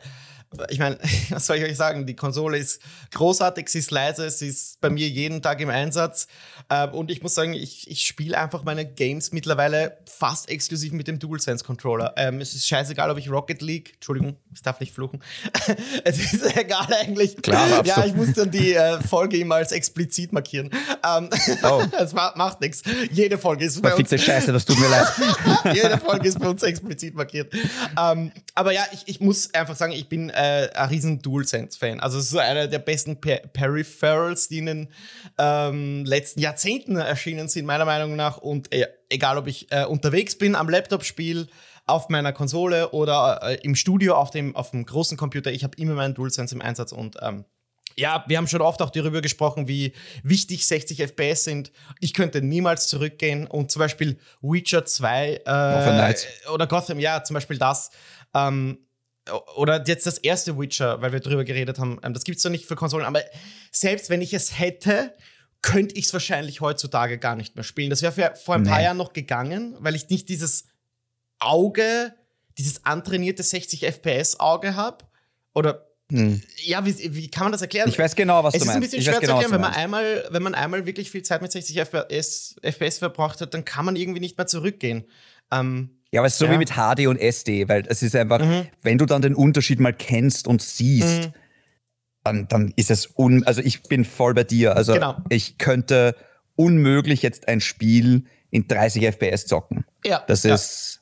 ich 0.69 0.79
meine, 0.79 0.99
was 1.31 1.47
soll 1.47 1.57
ich 1.57 1.65
euch 1.65 1.77
sagen? 1.77 2.07
Die 2.07 2.17
Konsole 2.17 2.59
ist 2.59 2.81
großartig, 3.13 3.69
sie 3.69 3.79
ist 3.79 3.91
leise, 3.91 4.31
sie 4.31 4.49
ist 4.49 4.81
bei 4.81 4.91
mir 4.91 5.09
jeden 5.09 5.43
Tag 5.43 5.61
im 5.61 5.71
Einsatz. 5.71 6.27
Äh, 6.69 6.89
und 6.89 7.11
ich 7.11 7.23
muss 7.23 7.35
sagen, 7.35 7.55
ich, 7.55 7.91
ich 7.91 8.07
spiele 8.07 8.39
einfach 8.39 8.65
meine 8.65 8.85
Games 8.87 9.33
mittlerweile 9.33 9.99
fast 10.07 10.49
exklusiv 10.49 10.93
mit 10.93 11.09
dem 11.09 11.19
DualSense-Controller. 11.19 12.15
Ähm, 12.17 12.41
es 12.41 12.55
ist 12.55 12.67
scheißegal, 12.67 13.11
ob 13.11 13.19
ich 13.19 13.31
Rocket 13.31 13.63
League, 13.63 13.95
Entschuldigung, 13.95 14.37
ich 14.53 14.63
darf 14.63 14.81
nicht 14.81 14.93
fluchen. 14.93 15.23
es 16.05 16.19
ist 16.19 16.57
egal 16.57 16.89
eigentlich. 17.01 17.37
Klar, 17.43 17.85
ja, 17.85 18.05
ich 18.05 18.15
muss 18.15 18.33
dann 18.33 18.51
die 18.51 18.75
äh, 18.75 19.01
Folge 19.01 19.39
immer 19.39 19.57
als 19.57 19.73
explizit 19.73 20.33
markieren. 20.33 20.71
Ähm, 21.07 21.29
oh. 21.63 21.83
Es 22.03 22.13
macht, 22.15 22.37
macht 22.37 22.61
nichts. 22.61 22.83
Jede 23.13 23.39
Folge 23.39 23.65
ist 23.65 23.81
bei 23.81 23.95
uns. 23.95 24.11
Scheiße, 24.11 24.53
das 24.53 24.65
tut 24.65 24.79
mir 24.79 24.89
leid. 24.89 25.07
Jede 25.73 25.99
Folge 25.99 26.29
ist 26.29 26.39
bei 26.39 26.49
uns 26.49 26.63
explizit 26.63 27.15
markiert. 27.15 27.53
Ähm, 28.01 28.33
aber 28.55 28.73
ja, 28.73 28.85
ich, 28.93 29.03
ich 29.07 29.21
muss 29.21 29.53
einfach 29.55 29.77
sagen, 29.77 29.93
ich 29.93 30.09
bin 30.09 30.31
äh, 30.31 30.42
ein 30.43 30.89
riesen 30.89 31.23
DualSense-Fan. 31.23 32.01
Also 32.01 32.19
es 32.19 32.25
ist 32.25 32.31
so 32.31 32.39
einer 32.39 32.67
der 32.67 32.79
besten 32.79 33.21
per 33.21 33.39
Peripherals, 33.39 34.49
die 34.49 34.59
in 34.59 34.67
den 34.67 34.89
ähm, 35.39 36.05
letzten 36.05 36.41
Jahrzehnten 36.41 36.97
erschienen 36.97 37.49
sind, 37.49 37.67
meiner 37.67 37.85
Meinung 37.85 38.17
nach. 38.17 38.39
Und 38.39 38.73
äh, 38.73 38.87
egal, 39.09 39.39
ob 39.39 39.47
ich 39.47 39.71
äh, 39.71 39.85
unterwegs 39.85 40.37
bin, 40.37 40.55
am 40.55 40.69
Laptop 40.69 41.05
spiele, 41.05 41.47
auf 41.87 42.09
meiner 42.09 42.33
Konsole 42.33 42.91
oder 42.91 43.41
äh, 43.43 43.55
im 43.63 43.75
Studio 43.75 44.15
auf 44.15 44.31
dem, 44.31 44.55
auf 44.55 44.71
dem 44.71 44.87
großen 44.87 45.17
Computer, 45.17 45.51
ich 45.51 45.65
habe 45.65 45.77
immer 45.79 45.95
meinen 45.95 46.15
DualSense 46.15 46.55
im 46.55 46.63
Einsatz 46.63 46.93
und 46.93 47.17
ähm, 47.21 47.45
ja, 47.97 48.25
wir 48.27 48.39
haben 48.39 48.49
schon 48.49 48.63
oft 48.63 48.81
auch 48.81 48.91
darüber 48.91 49.21
gesprochen, 49.21 49.69
wie 49.69 49.93
wichtig 50.23 50.67
60 50.67 50.99
FPS 51.01 51.45
sind. 51.45 51.73
Ich 52.01 52.15
könnte 52.15 52.41
niemals 52.41 52.89
zurückgehen 52.89 53.47
und 53.47 53.71
zum 53.71 53.81
Beispiel 53.81 54.19
Witcher 54.41 54.85
2 54.85 55.43
äh, 55.45 56.51
oder 56.51 56.67
Gotham, 56.67 56.99
ja, 56.99 57.23
zum 57.23 57.35
Beispiel 57.35 57.59
das. 57.59 57.91
Ähm, 58.35 58.79
oder 59.57 59.85
jetzt 59.87 60.07
das 60.07 60.19
erste 60.19 60.59
Witcher, 60.59 61.01
weil 61.01 61.13
wir 61.13 61.21
darüber 61.21 61.45
geredet 61.45 61.79
haben, 61.79 61.99
ähm, 62.03 62.15
das 62.15 62.25
gibt 62.25 62.39
es 62.39 62.45
noch 62.45 62.51
nicht 62.51 62.67
für 62.67 62.77
Konsolen, 62.77 63.07
aber 63.07 63.23
selbst 63.71 64.11
wenn 64.11 64.21
ich 64.21 64.35
es 64.35 64.59
hätte, 64.59 65.15
könnte 65.63 65.95
ich 65.95 66.07
es 66.07 66.13
wahrscheinlich 66.13 66.61
heutzutage 66.61 67.19
gar 67.19 67.37
nicht 67.37 67.55
mehr 67.55 67.63
spielen. 67.63 67.91
Das 67.91 68.03
wäre 68.03 68.35
vor 68.35 68.57
ein 68.57 68.63
nee. 68.63 68.71
paar 68.71 68.83
Jahren 68.83 68.97
noch 68.97 69.13
gegangen, 69.13 69.77
weil 69.79 69.95
ich 69.95 70.09
nicht 70.09 70.29
dieses 70.29 70.65
Auge, 71.39 72.15
dieses 72.59 72.85
antrainierte 72.85 73.43
60 73.43 73.87
FPS-Auge 73.87 74.75
habe. 74.75 75.05
Oder 75.55 75.87
hm. 76.11 76.43
Ja, 76.65 76.85
wie, 76.85 77.15
wie, 77.15 77.31
kann 77.31 77.45
man 77.45 77.53
das 77.53 77.63
erklären? 77.63 77.89
Ich 77.89 77.99
weiß 77.99 78.15
genau, 78.15 78.45
was 78.45 78.55
es 78.55 78.61
du 78.61 78.67
meinst. 78.67 78.85
Es 78.87 78.93
ist 78.93 78.95
ein 78.95 79.01
bisschen 79.01 79.03
schwer 79.03 79.27
zu 79.27 79.33
erklären, 79.33 79.53
wenn 79.53 79.61
man, 79.63 79.73
einmal, 79.73 80.29
wenn 80.31 80.43
man 80.43 80.55
einmal 80.55 80.85
wirklich 80.85 81.11
viel 81.11 81.23
Zeit 81.23 81.41
mit 81.41 81.51
60 81.51 81.79
FPS, 81.79 82.57
FPS 82.61 82.99
verbracht 82.99 83.41
hat, 83.41 83.55
dann 83.55 83.65
kann 83.65 83.87
man 83.87 83.97
irgendwie 83.97 84.21
nicht 84.21 84.37
mehr 84.37 84.47
zurückgehen. 84.47 85.07
Ähm, 85.51 86.02
ja, 86.13 86.21
aber 86.21 86.27
es 86.27 86.35
ist 86.35 86.41
so 86.41 86.45
ja. 86.45 86.53
wie 86.53 86.59
mit 86.59 86.73
HD 86.75 87.07
und 87.07 87.17
SD, 87.17 87.69
weil 87.71 87.85
es 87.89 88.03
ist 88.03 88.15
einfach, 88.15 88.41
mhm. 88.41 88.67
wenn 88.83 88.99
du 88.99 89.07
dann 89.07 89.23
den 89.23 89.35
Unterschied 89.35 89.81
mal 89.81 89.95
kennst 89.95 90.47
und 90.47 90.61
siehst, 90.61 91.29
mhm. 91.29 91.33
dann, 92.23 92.49
dann 92.49 92.73
ist 92.77 92.91
es 92.91 93.09
un, 93.17 93.45
also 93.47 93.63
ich 93.63 93.83
bin 93.85 94.05
voll 94.05 94.35
bei 94.35 94.45
dir. 94.45 94.77
Also 94.77 94.93
genau. 94.93 95.17
ich 95.31 95.57
könnte 95.57 96.15
unmöglich 96.55 97.23
jetzt 97.23 97.49
ein 97.49 97.63
Spiel 97.63 98.27
in 98.51 98.69
30 98.69 99.07
FPS 99.07 99.47
zocken. 99.47 99.87
Ja. 100.05 100.23
Das 100.27 100.45
ist, 100.45 101.01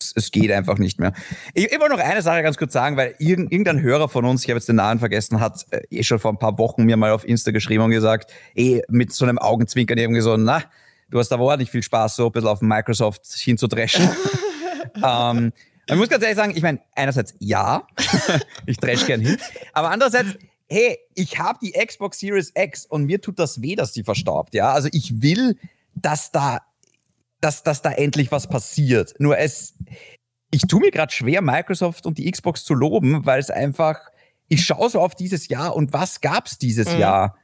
ja. 0.00 0.06
es 0.16 0.30
geht 0.30 0.50
einfach 0.50 0.78
nicht 0.78 0.98
mehr. 0.98 1.12
Ich, 1.52 1.70
ich 1.70 1.78
wollte 1.78 1.94
noch 1.94 2.02
eine 2.02 2.22
Sache 2.22 2.42
ganz 2.42 2.56
kurz 2.56 2.72
sagen, 2.72 2.96
weil 2.96 3.14
irgendein 3.18 3.82
Hörer 3.82 4.08
von 4.08 4.24
uns, 4.24 4.42
ich 4.42 4.48
habe 4.48 4.56
jetzt 4.56 4.70
den 4.70 4.76
Namen 4.76 5.00
vergessen, 5.00 5.38
hat 5.38 5.66
äh, 5.70 5.82
eh 5.90 6.02
schon 6.02 6.18
vor 6.18 6.32
ein 6.32 6.38
paar 6.38 6.58
Wochen 6.58 6.84
mir 6.84 6.96
mal 6.96 7.10
auf 7.10 7.28
Insta 7.28 7.50
geschrieben 7.50 7.84
und 7.84 7.90
gesagt, 7.90 8.32
eh 8.54 8.80
mit 8.88 9.12
so 9.12 9.26
einem 9.26 9.38
Augenzwinkern 9.38 9.98
irgendwie 9.98 10.22
so, 10.22 10.38
na, 10.38 10.62
du 11.10 11.18
hast 11.18 11.30
aber 11.30 11.44
ordentlich 11.44 11.70
viel 11.70 11.82
Spaß, 11.82 12.16
so 12.16 12.24
ein 12.24 12.32
bisschen 12.32 12.48
auf 12.48 12.62
Microsoft 12.62 13.26
hinzudreschen. 13.26 14.08
ähm, 14.96 15.52
man 15.88 15.98
muss 15.98 16.08
ganz 16.08 16.22
ehrlich 16.22 16.36
sagen, 16.36 16.52
ich 16.56 16.62
meine, 16.62 16.80
einerseits 16.94 17.34
ja, 17.38 17.86
ich 18.66 18.76
dresch 18.78 19.06
gern 19.06 19.20
hin, 19.20 19.36
aber 19.72 19.90
andererseits, 19.90 20.36
hey, 20.68 20.98
ich 21.14 21.38
habe 21.38 21.58
die 21.62 21.72
Xbox 21.72 22.18
Series 22.18 22.52
X 22.54 22.86
und 22.86 23.04
mir 23.04 23.20
tut 23.20 23.38
das 23.38 23.62
weh, 23.62 23.76
dass 23.76 23.92
die 23.92 24.02
verstaubt, 24.02 24.54
ja. 24.54 24.72
Also 24.72 24.88
ich 24.92 25.22
will, 25.22 25.56
dass 25.94 26.32
da, 26.32 26.60
dass, 27.40 27.62
dass 27.62 27.82
da 27.82 27.92
endlich 27.92 28.32
was 28.32 28.48
passiert. 28.48 29.14
Nur 29.18 29.38
es, 29.38 29.74
ich 30.50 30.62
tue 30.62 30.80
mir 30.80 30.90
gerade 30.90 31.12
schwer, 31.12 31.40
Microsoft 31.40 32.06
und 32.06 32.18
die 32.18 32.30
Xbox 32.30 32.64
zu 32.64 32.74
loben, 32.74 33.24
weil 33.24 33.38
es 33.38 33.50
einfach, 33.50 34.00
ich 34.48 34.64
schaue 34.64 34.90
so 34.90 35.00
auf 35.00 35.14
dieses 35.14 35.48
Jahr 35.48 35.76
und 35.76 35.92
was 35.92 36.20
gab's 36.20 36.58
dieses 36.58 36.92
mhm. 36.92 37.00
Jahr? 37.00 37.36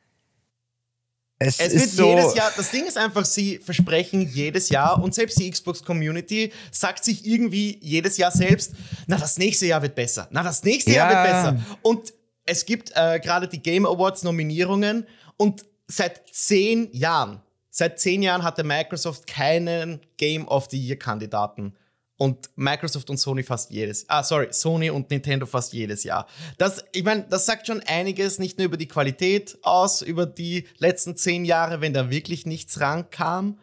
Es, 1.46 1.60
es 1.60 1.74
wird 1.74 1.90
so 1.90 2.08
jedes 2.08 2.34
Jahr, 2.34 2.52
das 2.56 2.70
Ding 2.70 2.86
ist 2.86 2.96
einfach, 2.96 3.24
sie 3.24 3.58
versprechen 3.58 4.28
jedes 4.32 4.68
Jahr 4.68 5.02
und 5.02 5.14
selbst 5.14 5.38
die 5.38 5.50
Xbox 5.50 5.82
Community 5.82 6.52
sagt 6.70 7.04
sich 7.04 7.26
irgendwie 7.26 7.78
jedes 7.80 8.16
Jahr 8.16 8.30
selbst, 8.30 8.72
na, 9.06 9.16
das 9.16 9.38
nächste 9.38 9.66
Jahr 9.66 9.82
wird 9.82 9.94
besser, 9.94 10.28
na, 10.30 10.42
das 10.42 10.62
nächste 10.64 10.92
ja. 10.92 11.10
Jahr 11.10 11.24
wird 11.24 11.32
besser. 11.32 11.76
Und 11.82 12.14
es 12.44 12.64
gibt 12.64 12.90
äh, 12.94 13.20
gerade 13.20 13.48
die 13.48 13.62
Game 13.62 13.86
Awards 13.86 14.22
Nominierungen 14.22 15.06
und 15.36 15.64
seit 15.86 16.22
zehn 16.32 16.88
Jahren, 16.92 17.40
seit 17.70 18.00
zehn 18.00 18.22
Jahren 18.22 18.42
hatte 18.42 18.64
Microsoft 18.64 19.26
keinen 19.26 20.00
Game 20.16 20.48
of 20.48 20.68
the 20.70 20.78
Year 20.78 20.96
Kandidaten 20.96 21.74
und 22.22 22.50
Microsoft 22.54 23.10
und 23.10 23.16
Sony 23.16 23.42
fast 23.42 23.72
jedes, 23.72 24.08
ah 24.08 24.22
sorry, 24.22 24.46
Sony 24.52 24.90
und 24.90 25.10
Nintendo 25.10 25.44
fast 25.44 25.72
jedes 25.72 26.04
Jahr. 26.04 26.28
Das, 26.56 26.84
ich 26.92 27.02
meine, 27.02 27.26
das 27.28 27.46
sagt 27.46 27.66
schon 27.66 27.80
einiges 27.80 28.38
nicht 28.38 28.58
nur 28.58 28.66
über 28.66 28.76
die 28.76 28.86
Qualität 28.86 29.58
aus, 29.62 30.02
über 30.02 30.24
die 30.24 30.68
letzten 30.78 31.16
zehn 31.16 31.44
Jahre, 31.44 31.80
wenn 31.80 31.92
da 31.92 32.10
wirklich 32.10 32.46
nichts 32.46 32.78
rankam 32.78 33.58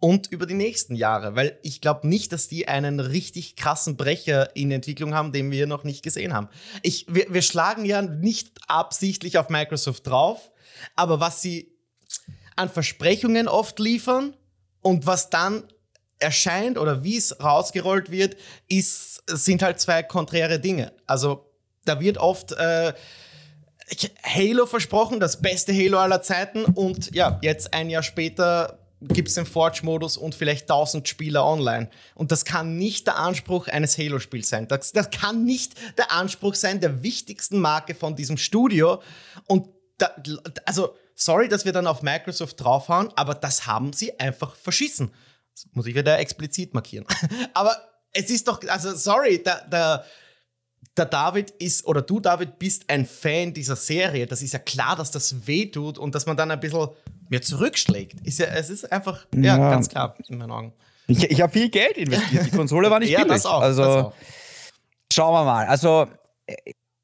und 0.00 0.32
über 0.32 0.46
die 0.46 0.54
nächsten 0.54 0.94
Jahre, 0.94 1.36
weil 1.36 1.58
ich 1.62 1.82
glaube 1.82 2.08
nicht, 2.08 2.32
dass 2.32 2.48
die 2.48 2.66
einen 2.66 2.98
richtig 2.98 3.56
krassen 3.56 3.98
Brecher 3.98 4.56
in 4.56 4.70
Entwicklung 4.70 5.12
haben, 5.12 5.30
den 5.32 5.50
wir 5.50 5.66
noch 5.66 5.84
nicht 5.84 6.02
gesehen 6.02 6.32
haben. 6.32 6.48
Ich, 6.82 7.04
wir, 7.10 7.26
wir 7.28 7.42
schlagen 7.42 7.84
ja 7.84 8.00
nicht 8.00 8.52
absichtlich 8.68 9.36
auf 9.36 9.50
Microsoft 9.50 10.06
drauf, 10.06 10.50
aber 10.96 11.20
was 11.20 11.42
sie 11.42 11.76
an 12.56 12.70
Versprechungen 12.70 13.48
oft 13.48 13.78
liefern 13.78 14.32
und 14.80 15.06
was 15.06 15.28
dann 15.28 15.64
erscheint 16.18 16.78
oder 16.78 17.04
wie 17.04 17.16
es 17.16 17.40
rausgerollt 17.42 18.10
wird, 18.10 18.36
ist, 18.68 19.22
sind 19.26 19.62
halt 19.62 19.80
zwei 19.80 20.02
konträre 20.02 20.58
Dinge. 20.58 20.92
Also 21.06 21.50
da 21.84 22.00
wird 22.00 22.18
oft 22.18 22.52
äh, 22.52 22.92
Halo 24.22 24.66
versprochen, 24.66 25.20
das 25.20 25.40
beste 25.40 25.72
Halo 25.72 25.98
aller 25.98 26.22
Zeiten 26.22 26.64
und 26.64 27.14
ja, 27.14 27.38
jetzt 27.42 27.72
ein 27.72 27.88
Jahr 27.88 28.02
später 28.02 28.78
gibt 29.00 29.28
es 29.28 29.34
den 29.34 29.46
Forge-Modus 29.46 30.16
und 30.16 30.34
vielleicht 30.34 30.62
1000 30.62 31.06
Spieler 31.06 31.46
online. 31.46 31.88
Und 32.14 32.32
das 32.32 32.44
kann 32.44 32.76
nicht 32.76 33.06
der 33.06 33.16
Anspruch 33.16 33.68
eines 33.68 33.96
Halo-Spiels 33.96 34.48
sein. 34.48 34.66
Das, 34.66 34.92
das 34.92 35.10
kann 35.10 35.44
nicht 35.44 35.74
der 35.96 36.10
Anspruch 36.10 36.54
sein 36.54 36.80
der 36.80 37.02
wichtigsten 37.02 37.60
Marke 37.60 37.94
von 37.94 38.16
diesem 38.16 38.36
Studio. 38.36 39.00
Und 39.46 39.68
da, 39.98 40.10
also, 40.64 40.96
sorry, 41.14 41.48
dass 41.48 41.64
wir 41.64 41.72
dann 41.72 41.86
auf 41.86 42.02
Microsoft 42.02 42.60
draufhauen, 42.60 43.12
aber 43.14 43.34
das 43.34 43.66
haben 43.66 43.92
sie 43.92 44.18
einfach 44.18 44.56
verschissen. 44.56 45.12
Das 45.64 45.74
muss 45.74 45.86
ich 45.86 45.94
wieder 45.94 46.18
explizit 46.18 46.72
markieren. 46.74 47.04
Aber 47.54 47.76
es 48.12 48.30
ist 48.30 48.46
doch, 48.46 48.60
also 48.68 48.94
sorry, 48.94 49.42
der, 49.42 49.66
der, 49.68 50.04
der 50.96 51.06
David 51.06 51.50
ist, 51.58 51.84
oder 51.86 52.00
du, 52.00 52.20
David, 52.20 52.58
bist 52.58 52.88
ein 52.88 53.06
Fan 53.06 53.52
dieser 53.52 53.76
Serie. 53.76 54.26
Das 54.26 54.42
ist 54.42 54.52
ja 54.52 54.60
klar, 54.60 54.94
dass 54.94 55.10
das 55.10 55.46
wehtut 55.46 55.98
und 55.98 56.14
dass 56.14 56.26
man 56.26 56.36
dann 56.36 56.50
ein 56.50 56.60
bisschen 56.60 56.88
mehr 57.28 57.42
zurückschlägt. 57.42 58.20
Ist 58.24 58.38
ja, 58.38 58.46
es 58.46 58.70
ist 58.70 58.90
einfach, 58.92 59.26
ja, 59.34 59.58
ja 59.58 59.70
ganz 59.70 59.88
klar 59.88 60.14
in 60.28 60.38
meinen 60.38 60.52
Augen. 60.52 60.72
Ich, 61.08 61.24
ich 61.24 61.40
habe 61.40 61.52
viel 61.52 61.70
Geld 61.70 61.96
investiert. 61.96 62.46
Die 62.46 62.50
Konsole 62.56 62.90
war 62.90 63.00
nicht 63.00 63.10
ja, 63.10 63.18
billig. 63.18 63.32
Das 63.32 63.46
auch, 63.46 63.60
also, 63.60 63.82
das 63.82 64.04
auch. 64.04 64.12
schauen 65.12 65.32
wir 65.34 65.44
mal. 65.44 65.66
Also, 65.66 66.06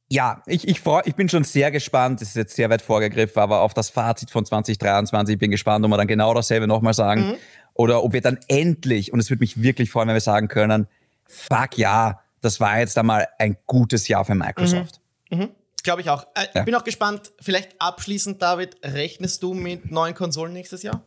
ja, 0.09 0.43
ich, 0.47 0.69
ich, 0.69 0.81
freu, 0.81 1.01
ich 1.05 1.17
bin 1.17 1.29
schon 1.29 1.43
sehr 1.43 1.71
gespannt, 1.73 2.21
das 2.21 2.29
ist 2.29 2.37
jetzt 2.37 2.55
sehr 2.55 2.71
weit 2.71 2.83
vorgegriffen, 2.83 3.43
aber 3.43 3.63
auf 3.63 3.75
das 3.75 3.91
Fazit 3.91 4.31
von 4.31 4.45
2023. 4.45 5.35
Ich 5.35 5.39
bin 5.41 5.51
gespannt, 5.51 5.85
ob 5.85 5.91
wir 5.91 5.97
dann 5.97 6.07
genau 6.07 6.33
dasselbe 6.35 6.69
nochmal 6.69 6.95
sagen. 6.95 7.31
Mhm. 7.31 7.35
Oder 7.75 8.03
ob 8.03 8.13
wir 8.13 8.21
dann 8.21 8.39
endlich, 8.49 9.13
und 9.13 9.21
es 9.21 9.31
würde 9.31 9.41
mich 9.41 9.61
wirklich 9.63 9.91
freuen, 9.91 10.09
wenn 10.09 10.15
wir 10.15 10.21
sagen 10.21 10.49
können, 10.49 10.87
fuck 11.27 11.77
ja, 11.77 12.21
das 12.41 12.61
war 12.61 12.79
jetzt 12.79 12.97
einmal 12.99 13.27
ein 13.39 13.57
gutes 13.67 14.09
Jahr 14.09 14.25
für 14.25 14.35
Microsoft. 14.35 15.01
Mhm. 15.31 15.39
Mhm. 15.39 15.49
Glaube 15.83 16.01
ich 16.01 16.11
auch. 16.11 16.27
Äh, 16.35 16.47
ja. 16.55 16.61
Ich 16.61 16.65
bin 16.65 16.75
auch 16.75 16.85
gespannt, 16.85 17.33
vielleicht 17.41 17.81
abschließend, 17.81 18.41
David, 18.41 18.77
rechnest 18.83 19.43
du 19.43 19.55
mit 19.55 19.91
neuen 19.91 20.15
Konsolen 20.15 20.53
nächstes 20.53 20.83
Jahr? 20.83 21.03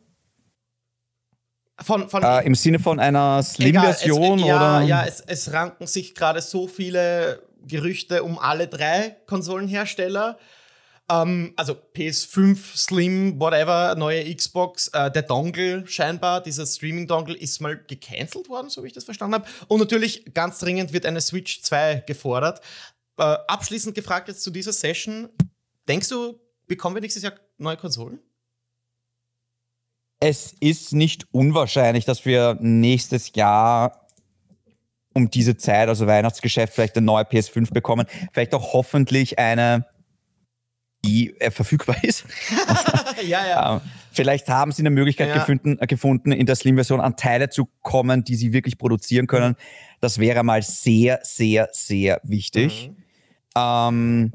Von, 1.79 2.09
von 2.09 2.23
äh, 2.23 2.41
Im 2.43 2.55
Sinne 2.55 2.79
von 2.79 2.99
einer 2.99 3.41
Slim-Version? 3.41 4.39
Ja, 4.39 4.81
ja 4.81 5.05
es, 5.05 5.21
es 5.21 5.53
ranken 5.53 5.87
sich 5.87 6.15
gerade 6.15 6.41
so 6.41 6.67
viele 6.67 7.43
Gerüchte 7.67 8.23
um 8.23 8.39
alle 8.39 8.67
drei 8.67 9.15
Konsolenhersteller. 9.27 10.37
Ähm, 11.09 11.53
also 11.55 11.73
PS5, 11.95 12.75
Slim, 12.75 13.39
whatever, 13.39 13.95
neue 13.95 14.33
Xbox, 14.33 14.89
äh, 14.89 15.09
der 15.09 15.21
Dongle 15.21 15.87
scheinbar, 15.87 16.41
dieser 16.41 16.65
Streaming-Dongle 16.65 17.35
ist 17.35 17.61
mal 17.61 17.77
gecancelt 17.77 18.49
worden, 18.49 18.69
so 18.69 18.83
wie 18.83 18.87
ich 18.87 18.93
das 18.93 19.05
verstanden 19.05 19.35
habe. 19.35 19.47
Und 19.67 19.79
natürlich 19.79 20.33
ganz 20.33 20.59
dringend 20.59 20.93
wird 20.93 21.05
eine 21.05 21.21
Switch 21.21 21.61
2 21.61 22.03
gefordert. 22.05 22.61
Äh, 23.17 23.23
abschließend 23.23 23.95
gefragt 23.95 24.27
jetzt 24.27 24.43
zu 24.43 24.51
dieser 24.51 24.73
Session, 24.73 25.29
denkst 25.87 26.09
du, 26.09 26.39
bekommen 26.67 26.95
wir 26.95 27.01
nächstes 27.01 27.23
Jahr 27.23 27.33
neue 27.57 27.77
Konsolen? 27.77 28.19
Es 30.19 30.53
ist 30.59 30.93
nicht 30.93 31.25
unwahrscheinlich, 31.31 32.03
dass 32.05 32.25
wir 32.25 32.57
nächstes 32.59 33.31
Jahr 33.35 34.07
um 35.13 35.29
diese 35.29 35.57
Zeit, 35.57 35.89
also 35.89 36.05
Weihnachtsgeschäft, 36.05 36.73
vielleicht 36.73 36.97
eine 36.97 37.05
neue 37.05 37.23
PS5 37.23 37.71
bekommen. 37.71 38.07
Vielleicht 38.33 38.53
auch 38.53 38.73
hoffentlich 38.73 39.39
eine 39.39 39.85
die 41.07 41.39
äh, 41.39 41.51
verfügbar 41.51 41.97
ist. 42.03 42.25
ja, 43.27 43.47
ja. 43.47 43.75
Ähm, 43.75 43.81
vielleicht 44.11 44.49
haben 44.49 44.71
sie 44.71 44.81
eine 44.81 44.89
Möglichkeit 44.89 45.29
ja. 45.29 45.35
gefunden, 45.35 45.77
äh, 45.79 45.87
gefunden, 45.87 46.31
in 46.31 46.45
der 46.45 46.55
Slim-Version 46.55 46.99
an 46.99 47.15
Teile 47.15 47.49
zu 47.49 47.69
kommen, 47.81 48.23
die 48.23 48.35
sie 48.35 48.53
wirklich 48.53 48.77
produzieren 48.77 49.27
können. 49.27 49.55
Das 49.99 50.19
wäre 50.19 50.43
mal 50.43 50.61
sehr, 50.61 51.19
sehr, 51.23 51.69
sehr 51.71 52.21
wichtig. 52.23 52.91
Mhm. 52.91 53.03
Ähm, 53.55 54.31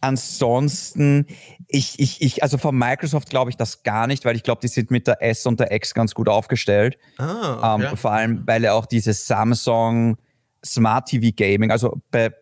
ansonsten, 0.00 1.26
ich, 1.68 1.98
ich, 1.98 2.22
ich, 2.22 2.42
also 2.42 2.58
von 2.58 2.76
Microsoft 2.76 3.30
glaube 3.30 3.50
ich 3.50 3.56
das 3.56 3.82
gar 3.82 4.06
nicht, 4.06 4.24
weil 4.24 4.36
ich 4.36 4.42
glaube, 4.42 4.60
die 4.60 4.68
sind 4.68 4.90
mit 4.90 5.06
der 5.06 5.22
S 5.22 5.46
und 5.46 5.60
der 5.60 5.72
X 5.72 5.94
ganz 5.94 6.14
gut 6.14 6.28
aufgestellt. 6.28 6.96
Ah, 7.18 7.74
okay. 7.74 7.88
ähm, 7.90 7.96
vor 7.96 8.12
allem, 8.12 8.46
weil 8.46 8.62
ja 8.62 8.72
auch 8.72 8.86
diese 8.86 9.12
Samsung 9.12 10.16
Smart 10.66 11.08
TV 11.08 11.34
Gaming. 11.34 11.70
Also 11.70 12.00
bei 12.10 12.32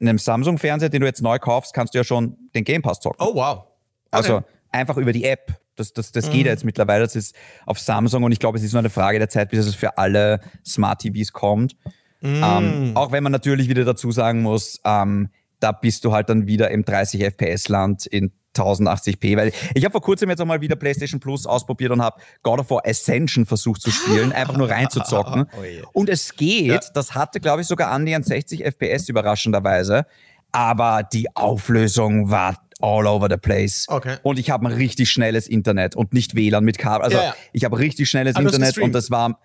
einem 0.00 0.18
Samsung-Fernseher, 0.18 0.88
den 0.88 1.00
du 1.00 1.06
jetzt 1.06 1.22
neu 1.22 1.38
kaufst, 1.38 1.74
kannst 1.74 1.94
du 1.94 1.98
ja 1.98 2.04
schon 2.04 2.36
den 2.54 2.64
Game 2.64 2.82
Pass 2.82 3.00
zocken. 3.00 3.24
Oh, 3.26 3.34
wow. 3.34 3.58
Okay. 3.58 3.66
Also 4.10 4.42
einfach 4.70 4.96
über 4.96 5.12
die 5.12 5.24
App. 5.24 5.54
Das, 5.76 5.92
das, 5.92 6.12
das 6.12 6.28
mhm. 6.28 6.32
geht 6.32 6.46
ja 6.46 6.52
jetzt 6.52 6.64
mittlerweile. 6.64 7.04
Das 7.04 7.16
ist 7.16 7.34
auf 7.64 7.78
Samsung 7.78 8.24
und 8.24 8.32
ich 8.32 8.40
glaube, 8.40 8.58
es 8.58 8.64
ist 8.64 8.72
nur 8.72 8.80
eine 8.80 8.90
Frage 8.90 9.18
der 9.18 9.28
Zeit, 9.28 9.50
bis 9.50 9.66
es 9.66 9.74
für 9.74 9.96
alle 9.96 10.40
Smart 10.66 11.00
TVs 11.00 11.32
kommt. 11.32 11.76
Mhm. 12.20 12.42
Ähm, 12.44 12.90
auch 12.94 13.12
wenn 13.12 13.22
man 13.22 13.32
natürlich 13.32 13.68
wieder 13.68 13.84
dazu 13.84 14.10
sagen 14.10 14.42
muss, 14.42 14.80
ähm, 14.84 15.30
da 15.60 15.72
bist 15.72 16.04
du 16.04 16.12
halt 16.12 16.28
dann 16.28 16.46
wieder 16.46 16.70
im 16.70 16.84
30 16.84 17.22
FPS-Land 17.22 18.06
in 18.06 18.32
1080p, 18.58 19.36
weil 19.36 19.52
ich 19.74 19.84
habe 19.84 19.92
vor 19.92 20.02
kurzem 20.02 20.30
jetzt 20.30 20.40
auch 20.40 20.46
mal 20.46 20.60
wieder 20.60 20.76
PlayStation 20.76 21.20
Plus 21.20 21.46
ausprobiert 21.46 21.92
und 21.92 22.02
habe 22.02 22.20
God 22.42 22.60
of 22.60 22.70
War 22.70 22.82
Ascension 22.86 23.46
versucht 23.46 23.82
zu 23.82 23.90
spielen, 23.90 24.32
einfach 24.32 24.56
nur 24.56 24.70
reinzuzocken. 24.70 25.46
oh 25.56 25.88
und 25.92 26.08
es 26.08 26.34
geht, 26.34 26.66
ja. 26.66 26.80
das 26.94 27.14
hatte 27.14 27.40
glaube 27.40 27.62
ich 27.62 27.66
sogar 27.66 27.90
annähernd 27.90 28.26
60 28.26 28.64
FPS 28.64 29.08
überraschenderweise, 29.08 30.06
aber 30.52 31.02
die 31.02 31.34
Auflösung 31.36 32.30
war 32.30 32.56
all 32.80 33.06
over 33.06 33.28
the 33.28 33.36
place. 33.36 33.86
Okay. 33.88 34.16
Und 34.22 34.38
ich 34.38 34.50
habe 34.50 34.66
ein 34.66 34.72
richtig 34.72 35.10
schnelles 35.10 35.48
Internet 35.48 35.96
und 35.96 36.12
nicht 36.12 36.34
WLAN 36.34 36.64
mit 36.64 36.78
Kabel. 36.78 37.04
Also 37.04 37.16
ja, 37.18 37.24
ja. 37.24 37.34
ich 37.52 37.64
habe 37.64 37.78
richtig 37.78 38.08
schnelles 38.08 38.36
aber 38.36 38.46
Internet 38.46 38.78
und 38.78 38.92
das 38.92 39.10
war 39.10 39.38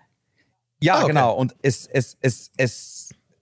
ja, 0.80 0.96
oh, 0.96 0.98
okay. 0.98 1.08
genau. 1.08 1.32
Und 1.32 1.54
es, 1.62 1.86
es, 1.86 2.18
es, 2.20 2.50
es 2.56 2.93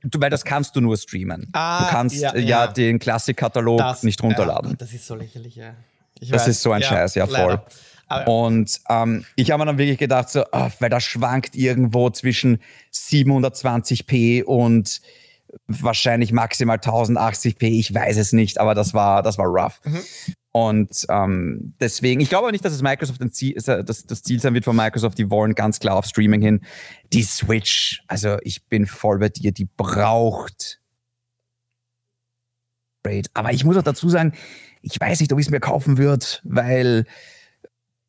Du, 0.04 0.20
weil 0.20 0.30
das 0.30 0.44
kannst 0.44 0.74
du 0.74 0.80
nur 0.80 0.96
streamen. 0.96 1.48
Ah, 1.52 1.84
du 1.84 1.90
kannst 1.90 2.16
ja, 2.16 2.34
ja, 2.34 2.40
ja. 2.40 2.66
den 2.66 2.98
Klassikkatalog 2.98 4.02
nicht 4.02 4.22
runterladen. 4.22 4.70
Ja, 4.70 4.76
das 4.76 4.92
ist 4.92 5.06
so 5.06 5.14
lächerlich, 5.14 5.56
ja. 5.56 5.74
Ich 6.20 6.30
das 6.30 6.42
weiß. 6.42 6.48
ist 6.48 6.62
so 6.62 6.72
ein 6.72 6.82
Scheiß, 6.82 7.14
ja, 7.14 7.26
voll. 7.26 7.60
Und 8.26 8.80
ähm, 8.90 9.24
ich 9.36 9.50
habe 9.50 9.62
mir 9.62 9.66
dann 9.66 9.78
wirklich 9.78 9.98
gedacht, 9.98 10.28
so, 10.28 10.44
oh, 10.52 10.68
weil 10.78 10.90
das 10.90 11.02
schwankt 11.02 11.56
irgendwo 11.56 12.10
zwischen 12.10 12.60
720p 12.92 14.44
und 14.44 15.00
wahrscheinlich 15.66 16.32
maximal 16.32 16.78
1080p, 16.78 17.64
ich 17.64 17.94
weiß 17.94 18.16
es 18.16 18.32
nicht, 18.32 18.58
aber 18.58 18.74
das 18.74 18.94
war, 18.94 19.22
das 19.22 19.38
war 19.38 19.46
rough. 19.46 19.80
Mhm. 19.84 20.00
Und 20.52 21.06
ähm, 21.08 21.74
deswegen, 21.80 22.20
ich 22.20 22.28
glaube 22.28 22.52
nicht, 22.52 22.64
dass 22.64 22.74
es 22.74 22.82
Microsoft 22.82 23.22
ein 23.22 23.32
Ziel, 23.32 23.54
das, 23.54 24.06
das 24.06 24.22
Ziel 24.22 24.38
sein 24.38 24.52
wird 24.52 24.66
von 24.66 24.76
Microsoft. 24.76 25.16
Die 25.16 25.30
wollen 25.30 25.54
ganz 25.54 25.80
klar 25.80 25.96
auf 25.96 26.04
Streaming 26.04 26.42
hin. 26.42 26.60
Die 27.12 27.22
Switch, 27.22 28.02
also 28.06 28.36
ich 28.42 28.66
bin 28.66 28.86
voll 28.86 29.18
bei 29.18 29.30
dir, 29.30 29.52
die 29.52 29.64
braucht. 29.64 30.80
Aber 33.34 33.52
ich 33.52 33.64
muss 33.64 33.76
auch 33.78 33.82
dazu 33.82 34.08
sagen, 34.10 34.34
ich 34.82 35.00
weiß 35.00 35.20
nicht, 35.20 35.32
ob 35.32 35.38
ich 35.38 35.46
es 35.46 35.50
mir 35.50 35.60
kaufen 35.60 35.96
würde, 35.96 36.26
weil 36.44 37.06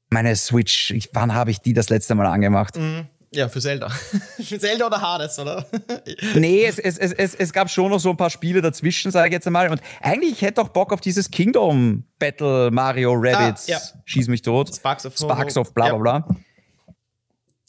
meine 0.09 0.35
Switch, 0.35 0.91
ich, 0.91 1.09
wann 1.13 1.33
habe 1.33 1.49
ich 1.49 1.59
die 1.59 1.73
das 1.73 1.89
letzte 1.89 2.13
Mal 2.13 2.27
angemacht? 2.27 2.77
Mhm. 2.77 3.07
Ja, 3.33 3.49
für 3.49 3.59
Zelda. 3.59 3.89
für 4.43 4.59
Zelda 4.59 4.87
oder 4.87 5.01
Hades, 5.01 5.39
oder? 5.39 5.65
nee, 6.35 6.65
es, 6.65 6.77
es, 6.77 6.97
es, 6.97 7.35
es, 7.35 7.53
gab 7.53 7.69
schon 7.69 7.89
noch 7.89 7.99
so 7.99 8.11
ein 8.11 8.17
paar 8.17 8.29
Spiele 8.29 8.61
dazwischen, 8.61 9.11
sage 9.11 9.29
ich 9.29 9.33
jetzt 9.33 9.47
einmal. 9.47 9.69
Und 9.71 9.81
eigentlich, 10.01 10.33
ich 10.33 10.41
hätte 10.41 10.61
auch 10.61 10.69
Bock 10.69 10.93
auf 10.93 11.01
dieses 11.01 11.31
Kingdom 11.31 12.03
Battle 12.19 12.69
Mario 12.71 13.13
Rabbits. 13.13 13.67
Ah, 13.67 13.71
ja. 13.71 13.79
Schieß 14.05 14.27
mich 14.27 14.41
tot. 14.41 14.73
Sparks 14.75 15.05
of, 15.05 15.17
Sparks 15.17 15.57
of 15.57 15.73
bla 15.73 15.89
bla 15.89 15.97
bla. 15.97 16.13
Ja. 16.13 16.35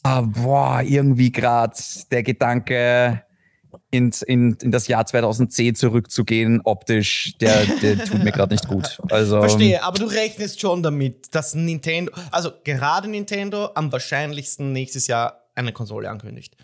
Ah, 0.03 0.21
boah, 0.21 0.81
irgendwie 0.83 1.31
gerade 1.31 1.75
der 2.11 2.21
Gedanke, 2.21 3.23
in, 3.91 4.11
in, 4.27 4.57
in 4.61 4.71
das 4.71 4.87
Jahr 4.87 5.05
2010 5.05 5.75
zurückzugehen, 5.75 6.61
optisch, 6.63 7.35
der, 7.39 7.65
der 7.81 8.03
tut 8.05 8.23
mir 8.23 8.31
gerade 8.31 8.53
nicht 8.53 8.67
gut. 8.67 8.99
Also, 9.09 9.39
Verstehe, 9.39 9.83
aber 9.83 9.97
du 9.97 10.05
rechnest 10.05 10.59
schon 10.59 10.83
damit, 10.83 11.33
dass 11.33 11.53
Nintendo, 11.53 12.11
also 12.31 12.51
gerade 12.63 13.07
Nintendo 13.07 13.69
am 13.75 13.91
wahrscheinlichsten 13.91 14.73
nächstes 14.73 15.07
Jahr 15.07 15.44
eine 15.55 15.71
Konsole 15.71 16.09
ankündigt. 16.09 16.55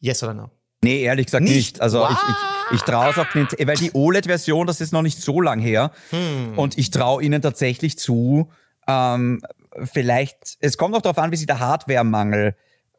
Yes 0.00 0.22
oder 0.22 0.34
no? 0.34 0.50
Nee, 0.82 1.02
ehrlich 1.02 1.26
gesagt 1.26 1.44
nicht. 1.44 1.54
nicht. 1.54 1.80
Also 1.80 2.00
What? 2.00 2.10
ich, 2.10 2.18
ich, 2.18 2.76
ich 2.76 2.82
traue 2.82 3.10
es 3.10 3.18
auch 3.18 3.34
nicht, 3.34 3.66
weil 3.66 3.76
die 3.76 3.92
OLED-Version, 3.94 4.66
das 4.66 4.80
ist 4.80 4.92
noch 4.92 5.02
nicht 5.02 5.20
so 5.20 5.40
lang 5.40 5.58
her. 5.60 5.92
Hm. 6.10 6.58
Und 6.58 6.76
ich 6.76 6.90
traue 6.90 7.22
ihnen 7.22 7.40
tatsächlich 7.40 7.98
zu, 7.98 8.50
ähm, 8.86 9.40
vielleicht, 9.82 10.58
es 10.60 10.76
kommt 10.76 10.94
auch 10.94 11.00
darauf 11.02 11.18
an, 11.18 11.32
wie 11.32 11.36
sich 11.36 11.46
der 11.46 11.60
Hardware-Mangel 11.60 12.54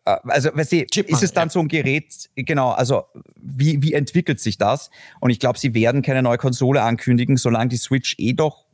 äh, 0.05 0.17
also, 0.23 0.49
weißt 0.53 0.71
du, 0.71 1.01
ist 1.01 1.23
es 1.23 1.33
dann 1.33 1.49
ja. 1.49 1.51
so 1.51 1.59
ein 1.59 1.67
Gerät, 1.67 2.29
genau, 2.35 2.71
also 2.71 3.05
wie, 3.35 3.81
wie 3.81 3.93
entwickelt 3.93 4.39
sich 4.39 4.57
das? 4.57 4.89
Und 5.19 5.31
ich 5.31 5.39
glaube, 5.39 5.59
sie 5.59 5.73
werden 5.73 6.01
keine 6.01 6.21
neue 6.21 6.37
Konsole 6.37 6.81
ankündigen, 6.81 7.37
solange 7.37 7.69
die 7.69 7.77
Switch 7.77 8.15
eh 8.17 8.33
doch 8.33 8.65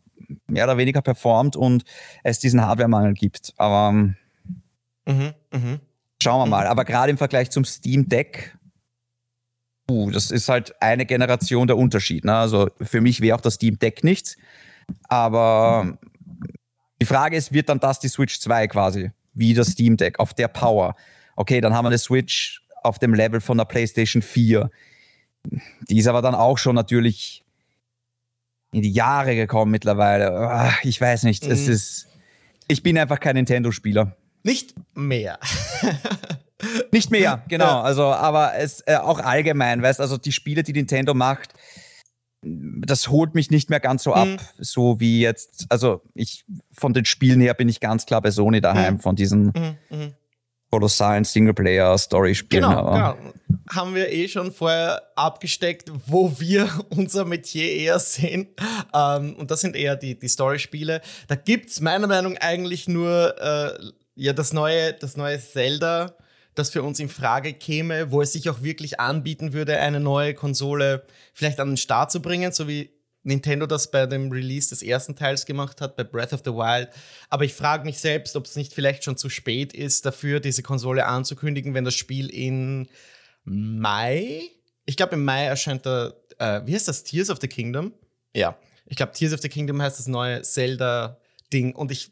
mehr 0.48 0.66
oder 0.66 0.78
weniger 0.78 1.02
performt 1.02 1.56
und 1.56 1.84
es 2.24 2.40
diesen 2.40 2.62
Hardware-Mangel 2.62 3.14
gibt. 3.14 3.54
Aber 3.58 3.90
ähm, 3.90 4.16
mhm, 5.06 5.34
mh. 5.52 5.80
Schauen 6.22 6.42
wir 6.42 6.46
mal. 6.46 6.68
Aber 6.68 6.86
gerade 6.86 7.12
im 7.12 7.18
Vergleich 7.18 7.50
zum 7.50 7.66
Steam 7.66 8.08
Deck, 8.08 8.58
uh, 9.90 10.12
das 10.12 10.32
ist 10.32 10.50
halt 10.50 10.80
eine 10.82 11.06
Generation 11.06 11.68
der 11.68 11.78
Unterschied. 11.78 12.26
Ne? 12.26 12.36
Also 12.36 12.70
für 12.82 13.02
mich 13.02 13.22
wäre 13.22 13.36
auch 13.38 13.42
das 13.42 13.56
Steam 13.56 13.80
Deck 13.80 14.04
nichts. 14.04 14.38
Aber 15.08 15.98
die 17.02 17.06
Frage 17.06 17.38
ist, 17.38 17.54
wird 17.54 17.70
dann 17.70 17.80
das 17.80 18.00
die 18.00 18.10
Switch 18.10 18.40
2 18.40 18.68
quasi? 18.68 19.12
Wie 19.34 19.54
das 19.54 19.70
Steam 19.70 19.98
Deck 19.98 20.20
auf 20.20 20.34
der 20.34 20.48
Power? 20.48 20.96
okay, 21.42 21.62
dann 21.62 21.74
haben 21.74 21.86
wir 21.86 21.90
eine 21.90 21.98
Switch 21.98 22.62
auf 22.84 23.00
dem 23.00 23.14
Level 23.14 23.42
von 23.42 23.58
der 23.58 23.66
PlayStation 23.66 24.22
4. 24.22 24.70
Die 25.90 25.98
ist 25.98 26.08
aber 26.08 26.22
dann 26.22 26.36
auch 26.36 26.58
schon 26.58 26.76
natürlich 26.76 27.44
in 28.72 28.84
die 28.84 28.92
Jahre 28.92 29.36
gekommen 29.36 29.72
mittlerweile. 29.72 30.32
Ah, 30.32 30.74
ich 30.84 31.00
weiß 31.02 31.24
nicht, 31.24 31.46
mhm. 31.46 31.52
es 31.52 31.68
ist. 31.68 32.08
Ich 32.68 32.84
bin 32.84 32.98
einfach 32.98 33.20
kein 33.20 33.36
Nintendo-Spieler. 33.36 34.16
Nicht 34.44 34.76
mehr. 34.94 35.40
nicht 36.92 37.12
mehr, 37.12 37.44
genau. 37.48 37.82
Also, 37.82 38.06
aber 38.06 38.56
es 38.56 38.82
äh, 38.88 38.96
auch 38.96 39.20
allgemein, 39.20 39.82
weißt 39.82 40.00
also 40.00 40.18
die 40.18 40.32
Spiele, 40.32 40.64
die 40.64 40.74
Nintendo 40.74 41.14
macht, 41.14 41.54
das 42.44 43.10
holt 43.10 43.36
mich 43.36 43.52
nicht 43.52 43.70
mehr 43.70 43.80
ganz 43.80 44.04
so 44.04 44.14
ab, 44.14 44.28
mhm. 44.28 44.38
so 44.58 45.00
wie 45.00 45.22
jetzt. 45.22 45.68
Also 45.70 46.02
ich 46.16 46.44
von 46.72 46.94
den 46.94 47.06
Spielen 47.06 47.40
her 47.40 47.54
bin 47.54 47.70
ich 47.70 47.80
ganz 47.80 48.08
klar 48.08 48.22
bei 48.22 48.32
Sony 48.32 48.62
daheim, 48.62 48.96
mhm. 48.96 49.00
von 49.00 49.16
diesen 49.16 49.46
mhm. 49.46 49.78
mhm 49.90 50.14
kolossalen 50.72 51.26
Singleplayer-Story-Spielen. 51.26 52.64
Genau, 52.64 52.92
genau, 52.92 53.16
Haben 53.70 53.94
wir 53.94 54.12
eh 54.12 54.28
schon 54.28 54.52
vorher 54.52 55.02
abgesteckt, 55.16 55.92
wo 56.08 56.40
wir 56.40 56.68
unser 56.90 57.26
Metier 57.26 57.70
eher 57.70 58.00
sehen. 58.00 58.48
Ähm, 58.94 59.36
und 59.36 59.52
das 59.52 59.62
sind 59.62 59.76
eher 59.76 59.98
die, 59.98 60.18
die 60.18 60.30
Story-Spiele. 60.30 61.02
Da 61.28 61.36
gibt 61.36 61.70
es 61.70 61.82
meiner 61.82 62.08
Meinung 62.08 62.34
nach 62.34 62.42
eigentlich 62.42 62.88
nur 62.88 63.36
äh, 63.40 63.92
ja, 64.22 64.34
das, 64.34 64.54
neue, 64.54 64.94
das 64.94 65.18
neue 65.18 65.40
Zelda, 65.40 66.16
das 66.54 66.70
für 66.70 66.84
uns 66.84 67.00
in 67.00 67.10
Frage 67.10 67.54
käme, 67.54 68.12
wo 68.12 68.22
es 68.22 68.34
sich 68.34 68.52
auch 68.52 68.62
wirklich 68.62 69.00
anbieten 69.00 69.52
würde, 69.52 69.80
eine 69.80 70.00
neue 70.00 70.36
Konsole 70.36 71.04
vielleicht 71.34 71.60
an 71.60 71.70
den 71.70 71.78
Start 71.78 72.12
zu 72.12 72.22
bringen, 72.22 72.52
so 72.52 72.68
wie 72.68 72.92
Nintendo 73.24 73.66
das 73.66 73.90
bei 73.90 74.06
dem 74.06 74.32
Release 74.32 74.70
des 74.70 74.84
ersten 74.84 75.16
Teils 75.16 75.48
gemacht 75.48 75.82
hat, 75.82 75.96
bei 75.96 76.04
Breath 76.04 76.34
of 76.34 76.42
the 76.46 76.52
Wild. 76.52 76.90
Aber 77.30 77.46
ich 77.46 77.56
frage 77.56 77.84
mich 77.84 77.98
selbst, 77.98 78.36
ob 78.36 78.46
es 78.46 78.56
nicht 78.56 78.74
vielleicht 78.74 79.04
schon 79.04 79.18
zu 79.18 79.28
spät 79.28 79.74
ist, 79.74 80.06
dafür 80.06 80.40
diese 80.40 80.62
Konsole 80.62 81.08
anzukündigen, 81.08 81.74
wenn 81.74 81.86
das 81.86 81.96
Spiel 81.96 82.30
in 82.30 82.90
Mai, 83.44 84.44
ich 84.86 84.98
glaube 84.98 85.16
im 85.16 85.26
Mai 85.26 85.46
erscheint 85.46 85.84
der, 85.88 86.14
äh, 86.38 86.62
wie 86.66 86.76
heißt 86.76 86.88
das, 86.88 87.04
Tears 87.04 87.32
of 87.32 87.40
the 87.42 87.48
Kingdom? 87.48 87.92
Ja, 88.36 88.56
ich 88.86 88.98
glaube 88.98 89.14
Tears 89.14 89.34
of 89.34 89.42
the 89.42 89.50
Kingdom 89.50 89.82
heißt 89.82 89.98
das 89.98 90.06
neue 90.06 90.44
Zelda-Ding. 90.44 91.74
Und 91.74 91.90
ich, 91.90 92.12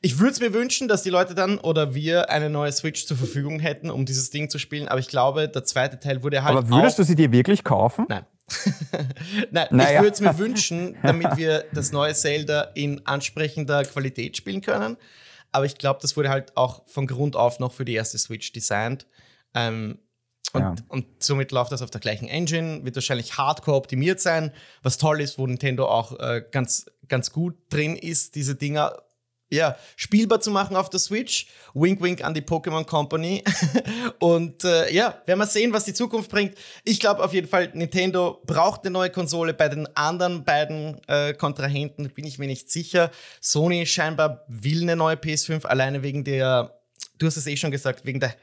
ich 0.00 0.18
würde 0.18 0.32
es 0.32 0.40
mir 0.40 0.52
wünschen, 0.52 0.88
dass 0.88 1.02
die 1.02 1.10
Leute 1.10 1.34
dann 1.34 1.58
oder 1.58 1.94
wir 1.94 2.30
eine 2.30 2.50
neue 2.50 2.72
Switch 2.72 3.06
zur 3.06 3.16
Verfügung 3.16 3.58
hätten, 3.58 3.90
um 3.90 4.06
dieses 4.06 4.30
Ding 4.30 4.48
zu 4.48 4.58
spielen. 4.58 4.88
Aber 4.88 5.00
ich 5.00 5.08
glaube, 5.08 5.48
der 5.48 5.64
zweite 5.64 5.98
Teil 5.98 6.22
wurde 6.22 6.44
halt. 6.44 6.56
Aber 6.56 6.68
würdest 6.68 6.98
du 6.98 7.04
sie 7.04 7.16
dir 7.16 7.32
wirklich 7.32 7.64
kaufen? 7.64 8.06
Nein. 8.08 8.24
Nein, 9.50 9.66
naja. 9.70 9.96
ich 9.96 10.02
würde 10.02 10.14
es 10.14 10.20
mir 10.20 10.38
wünschen, 10.38 10.96
damit 11.02 11.36
wir 11.36 11.64
das 11.72 11.92
neue 11.92 12.14
Zelda 12.14 12.62
in 12.74 13.06
ansprechender 13.06 13.84
Qualität 13.84 14.36
spielen 14.36 14.60
können. 14.60 14.96
Aber 15.52 15.64
ich 15.64 15.76
glaube, 15.76 16.00
das 16.02 16.16
wurde 16.16 16.28
halt 16.28 16.56
auch 16.56 16.86
von 16.86 17.06
Grund 17.06 17.36
auf 17.36 17.58
noch 17.58 17.72
für 17.72 17.84
die 17.84 17.94
erste 17.94 18.18
Switch 18.18 18.52
designt. 18.52 19.06
Ähm, 19.54 19.98
und, 20.52 20.62
ja. 20.62 20.74
und, 20.88 21.22
somit 21.22 21.52
läuft 21.52 21.72
das 21.72 21.82
auf 21.82 21.90
der 21.90 22.00
gleichen 22.00 22.26
Engine, 22.26 22.84
wird 22.84 22.94
wahrscheinlich 22.96 23.36
hardcore 23.36 23.76
optimiert 23.76 24.18
sein, 24.20 24.52
was 24.82 24.96
toll 24.96 25.20
ist, 25.20 25.38
wo 25.38 25.46
Nintendo 25.46 25.86
auch 25.86 26.18
äh, 26.18 26.42
ganz, 26.50 26.86
ganz 27.06 27.32
gut 27.32 27.54
drin 27.68 27.96
ist, 27.96 28.34
diese 28.34 28.54
Dinger 28.54 28.94
ja, 29.50 29.76
spielbar 29.96 30.40
zu 30.40 30.50
machen 30.50 30.76
auf 30.76 30.90
der 30.90 31.00
Switch. 31.00 31.46
Wink, 31.74 32.02
wink 32.02 32.22
an 32.22 32.34
die 32.34 32.42
Pokémon 32.42 32.84
Company. 32.84 33.42
und 34.18 34.64
äh, 34.64 34.92
ja, 34.92 35.22
werden 35.26 35.38
wir 35.38 35.46
sehen, 35.46 35.72
was 35.72 35.84
die 35.84 35.94
Zukunft 35.94 36.30
bringt. 36.30 36.54
Ich 36.84 37.00
glaube 37.00 37.24
auf 37.24 37.32
jeden 37.32 37.48
Fall, 37.48 37.70
Nintendo 37.72 38.42
braucht 38.44 38.82
eine 38.82 38.90
neue 38.90 39.10
Konsole. 39.10 39.54
Bei 39.54 39.68
den 39.68 39.86
anderen 39.96 40.44
beiden 40.44 41.00
äh, 41.08 41.32
Kontrahenten 41.32 42.10
bin 42.10 42.26
ich 42.26 42.38
mir 42.38 42.46
nicht 42.46 42.70
sicher. 42.70 43.10
Sony 43.40 43.86
scheinbar 43.86 44.44
will 44.48 44.82
eine 44.82 44.96
neue 44.96 45.16
PS5, 45.16 45.64
alleine 45.64 46.02
wegen 46.02 46.24
der, 46.24 46.78
du 47.18 47.26
hast 47.26 47.36
es 47.36 47.46
eh 47.46 47.56
schon 47.56 47.70
gesagt, 47.70 48.04
wegen 48.04 48.20
der, 48.20 48.34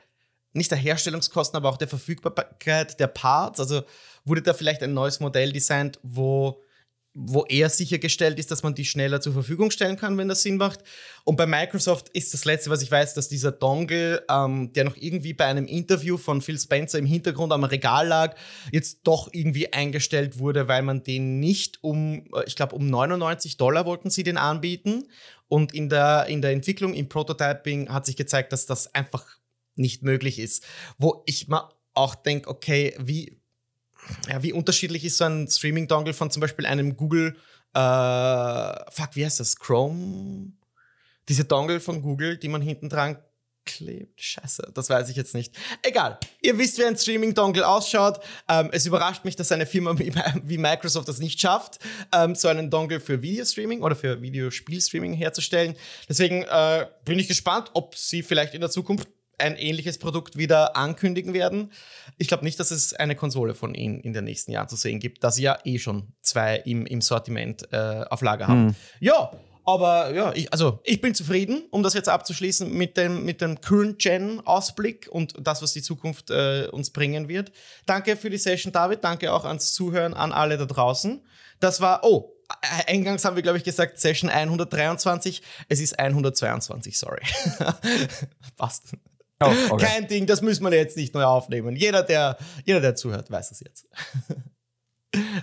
nicht 0.53 0.72
der 0.72 0.77
Herstellungskosten, 0.77 1.57
aber 1.57 1.69
auch 1.69 1.77
der 1.77 1.88
Verfügbarkeit 1.88 2.99
der 2.99 3.07
Parts. 3.07 3.60
Also 3.60 3.84
wurde 4.23 4.41
da 4.41 4.53
vielleicht 4.53 4.82
ein 4.82 4.94
neues 4.94 5.19
Modell 5.19 5.52
designt, 5.52 5.99
wo 6.02 6.64
wo 7.18 7.46
eher 7.46 7.70
sichergestellt 7.70 8.38
ist, 8.40 8.52
dass 8.52 8.62
man 8.62 8.76
die 8.76 8.84
schneller 8.84 9.22
zur 9.22 9.32
Verfügung 9.32 9.72
stellen 9.72 9.96
kann, 9.96 10.18
wenn 10.18 10.28
das 10.28 10.42
Sinn 10.42 10.58
macht. 10.58 10.82
Und 11.24 11.38
bei 11.38 11.46
Microsoft 11.46 12.10
ist 12.10 12.34
das 12.34 12.44
Letzte, 12.44 12.70
was 12.70 12.82
ich 12.82 12.92
weiß, 12.92 13.14
dass 13.14 13.30
dieser 13.30 13.54
Dongle, 13.54 14.26
ähm, 14.30 14.74
der 14.74 14.84
noch 14.84 14.98
irgendwie 14.98 15.34
bei 15.34 15.46
einem 15.46 15.66
Interview 15.66 16.18
von 16.18 16.42
Phil 16.42 16.60
Spencer 16.60 17.00
im 17.00 17.06
Hintergrund 17.06 17.54
am 17.54 17.64
Regal 17.64 18.08
lag, 18.08 18.36
jetzt 18.74 19.00
doch 19.06 19.30
irgendwie 19.32 19.72
eingestellt 19.72 20.40
wurde, 20.40 20.68
weil 20.68 20.82
man 20.82 21.04
den 21.04 21.40
nicht 21.40 21.82
um, 21.82 22.28
äh, 22.36 22.44
ich 22.48 22.58
glaube, 22.58 22.76
um 22.76 22.90
99 22.90 23.56
Dollar 23.56 23.86
wollten 23.86 24.10
sie 24.10 24.24
den 24.24 24.36
anbieten. 24.38 25.08
Und 25.48 25.74
in 25.74 25.88
der, 25.88 26.26
in 26.28 26.42
der 26.42 26.52
Entwicklung, 26.52 26.94
im 26.94 27.08
Prototyping 27.08 27.88
hat 27.88 28.06
sich 28.06 28.18
gezeigt, 28.18 28.52
dass 28.52 28.66
das 28.66 28.94
einfach 28.94 29.26
nicht 29.76 30.04
möglich 30.04 30.38
ist. 30.38 30.66
Wo 30.98 31.24
ich 31.26 31.48
mal 31.48 31.70
auch 31.94 32.16
denke, 32.16 32.50
okay, 32.50 32.94
wie, 33.00 33.40
ja, 34.30 34.41
wie 34.44 34.53
unterschiedlich 34.53 35.06
ist 35.06 35.18
so 35.18 35.26
ein 35.26 35.48
Streaming-Dongle 35.48 36.14
von 36.14 36.32
zum 36.32 36.41
Beispiel 36.41 36.65
einem 36.65 36.95
Google, 36.98 37.36
äh, 37.73 38.91
fuck, 38.91 39.10
wie 39.14 39.26
heißt 39.26 39.40
das? 39.40 39.56
Chrome? 39.57 40.53
Diese 41.27 41.45
Dongle 41.45 41.80
von 41.80 42.02
Google, 42.02 42.38
die 42.38 42.49
man 42.49 42.61
hinten 42.61 42.90
dran 42.90 43.18
klebt. 43.65 44.22
Scheiße, 44.22 44.72
das 44.73 44.90
weiß 44.90 45.10
ich 45.10 45.15
jetzt 45.15 45.34
nicht. 45.34 45.53
Egal, 45.82 46.19
ihr 46.41 46.57
wisst, 46.57 46.77
wie 46.77 46.86
ein 46.86 46.95
Streaming-Dongle 46.95 47.68
ausschaut. 47.68 48.19
Ähm, 48.48 48.69
es 48.72 48.86
überrascht 48.86 49.26
mich, 49.26 49.36
dass 49.36 49.52
eine 49.52 49.65
Firma 49.65 49.95
wie, 50.44 50.57
Microsoft 50.57 51.07
das 51.07 51.19
nicht 51.19 51.41
schafft, 51.41 51.80
ähm, 52.14 52.36
so 52.36 52.48
einen 52.48 52.69
Dongle 52.69 52.99
für 52.99 53.22
Videostreaming 53.22 53.82
oder 53.82 53.95
für 53.95 54.22
Videospielstreaming 54.22 55.14
herzustellen. 55.14 55.76
Deswegen 56.07 56.44
äh, 56.44 56.86
bin 57.03 57.19
ich 57.19 57.27
gespannt, 57.27 57.72
ob 57.73 57.95
sie 57.95 58.23
vielleicht 58.23 58.53
in 58.53 58.61
der 58.61 58.69
Zukunft 58.69 59.10
ein 59.38 59.56
ähnliches 59.56 59.98
Produkt 59.98 60.38
wieder 60.38 60.76
ankündigen 60.76 61.34
werden. 61.34 61.72
Ich 62.18 62.28
glaube 62.28 62.44
nicht, 62.44 62.60
dass 62.60 62.72
es 62.72 62.94
eine 62.94 63.16
Konsole 63.16 63.53
von 63.53 63.74
ihnen 63.74 63.99
in 63.99 64.14
den 64.14 64.24
nächsten 64.26 64.52
Jahren 64.52 64.70
zu 64.70 64.76
sehen 64.76 64.99
gibt, 64.99 65.24
da 65.24 65.32
sie 65.32 65.44
ja 65.44 65.57
eh 65.64 65.80
schon 65.80 66.14
zwei 66.22 66.57
im, 66.57 66.86
im 66.86 67.02
Sortiment 67.02 67.72
äh, 67.72 68.06
auf 68.10 68.22
Lager 68.22 68.48
haben. 68.48 68.68
Hm. 68.70 68.76
Ja, 68.99 69.32
aber 69.66 70.14
ja, 70.14 70.32
ich, 70.34 70.52
also 70.53 70.80
ich 70.84 71.02
bin 71.02 71.16
zufrieden, 71.16 71.64
um 71.72 71.82
das 71.82 71.95
jetzt 71.95 72.07
abzuschließen 72.07 72.72
mit 72.72 72.98
dem, 72.98 73.26
mit 73.26 73.41
dem 73.41 73.60
Current-Gen-Ausblick 73.60 75.07
und 75.10 75.34
das, 75.40 75.64
was 75.64 75.74
die 75.74 75.82
Zukunft 75.82 76.30
äh, 76.30 76.68
uns 76.72 76.91
bringen 76.91 77.28
wird. 77.28 77.52
Danke 77.88 78.16
für 78.16 78.30
die 78.30 78.38
Session, 78.38 78.72
David. 78.72 79.03
Danke 79.03 79.34
auch 79.34 79.44
ans 79.44 79.74
Zuhören 79.74 80.14
an 80.14 80.32
alle 80.32 80.57
da 80.57 80.66
draußen. 80.66 81.26
Das 81.60 81.82
war, 81.82 82.03
oh, 82.03 82.36
eingangs 82.88 83.26
haben 83.26 83.36
wir, 83.36 83.44
glaube 83.44 83.57
ich, 83.57 83.64
gesagt, 83.64 83.99
Session 83.99 84.30
123. 84.30 85.41
Es 85.68 85.80
ist 85.80 85.98
122, 85.98 86.98
sorry. 86.98 87.22
Passt. 88.57 88.94
Oh, 89.47 89.53
okay. 89.73 89.85
Kein 89.85 90.07
Ding, 90.07 90.26
das 90.26 90.41
müssen 90.41 90.63
wir 90.63 90.73
jetzt 90.73 90.97
nicht 90.97 91.13
neu 91.13 91.23
aufnehmen. 91.23 91.76
Jeder, 91.76 92.03
der, 92.03 92.38
jeder, 92.65 92.81
der 92.81 92.95
zuhört, 92.95 93.30
weiß 93.31 93.51
es 93.51 93.59
jetzt. 93.59 93.88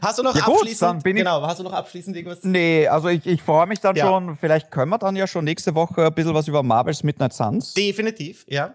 Hast 0.00 0.18
du 0.18 0.22
noch 0.22 0.36
ja, 0.36 0.46
abschließend? 0.46 1.04
Gut, 1.04 1.14
genau, 1.14 1.42
hast 1.42 1.60
du 1.60 1.64
noch 1.64 1.72
abschließend 1.72 2.16
irgendwas? 2.16 2.40
Nee, 2.42 2.86
also 2.88 3.08
ich, 3.08 3.24
ich 3.26 3.42
freue 3.42 3.66
mich 3.66 3.80
dann 3.80 3.96
ja. 3.96 4.06
schon. 4.06 4.36
Vielleicht 4.36 4.70
können 4.70 4.90
wir 4.90 4.98
dann 4.98 5.16
ja 5.16 5.26
schon 5.26 5.44
nächste 5.44 5.74
Woche 5.74 6.06
ein 6.06 6.14
bisschen 6.14 6.34
was 6.34 6.48
über 6.48 6.62
Marvel's 6.62 7.02
Midnight 7.02 7.32
Suns. 7.32 7.74
Definitiv, 7.74 8.44
ja. 8.48 8.74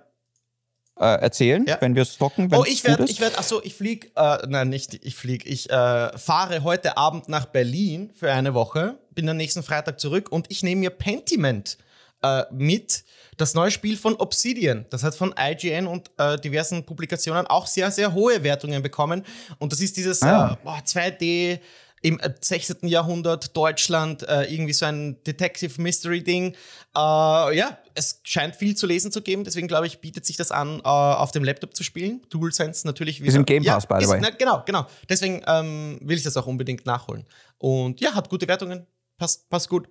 Äh, 1.00 1.22
erzählen, 1.22 1.64
ja. 1.68 1.78
wenn 1.80 1.94
wir 1.94 2.02
es 2.02 2.18
zocken. 2.18 2.52
Oh, 2.56 2.64
ich 2.66 2.84
werde, 2.84 3.06
ich 3.06 3.22
werde, 3.22 3.38
achso, 3.38 3.62
ich 3.64 3.76
fliege, 3.76 4.08
äh, 4.16 4.40
nein, 4.48 4.70
nicht, 4.70 4.96
ich 5.06 5.16
fliege, 5.16 5.48
ich 5.48 5.70
äh, 5.70 6.18
fahre 6.18 6.64
heute 6.64 6.98
Abend 6.98 7.30
nach 7.30 7.46
Berlin 7.46 8.10
für 8.16 8.32
eine 8.32 8.56
Woche, 8.56 8.98
bin 9.12 9.30
am 9.30 9.38
nächsten 9.38 9.62
Freitag 9.62 10.00
zurück 10.00 10.32
und 10.32 10.48
ich 10.50 10.64
nehme 10.64 10.82
mir 10.82 10.90
Pentiment 10.90 11.78
äh, 12.24 12.46
mit 12.52 13.04
das 13.38 13.54
neue 13.54 13.72
Spiel 13.72 13.98
von 13.98 14.16
Obsidian. 14.16 14.86
Das 14.90 15.04
hat 15.04 15.16
von 15.16 15.34
IGN 15.40 15.88
und 15.88 16.12
äh, 16.18 16.38
diversen 16.40 16.86
Publikationen 16.86 17.48
auch 17.48 17.68
sehr, 17.68 17.92
sehr 17.92 18.14
hohe 18.14 18.44
Wertungen 18.44 18.82
bekommen. 18.82 19.24
Und 19.60 19.72
das 19.72 19.80
ist 19.80 19.96
dieses 19.96 20.22
ah. 20.24 20.54
äh, 20.54 20.66
boah, 20.66 20.80
2D 20.80 21.60
im 22.02 22.20
16. 22.42 22.78
Äh, 22.82 22.88
Jahrhundert 22.88 23.56
Deutschland, 23.56 24.28
äh, 24.28 24.44
irgendwie 24.44 24.74
so 24.74 24.86
ein 24.86 25.22
Detective 25.24 25.82
Mystery 25.82 26.24
Ding. 26.24 26.54
Äh, 26.54 26.56
ja, 26.96 27.78
es 27.96 28.20
scheint 28.24 28.56
viel 28.56 28.76
zu 28.76 28.86
lesen 28.88 29.12
zu 29.12 29.22
geben, 29.22 29.44
deswegen 29.44 29.68
glaube 29.68 29.88
ich, 29.88 30.00
bietet 30.00 30.26
sich 30.26 30.38
das 30.38 30.52
an, 30.52 30.80
äh, 30.80 30.84
auf 30.84 31.32
dem 31.32 31.44
Laptop 31.44 31.76
zu 31.76 31.84
spielen. 31.84 32.22
DualSense 32.30 32.86
natürlich 32.86 33.20
wieder. 33.20 33.30
Ist 33.30 33.36
im 33.36 33.46
Game 33.46 33.64
Pass, 33.64 33.88
ja, 33.90 33.98
by 33.98 34.04
the 34.04 34.10
way. 34.10 34.20
Na, 34.22 34.30
genau, 34.30 34.64
genau. 34.66 34.86
Deswegen 35.10 35.42
ähm, 35.48 36.00
will 36.02 36.18
ich 36.18 36.24
das 36.24 36.38
auch 36.38 36.48
unbedingt 36.48 36.86
nachholen. 36.86 37.26
Und 37.58 38.00
ja, 38.02 38.14
hat 38.14 38.30
gute 38.30 38.48
Wertungen. 38.48 38.86
Passt, 39.18 39.50
passt 39.50 39.68
gut. 39.70 39.88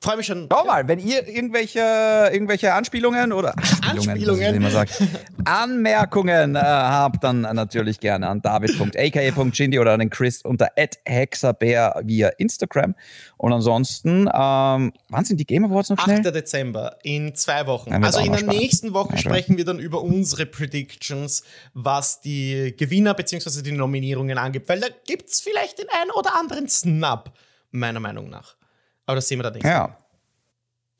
Freue 0.00 0.16
mich 0.16 0.26
schon. 0.26 0.48
Schau 0.52 0.64
mal, 0.64 0.86
wenn 0.86 1.00
ihr 1.00 1.26
irgendwelche, 1.26 1.80
irgendwelche 2.32 2.72
Anspielungen 2.72 3.32
oder 3.32 3.56
Anspielungen, 3.56 4.10
Anspielungen. 4.10 4.54
Immer 4.54 4.70
sagt, 4.70 5.02
Anmerkungen 5.44 6.54
äh, 6.54 6.60
habt, 6.60 7.24
dann 7.24 7.40
natürlich 7.40 7.98
gerne 7.98 8.28
an 8.28 8.40
david.aka.jindy 8.40 9.76
oder 9.80 9.94
an 9.94 9.98
den 9.98 10.10
Chris 10.10 10.42
unter 10.42 10.68
hexabär 11.04 12.00
via 12.04 12.28
Instagram. 12.38 12.94
Und 13.38 13.52
ansonsten, 13.52 14.28
ähm, 14.32 14.92
wann 15.08 15.24
sind 15.24 15.40
die 15.40 15.46
Game 15.46 15.64
Awards 15.64 15.90
noch 15.90 15.98
schnell? 15.98 16.20
8. 16.20 16.32
Dezember, 16.32 16.96
in 17.02 17.34
zwei 17.34 17.66
Wochen. 17.66 17.92
Also 17.92 18.20
in 18.20 18.30
der 18.30 18.38
spannend. 18.38 18.60
nächsten 18.60 18.94
Woche 18.94 19.14
ja, 19.14 19.18
sprechen 19.18 19.56
wir 19.56 19.64
dann 19.64 19.80
über 19.80 20.02
unsere 20.02 20.46
Predictions, 20.46 21.42
was 21.74 22.20
die 22.20 22.72
Gewinner 22.76 23.14
bzw. 23.14 23.62
die 23.62 23.72
Nominierungen 23.72 24.38
angeht. 24.38 24.68
Weil 24.68 24.78
da 24.78 24.86
gibt 25.06 25.28
es 25.30 25.40
vielleicht 25.40 25.80
den 25.80 25.88
einen 26.00 26.12
oder 26.12 26.36
anderen 26.36 26.68
Snap, 26.68 27.32
meiner 27.72 27.98
Meinung 27.98 28.30
nach. 28.30 28.57
Aber 29.08 29.14
das 29.14 29.26
sehen 29.26 29.38
wir 29.38 29.44
dann 29.44 29.54
nächstes 29.54 29.72
Ja. 29.72 29.96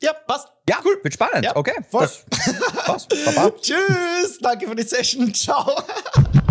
Ja, 0.01 0.13
passt. 0.13 0.47
Ja, 0.67 0.79
cool. 0.83 0.97
Wird 1.03 1.13
spannend. 1.13 1.45
Ja, 1.45 1.55
okay. 1.55 1.75
Voll. 1.91 2.01
Das, 2.01 2.25
passt. 2.85 3.11
Tschüss. 3.61 4.39
Danke 4.41 4.67
für 4.67 4.75
die 4.75 4.81
Session. 4.83 5.31
Ciao. 5.31 5.83